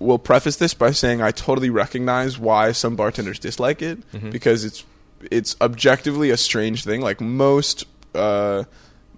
will 0.00 0.18
preface 0.18 0.56
this 0.56 0.74
by 0.74 0.90
saying 0.90 1.22
I 1.22 1.30
totally 1.30 1.70
recognize 1.70 2.36
why 2.36 2.72
some 2.72 2.96
bartenders 2.96 3.38
dislike 3.38 3.80
it 3.80 3.98
Mhm. 4.12 4.32
because 4.32 4.64
it's 4.64 4.84
it's 5.30 5.54
objectively 5.60 6.30
a 6.30 6.36
strange 6.36 6.82
thing. 6.84 7.00
Like 7.00 7.20
most 7.20 7.84
uh, 8.14 8.64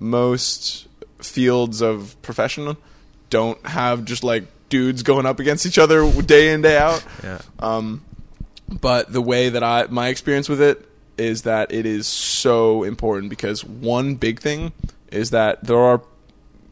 most 0.00 0.86
fields 1.18 1.80
of 1.80 2.20
profession 2.22 2.76
don't 3.30 3.64
have 3.66 4.04
just 4.04 4.24
like 4.24 4.44
dudes 4.68 5.02
going 5.02 5.26
up 5.26 5.40
against 5.40 5.66
each 5.66 5.78
other 5.78 6.10
day 6.22 6.52
in 6.52 6.62
day 6.62 6.76
out. 6.76 7.04
Yeah. 7.22 7.40
Um, 7.58 8.04
but 8.68 9.12
the 9.12 9.22
way 9.22 9.48
that 9.48 9.62
I 9.62 9.86
my 9.88 10.08
experience 10.08 10.48
with 10.48 10.60
it 10.60 10.86
is 11.16 11.42
that 11.42 11.72
it 11.72 11.86
is 11.86 12.06
so 12.06 12.84
important 12.84 13.30
because 13.30 13.64
one 13.64 14.14
big 14.14 14.40
thing 14.40 14.72
is 15.10 15.30
that 15.30 15.64
there 15.64 15.78
are 15.78 16.02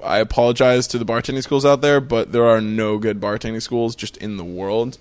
I 0.05 0.19
apologize 0.19 0.87
to 0.89 0.99
the 0.99 1.05
bartending 1.05 1.43
schools 1.43 1.65
out 1.65 1.81
there, 1.81 2.01
but 2.01 2.33
there 2.33 2.47
are 2.47 2.61
no 2.61 2.99
good 2.99 3.21
bartending 3.21 3.63
schools 3.63 3.97
just 3.97 4.17
in 4.19 4.37
the 4.37 4.45
world. 4.45 4.99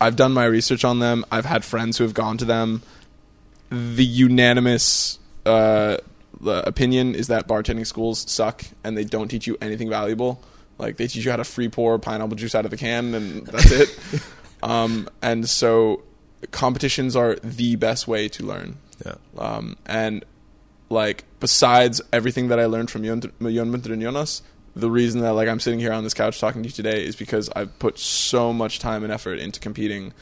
I've 0.00 0.16
done 0.16 0.32
my 0.32 0.44
research 0.44 0.84
on 0.84 0.98
them. 1.00 1.24
I've 1.32 1.46
had 1.46 1.64
friends 1.64 1.98
who 1.98 2.04
have 2.04 2.14
gone 2.14 2.38
to 2.38 2.44
them. 2.44 2.82
The 3.70 4.04
unanimous 4.04 5.18
uh, 5.44 5.96
the 6.40 6.66
opinion 6.66 7.14
is 7.14 7.28
that 7.28 7.48
bartending 7.48 7.86
schools 7.86 8.30
suck 8.30 8.64
and 8.84 8.96
they 8.96 9.04
don't 9.04 9.28
teach 9.28 9.46
you 9.46 9.56
anything 9.60 9.88
valuable. 9.88 10.42
Like 10.78 10.96
they 10.96 11.06
teach 11.06 11.24
you 11.24 11.30
how 11.30 11.36
to 11.36 11.44
free 11.44 11.68
pour 11.68 11.98
pineapple 11.98 12.36
juice 12.36 12.54
out 12.54 12.64
of 12.64 12.70
the 12.70 12.76
can 12.76 13.14
and 13.14 13.46
that's 13.46 13.70
it. 13.70 13.98
um, 14.62 15.08
and 15.22 15.48
so 15.48 16.02
competitions 16.50 17.16
are 17.16 17.36
the 17.36 17.76
best 17.76 18.06
way 18.06 18.28
to 18.28 18.44
learn. 18.44 18.76
Yeah. 19.04 19.14
Um, 19.38 19.76
and 19.86 20.24
like 20.90 21.24
besides 21.40 22.00
everything 22.12 22.48
that 22.48 22.60
I 22.60 22.66
learned 22.66 22.90
from 22.90 23.04
and 23.04 24.02
Jonas, 24.02 24.42
the 24.74 24.90
reason 24.90 25.22
that 25.22 25.32
like 25.32 25.48
I'm 25.48 25.60
sitting 25.60 25.80
here 25.80 25.92
on 25.92 26.04
this 26.04 26.14
couch 26.14 26.38
talking 26.38 26.62
to 26.62 26.68
you 26.68 26.74
today 26.74 27.04
is 27.04 27.16
because 27.16 27.48
I've 27.56 27.78
put 27.78 27.98
so 27.98 28.52
much 28.52 28.78
time 28.78 29.02
and 29.02 29.12
effort 29.12 29.38
into 29.38 29.58
competing, 29.58 30.12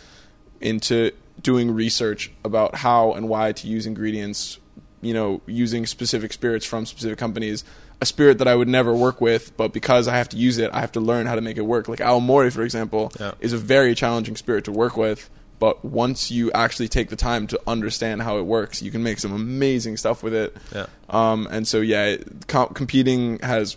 into 0.61 1.11
doing 1.43 1.73
research 1.73 2.31
about 2.45 2.77
how 2.77 3.13
and 3.13 3.29
why 3.29 3.51
to 3.53 3.67
use 3.67 3.85
ingredients, 3.85 4.59
you 5.05 5.15
know, 5.15 5.41
using 5.47 5.87
specific 5.87 6.33
spirits 6.33 6.65
from 6.67 6.87
specific 6.87 7.19
companies. 7.19 7.63
A 8.01 8.07
spirit 8.07 8.39
that 8.39 8.49
I 8.49 8.55
would 8.57 8.69
never 8.69 8.93
work 8.93 9.21
with, 9.21 9.57
but 9.57 9.73
because 9.73 10.09
I 10.09 10.17
have 10.17 10.29
to 10.31 10.37
use 10.37 10.59
it, 10.59 10.71
I 10.73 10.81
have 10.81 10.93
to 10.93 11.01
learn 11.01 11.27
how 11.27 11.37
to 11.37 11.41
make 11.41 11.57
it 11.57 11.63
work. 11.67 11.89
Like 11.89 12.01
Aomori, 12.01 12.53
for 12.53 12.63
example, 12.63 13.13
Yeah. 13.21 13.33
is 13.41 13.53
a 13.53 13.59
very 13.59 13.95
challenging 13.95 14.37
spirit 14.37 14.65
to 14.65 14.73
work 14.73 14.97
with. 14.97 15.31
But 15.61 15.85
once 15.85 16.31
you 16.31 16.51
actually 16.53 16.89
take 16.89 17.09
the 17.09 17.17
time 17.17 17.47
to 17.47 17.61
understand 17.67 18.23
how 18.23 18.39
it 18.39 18.43
works, 18.43 18.83
you 18.83 18.91
can 18.91 19.03
make 19.05 19.21
some 19.21 19.33
amazing 19.33 19.97
stuff 19.97 20.23
with 20.23 20.35
it. 20.35 20.57
Yeah. 20.75 20.87
Um, 21.09 21.47
and 21.51 21.67
so 21.69 21.81
yeah, 21.81 22.17
com- 22.49 22.75
competing 22.75 23.39
has 23.39 23.77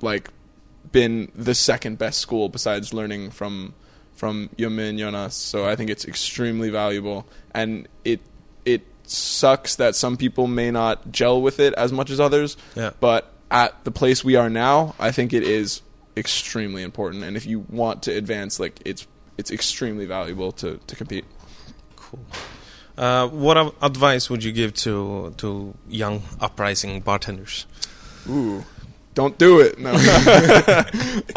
like 0.00 0.30
been 0.92 1.30
the 1.34 1.54
second 1.54 1.98
best 1.98 2.18
school 2.20 2.48
besides 2.48 2.94
learning 2.94 3.30
from 3.30 3.74
from 4.14 4.48
Yumin 4.56 4.90
and 4.90 4.98
Jonas. 4.98 5.34
So 5.34 5.66
I 5.68 5.76
think 5.76 5.90
it's 5.90 6.06
extremely 6.06 6.70
valuable, 6.70 7.26
and 7.54 7.86
it 8.04 8.20
it 8.64 8.82
sucks 9.10 9.76
that 9.76 9.94
some 9.94 10.16
people 10.16 10.46
may 10.46 10.70
not 10.70 11.10
gel 11.12 11.40
with 11.40 11.60
it 11.60 11.74
as 11.74 11.92
much 11.92 12.10
as 12.10 12.20
others. 12.20 12.56
Yeah. 12.74 12.90
But 13.00 13.32
at 13.50 13.84
the 13.84 13.90
place 13.90 14.24
we 14.24 14.36
are 14.36 14.50
now, 14.50 14.94
I 14.98 15.12
think 15.12 15.32
it 15.32 15.42
is 15.42 15.82
extremely 16.16 16.82
important, 16.82 17.24
and 17.24 17.36
if 17.36 17.46
you 17.46 17.60
want 17.68 18.02
to 18.04 18.12
advance, 18.12 18.58
like 18.58 18.80
it's 18.84 19.06
it's 19.38 19.50
extremely 19.50 20.06
valuable 20.06 20.52
to 20.52 20.80
to 20.86 20.96
compete. 20.96 21.24
Cool. 21.96 22.20
Uh, 22.96 23.28
what 23.28 23.74
advice 23.82 24.30
would 24.30 24.42
you 24.42 24.52
give 24.52 24.72
to 24.74 25.34
to 25.36 25.74
young 25.88 26.22
uprising 26.40 27.00
bartenders? 27.00 27.66
Ooh, 28.28 28.64
don't 29.14 29.36
do 29.38 29.60
it. 29.60 29.78
No. 29.78 29.92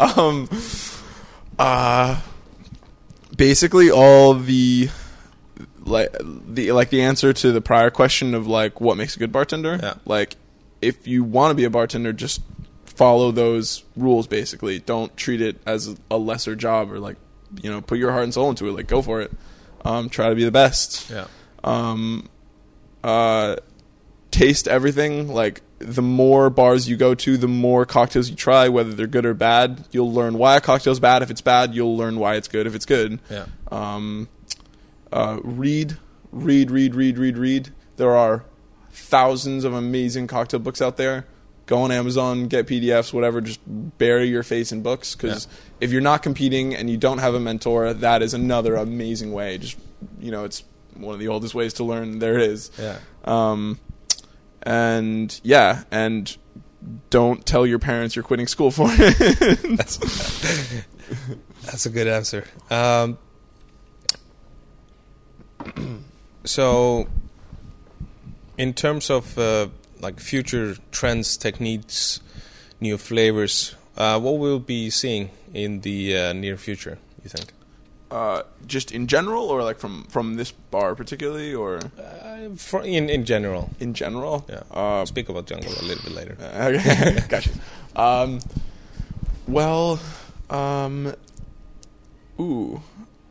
um, 0.00 0.48
uh, 1.58 2.20
basically, 3.36 3.90
all 3.90 4.34
the 4.34 4.88
like 5.84 6.14
the 6.20 6.72
like 6.72 6.90
the 6.90 7.02
answer 7.02 7.32
to 7.32 7.52
the 7.52 7.60
prior 7.60 7.90
question 7.90 8.34
of 8.34 8.46
like 8.46 8.80
what 8.80 8.96
makes 8.96 9.16
a 9.16 9.18
good 9.18 9.32
bartender. 9.32 9.78
Yeah. 9.82 9.94
Like, 10.04 10.36
if 10.82 11.06
you 11.06 11.24
want 11.24 11.50
to 11.50 11.54
be 11.54 11.64
a 11.64 11.70
bartender, 11.70 12.12
just 12.12 12.42
follow 12.84 13.30
those 13.32 13.84
rules. 13.96 14.26
Basically, 14.26 14.78
don't 14.78 15.16
treat 15.16 15.40
it 15.40 15.60
as 15.66 15.96
a 16.10 16.18
lesser 16.18 16.54
job 16.54 16.92
or 16.92 16.98
like 16.98 17.16
you 17.62 17.70
know 17.70 17.80
put 17.80 17.98
your 17.98 18.12
heart 18.12 18.24
and 18.24 18.34
soul 18.34 18.50
into 18.50 18.66
it. 18.68 18.72
Like, 18.72 18.86
go 18.86 19.02
for 19.02 19.20
it. 19.20 19.32
Um, 19.84 20.08
try 20.10 20.28
to 20.28 20.34
be 20.34 20.44
the 20.44 20.50
best 20.50 21.10
Yeah. 21.10 21.26
um, 21.64 22.28
uh, 23.02 23.56
taste 24.30 24.68
everything. 24.68 25.28
Like 25.28 25.62
the 25.78 26.02
more 26.02 26.50
bars 26.50 26.88
you 26.88 26.96
go 26.98 27.14
to, 27.14 27.36
the 27.38 27.48
more 27.48 27.86
cocktails 27.86 28.28
you 28.28 28.36
try, 28.36 28.68
whether 28.68 28.92
they're 28.92 29.06
good 29.06 29.24
or 29.24 29.32
bad. 29.34 29.86
You'll 29.92 30.12
learn 30.12 30.36
why 30.36 30.56
a 30.56 30.60
cocktail's 30.60 31.00
bad. 31.00 31.22
If 31.22 31.30
it's 31.30 31.40
bad, 31.40 31.74
you'll 31.74 31.96
learn 31.96 32.18
why 32.18 32.34
it's 32.36 32.48
good. 32.48 32.66
If 32.66 32.74
it's 32.74 32.84
good, 32.84 33.18
Yeah. 33.30 33.46
um, 33.72 34.28
uh, 35.12 35.38
read, 35.42 35.96
read, 36.32 36.70
read, 36.70 36.94
read, 36.94 37.18
read, 37.18 37.38
read. 37.38 37.70
There 37.96 38.16
are 38.16 38.44
thousands 38.90 39.64
of 39.64 39.72
amazing 39.74 40.26
cocktail 40.26 40.60
books 40.60 40.80
out 40.80 40.96
there. 40.96 41.26
Go 41.66 41.82
on 41.82 41.92
Amazon, 41.92 42.48
get 42.48 42.66
PDFs, 42.66 43.12
whatever. 43.12 43.40
Just 43.40 43.60
bury 43.66 44.24
your 44.24 44.42
face 44.42 44.72
in 44.72 44.82
books 44.82 45.14
because 45.14 45.46
if 45.80 45.92
you're 45.92 46.00
not 46.00 46.22
competing 46.22 46.74
and 46.74 46.90
you 46.90 46.96
don't 46.96 47.18
have 47.18 47.34
a 47.34 47.40
mentor, 47.40 47.94
that 47.94 48.22
is 48.22 48.34
another 48.34 48.74
amazing 48.74 49.32
way. 49.32 49.56
Just 49.58 49.78
you 50.18 50.32
know, 50.32 50.44
it's 50.44 50.64
one 50.96 51.14
of 51.14 51.20
the 51.20 51.28
oldest 51.28 51.54
ways 51.54 51.74
to 51.74 51.84
learn 51.84 52.18
there 52.18 52.38
is. 52.38 52.72
Yeah. 52.76 52.98
Um, 53.24 53.78
and 54.62 55.40
yeah, 55.44 55.84
and 55.92 56.36
don't 57.10 57.44
tell 57.46 57.66
your 57.66 57.78
parents 57.78 58.16
you're 58.16 58.22
quitting 58.22 58.46
school 58.46 58.70
for 58.70 58.88
it. 58.90 59.58
That's 59.76 59.96
that's 61.62 61.86
a 61.86 61.90
good 61.90 62.06
answer. 62.06 62.44
Um, 62.70 63.18
so, 66.44 67.06
in 68.58 68.74
terms 68.74 69.10
of 69.10 69.36
uh, 69.38 69.68
like 70.00 70.20
future 70.20 70.76
trends, 70.90 71.36
techniques, 71.36 72.20
new 72.80 72.96
flavors, 72.98 73.74
uh, 73.96 74.18
what 74.20 74.38
we'll 74.38 74.58
be 74.60 74.90
seeing 74.90 75.30
in 75.54 75.80
the 75.80 76.16
uh, 76.16 76.32
near 76.32 76.56
future, 76.56 76.98
you 77.24 77.28
think? 77.30 77.52
uh, 78.10 78.42
just 78.66 78.90
in 78.90 79.06
general, 79.06 79.44
or 79.50 79.62
like 79.62 79.78
from 79.78 80.04
from 80.08 80.34
this 80.34 80.50
bar 80.70 80.94
particularly, 80.96 81.54
or 81.54 81.78
Uh, 81.98 82.48
for, 82.56 82.82
in 82.82 83.08
in 83.08 83.24
general, 83.24 83.70
in 83.78 83.94
general. 83.94 84.44
yeah. 84.48 84.62
Uh, 84.70 85.04
Speak 85.06 85.28
about 85.28 85.46
jungle 85.46 85.72
a 85.72 85.82
little 85.84 86.02
bit 86.04 86.14
later. 86.14 86.36
Okay, 86.42 87.20
gotcha. 87.28 87.50
Um, 87.94 88.40
well, 89.46 89.98
um, 90.48 91.14
ooh, 92.40 92.82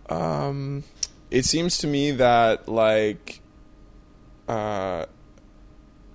um, 0.10 0.84
it 1.32 1.46
seems 1.46 1.78
to 1.80 1.88
me 1.88 2.12
that 2.12 2.68
like, 2.68 3.42
uh, 4.48 5.06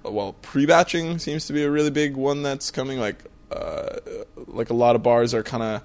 well, 0.02 0.34
pre-batching 0.42 1.18
seems 1.18 1.46
to 1.46 1.52
be 1.52 1.62
a 1.62 1.70
really 1.70 1.90
big 1.90 2.16
one 2.16 2.42
that's 2.42 2.70
coming. 2.70 2.98
Like, 2.98 3.24
uh, 3.50 3.96
like 4.46 4.70
a 4.70 4.74
lot 4.74 4.96
of 4.96 5.02
bars 5.02 5.32
are 5.34 5.42
kind 5.42 5.62
of 5.62 5.82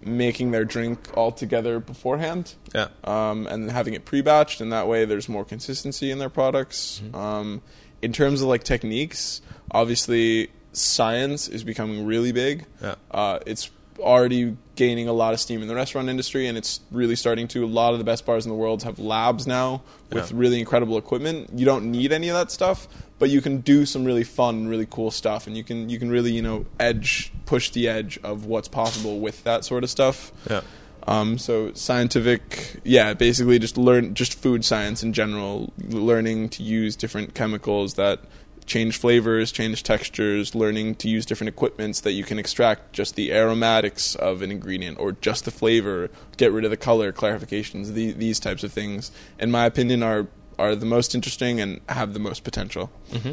making 0.00 0.52
their 0.52 0.64
drink 0.64 0.98
all 1.16 1.32
together 1.32 1.80
beforehand 1.80 2.54
Yeah. 2.72 2.88
um, 3.02 3.46
and 3.48 3.70
having 3.70 3.94
it 3.94 4.04
pre-batched, 4.04 4.60
and 4.60 4.72
that 4.72 4.86
way 4.86 5.04
there's 5.04 5.28
more 5.28 5.44
consistency 5.44 6.10
in 6.10 6.18
their 6.18 6.28
products. 6.30 7.02
Um, 7.12 7.60
in 8.02 8.12
terms 8.12 8.40
of 8.40 8.46
like 8.48 8.62
techniques, 8.62 9.40
obviously 9.72 10.50
science 10.72 11.48
is 11.48 11.64
becoming 11.64 12.06
really 12.06 12.30
big. 12.30 12.66
Yeah. 12.80 12.94
Uh, 13.10 13.40
it's 13.46 13.70
already 13.98 14.56
gaining 14.76 15.08
a 15.08 15.12
lot 15.12 15.32
of 15.32 15.40
steam 15.40 15.62
in 15.62 15.68
the 15.68 15.74
restaurant 15.74 16.08
industry, 16.08 16.46
and 16.46 16.56
it's 16.58 16.80
really 16.90 17.16
starting 17.16 17.48
to. 17.48 17.64
A 17.64 17.66
lot 17.66 17.92
of 17.92 17.98
the 17.98 18.04
best 18.04 18.26
bars 18.26 18.44
in 18.44 18.50
the 18.50 18.56
world 18.56 18.82
have 18.82 18.98
labs 18.98 19.46
now 19.46 19.82
with 20.12 20.30
Yeah. 20.30 20.38
really 20.38 20.58
incredible 20.60 20.98
equipment. 20.98 21.50
You 21.54 21.64
don't 21.64 21.90
need 21.90 22.12
any 22.12 22.28
of 22.28 22.34
that 22.34 22.50
stuff, 22.50 22.86
but 23.18 23.30
you 23.30 23.40
can 23.40 23.58
do 23.62 23.86
some 23.86 24.04
really 24.04 24.24
fun, 24.24 24.68
really 24.68 24.86
cool 24.88 25.10
stuff, 25.10 25.46
and 25.46 25.56
you 25.56 25.64
can 25.64 25.88
you 25.88 25.98
can 25.98 26.10
really 26.10 26.32
you 26.32 26.42
know 26.42 26.66
edge 26.78 27.32
push 27.46 27.70
the 27.70 27.88
edge 27.88 28.18
of 28.22 28.44
what's 28.46 28.68
possible 28.68 29.20
with 29.20 29.42
that 29.44 29.64
sort 29.64 29.82
of 29.84 29.90
stuff. 29.90 30.32
Yeah. 30.50 30.60
Um, 31.08 31.38
so 31.38 31.72
scientific, 31.74 32.80
yeah, 32.84 33.14
basically 33.14 33.58
just 33.60 33.78
learn 33.78 34.14
just 34.14 34.34
food 34.38 34.64
science 34.64 35.02
in 35.02 35.12
general, 35.12 35.72
learning 35.88 36.48
to 36.50 36.62
use 36.64 36.96
different 36.96 37.32
chemicals 37.34 37.94
that 37.94 38.20
change 38.66 38.98
flavors, 38.98 39.52
change 39.52 39.82
textures, 39.82 40.54
learning 40.54 40.96
to 40.96 41.08
use 41.08 41.24
different 41.24 41.48
equipments 41.48 42.00
that 42.00 42.12
you 42.12 42.24
can 42.24 42.38
extract 42.38 42.92
just 42.92 43.14
the 43.14 43.32
aromatics 43.32 44.14
of 44.16 44.42
an 44.42 44.50
ingredient 44.50 44.98
or 44.98 45.12
just 45.12 45.44
the 45.44 45.50
flavor, 45.50 46.10
get 46.36 46.52
rid 46.52 46.64
of 46.64 46.70
the 46.70 46.76
color, 46.76 47.12
clarifications, 47.12 47.92
the, 47.92 48.12
these 48.12 48.40
types 48.40 48.64
of 48.64 48.72
things, 48.72 49.10
in 49.38 49.50
my 49.50 49.64
opinion, 49.64 50.02
are 50.02 50.26
are 50.58 50.74
the 50.74 50.86
most 50.86 51.14
interesting 51.14 51.60
and 51.60 51.80
have 51.88 52.14
the 52.14 52.18
most 52.18 52.42
potential. 52.42 52.90
hmm 53.12 53.32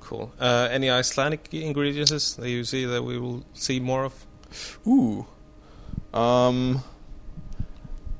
Cool. 0.00 0.32
Uh, 0.38 0.68
any 0.70 0.90
Icelandic 0.90 1.48
ingredients 1.54 2.34
that 2.34 2.50
you 2.50 2.62
see 2.64 2.84
that 2.84 3.02
we 3.02 3.18
will 3.18 3.42
see 3.54 3.80
more 3.80 4.04
of? 4.04 4.26
Ooh. 4.86 5.26
Um 6.12 6.84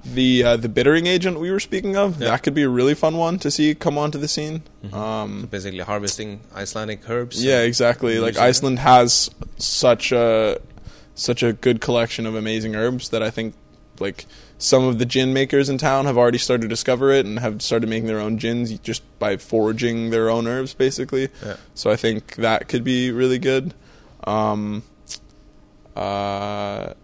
the 0.04 0.44
uh, 0.44 0.56
the 0.56 0.68
bittering 0.68 1.06
agent 1.06 1.40
we 1.40 1.50
were 1.50 1.60
speaking 1.60 1.96
of, 1.96 2.20
Yeah. 2.20 2.28
that 2.28 2.42
could 2.42 2.54
be 2.54 2.62
a 2.62 2.68
really 2.68 2.94
fun 2.94 3.16
one 3.16 3.38
to 3.40 3.50
see 3.50 3.74
come 3.74 3.96
onto 3.98 4.18
the 4.18 4.28
scene. 4.28 4.62
Mhm. 4.84 4.92
Um 4.94 5.48
Basically, 5.50 5.80
harvesting 5.80 6.40
Icelandic 6.54 7.08
herbs. 7.08 7.42
yeah, 7.42 7.60
exactly. 7.62 8.18
Like. 8.18 8.36
Iceland 8.36 8.78
has 8.80 9.30
such 9.58 10.12
a 10.12 10.60
such 11.14 11.42
a 11.42 11.52
good 11.52 11.80
collection 11.80 12.26
of 12.26 12.34
amazing 12.34 12.74
herbs 12.76 13.08
that 13.10 13.22
I 13.22 13.30
think 13.30 13.54
like 14.00 14.26
some 14.58 14.84
of 14.84 14.98
the 14.98 15.06
gin 15.06 15.32
makers 15.32 15.68
in 15.68 15.78
town 15.78 16.06
have 16.06 16.16
already 16.18 16.38
started 16.38 16.62
to 16.62 16.68
discover 16.68 17.10
it 17.12 17.24
and 17.26 17.38
have 17.38 17.62
started 17.62 17.88
making 17.88 18.06
their 18.08 18.18
own 18.20 18.38
gins 18.38 18.76
just 18.80 19.02
by 19.18 19.36
foraging 19.36 20.10
their 20.10 20.28
own 20.28 20.46
herbs 20.46 20.74
basically. 20.74 21.28
Yeah. 21.44 21.56
So 21.74 21.90
I 21.90 21.96
think 21.96 22.36
that 22.36 22.68
could 22.68 22.82
be 22.84 23.10
really 23.10 23.38
good. 23.38 23.72
Um, 24.26 24.82
uh, 25.96 26.94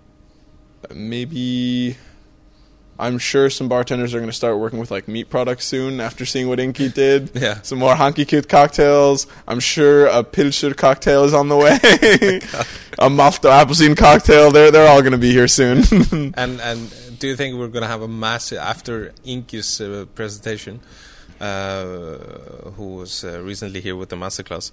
maybe 0.95 1.97
I'm 3.01 3.19
sure 3.19 3.49
some 3.51 3.69
bartenders 3.69 4.15
are 4.15 4.19
going 4.19 4.31
to 4.31 4.37
start 4.37 4.59
working 4.59 4.79
with 4.79 4.91
like 4.91 5.09
meat 5.09 5.31
products 5.31 5.65
soon 5.65 6.01
after 6.01 6.27
seeing 6.27 6.49
what 6.49 6.61
Inky 6.61 6.89
did. 6.89 7.31
Yeah. 7.41 7.63
Some 7.63 7.79
more 7.79 7.95
hangikjöt 7.95 8.49
cocktails. 8.49 9.27
I'm 9.49 9.61
sure 9.61 10.07
a 10.07 10.23
pilsner 10.23 10.75
cocktail 10.75 11.25
is 11.25 11.33
on 11.33 11.49
the 11.49 11.57
way. 11.57 11.79
a 12.99 13.09
malt 13.09 13.45
og 13.45 13.53
appelsín 13.53 13.97
cocktail. 13.97 14.51
They're 14.51 14.71
they're 14.71 14.89
all 14.89 15.01
going 15.01 15.13
to 15.13 15.19
be 15.19 15.33
here 15.33 15.49
soon. 15.49 15.85
And 16.37 16.61
and 16.61 16.91
do 17.19 17.29
you 17.29 17.37
think 17.37 17.57
we're 17.59 17.69
going 17.69 17.83
to 17.83 17.89
have 17.89 18.03
a 18.03 18.09
massive 18.09 18.59
after 18.59 19.13
Inky's 19.25 19.81
uh, 19.81 20.05
presentation, 20.15 20.81
uh, 21.41 22.17
who 22.77 22.97
was 22.97 23.25
uh, 23.25 23.41
recently 23.41 23.81
here 23.81 23.97
with 23.97 24.11
the 24.11 24.17
masterclass? 24.17 24.71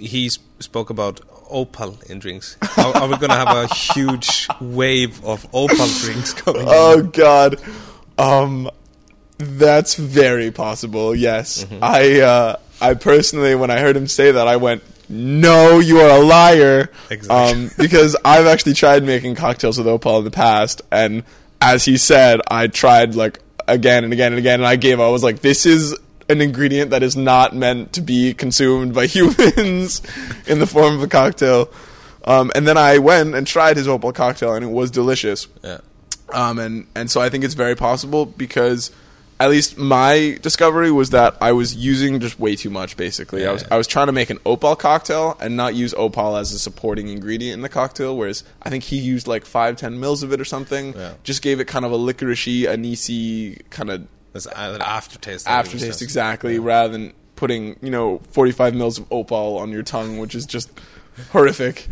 He 0.00 0.28
spoke 0.28 0.90
about 0.90 1.20
opal 1.48 1.98
in 2.08 2.18
drinks. 2.18 2.56
Are, 2.78 2.96
are 2.96 3.08
we 3.08 3.16
going 3.16 3.30
to 3.30 3.36
have 3.36 3.56
a 3.56 3.66
huge 3.74 4.48
wave 4.60 5.24
of 5.24 5.46
opal 5.52 5.86
drinks 6.00 6.32
coming? 6.32 6.62
in? 6.62 6.68
oh 6.70 7.02
God. 7.02 7.56
Um, 8.18 8.70
That's 9.38 9.94
very 9.94 10.50
possible. 10.50 11.14
Yes, 11.14 11.66
I 11.80 12.20
uh, 12.20 12.56
I 12.80 12.94
personally, 12.94 13.54
when 13.54 13.70
I 13.70 13.80
heard 13.80 13.96
him 13.96 14.06
say 14.06 14.32
that, 14.32 14.46
I 14.46 14.56
went, 14.56 14.82
"No, 15.08 15.78
you 15.78 16.00
are 16.00 16.20
a 16.20 16.22
liar." 16.22 16.90
Exactly. 17.08 17.62
Um, 17.62 17.70
because 17.78 18.16
I've 18.24 18.46
actually 18.46 18.74
tried 18.74 19.02
making 19.02 19.34
cocktails 19.36 19.78
with 19.78 19.86
opal 19.86 20.18
in 20.18 20.24
the 20.24 20.30
past, 20.30 20.82
and 20.90 21.24
as 21.60 21.84
he 21.84 21.96
said, 21.96 22.40
I 22.50 22.66
tried 22.66 23.14
like 23.14 23.38
again 23.66 24.04
and 24.04 24.12
again 24.12 24.32
and 24.32 24.38
again, 24.38 24.60
and 24.60 24.66
I 24.66 24.76
gave 24.76 25.00
up. 25.00 25.06
I 25.06 25.10
was 25.10 25.22
like, 25.22 25.40
"This 25.40 25.64
is." 25.66 25.94
An 26.30 26.40
ingredient 26.40 26.90
that 26.90 27.02
is 27.02 27.16
not 27.16 27.54
meant 27.56 27.92
to 27.94 28.00
be 28.00 28.34
consumed 28.34 28.94
by 28.94 29.06
humans 29.16 30.00
in 30.46 30.58
the 30.60 30.66
form 30.66 30.94
of 30.94 31.02
a 31.02 31.08
cocktail. 31.08 31.70
Um, 32.24 32.52
and 32.54 32.68
then 32.68 32.76
I 32.78 32.98
went 32.98 33.34
and 33.34 33.46
tried 33.46 33.76
his 33.76 33.88
opal 33.88 34.12
cocktail, 34.12 34.54
and 34.54 34.64
it 34.64 34.68
was 34.68 34.90
delicious. 34.90 35.48
Yeah. 35.64 35.78
Um, 36.32 36.58
and 36.58 36.86
and 36.94 37.10
so 37.10 37.20
I 37.20 37.28
think 37.30 37.42
it's 37.44 37.54
very 37.54 37.74
possible 37.74 38.24
because 38.26 38.92
at 39.40 39.48
least 39.50 39.78
my 39.78 40.38
discovery 40.42 40.90
was 40.92 41.10
that 41.10 41.34
I 41.40 41.52
was 41.52 41.74
using 41.74 42.20
just 42.20 42.38
way 42.38 42.54
too 42.56 42.70
much. 42.70 42.96
Basically, 42.96 43.46
I 43.46 43.52
was 43.52 43.62
Yeah. 43.62 43.68
I 43.74 43.76
was 43.78 43.86
trying 43.88 44.06
to 44.06 44.12
make 44.12 44.30
an 44.30 44.38
opal 44.46 44.76
cocktail 44.76 45.36
and 45.40 45.56
not 45.56 45.74
use 45.74 45.94
opal 45.94 46.36
as 46.36 46.52
a 46.52 46.58
supporting 46.58 47.08
ingredient 47.08 47.54
in 47.54 47.62
the 47.62 47.68
cocktail. 47.70 48.16
Whereas 48.16 48.44
I 48.62 48.68
think 48.70 48.84
he 48.84 48.98
used 48.98 49.26
like 49.26 49.44
five 49.46 49.76
ten 49.76 49.98
mils 49.98 50.22
of 50.22 50.32
it 50.32 50.40
or 50.40 50.44
something. 50.44 50.94
Yeah. 50.94 51.14
Just 51.24 51.42
gave 51.42 51.58
it 51.58 51.64
kind 51.66 51.84
of 51.84 51.90
a 51.92 51.98
licoricey, 51.98 52.62
anisey 52.64 53.62
kind 53.70 53.90
of 53.90 54.06
That's 54.32 54.46
an 54.46 54.80
aftertaste. 54.82 55.48
aftertaste 55.48 56.02
exactly, 56.02 56.58
rather 56.58 56.92
than 56.92 57.12
putting 57.36 57.76
you 57.82 57.90
know 57.90 58.18
forty 58.30 58.52
five 58.52 58.74
mils 58.74 58.98
of 58.98 59.06
opal 59.10 59.58
on 59.58 59.70
your 59.70 59.82
tongue, 59.82 60.18
which 60.18 60.34
is 60.34 60.46
just 60.46 60.70
horrific. 61.32 61.88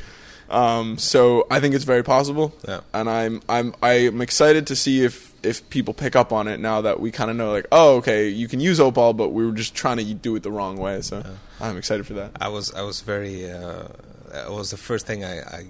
Um, 0.51 0.97
so 0.97 1.47
I 1.51 1.61
think 1.61 1.75
it's 1.75 1.85
very 1.85 2.03
possible, 2.03 2.55
Yeah. 2.67 2.81
and 2.95 3.09
I'm 3.11 3.43
I'm 3.49 3.75
I'm 3.83 4.21
excited 4.23 4.67
to 4.69 4.77
see 4.77 5.05
if 5.05 5.29
if 5.43 5.69
people 5.71 5.93
pick 5.95 6.17
up 6.17 6.33
on 6.33 6.49
it 6.49 6.59
now 6.59 6.81
that 6.81 7.01
we 7.01 7.11
kind 7.11 7.31
of 7.31 7.37
know 7.37 7.53
like 7.53 7.67
oh 7.71 7.97
okay 7.97 8.29
you 8.29 8.49
can 8.49 8.59
use 8.61 8.81
opal, 8.81 9.13
but 9.13 9.29
we 9.31 9.45
were 9.45 9.53
just 9.53 9.75
trying 9.75 9.99
to 9.99 10.15
do 10.15 10.35
it 10.37 10.43
the 10.43 10.51
wrong 10.51 10.79
way. 10.79 11.03
So 11.03 11.23
I'm 11.61 11.77
excited 11.77 12.07
for 12.07 12.15
that. 12.15 12.33
I 12.41 12.49
was 12.49 12.73
I 12.73 12.81
was 12.83 13.03
very 13.03 13.51
uh, 13.51 13.89
it 14.33 14.51
was 14.51 14.71
the 14.71 14.77
first 14.79 15.07
thing 15.07 15.23
I, 15.25 15.41
I 15.41 15.67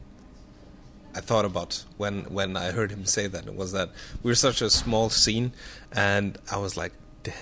I 1.19 1.21
thought 1.21 1.45
about 1.45 1.85
when 1.97 2.15
when 2.39 2.57
I 2.57 2.71
heard 2.71 2.91
him 2.91 3.05
say 3.05 3.27
that 3.27 3.47
it 3.47 3.55
was 3.55 3.73
that 3.73 3.89
we're 4.23 4.37
such 4.37 4.63
a 4.63 4.71
small 4.71 5.11
scene 5.11 5.53
and 5.93 6.39
I 6.51 6.59
was 6.59 6.77
like 6.77 6.93
damn 7.25 7.35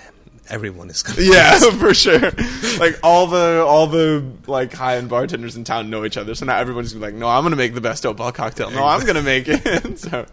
everyone 0.49 0.89
is 0.89 1.03
gonna 1.03 1.21
Yeah, 1.35 1.59
for 1.81 1.93
sure. 1.93 2.31
Like 2.79 2.99
all 3.03 3.27
the 3.27 3.63
all 3.65 3.87
the 3.87 4.25
like 4.47 4.73
high 4.73 4.97
end 4.97 5.09
bartenders 5.09 5.55
in 5.55 5.63
town 5.63 5.89
know 5.89 6.05
each 6.05 6.17
other, 6.17 6.33
so 6.35 6.45
now 6.45 6.57
everyone's 6.57 6.93
gonna 6.93 7.05
be 7.05 7.11
like, 7.11 7.19
"No, 7.19 7.27
I'm 7.27 7.43
gonna 7.43 7.55
make 7.55 7.73
the 7.73 7.81
best 7.81 8.05
opal 8.05 8.31
cocktail. 8.31 8.71
No, 8.71 8.83
I'm 8.83 9.05
gonna 9.05 9.21
make 9.21 9.45
it." 9.47 9.99
so, 10.05 10.25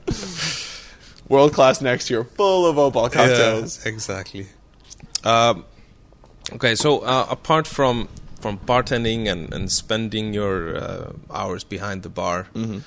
world 1.29 1.53
class 1.53 1.81
next 1.81 2.11
year, 2.11 2.25
full 2.25 2.67
of 2.67 2.79
opal 2.79 3.09
cocktails. 3.11 3.85
Yeah, 3.85 3.93
exactly. 3.93 4.47
Um, 5.25 5.65
okay, 6.53 6.75
so 6.75 7.01
uh, 7.01 7.27
apart 7.31 7.67
from 7.67 8.09
from 8.41 8.59
bartending 8.59 9.27
and, 9.27 9.53
and 9.55 9.73
spending 9.73 10.35
your 10.35 10.77
uh, 10.77 11.13
hours 11.33 11.65
behind 11.65 12.03
the 12.03 12.11
bar, 12.11 12.47
Mm-hmm. 12.55 12.79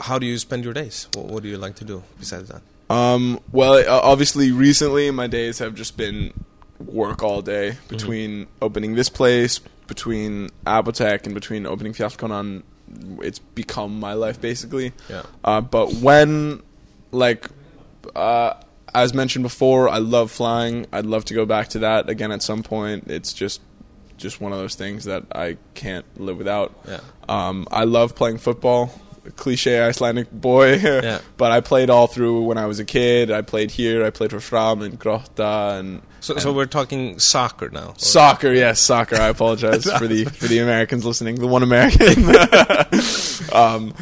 How 0.00 0.18
do 0.18 0.26
you 0.26 0.38
spend 0.38 0.64
your 0.64 0.74
days? 0.74 1.08
What, 1.14 1.26
what 1.26 1.42
do 1.42 1.48
you 1.48 1.58
like 1.58 1.76
to 1.76 1.84
do 1.84 2.02
besides 2.18 2.48
that? 2.48 2.62
Um, 2.88 3.40
well, 3.52 3.74
uh, 3.74 4.00
obviously, 4.02 4.52
recently 4.52 5.10
my 5.10 5.26
days 5.26 5.58
have 5.58 5.74
just 5.74 5.96
been 5.96 6.32
work 6.78 7.22
all 7.22 7.42
day 7.42 7.78
between 7.88 8.46
opening 8.60 8.94
this 8.94 9.08
place, 9.08 9.58
between 9.86 10.50
Apotek, 10.66 11.24
and 11.24 11.34
between 11.34 11.66
opening 11.66 11.92
Fiaskonan. 11.92 12.62
It's 13.20 13.38
become 13.38 13.98
my 13.98 14.12
life 14.12 14.40
basically. 14.40 14.92
Yeah. 15.08 15.22
Uh, 15.42 15.60
but 15.60 15.94
when, 15.94 16.62
like, 17.10 17.48
uh, 18.14 18.54
as 18.94 19.12
mentioned 19.12 19.42
before, 19.42 19.88
I 19.88 19.98
love 19.98 20.30
flying. 20.30 20.86
I'd 20.92 21.06
love 21.06 21.24
to 21.26 21.34
go 21.34 21.44
back 21.44 21.68
to 21.68 21.80
that 21.80 22.08
again 22.08 22.30
at 22.30 22.42
some 22.42 22.62
point. 22.62 23.10
It's 23.10 23.32
just, 23.32 23.60
just 24.16 24.40
one 24.40 24.52
of 24.52 24.58
those 24.58 24.74
things 24.76 25.04
that 25.04 25.24
I 25.32 25.56
can't 25.74 26.06
live 26.20 26.38
without. 26.38 26.72
Yeah. 26.86 27.00
Um, 27.28 27.66
I 27.70 27.84
love 27.84 28.14
playing 28.14 28.38
football. 28.38 28.92
Cliche 29.36 29.80
Icelandic 29.80 30.30
boy, 30.30 30.74
Yeah. 30.82 31.20
but 31.36 31.50
I 31.52 31.60
played 31.60 31.90
all 31.90 32.06
through 32.06 32.42
when 32.42 32.58
I 32.58 32.66
was 32.66 32.78
a 32.78 32.84
kid. 32.84 33.30
I 33.30 33.42
played 33.42 33.70
here. 33.72 34.04
I 34.04 34.10
played 34.10 34.30
for 34.30 34.40
Fram 34.40 34.82
and 34.82 34.98
Grotta 35.00 35.78
and 35.80 36.02
So, 36.20 36.36
so 36.38 36.52
we're 36.52 36.66
talking 36.66 37.18
soccer 37.18 37.68
now. 37.70 37.88
or- 37.88 37.94
Soccer, 37.98 38.52
yes, 38.52 38.80
soccer. 38.80 39.16
I 39.16 39.28
apologize 39.36 39.84
for 39.84 40.06
the 40.06 40.24
for 40.26 40.46
the 40.46 40.58
Americans 40.66 41.04
listening. 41.04 41.36
The 41.36 41.46
one 41.46 41.62
American. 41.62 42.24
um, 43.52 43.94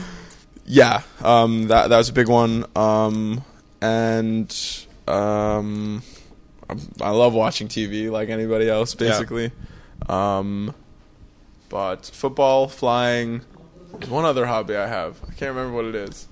yeah, 0.66 1.02
um, 1.22 1.68
that 1.68 1.88
that 1.88 1.96
was 1.98 2.08
a 2.08 2.12
big 2.12 2.28
one. 2.28 2.64
Um, 2.76 3.44
and 3.80 4.54
um, 5.06 6.02
I, 6.70 6.74
I 7.02 7.10
love 7.10 7.34
watching 7.34 7.68
TV 7.68 8.10
like 8.10 8.28
anybody 8.30 8.68
else, 8.68 8.94
basically. 8.94 9.52
Um, 10.08 10.74
but 11.68 12.06
football, 12.06 12.68
flying. 12.68 13.42
There's 13.98 14.10
one 14.10 14.24
other 14.24 14.46
hobby 14.46 14.76
I 14.76 14.86
have. 14.86 15.16
I 15.22 15.32
can't 15.32 15.54
remember 15.54 15.72
what 15.74 15.84
it 15.86 15.94
is. 15.94 16.28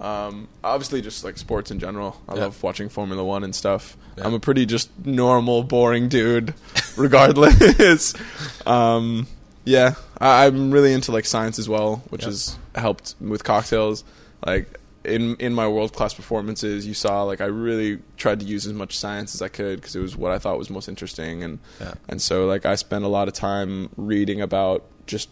Um, 0.00 0.48
obviously, 0.62 1.00
just 1.02 1.24
like 1.24 1.38
sports 1.38 1.70
in 1.70 1.78
general. 1.78 2.20
I 2.28 2.34
Yeah. 2.34 2.40
love 2.42 2.62
watching 2.62 2.88
Formula 2.88 3.22
One 3.24 3.44
and 3.44 3.54
stuff. 3.54 3.96
Yeah. 4.18 4.26
I'm 4.26 4.34
a 4.34 4.40
pretty 4.40 4.66
just 4.66 4.90
normal, 5.04 5.62
boring 5.62 6.08
dude, 6.08 6.54
regardless. 6.96 8.14
um, 8.66 9.26
yeah, 9.64 9.94
I, 10.20 10.46
I'm 10.46 10.70
really 10.72 10.92
into 10.92 11.12
like 11.12 11.24
science 11.24 11.58
as 11.58 11.68
well, 11.68 12.02
which 12.10 12.22
Yeah. 12.22 12.28
has 12.28 12.58
helped 12.74 13.14
with 13.20 13.44
cocktails. 13.44 14.04
Like 14.44 14.78
in 15.04 15.36
in 15.36 15.54
my 15.54 15.68
world 15.68 15.92
class 15.92 16.12
performances, 16.12 16.86
you 16.86 16.94
saw 16.94 17.22
like 17.22 17.40
I 17.40 17.46
really 17.46 18.00
tried 18.16 18.40
to 18.40 18.46
use 18.46 18.66
as 18.66 18.72
much 18.72 18.98
science 18.98 19.34
as 19.34 19.42
I 19.42 19.48
could 19.48 19.80
because 19.80 19.94
it 19.94 20.00
was 20.00 20.16
what 20.16 20.32
I 20.32 20.38
thought 20.38 20.58
was 20.58 20.70
most 20.70 20.88
interesting, 20.88 21.42
and 21.44 21.60
and 22.08 22.20
so 22.20 22.46
like 22.46 22.66
I 22.66 22.74
spent 22.74 23.04
a 23.04 23.08
lot 23.08 23.28
of 23.28 23.34
time 23.34 23.90
reading 23.96 24.40
about 24.40 24.82
just 25.06 25.28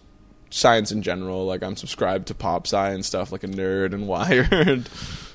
science 0.53 0.93
in 0.93 1.03
general. 1.03 1.47
Like 1.47 1.63
I'm 1.63 1.77
subscribed 1.77 2.29
to 2.29 2.35
pop 2.35 2.67
science 2.67 2.95
and 2.95 3.05
stuff, 3.05 3.33
like 3.33 3.45
a 3.45 3.49
nerd 3.49 3.93
and 3.93 4.07
Wired. 4.13 4.89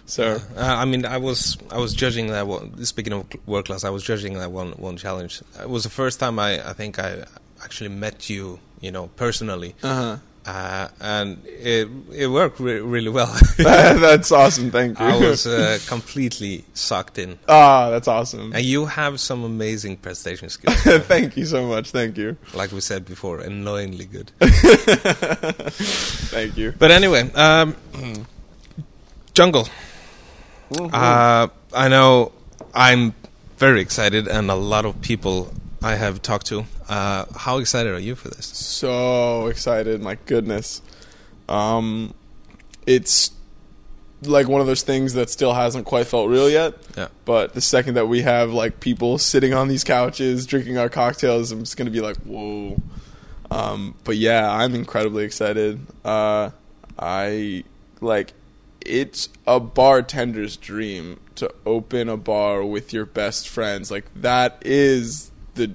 so 0.06 0.40
Uh, 0.56 0.62
I 0.62 0.86
mean, 0.86 1.06
I 1.06 1.18
was 1.18 1.58
I 1.72 1.80
was 1.80 1.94
judging 1.94 2.28
that 2.28 2.48
one. 2.48 2.86
Speaking 2.86 3.14
of 3.14 3.26
world 3.46 3.66
class, 3.66 3.84
I 3.84 3.90
was 3.90 4.04
judging 4.04 4.34
that 4.36 4.52
one 4.52 4.72
one 4.74 4.98
challenge. 4.98 5.42
It 5.60 5.70
was 5.70 5.84
the 5.84 5.90
first 5.90 6.20
time 6.20 6.40
I 6.40 6.68
I 6.70 6.74
think 6.74 7.00
I 7.00 7.26
actually 7.64 7.90
met 7.90 8.30
you, 8.30 8.60
you 8.80 8.92
know, 8.92 9.08
personally, 9.16 9.76
uh-huh. 9.84 10.18
Uh, 10.48 10.88
and 11.02 11.44
it 11.46 11.90
it 12.14 12.28
worked 12.28 12.60
re- 12.62 12.80
really 12.80 13.10
well. 13.10 13.28
that's 13.58 14.32
awesome. 14.32 14.72
Thank 14.72 14.98
you. 15.00 15.06
I 15.06 15.18
was 15.20 15.46
uh, 15.46 15.78
completely 15.88 16.64
sucked 16.74 17.18
in, 17.20 17.38
Ah, 17.50 17.90
that's 17.90 18.08
awesome. 18.08 18.54
and 18.56 18.64
you 18.64 18.86
have 18.86 19.20
some 19.20 19.44
amazing 19.44 19.98
presentation 19.98 20.48
skills. 20.50 20.78
Thank 21.08 21.36
you 21.36 21.46
so 21.46 21.68
much. 21.68 21.92
Thank 21.92 22.18
you. 22.18 22.38
like 22.54 22.72
we 22.72 22.80
said 22.80 23.04
before, 23.06 23.42
annoyingly 23.42 24.06
good. 24.06 24.32
Thank 26.32 26.58
you. 26.58 26.74
But 26.80 26.92
anyway, 26.92 27.30
um, 27.36 27.76
Jungle. 29.34 29.68
Uh, 30.72 31.48
I 31.74 31.88
know 31.90 32.32
I'm 32.74 33.14
very 33.58 33.82
excited, 33.82 34.28
and 34.28 34.50
a 34.52 34.56
lot 34.56 34.86
of 34.86 35.02
people 35.02 35.52
I 35.88 35.96
have 35.96 36.22
talked 36.22 36.48
to. 36.48 36.66
Uh, 36.90 37.24
how 37.34 37.60
excited 37.60 37.94
are 37.94 38.00
you 38.00 38.16
for 38.16 38.28
this? 38.28 38.46
So 38.46 39.48
excited, 39.48 40.02
my 40.02 40.16
goodness. 40.26 40.82
Um, 41.48 42.14
it's 42.86 43.32
like 44.22 44.50
one 44.50 44.60
of 44.60 44.68
those 44.68 44.82
things 44.82 45.14
that 45.14 45.30
still 45.30 45.54
hasn't 45.54 45.86
quite 45.86 46.08
felt 46.08 46.30
real 46.30 46.50
yet. 46.50 46.74
Yeah. 46.98 47.08
But 47.24 47.54
the 47.54 47.62
second 47.62 47.94
that 47.94 48.08
we 48.08 48.24
have 48.24 48.52
like 48.52 48.82
people 48.82 49.18
sitting 49.18 49.54
on 49.54 49.70
these 49.70 49.86
couches 49.86 50.46
drinking 50.46 50.78
our 50.78 50.90
cocktails, 50.90 51.54
I'm 51.54 51.60
just 51.60 51.78
gonna 51.78 51.90
be 51.90 52.02
like, 52.02 52.18
whoa. 52.18 52.82
Um, 53.50 53.96
but 54.04 54.18
yeah, 54.18 54.52
I'm 54.52 54.76
incredibly 54.76 55.24
excited. 55.24 55.80
Uh, 56.04 56.50
I 57.00 57.64
like 58.02 58.34
it's 58.82 59.30
a 59.48 59.62
bartender's 59.62 60.58
dream 60.58 61.22
to 61.36 61.54
open 61.66 62.10
a 62.10 62.18
bar 62.18 62.66
with 62.66 62.92
your 62.92 63.06
best 63.06 63.48
friends. 63.48 63.90
Like 63.90 64.04
that 64.16 64.62
is 64.66 65.32
the 65.58 65.72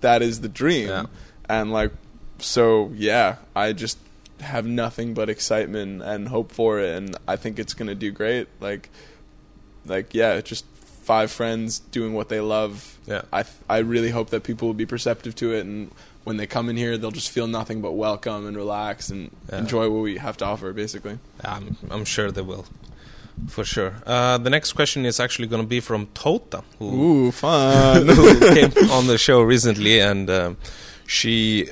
that 0.00 0.22
is 0.22 0.40
the 0.40 0.48
dream. 0.48 0.88
Yeah. 0.88 1.06
And 1.48 1.72
like 1.72 1.92
so 2.38 2.90
yeah, 2.94 3.36
I 3.54 3.72
just 3.72 3.98
have 4.40 4.66
nothing 4.66 5.14
but 5.14 5.28
excitement 5.30 6.02
and 6.02 6.28
hope 6.28 6.52
for 6.52 6.80
it 6.80 6.96
and 6.96 7.16
I 7.28 7.36
think 7.36 7.58
it's 7.58 7.74
going 7.74 7.88
to 7.88 7.94
do 7.94 8.10
great. 8.10 8.48
Like 8.60 8.88
like 9.86 10.14
yeah, 10.14 10.40
just 10.40 10.64
five 11.02 11.30
friends 11.30 11.78
doing 11.80 12.14
what 12.14 12.28
they 12.28 12.40
love. 12.40 12.98
Yeah. 13.06 13.22
I 13.32 13.44
I 13.68 13.78
really 13.78 14.10
hope 14.10 14.30
that 14.30 14.42
people 14.42 14.68
will 14.68 14.74
be 14.74 14.86
perceptive 14.86 15.34
to 15.36 15.52
it 15.52 15.64
and 15.66 15.90
when 16.24 16.38
they 16.38 16.46
come 16.46 16.70
in 16.70 16.76
here 16.76 16.96
they'll 16.96 17.10
just 17.10 17.30
feel 17.30 17.46
nothing 17.46 17.82
but 17.82 17.92
welcome 17.92 18.46
and 18.46 18.56
relax 18.56 19.10
and 19.10 19.30
Yeah. 19.50 19.58
enjoy 19.58 19.90
what 19.90 20.00
we 20.00 20.16
have 20.16 20.36
to 20.38 20.44
offer 20.46 20.72
basically. 20.72 21.18
I'm, 21.44 21.76
I'm 21.90 22.04
sure 22.06 22.30
they 22.30 22.40
will, 22.40 22.64
for 23.48 23.64
sure. 23.64 23.94
Uh, 24.06 24.38
the 24.38 24.50
next 24.50 24.72
question 24.72 25.04
is 25.04 25.20
actually 25.20 25.48
going 25.48 25.62
to 25.62 25.68
be 25.68 25.80
from 25.80 26.06
Tota, 26.14 26.62
who, 26.78 27.26
Ooh, 27.28 27.30
fun. 27.32 28.08
who 28.16 28.38
came 28.54 28.90
on 28.90 29.06
the 29.06 29.18
show 29.18 29.42
recently, 29.42 30.00
and 30.00 30.30
um, 30.30 30.56
she 31.06 31.68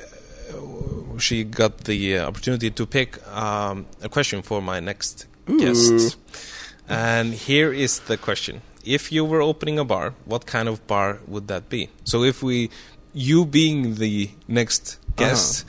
uh, 0.52 1.18
she 1.18 1.44
got 1.44 1.84
the 1.84 2.18
uh, 2.18 2.28
opportunity 2.28 2.70
to 2.70 2.86
pick 2.86 3.26
um, 3.28 3.86
a 4.02 4.08
question 4.08 4.42
for 4.42 4.60
my 4.60 4.80
next 4.80 5.26
guest. 5.58 6.16
And 6.88 7.32
here 7.32 7.72
is 7.72 8.00
the 8.00 8.16
question: 8.16 8.60
if 8.84 9.12
you 9.12 9.24
were 9.24 9.40
opening 9.40 9.78
a 9.78 9.84
bar, 9.84 10.14
what 10.24 10.46
kind 10.46 10.68
of 10.68 10.86
bar 10.86 11.20
would 11.26 11.48
that 11.48 11.68
be? 11.68 11.88
So 12.04 12.24
if 12.24 12.42
we, 12.42 12.70
you 13.12 13.44
being 13.46 13.94
the 13.96 14.30
next 14.48 14.98
guest, 15.16 15.64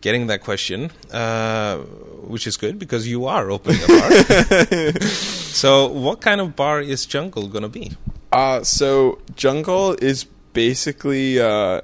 getting 0.00 0.28
that 0.28 0.42
question, 0.42 0.90
uh, 1.12 1.78
which 2.22 2.46
is 2.46 2.56
good 2.56 2.78
because 2.78 3.08
you 3.08 3.26
are 3.26 3.50
opening 3.50 3.80
a 3.82 3.86
bar. 3.86 5.00
so 5.00 5.88
what 5.88 6.20
kind 6.20 6.40
of 6.40 6.56
bar 6.56 6.80
is 6.80 7.06
Jungle 7.06 7.48
gonna 7.48 7.68
be? 7.68 7.92
Uh, 8.32 8.62
so 8.62 9.18
Jungle 9.36 9.94
is 9.94 10.24
basically 10.52 11.40
uh, 11.40 11.80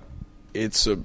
it's 0.52 0.86
a 0.86 0.98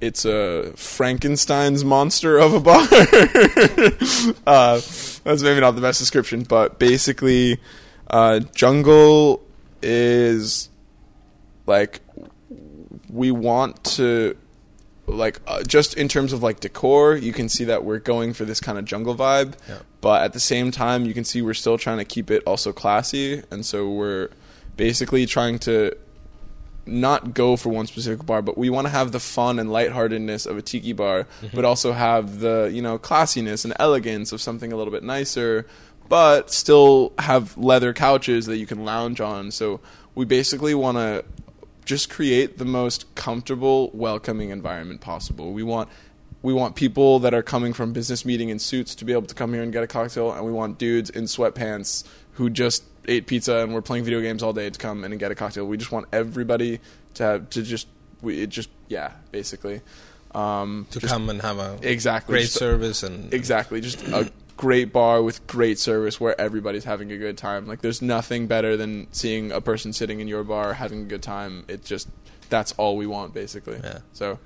it's 0.00 0.24
a 0.24 0.72
Frankenstein's 0.74 1.84
monster 1.84 2.36
of 2.38 2.54
a 2.54 2.60
bar. 2.60 2.80
uh, 4.46 4.80
that's 5.24 5.42
maybe 5.42 5.60
not 5.60 5.72
the 5.72 5.80
best 5.80 6.00
description, 6.00 6.42
but 6.42 6.80
basically, 6.80 7.60
uh, 8.10 8.40
Jungle 8.52 9.42
is 9.80 10.68
like 11.66 12.00
we 13.08 13.30
want 13.30 13.84
to 13.84 14.36
like 15.06 15.40
uh, 15.46 15.62
just 15.64 15.94
in 15.94 16.08
terms 16.08 16.32
of 16.32 16.42
like 16.42 16.60
decor 16.60 17.16
you 17.16 17.32
can 17.32 17.48
see 17.48 17.64
that 17.64 17.84
we're 17.84 17.98
going 17.98 18.32
for 18.32 18.44
this 18.44 18.60
kind 18.60 18.78
of 18.78 18.84
jungle 18.84 19.14
vibe. 19.14 19.54
Yeah. 19.68 19.78
but 20.00 20.22
at 20.22 20.32
the 20.32 20.40
same 20.40 20.70
time 20.70 21.04
you 21.06 21.14
can 21.14 21.24
see 21.24 21.42
we're 21.42 21.54
still 21.54 21.78
trying 21.78 21.98
to 21.98 22.04
keep 22.04 22.30
it 22.30 22.42
also 22.46 22.72
classy. 22.72 23.42
And 23.50 23.66
so 23.66 23.88
we're 23.88 24.28
basically 24.76 25.26
trying 25.26 25.58
to 25.60 25.96
not 26.84 27.32
go 27.32 27.56
for 27.56 27.68
one 27.68 27.86
specific 27.86 28.26
bar 28.26 28.42
but 28.42 28.58
we 28.58 28.68
want 28.68 28.86
to 28.86 28.90
have 28.90 29.12
the 29.12 29.20
fun 29.20 29.60
and 29.60 29.70
lightheartedness 29.70 30.46
of 30.46 30.56
a 30.56 30.62
tiki 30.62 30.92
bar 30.92 31.28
but 31.54 31.64
also 31.64 31.92
have 31.92 32.40
the 32.40 32.68
you 32.74 32.82
know 32.82 32.98
classiness 32.98 33.64
and 33.64 33.72
elegance 33.78 34.32
of 34.32 34.40
something 34.40 34.72
a 34.72 34.76
little 34.76 34.90
bit 34.92 35.04
nicer 35.04 35.64
but 36.08 36.50
still 36.50 37.12
have 37.18 37.56
leather 37.56 37.92
couches 37.94 38.44
that 38.44 38.58
you 38.58 38.66
can 38.66 38.84
lounge 38.84 39.18
on. 39.20 39.50
So 39.50 39.80
we 40.14 40.26
basically 40.26 40.74
want 40.74 40.98
to 40.98 41.24
just 41.84 42.08
create 42.10 42.58
the 42.58 42.64
most 42.64 43.12
comfortable, 43.14 43.90
welcoming 43.92 44.50
environment 44.50 45.00
possible. 45.00 45.52
We 45.52 45.62
want 45.62 45.88
we 46.42 46.52
want 46.52 46.74
people 46.74 47.20
that 47.20 47.32
are 47.34 47.42
coming 47.42 47.72
from 47.72 47.92
business 47.92 48.24
meeting 48.24 48.48
in 48.48 48.58
suits 48.58 48.94
to 48.96 49.04
be 49.04 49.12
able 49.12 49.26
to 49.28 49.34
come 49.34 49.52
here 49.52 49.62
and 49.62 49.72
get 49.72 49.82
a 49.84 49.86
cocktail, 49.86 50.32
and 50.32 50.44
we 50.44 50.50
want 50.52 50.76
dudes 50.78 51.08
in 51.10 51.24
sweatpants 51.24 52.04
who 52.32 52.50
just 52.50 52.82
ate 53.06 53.26
pizza 53.26 53.56
and 53.58 53.72
were 53.74 53.82
playing 53.82 54.04
video 54.04 54.20
games 54.20 54.42
all 54.42 54.52
day 54.52 54.68
to 54.70 54.78
come 54.78 55.04
in 55.04 55.12
and 55.12 55.20
get 55.20 55.30
a 55.30 55.34
cocktail. 55.34 55.66
We 55.66 55.76
just 55.76 55.92
want 55.92 56.06
everybody 56.12 56.80
to 57.14 57.22
have 57.22 57.50
to 57.50 57.62
just 57.62 57.86
we 58.22 58.40
it 58.42 58.48
just 58.50 58.70
yeah 58.88 59.12
basically 59.32 59.80
um, 60.34 60.86
To 60.92 61.00
just- 61.00 61.12
come 61.12 61.28
and 61.28 61.42
have 61.42 61.58
a 61.58 61.78
exactly 61.82 62.32
great 62.34 62.42
just- 62.42 62.54
service 62.54 63.02
and 63.02 63.32
Exactly, 63.34 63.80
just 63.80 64.02
a 64.08 64.30
great 64.62 64.92
bar 64.92 65.20
with 65.20 65.44
great 65.48 65.76
service 65.76 66.20
where 66.20 66.40
everybody's 66.40 66.84
having 66.84 67.10
a 67.10 67.18
good 67.18 67.36
time. 67.36 67.66
Like 67.66 67.80
there's 67.80 68.00
nothing 68.00 68.46
better 68.46 68.76
than 68.76 69.08
seeing 69.10 69.50
a 69.50 69.60
person 69.60 69.92
sitting 69.92 70.20
in 70.20 70.28
your 70.28 70.44
bar 70.44 70.74
having 70.74 71.00
a 71.00 71.04
good 71.06 71.20
time. 71.20 71.64
It 71.66 71.84
just 71.84 72.08
that's 72.48 72.70
all 72.74 72.96
we 72.96 73.04
want 73.04 73.34
basically. 73.34 73.80
Yeah. 73.82 73.98
So 74.12 74.38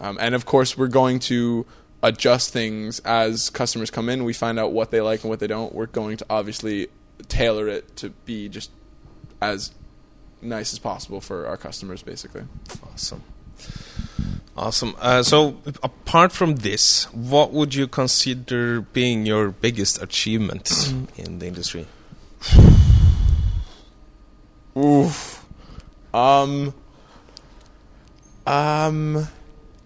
um, 0.00 0.16
and 0.20 0.36
of 0.36 0.46
course 0.46 0.78
we're 0.78 0.86
going 0.86 1.18
to 1.20 1.66
adjust 2.04 2.52
things 2.52 3.00
as 3.00 3.50
customers 3.50 3.90
come 3.90 4.08
in. 4.08 4.22
We 4.22 4.32
find 4.32 4.60
out 4.60 4.70
what 4.70 4.92
they 4.92 5.00
like 5.00 5.22
and 5.22 5.28
what 5.28 5.40
they 5.40 5.48
don't. 5.48 5.74
We're 5.74 5.86
going 5.86 6.18
to 6.18 6.26
obviously 6.30 6.86
tailor 7.26 7.66
it 7.66 7.96
to 7.96 8.10
be 8.10 8.48
just 8.48 8.70
as 9.40 9.72
nice 10.40 10.72
as 10.72 10.78
possible 10.78 11.20
for 11.20 11.48
our 11.48 11.56
customers 11.56 12.00
basically. 12.00 12.44
Awesome. 12.92 13.24
Awesome. 14.56 14.94
Uh, 15.00 15.22
so, 15.22 15.56
apart 15.82 16.30
from 16.30 16.56
this, 16.56 17.04
what 17.14 17.52
would 17.52 17.74
you 17.74 17.88
consider 17.88 18.82
being 18.82 19.24
your 19.24 19.50
biggest 19.50 20.02
achievement 20.02 20.92
in 21.16 21.38
the 21.38 21.46
industry? 21.46 21.86
Oof. 24.76 25.44
Um. 26.12 26.74
Um. 28.46 29.28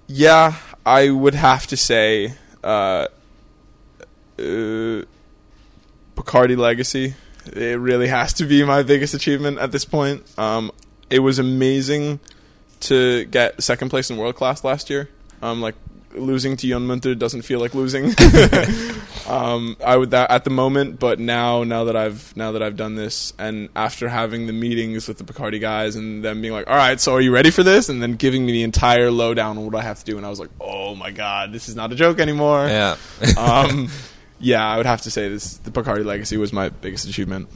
Yeah, 0.08 0.56
I 0.84 1.10
would 1.10 1.34
have 1.34 1.68
to 1.68 1.76
say, 1.76 2.34
uh, 2.64 3.06
uh, 4.38 5.02
Bacardi 6.16 6.56
Legacy. 6.56 7.14
It 7.52 7.78
really 7.78 8.08
has 8.08 8.32
to 8.34 8.44
be 8.44 8.64
my 8.64 8.82
biggest 8.82 9.14
achievement 9.14 9.58
at 9.58 9.70
this 9.70 9.84
point. 9.84 10.24
Um, 10.36 10.72
it 11.08 11.20
was 11.20 11.38
amazing 11.38 12.18
to 12.80 13.24
get 13.26 13.62
second 13.62 13.90
place 13.90 14.10
in 14.10 14.16
world 14.16 14.34
class 14.34 14.64
last 14.64 14.90
year. 14.90 15.08
Um, 15.42 15.60
like 15.60 15.74
losing 16.16 16.56
to 16.56 16.68
Jon 16.68 16.86
Munter 16.86 17.14
doesn't 17.14 17.42
feel 17.42 17.60
like 17.60 17.74
losing. 17.74 18.06
um, 19.28 19.76
I 19.84 19.96
would 19.96 20.10
that 20.10 20.30
at 20.30 20.44
the 20.44 20.50
moment, 20.50 20.98
but 20.98 21.18
now 21.18 21.64
now 21.64 21.84
that 21.84 21.96
I've 21.96 22.36
now 22.36 22.52
that 22.52 22.62
I've 22.62 22.76
done 22.76 22.94
this, 22.94 23.32
and 23.38 23.68
after 23.76 24.08
having 24.08 24.46
the 24.46 24.52
meetings 24.52 25.08
with 25.08 25.18
the 25.18 25.24
Bacardi 25.24 25.60
guys 25.60 25.96
and 25.96 26.24
them 26.24 26.40
being 26.40 26.52
like, 26.52 26.68
"All 26.68 26.76
right, 26.76 27.00
so 27.00 27.14
are 27.14 27.20
you 27.20 27.32
ready 27.32 27.50
for 27.50 27.62
this?" 27.62 27.88
and 27.88 28.02
then 28.02 28.14
giving 28.14 28.46
me 28.46 28.52
the 28.52 28.62
entire 28.62 29.10
lowdown 29.10 29.58
on 29.58 29.64
what 29.64 29.74
I 29.74 29.82
have 29.82 29.98
to 30.00 30.04
do, 30.04 30.16
and 30.16 30.26
I 30.26 30.30
was 30.30 30.40
like, 30.40 30.50
"Oh 30.60 30.94
my 30.94 31.10
god, 31.10 31.52
this 31.52 31.68
is 31.68 31.76
not 31.76 31.92
a 31.92 31.94
joke 31.94 32.18
anymore." 32.18 32.66
Yeah. 32.66 32.96
um, 33.36 33.88
yeah, 34.40 34.66
I 34.66 34.76
would 34.76 34.86
have 34.86 35.02
to 35.02 35.10
say 35.10 35.28
this: 35.28 35.58
the 35.58 35.70
Bacardi 35.70 36.04
Legacy 36.04 36.36
was 36.36 36.52
my 36.52 36.68
biggest 36.68 37.08
achievement. 37.08 37.48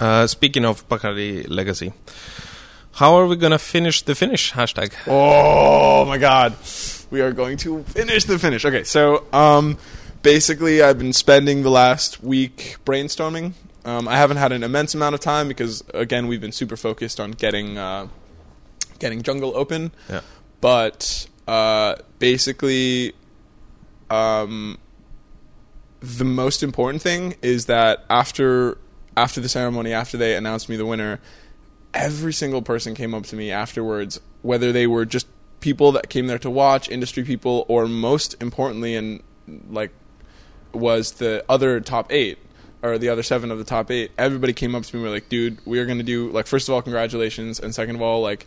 uh, 0.00 0.26
speaking 0.26 0.64
of 0.64 0.88
Bacardi 0.88 1.48
Legacy, 1.48 1.92
how 2.98 3.14
are 3.14 3.26
we 3.28 3.36
going 3.36 3.52
to 3.52 3.60
finish 3.60 4.02
the 4.02 4.16
finish? 4.16 4.52
Hashtag. 4.52 4.92
Oh 5.06 6.04
my 6.04 6.18
god. 6.18 6.56
We 7.10 7.20
are 7.20 7.32
going 7.32 7.56
to 7.58 7.84
finish 7.84 8.24
the 8.24 8.40
finish. 8.40 8.64
Okay, 8.64 8.82
so 8.82 9.24
um 9.32 9.78
basically 10.22 10.82
I've 10.82 10.98
been 10.98 11.12
spending 11.12 11.62
the 11.62 11.70
last 11.70 12.22
week 12.24 12.76
brainstorming. 12.84 13.52
Um, 13.84 14.08
I 14.08 14.16
haven't 14.16 14.38
had 14.38 14.50
an 14.50 14.64
immense 14.64 14.96
amount 14.96 15.14
of 15.14 15.20
time 15.20 15.46
because 15.46 15.84
again 15.94 16.26
we've 16.26 16.40
been 16.40 16.52
super 16.52 16.76
focused 16.76 17.20
on 17.20 17.30
getting 17.30 17.78
uh, 17.78 18.08
getting 18.98 19.22
jungle 19.22 19.56
open. 19.56 19.92
Yeah. 20.10 20.22
But 20.60 21.28
uh, 21.46 21.94
basically 22.18 23.12
um 24.10 24.76
the 26.00 26.24
most 26.24 26.64
important 26.64 27.00
thing 27.00 27.36
is 27.42 27.66
that 27.66 28.04
after 28.10 28.76
after 29.16 29.40
the 29.40 29.48
ceremony, 29.48 29.92
after 29.92 30.16
they 30.16 30.34
announced 30.34 30.68
me 30.68 30.76
the 30.76 30.86
winner, 30.86 31.20
every 31.94 32.32
single 32.32 32.62
person 32.62 32.94
came 32.94 33.14
up 33.14 33.24
to 33.26 33.36
me 33.36 33.50
afterwards, 33.50 34.20
whether 34.42 34.72
they 34.72 34.86
were 34.86 35.04
just 35.04 35.26
people 35.60 35.90
that 35.92 36.08
came 36.08 36.26
there 36.26 36.38
to 36.38 36.50
watch, 36.50 36.88
industry 36.88 37.24
people, 37.24 37.64
or 37.68 37.86
most 37.86 38.34
importantly, 38.40 38.94
and 38.94 39.22
like 39.70 39.90
was 40.72 41.12
the 41.12 41.44
other 41.48 41.80
top 41.80 42.12
eight 42.12 42.38
or 42.82 42.96
the 42.98 43.08
other 43.08 43.22
seven 43.22 43.50
of 43.50 43.58
the 43.58 43.64
top 43.64 43.90
eight. 43.90 44.12
Everybody 44.18 44.52
came 44.52 44.74
up 44.74 44.84
to 44.84 44.94
me 44.94 45.00
and 45.02 45.08
were 45.08 45.14
like, 45.14 45.28
"Dude, 45.28 45.58
we 45.66 45.78
are 45.80 45.86
going 45.86 45.98
to 45.98 46.04
do 46.04 46.30
like 46.30 46.46
first 46.46 46.68
of 46.68 46.74
all, 46.74 46.82
congratulations, 46.82 47.58
and 47.58 47.74
second 47.74 47.96
of 47.96 48.02
all, 48.02 48.20
like." 48.22 48.46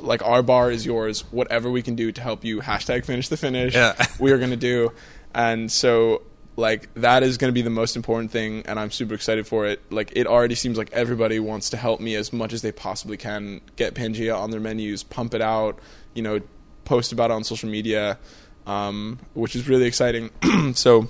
Like 0.00 0.22
our 0.22 0.42
bar 0.42 0.70
is 0.70 0.86
yours. 0.86 1.22
Whatever 1.32 1.70
we 1.70 1.82
can 1.82 1.96
do 1.96 2.12
to 2.12 2.20
help 2.20 2.44
you 2.44 2.60
hashtag 2.60 3.04
finish 3.04 3.28
the 3.28 3.36
finish, 3.36 3.74
Yeah. 3.74 3.94
we 4.20 4.30
are 4.32 4.38
going 4.38 4.50
to 4.50 4.56
do. 4.56 4.92
And 5.34 5.72
so, 5.72 6.22
like, 6.56 6.92
that 6.94 7.22
is 7.22 7.36
going 7.36 7.48
to 7.48 7.54
be 7.54 7.62
the 7.62 7.70
most 7.70 7.96
important 7.96 8.30
thing, 8.30 8.62
and 8.66 8.78
I'm 8.78 8.90
super 8.90 9.14
excited 9.14 9.46
for 9.46 9.66
it. 9.66 9.80
Like, 9.90 10.12
it 10.14 10.26
already 10.26 10.54
seems 10.54 10.78
like 10.78 10.92
everybody 10.92 11.40
wants 11.40 11.70
to 11.70 11.76
help 11.76 12.00
me 12.00 12.14
as 12.14 12.32
much 12.32 12.52
as 12.52 12.62
they 12.62 12.72
possibly 12.72 13.16
can 13.16 13.60
get 13.76 13.94
Pangea 13.94 14.36
on 14.38 14.50
their 14.50 14.60
menus, 14.60 15.02
pump 15.02 15.34
it 15.34 15.40
out, 15.40 15.78
you 16.14 16.22
know, 16.22 16.40
post 16.84 17.12
about 17.12 17.30
it 17.30 17.34
on 17.34 17.44
social 17.44 17.68
media, 17.68 18.18
um, 18.66 19.18
which 19.34 19.56
is 19.56 19.68
really 19.68 19.86
exciting. 19.86 20.30
so, 20.74 21.08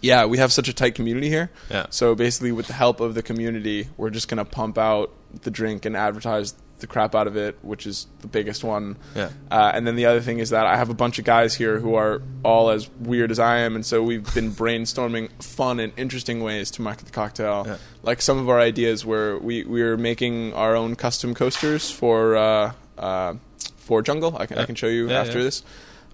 yeah, 0.00 0.26
we 0.26 0.36
have 0.36 0.52
such 0.52 0.68
a 0.68 0.74
tight 0.74 0.94
community 0.94 1.30
here. 1.30 1.50
Yeah. 1.70 1.86
So 1.88 2.14
basically, 2.14 2.52
with 2.52 2.66
the 2.66 2.74
help 2.74 3.00
of 3.00 3.14
the 3.14 3.22
community, 3.22 3.88
we're 3.96 4.10
just 4.10 4.28
gonna 4.28 4.44
pump 4.44 4.76
out 4.76 5.10
the 5.42 5.50
drink 5.50 5.86
and 5.86 5.96
advertise 5.96 6.54
the 6.80 6.86
crap 6.86 7.14
out 7.14 7.26
of 7.26 7.36
it, 7.36 7.56
which 7.62 7.86
is 7.86 8.06
the 8.20 8.26
biggest 8.26 8.64
one. 8.64 8.96
Yeah. 9.14 9.30
Uh, 9.50 9.70
and 9.74 9.86
then 9.86 9.96
the 9.96 10.06
other 10.06 10.20
thing 10.20 10.38
is 10.40 10.50
that 10.50 10.66
I 10.66 10.76
have 10.76 10.90
a 10.90 10.94
bunch 10.94 11.18
of 11.18 11.24
guys 11.24 11.54
here 11.54 11.78
who 11.78 11.94
are 11.94 12.20
all 12.44 12.70
as 12.70 12.90
weird 13.00 13.30
as 13.30 13.38
I 13.38 13.58
am, 13.58 13.74
and 13.74 13.86
so 13.86 14.02
we've 14.02 14.32
been 14.34 14.50
brainstorming 14.62 15.30
fun 15.42 15.80
and 15.80 15.92
interesting 15.96 16.42
ways 16.42 16.70
to 16.72 16.82
market 16.82 17.06
the 17.06 17.12
cocktail. 17.12 17.64
Yeah. 17.66 17.76
Like 18.02 18.20
some 18.20 18.38
of 18.38 18.48
our 18.48 18.60
ideas 18.60 19.04
were 19.06 19.38
we 19.38 19.64
we 19.64 19.82
were 19.82 19.96
making 19.96 20.52
our 20.54 20.74
own 20.76 20.96
custom 20.96 21.32
coasters 21.34 21.90
for 21.90 22.36
uh, 22.36 22.72
uh, 22.98 23.34
for 23.76 24.02
Jungle. 24.02 24.36
I 24.38 24.46
can 24.46 24.58
I 24.58 24.64
can 24.66 24.74
show 24.74 24.88
you 24.88 25.08
Yeah, 25.08 25.20
after 25.20 25.38
yeah. 25.38 25.44
this. 25.44 25.62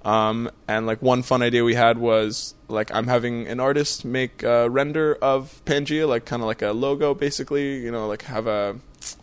Um, 0.02 0.50
and 0.66 0.86
like 0.86 1.02
one 1.02 1.22
fun 1.22 1.42
idea 1.42 1.62
we 1.62 1.74
had 1.74 1.98
was 1.98 2.54
like 2.68 2.94
I'm 2.94 3.06
having 3.06 3.46
an 3.48 3.60
artist 3.60 4.04
make 4.04 4.42
a 4.42 4.68
render 4.70 5.14
of 5.20 5.60
Pangea, 5.66 6.08
like 6.08 6.24
kind 6.24 6.40
of 6.42 6.46
like 6.46 6.62
a 6.62 6.70
logo, 6.72 7.12
basically. 7.12 7.78
You 7.82 7.90
know, 7.90 8.06
like 8.08 8.22
have 8.22 8.46
a 8.46 8.76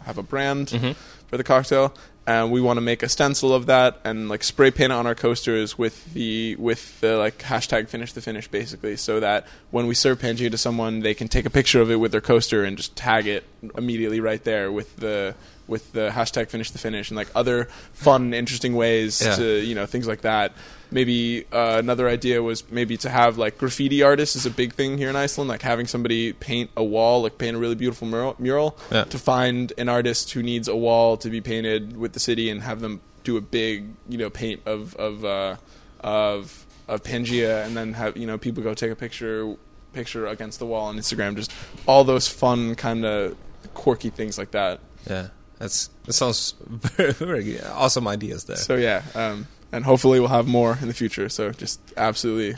have 0.06 0.18
a 0.20 0.24
brand 0.24 0.68
Mhm. 0.68 0.96
For 1.28 1.38
the 1.38 1.44
cocktail, 1.44 1.94
and 2.26 2.52
we 2.52 2.60
want 2.60 2.78
to 2.78 2.82
make 2.82 3.04
a 3.04 3.10
stencil 3.10 3.54
of 3.54 3.68
that 3.68 4.00
and 4.04 4.28
like 4.28 4.44
spray 4.44 4.70
paint 4.70 4.92
it 4.92 4.96
on 4.96 5.08
our 5.08 5.16
coasters 5.16 5.78
with 5.78 6.14
the 6.14 6.56
with 6.58 7.00
the 7.00 7.18
like 7.18 7.38
hashtag 7.40 7.88
finish 7.88 8.14
the 8.14 8.22
finish, 8.22 8.48
basically, 8.48 8.98
so 8.98 9.20
that 9.20 9.48
when 9.72 9.88
we 9.88 9.94
serve 9.94 10.20
Pangea 10.20 10.52
to 10.52 10.58
someone, 10.58 11.00
they 11.00 11.14
can 11.14 11.28
take 11.28 11.46
a 11.46 11.50
picture 11.50 11.82
of 11.82 11.90
it 11.90 11.98
with 11.98 12.12
their 12.12 12.22
coaster 12.22 12.64
and 12.64 12.78
just 12.78 12.96
tag 12.96 13.28
it 13.28 13.46
immediately 13.78 14.20
right 14.20 14.44
there 14.44 14.72
with 14.72 14.96
the 14.98 15.36
with 15.68 15.92
the 15.94 16.10
hashtag 16.10 16.50
finish 16.50 16.72
the 16.72 16.78
finish 16.78 17.10
and 17.10 17.18
like 17.18 17.28
other 17.36 17.66
fun, 17.94 18.34
interesting 18.34 18.76
ways 18.76 19.22
Yeah. 19.22 19.36
to 19.36 19.60
you 19.60 19.76
know 19.76 19.86
things 19.86 20.08
like 20.08 20.22
that. 20.22 20.54
Maybe 20.90 21.44
uh, 21.52 21.76
another 21.80 22.08
idea 22.08 22.42
was 22.42 22.64
maybe 22.72 22.96
to 22.98 23.10
have 23.10 23.38
like 23.38 23.58
graffiti 23.58 24.02
artists 24.04 24.36
is 24.38 24.46
a 24.46 24.50
big 24.50 24.74
thing 24.74 24.98
here 24.98 25.10
in 25.10 25.18
Iceland, 25.18 25.50
like 25.50 25.62
having 25.62 25.86
somebody 25.86 26.32
paint 26.32 26.70
a 26.78 26.84
wall, 26.84 27.22
like 27.24 27.38
paint 27.38 27.58
a 27.58 27.60
really 27.60 27.76
beautiful 27.76 28.08
mural, 28.08 28.36
mural 28.40 28.78
Yeah. 28.92 29.04
to 29.04 29.18
find 29.20 29.74
an 29.78 29.90
artist 29.90 30.32
who 30.32 30.42
needs 30.42 30.70
a 30.70 30.76
wall 30.78 31.18
to 31.18 31.30
be 31.30 31.42
painted 31.42 31.98
with 31.98 32.14
the 32.14 32.22
city 32.22 32.50
and 32.50 32.62
have 32.62 32.80
them 32.80 33.02
do 33.26 33.36
a 33.36 33.42
big, 33.42 33.90
you 34.08 34.18
know, 34.18 34.30
paint 34.30 34.62
of 34.66 34.96
of 34.96 35.26
uh, 35.26 35.58
of 36.00 36.66
of 36.88 37.04
Pangea, 37.04 37.66
and 37.66 37.76
then 37.76 37.94
have 37.94 38.16
you 38.16 38.26
know 38.26 38.38
people 38.38 38.64
go 38.64 38.74
take 38.74 38.92
a 38.92 38.96
picture 38.96 39.56
picture 39.94 40.28
against 40.28 40.60
the 40.60 40.66
wall 40.66 40.86
on 40.88 40.98
Instagram. 40.98 41.36
Just 41.36 41.52
all 41.86 42.06
those 42.06 42.28
fun 42.30 42.76
kind 42.76 43.04
of 43.06 43.36
quirky 43.74 44.10
things 44.10 44.38
like 44.38 44.52
that. 44.52 44.80
Yeah, 45.10 45.28
that's 45.60 45.90
that 46.06 46.14
sounds 46.14 46.54
very 46.98 47.14
very 47.14 47.44
good. 47.44 47.64
awesome 47.74 48.08
ideas 48.08 48.44
there. 48.46 48.58
So 48.58 48.76
yeah, 48.76 49.02
um, 49.16 49.48
and 49.72 49.84
hopefully 49.86 50.20
we'll 50.20 50.30
have 50.30 50.48
more 50.48 50.78
in 50.82 50.88
the 50.88 50.94
future. 50.94 51.30
So 51.30 51.52
just 51.52 51.80
absolutely 51.98 52.56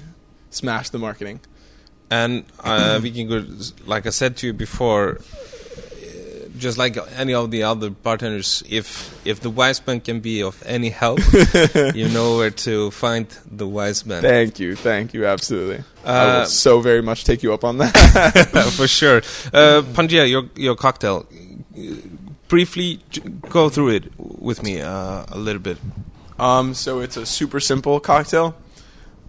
smash 0.50 0.90
the 0.90 1.00
marketing. 1.00 1.40
And 2.12 2.44
uh, 2.64 3.00
go. 3.30 3.46
like 3.86 4.06
I 4.08 4.10
said 4.12 4.36
to 4.38 4.48
you 4.48 4.54
before, 4.54 5.20
uh, 5.20 6.48
just 6.58 6.78
like 6.78 6.98
any 7.16 7.34
of 7.34 7.52
the 7.52 7.64
other 7.64 7.92
partners, 7.92 8.64
if 8.70 9.14
if 9.26 9.40
the 9.42 9.52
Viceman 9.52 10.04
can 10.04 10.20
be 10.20 10.42
of 10.44 10.62
any 10.66 10.90
help, 10.90 11.20
you 11.96 12.10
know 12.10 12.38
where 12.38 12.50
to 12.66 12.90
find 12.92 13.28
the 13.52 13.66
Viceman 13.68 14.22
Thank 14.22 14.60
you, 14.60 14.76
thank 14.76 15.14
you, 15.14 15.26
absolutely. 15.28 15.84
I 16.04 16.10
Uh, 16.10 16.40
will 16.40 16.46
so 16.48 16.82
very 16.82 17.02
much 17.02 17.24
take 17.26 17.44
you 17.44 17.54
up 17.54 17.64
on 17.64 17.78
that. 17.78 17.94
for 18.78 18.88
sure. 18.88 19.18
Uh, 19.54 19.82
Pangea, 19.96 20.28
your 20.30 20.44
your 20.56 20.76
cocktail. 20.76 21.26
Briefly, 22.50 23.00
go 23.50 23.70
through 23.70 23.90
it 23.90 24.04
with 24.18 24.64
me 24.64 24.82
uh, 24.82 25.24
a 25.28 25.38
little 25.38 25.62
bit. 25.62 25.78
Um, 26.40 26.74
so 26.74 27.00
it's 27.00 27.16
a 27.16 27.26
super 27.26 27.60
simple 27.60 28.00
cocktail. 28.00 28.56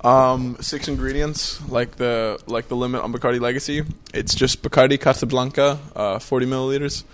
Um, 0.03 0.57
six 0.61 0.89
ingredients, 0.89 1.61
like 1.69 1.97
the 1.97 2.41
like 2.47 2.69
the 2.69 2.77
limit 2.77 3.03
on 3.03 3.13
Bacardi 3.13 3.39
Legacy. 3.39 3.83
It's 4.15 4.35
just 4.35 4.63
Bacardi 4.63 4.99
Carta 4.99 5.27
Blanca, 5.27 5.79
uh, 5.95 6.19
40 6.19 6.47
milliliters. 6.47 7.05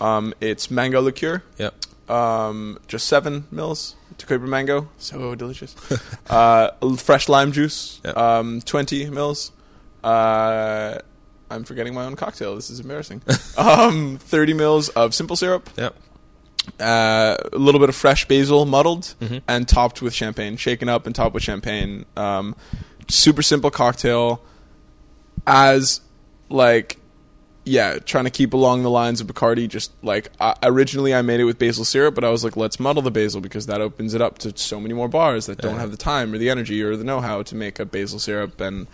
Um, 0.00 0.32
it's 0.40 0.70
mango 0.70 1.00
liqueur, 1.00 1.42
Yeah. 1.58 1.70
um, 2.08 2.78
just 2.86 3.08
seven 3.08 3.46
mils. 3.50 3.96
Tequila 4.18 4.46
mango, 4.46 4.88
so 4.98 5.34
delicious. 5.34 5.74
uh, 6.30 6.70
fresh 6.96 7.28
lime 7.28 7.50
juice, 7.50 8.00
Yeah. 8.04 8.12
um, 8.12 8.60
20 8.60 9.10
mils. 9.10 9.50
Uh, 10.04 10.98
I'm 11.50 11.64
forgetting 11.64 11.94
my 11.94 12.04
own 12.04 12.16
cocktail. 12.16 12.54
This 12.56 12.70
is 12.70 12.80
embarrassing. 12.80 13.22
um, 13.56 14.18
30 14.20 14.54
mils 14.54 14.88
of 14.90 15.14
simple 15.14 15.36
syrup 15.36 15.68
Yeah. 15.76 15.90
uh, 16.80 17.36
a 17.52 17.58
little 17.58 17.78
bit 17.80 17.88
of 17.88 17.94
fresh 17.94 18.26
basil 18.26 18.64
muddled 18.66 19.14
Mhm. 19.20 19.42
and 19.46 19.68
topped 19.68 20.02
with 20.02 20.12
champagne, 20.14 20.56
shaken 20.56 20.88
up 20.88 21.06
and 21.06 21.14
topped 21.14 21.34
with 21.34 21.42
champagne. 21.44 22.04
Um, 22.16 22.56
super 23.08 23.42
simple 23.42 23.70
cocktail. 23.70 24.42
As 25.46 26.00
like, 26.48 26.96
yeah, 27.64 27.98
trying 27.98 28.24
to 28.24 28.30
keep 28.30 28.52
along 28.52 28.82
the 28.82 28.90
lines 28.90 29.20
of 29.20 29.26
Bacardi. 29.28 29.68
Just 29.68 29.92
like 30.02 30.28
I, 30.40 30.54
originally, 30.64 31.14
I 31.14 31.22
made 31.22 31.38
it 31.40 31.44
with 31.44 31.58
basil 31.58 31.84
syrup, 31.84 32.14
but 32.16 32.24
I 32.24 32.30
was 32.30 32.42
like, 32.42 32.56
let's 32.56 32.80
muddle 32.80 33.02
the 33.02 33.10
basil 33.12 33.40
because 33.40 33.66
that 33.66 33.80
opens 33.80 34.14
it 34.14 34.20
up 34.22 34.38
to 34.38 34.56
so 34.56 34.80
many 34.80 34.94
more 34.94 35.08
bars 35.08 35.46
that 35.46 35.58
don't 35.58 35.74
Yeah. 35.74 35.80
have 35.80 35.90
the 35.92 35.96
time 35.96 36.32
or 36.32 36.38
the 36.38 36.50
energy 36.50 36.82
or 36.82 36.96
the 36.96 37.04
know-how 37.04 37.42
to 37.42 37.54
make 37.54 37.78
a 37.78 37.84
basil 37.84 38.18
syrup 38.18 38.60
and 38.60 38.86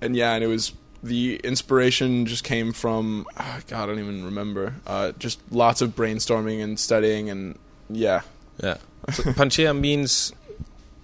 and 0.00 0.14
yeah, 0.16 0.32
and 0.34 0.44
it 0.44 0.46
was 0.46 0.72
the 1.02 1.36
inspiration 1.44 2.26
just 2.26 2.44
came 2.44 2.72
from 2.72 3.26
ah, 3.36 3.60
God, 3.68 3.84
I 3.84 3.86
don't 3.86 3.98
even 3.98 4.24
remember. 4.24 4.74
Uh, 4.86 5.12
just 5.18 5.40
lots 5.50 5.80
of 5.80 5.94
brainstorming 5.94 6.62
and 6.62 6.78
studying, 6.78 7.30
and 7.30 7.58
yeah. 7.88 8.22
Yeah. 8.62 8.78
So 9.12 9.22
Pangea 9.32 9.78
means. 9.78 10.32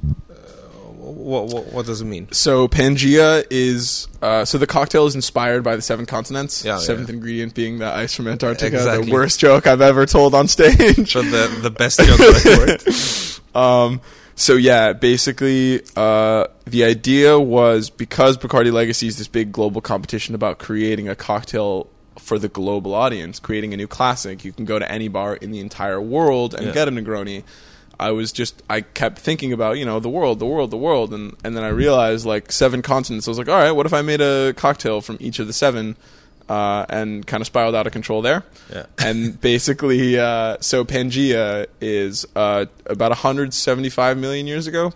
Uh, 0.03 0.35
what, 0.35 1.47
what 1.47 1.73
what 1.73 1.87
does 1.87 2.01
it 2.01 2.07
mean? 2.07 2.31
So 2.33 2.66
Pangea 2.66 3.45
is 3.51 4.09
uh, 4.21 4.45
so 4.45 4.59
the 4.59 4.66
cocktail 4.66 5.07
is 5.07 5.15
inspired 5.15 5.62
by 5.62 5.77
the 5.77 5.83
seven 5.83 6.07
continents. 6.07 6.65
Yeah, 6.65 6.79
Seventh 6.79 7.09
yeah. 7.09 7.15
ingredient 7.15 7.55
being 7.55 7.79
the 7.79 7.87
ice 7.87 8.15
from 8.15 8.27
Antarctica. 8.27 8.77
Exactly. 8.77 9.07
The 9.07 9.12
worst 9.12 9.39
joke 9.39 9.66
I've 9.66 9.81
ever 9.81 10.07
told 10.07 10.35
on 10.35 10.49
stage. 10.49 11.15
The 11.15 11.59
the 11.62 11.71
best 11.71 12.01
joke 12.05 12.19
that 12.19 13.41
worked. 13.47 13.57
Um, 13.57 14.01
so 14.36 14.55
yeah, 14.55 14.93
basically, 14.93 15.81
uh, 15.97 16.47
the 16.66 16.85
idea 16.85 17.39
was 17.39 17.90
because 17.90 18.36
Bacardi 18.39 18.73
Legacy 18.73 19.06
is 19.06 19.19
this 19.19 19.28
big 19.28 19.52
global 19.52 19.81
competition 19.81 20.35
about 20.35 20.59
creating 20.59 21.09
a 21.09 21.15
cocktail 21.15 21.89
for 22.19 22.39
the 22.39 22.48
global 22.48 22.94
audience, 22.94 23.39
creating 23.39 23.74
a 23.74 23.77
new 23.77 23.86
classic. 23.86 24.44
You 24.44 24.52
can 24.52 24.65
go 24.65 24.78
to 24.78 24.90
any 24.90 25.09
bar 25.09 25.35
in 25.36 25.51
the 25.51 25.61
entire 25.61 26.01
world 26.01 26.55
and 26.55 26.66
Yeah. 26.66 26.73
get 26.73 26.89
a 26.89 26.90
Negroni. 26.90 27.43
I 28.01 28.11
was 28.11 28.32
just 28.32 28.61
I 28.69 28.81
kept 28.81 29.19
thinking 29.19 29.52
about 29.52 29.78
you 29.78 29.85
know 29.85 30.01
the 30.01 30.09
world, 30.09 30.40
the 30.40 30.47
world, 30.47 30.70
the 30.73 30.77
world, 30.77 31.15
and 31.15 31.36
and 31.44 31.56
then 31.56 31.62
I 31.62 31.69
realized 31.69 32.27
like 32.27 32.51
seven 32.51 32.82
continents. 32.82 33.28
I 33.28 33.31
was 33.31 33.39
like, 33.39 33.48
all 33.48 33.55
right, 33.56 33.70
what 33.73 33.86
if 33.86 33.93
I 33.93 34.02
made 34.02 34.20
a 34.20 34.52
cocktail 34.55 35.01
from 35.01 35.16
each 35.20 35.39
of 35.39 35.47
the 35.47 35.52
seven, 35.52 35.97
uh, 36.49 36.85
and 36.89 37.27
kind 37.27 37.41
of 37.41 37.47
spiraled 37.47 37.75
out 37.75 37.87
of 37.87 37.93
control 37.93 38.23
there 38.23 38.45
Yeah. 38.73 38.87
and 38.99 39.41
basically, 39.53 40.19
uh, 40.19 40.57
so 40.61 40.85
Pangea 40.85 41.66
is 41.81 42.27
uh, 42.37 42.66
about 42.87 43.11
175 43.11 44.19
million 44.19 44.47
years 44.47 44.66
ago. 44.66 44.93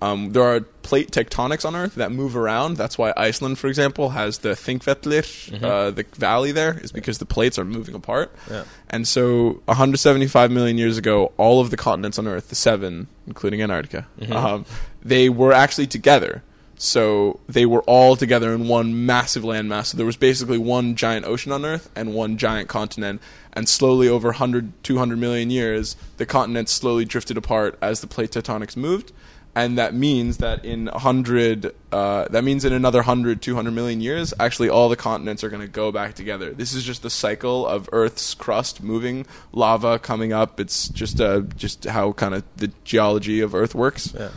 Um, 0.00 0.30
there 0.32 0.44
are 0.44 0.60
plate 0.60 1.10
tectonics 1.10 1.64
on 1.64 1.74
Earth 1.74 1.96
that 1.96 2.12
move 2.12 2.36
around. 2.36 2.76
That's 2.76 2.96
why 2.96 3.12
Iceland, 3.16 3.58
for 3.58 3.66
example, 3.66 4.10
has 4.10 4.38
the 4.38 4.50
Thingvellir, 4.50 5.60
uh, 5.62 5.90
the 5.90 6.04
valley 6.14 6.52
there, 6.52 6.78
is 6.78 6.92
because 6.92 7.18
the 7.18 7.26
plates 7.26 7.58
are 7.58 7.64
moving 7.64 7.96
apart. 7.96 8.32
Yeah. 8.48 8.62
And 8.88 9.08
so, 9.08 9.60
175 9.64 10.52
million 10.52 10.78
years 10.78 10.98
ago, 10.98 11.32
all 11.36 11.60
of 11.60 11.70
the 11.70 11.76
continents 11.76 12.16
on 12.16 12.28
Earth, 12.28 12.48
the 12.48 12.54
seven, 12.54 13.08
including 13.26 13.60
Antarctica, 13.60 14.06
um, 14.30 14.64
they 15.02 15.28
were 15.28 15.52
actually 15.52 15.88
together. 15.88 16.44
So 16.78 17.40
they 17.48 17.66
were 17.66 17.82
all 17.82 18.14
together 18.16 18.54
in 18.54 18.68
one 18.68 19.04
massive 19.04 19.42
landmass. 19.42 19.86
So 19.86 19.96
there 19.96 20.06
was 20.06 20.16
basically 20.16 20.58
one 20.58 20.94
giant 20.94 21.26
ocean 21.26 21.52
on 21.52 21.64
Earth 21.64 21.90
and 21.94 22.14
one 22.14 22.38
giant 22.38 22.68
continent. 22.68 23.20
And 23.52 23.68
slowly, 23.68 24.08
over 24.08 24.28
100, 24.28 24.84
200 24.84 25.18
million 25.18 25.50
years, 25.50 25.96
the 26.16 26.26
continents 26.26 26.72
slowly 26.72 27.04
drifted 27.04 27.36
apart 27.36 27.76
as 27.82 28.00
the 28.00 28.06
plate 28.06 28.30
tectonics 28.30 28.76
moved. 28.76 29.12
And 29.54 29.76
that 29.76 29.92
means 29.92 30.36
that 30.36 30.64
in 30.64 30.86
100, 30.86 31.74
uh, 31.90 32.28
that 32.28 32.44
means 32.44 32.64
in 32.64 32.72
another 32.72 33.00
100, 33.00 33.42
200 33.42 33.72
million 33.72 34.00
years, 34.00 34.32
actually 34.38 34.68
all 34.68 34.88
the 34.88 34.94
continents 34.94 35.42
are 35.42 35.48
going 35.48 35.62
to 35.62 35.66
go 35.66 35.90
back 35.90 36.14
together. 36.14 36.52
This 36.52 36.72
is 36.74 36.84
just 36.84 37.02
the 37.02 37.10
cycle 37.10 37.66
of 37.66 37.88
Earth's 37.90 38.34
crust 38.34 38.84
moving, 38.84 39.26
lava 39.50 39.98
coming 39.98 40.32
up. 40.32 40.60
It's 40.60 40.88
just, 40.88 41.20
uh, 41.20 41.40
just 41.56 41.86
how 41.86 42.12
kind 42.12 42.34
of 42.34 42.44
the 42.56 42.70
geology 42.84 43.40
of 43.40 43.52
Earth 43.52 43.74
works. 43.74 44.14
Yeah. 44.16 44.28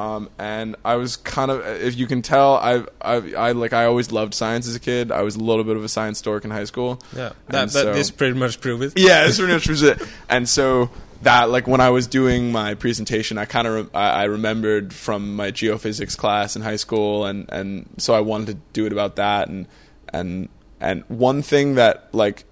Um, 0.00 0.30
and 0.38 0.76
I 0.82 0.96
was 0.96 1.16
kind 1.16 1.50
of, 1.50 1.64
if 1.66 1.94
you 1.96 2.06
can 2.06 2.22
tell, 2.22 2.54
I, 2.56 2.84
I, 3.02 3.16
I 3.34 3.52
like, 3.52 3.72
I 3.74 3.84
always 3.84 4.10
loved 4.10 4.32
science 4.32 4.66
as 4.66 4.74
a 4.74 4.80
kid. 4.80 5.12
I 5.12 5.20
was 5.22 5.36
a 5.36 5.40
little 5.40 5.64
bit 5.64 5.76
of 5.76 5.84
a 5.84 5.88
science 5.88 6.22
dork 6.22 6.44
in 6.44 6.50
high 6.50 6.64
school. 6.64 7.00
Yeah. 7.14 7.32
That, 7.48 7.64
that 7.66 7.70
so- 7.70 7.92
this 7.92 8.10
pretty 8.10 8.38
much 8.38 8.60
prove 8.60 8.80
it. 8.82 8.94
yeah, 8.96 9.24
that's 9.24 9.36
pretty 9.38 9.52
much 9.52 9.68
was 9.68 9.82
it. 9.82 10.00
And 10.30 10.48
so 10.48 10.88
that, 11.22 11.50
like, 11.50 11.66
when 11.66 11.82
I 11.82 11.90
was 11.90 12.06
doing 12.06 12.50
my 12.50 12.74
presentation, 12.74 13.36
I 13.36 13.44
kind 13.44 13.66
of 13.66 13.74
re- 13.74 13.90
I, 13.92 14.22
I 14.22 14.24
remembered 14.24 14.94
from 14.94 15.36
my 15.36 15.50
geophysics 15.50 16.16
class 16.16 16.56
in 16.56 16.62
high 16.62 16.76
school, 16.76 17.26
and 17.26 17.44
and 17.52 17.86
so 17.98 18.14
I 18.14 18.20
wanted 18.20 18.46
to 18.46 18.54
do 18.72 18.86
it 18.86 18.92
about 18.92 19.16
that. 19.16 19.48
And 19.48 19.68
and 20.14 20.48
and 20.80 21.04
one 21.08 21.42
thing 21.42 21.74
that 21.74 22.08
like 22.12 22.44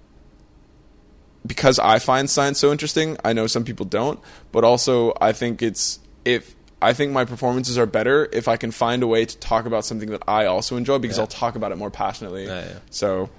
because 1.47 1.79
I 1.79 1.97
find 1.97 2.29
science 2.29 2.59
so 2.59 2.71
interesting, 2.71 3.17
I 3.25 3.33
know 3.33 3.47
some 3.47 3.63
people 3.63 3.87
don't, 3.87 4.19
but 4.51 4.63
also 4.63 5.13
I 5.19 5.31
think 5.31 5.63
it's 5.63 5.99
if 6.25 6.53
I 6.81 6.93
think 6.93 7.11
my 7.11 7.25
performances 7.25 7.77
are 7.77 7.85
better 7.85 8.29
if 8.31 8.47
I 8.47 8.57
can 8.57 8.71
find 8.71 9.03
a 9.03 9.07
way 9.07 9.25
to 9.25 9.37
talk 9.37 9.65
about 9.65 9.83
something 9.85 10.09
that 10.11 10.23
I 10.27 10.45
also 10.45 10.77
enjoy 10.77 10.97
because 10.99 11.17
Yeah. 11.17 11.23
I'll 11.23 11.27
talk 11.27 11.55
about 11.55 11.71
it 11.71 11.77
more 11.77 11.89
passionately. 11.91 12.45
Yeah, 12.45 12.65
yeah. 12.65 12.79
So, 12.89 13.29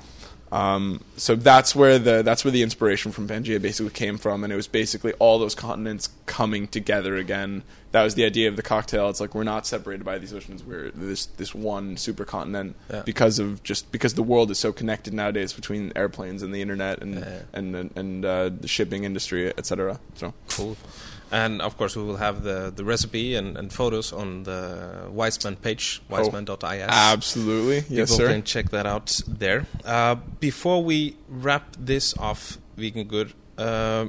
um, 0.52 1.02
so 1.16 1.36
that's 1.36 1.74
where 1.76 1.98
the 1.98 2.22
that's 2.22 2.44
where 2.44 2.50
the 2.50 2.62
inspiration 2.62 3.12
from 3.12 3.28
Pangea 3.28 3.62
basically 3.62 3.92
came 3.92 4.18
from, 4.18 4.42
and 4.44 4.52
it 4.52 4.56
was 4.56 4.66
basically 4.66 5.12
all 5.14 5.38
those 5.38 5.54
continents 5.54 6.08
coming 6.26 6.66
together 6.66 7.16
again. 7.16 7.62
That 7.92 8.02
was 8.02 8.14
the 8.14 8.24
idea 8.24 8.48
of 8.48 8.56
the 8.56 8.62
cocktail. 8.62 9.08
It's 9.10 9.20
like 9.20 9.34
we're 9.34 9.42
not 9.44 9.66
separated 9.66 10.04
by 10.04 10.18
these 10.18 10.32
oceans. 10.34 10.62
We're 10.64 10.90
this 10.90 11.26
this 11.26 11.54
one 11.54 11.96
supercontinent 11.96 12.74
because 13.04 13.38
of 13.38 13.62
just 13.62 13.90
because 13.92 14.14
the 14.14 14.22
world 14.22 14.50
is 14.50 14.58
so 14.58 14.72
connected 14.72 15.14
nowadays 15.14 15.52
between 15.52 15.92
airplanes 15.96 16.42
and 16.42 16.52
the 16.54 16.60
internet 16.62 17.00
and 17.00 17.24
and 17.52 17.74
and, 17.76 17.96
and 17.96 18.24
uh, 18.24 18.48
the 18.48 18.68
shipping 18.68 19.04
industry, 19.04 19.48
etc. 19.56 19.98
So 20.16 20.34
Cool. 20.50 20.76
And 21.32 21.62
of 21.62 21.76
course, 21.76 21.94
we 21.96 22.02
will 22.02 22.16
have 22.16 22.42
the, 22.42 22.72
the 22.74 22.82
recipe 22.84 23.36
and, 23.36 23.56
and 23.56 23.72
photos 23.72 24.12
on 24.12 24.42
the 24.42 25.08
Viceman 25.14 25.60
page, 25.62 26.02
viceman.is. 26.10 26.86
absolutely, 26.88 27.76
yes, 27.88 28.10
People 28.10 28.16
sir. 28.16 28.28
can 28.32 28.42
check 28.42 28.70
that 28.70 28.84
out 28.84 29.20
there. 29.28 29.66
Uh, 29.84 30.16
before 30.40 30.82
we 30.82 31.16
wrap 31.28 31.76
this 31.78 32.16
off, 32.18 32.58
Víkingur, 32.76 33.32
uh, 33.58 34.06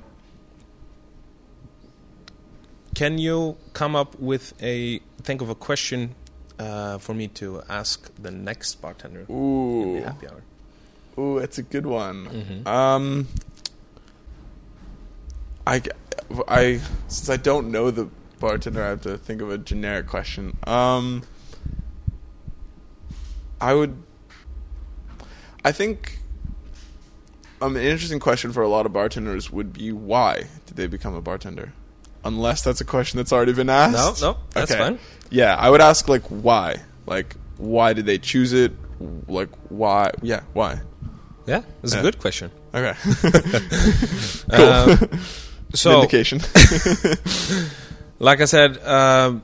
can 2.95 3.17
you 3.17 3.55
come 3.73 3.95
up 3.95 4.19
with 4.19 4.53
a 4.61 4.99
think 5.21 5.41
of 5.41 5.49
a 5.49 5.55
question 5.55 6.15
uh, 6.59 6.97
for 6.97 7.13
me 7.13 7.27
to 7.27 7.61
ask 7.69 8.11
the 8.21 8.31
next 8.31 8.81
bartender 8.81 9.25
in 9.29 9.35
Ooh, 9.35 9.99
the 9.99 10.05
happy 10.07 10.27
hour? 10.27 10.41
ooh, 11.19 11.39
that's 11.39 11.57
a 11.57 11.63
good 11.63 11.85
one. 11.85 12.25
Mhm. 12.65 12.67
Um, 12.67 13.27
I, 15.67 15.81
I 16.47 16.81
since 17.07 17.29
I 17.29 17.37
don't 17.37 17.71
know 17.71 17.91
the 17.91 18.09
bartender, 18.39 18.83
I 18.83 18.89
have 18.89 19.01
to 19.01 19.17
think 19.17 19.41
of 19.41 19.49
a 19.51 19.57
generic 19.57 20.07
question. 20.07 20.57
Um, 20.65 21.23
I 23.59 23.73
would. 23.73 24.01
I 25.63 25.71
think. 25.71 26.17
Um, 27.61 27.75
an 27.75 27.83
interesting 27.83 28.19
question 28.19 28.51
for 28.51 28.63
a 28.63 28.67
lot 28.67 28.87
of 28.87 28.93
bartenders 28.93 29.51
would 29.51 29.71
be 29.71 29.91
why 29.91 30.45
did 30.65 30.77
they 30.77 30.87
become 30.87 31.13
a 31.13 31.21
bartender? 31.21 31.73
Unless 32.25 32.63
that's 32.63 32.81
a 32.81 32.85
question 32.85 33.17
that's 33.17 33.31
already 33.31 33.53
been 33.53 33.69
asked. 33.69 34.21
No, 34.21 34.31
no, 34.31 34.37
that's 34.51 34.71
Okay. 34.71 34.79
fine. 34.79 34.99
Yeah, 35.29 35.55
I 35.55 35.69
would 35.69 35.79
ask 35.81 36.07
like 36.07 36.23
why, 36.23 36.77
like 37.05 37.35
why 37.57 37.93
did 37.93 38.07
they 38.07 38.17
choose 38.17 38.51
it? 38.53 38.71
Like 39.27 39.49
why? 39.69 40.09
Yeah, 40.23 40.41
why? 40.53 40.81
Yeah, 41.45 41.61
it's 41.83 41.93
Yeah. 41.93 41.99
a 41.99 42.03
good 42.03 42.17
question. 42.19 42.49
Okay. 42.73 42.95
Um, 44.51 45.09
so, 45.73 46.01
Vindication. 46.01 46.39
like 48.19 48.41
I 48.41 48.45
said, 48.45 48.77
um, 48.85 49.43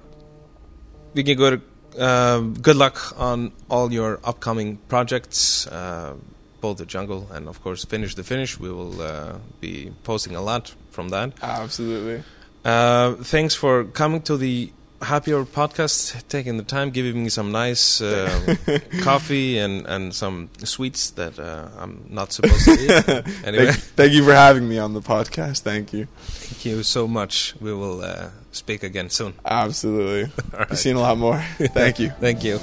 we 1.14 1.24
can 1.24 1.38
go 1.38 1.52
to 1.52 1.62
um, 1.99 2.54
good 2.54 2.76
luck 2.76 3.20
on 3.20 3.52
all 3.70 3.91
your 3.91 4.20
upcoming 4.24 4.78
projects, 4.88 5.68
uh, 5.68 6.14
both 6.62 6.78
the 6.78 6.86
jungle 6.86 7.28
and 7.32 7.48
of 7.48 7.62
course 7.62 7.86
finish 7.86 8.16
the 8.16 8.24
finish. 8.24 8.60
We 8.60 8.72
will 8.72 9.02
uh, 9.02 9.38
be 9.60 9.91
posting 10.04 10.36
a 10.36 10.41
lot 10.41 10.74
from 10.91 11.10
that. 11.10 11.34
Absolutely. 11.41 12.24
Uh, 12.64 13.14
thanks 13.14 13.56
for 13.56 13.86
coming 13.86 14.22
to 14.24 14.38
the 14.38 14.72
Happy 15.02 15.32
Hour 15.32 15.45
podcast, 15.45 16.28
taking 16.28 16.57
the 16.57 16.64
time, 16.64 16.90
giving 16.90 17.24
me 17.24 17.30
some 17.30 17.52
nice 17.52 18.02
uh, 18.02 18.56
coffee 19.02 19.60
and, 19.60 19.86
and 19.86 20.14
some 20.14 20.49
sweets 20.64 21.11
that 21.11 21.38
uh, 21.38 21.69
I'm 21.78 22.06
not 22.10 22.34
supposed 22.34 22.65
to 22.65 22.72
eat. 22.74 23.26
Anyway, 23.45 23.68
Thank, 23.68 23.78
thank 23.95 24.14
you 24.14 24.24
for 24.26 24.34
having 24.34 24.68
me 24.68 24.80
on 24.80 24.94
the 24.94 25.02
podcast. 25.02 25.61
Thank 25.61 25.94
you. 25.94 26.07
thank 26.18 26.65
you 26.65 26.82
so 26.84 27.07
much. 27.07 27.53
We 27.61 27.74
will 27.74 28.02
uh, 28.02 28.30
speak 28.52 28.82
again 28.84 29.10
soon. 29.11 29.34
Absolutely. 29.45 30.24
All 30.53 30.60
right. 30.60 30.69
You've 30.72 30.80
seen 30.80 30.95
a 30.95 31.02
lot 31.02 31.18
more. 31.18 31.40
Thank 31.60 31.99
you. 31.99 32.10
Thank 32.19 32.44
you. 32.44 32.60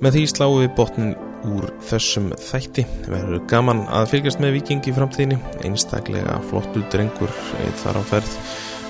Með 0.00 0.14
því 0.14 0.24
sláum 0.30 0.60
við 0.62 0.72
botnin 0.78 1.14
úr 1.42 1.68
þessum 1.90 2.30
þætti. 2.38 2.86
Verður 3.10 3.44
gaman 3.50 3.84
að 3.90 4.12
fylgjast 4.14 4.40
með 4.40 4.56
Víking 4.60 4.82
í 4.86 4.94
framtíðinni. 4.94 5.38
Einstaklega 5.66 6.38
flottu 6.48 6.84
drengur 6.88 7.34
þar 7.82 7.98
á 7.98 8.02
ferð. 8.06 8.34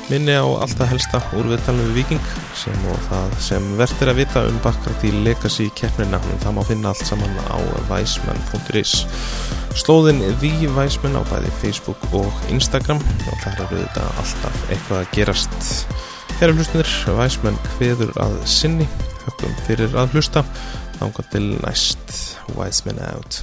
Minni 0.09 0.33
á 0.33 0.41
alltaf 0.41 0.89
helsta 0.89 1.19
úr 1.37 1.51
viðtalinu 1.51 1.91
við 1.91 1.99
Viking 1.99 2.29
sem 2.57 2.85
og 2.89 3.01
það 3.11 3.35
sem 3.45 3.65
verðt 3.77 4.05
er 4.05 4.11
að 4.15 4.21
vita 4.23 4.45
um 4.49 4.61
bakkart 4.65 5.03
í 5.05 5.11
Legacy 5.27 5.67
keppnina. 5.77 6.21
Það 6.41 6.55
má 6.57 6.61
finna 6.65 6.93
allt 6.95 7.05
saman 7.05 7.37
á 7.53 7.61
weisman.is. 7.91 8.95
Slóðin 9.77 10.23
The 10.41 10.71
Weisman 10.79 11.19
á 11.21 11.23
bæði 11.29 11.53
Facebook 11.61 12.09
og 12.17 12.41
Instagram 12.49 13.05
og 13.05 13.37
þar 13.45 13.61
eru 13.67 13.83
þetta 13.83 14.07
alltaf 14.25 14.65
eitthvað 14.73 15.03
að 15.03 15.13
gerast. 15.19 15.61
Herra 16.39 16.57
hlustunir, 16.57 16.97
Weisman 17.21 17.61
hveður 17.77 18.17
að 18.25 18.41
sinni. 18.49 18.89
Hökkum 19.27 19.61
fyrir 19.69 19.93
að 19.93 20.17
hlusta. 20.17 20.47
Þangað 20.97 21.31
til 21.37 21.47
næst 21.61 22.19
Wiseman 22.57 23.05
out 23.13 23.43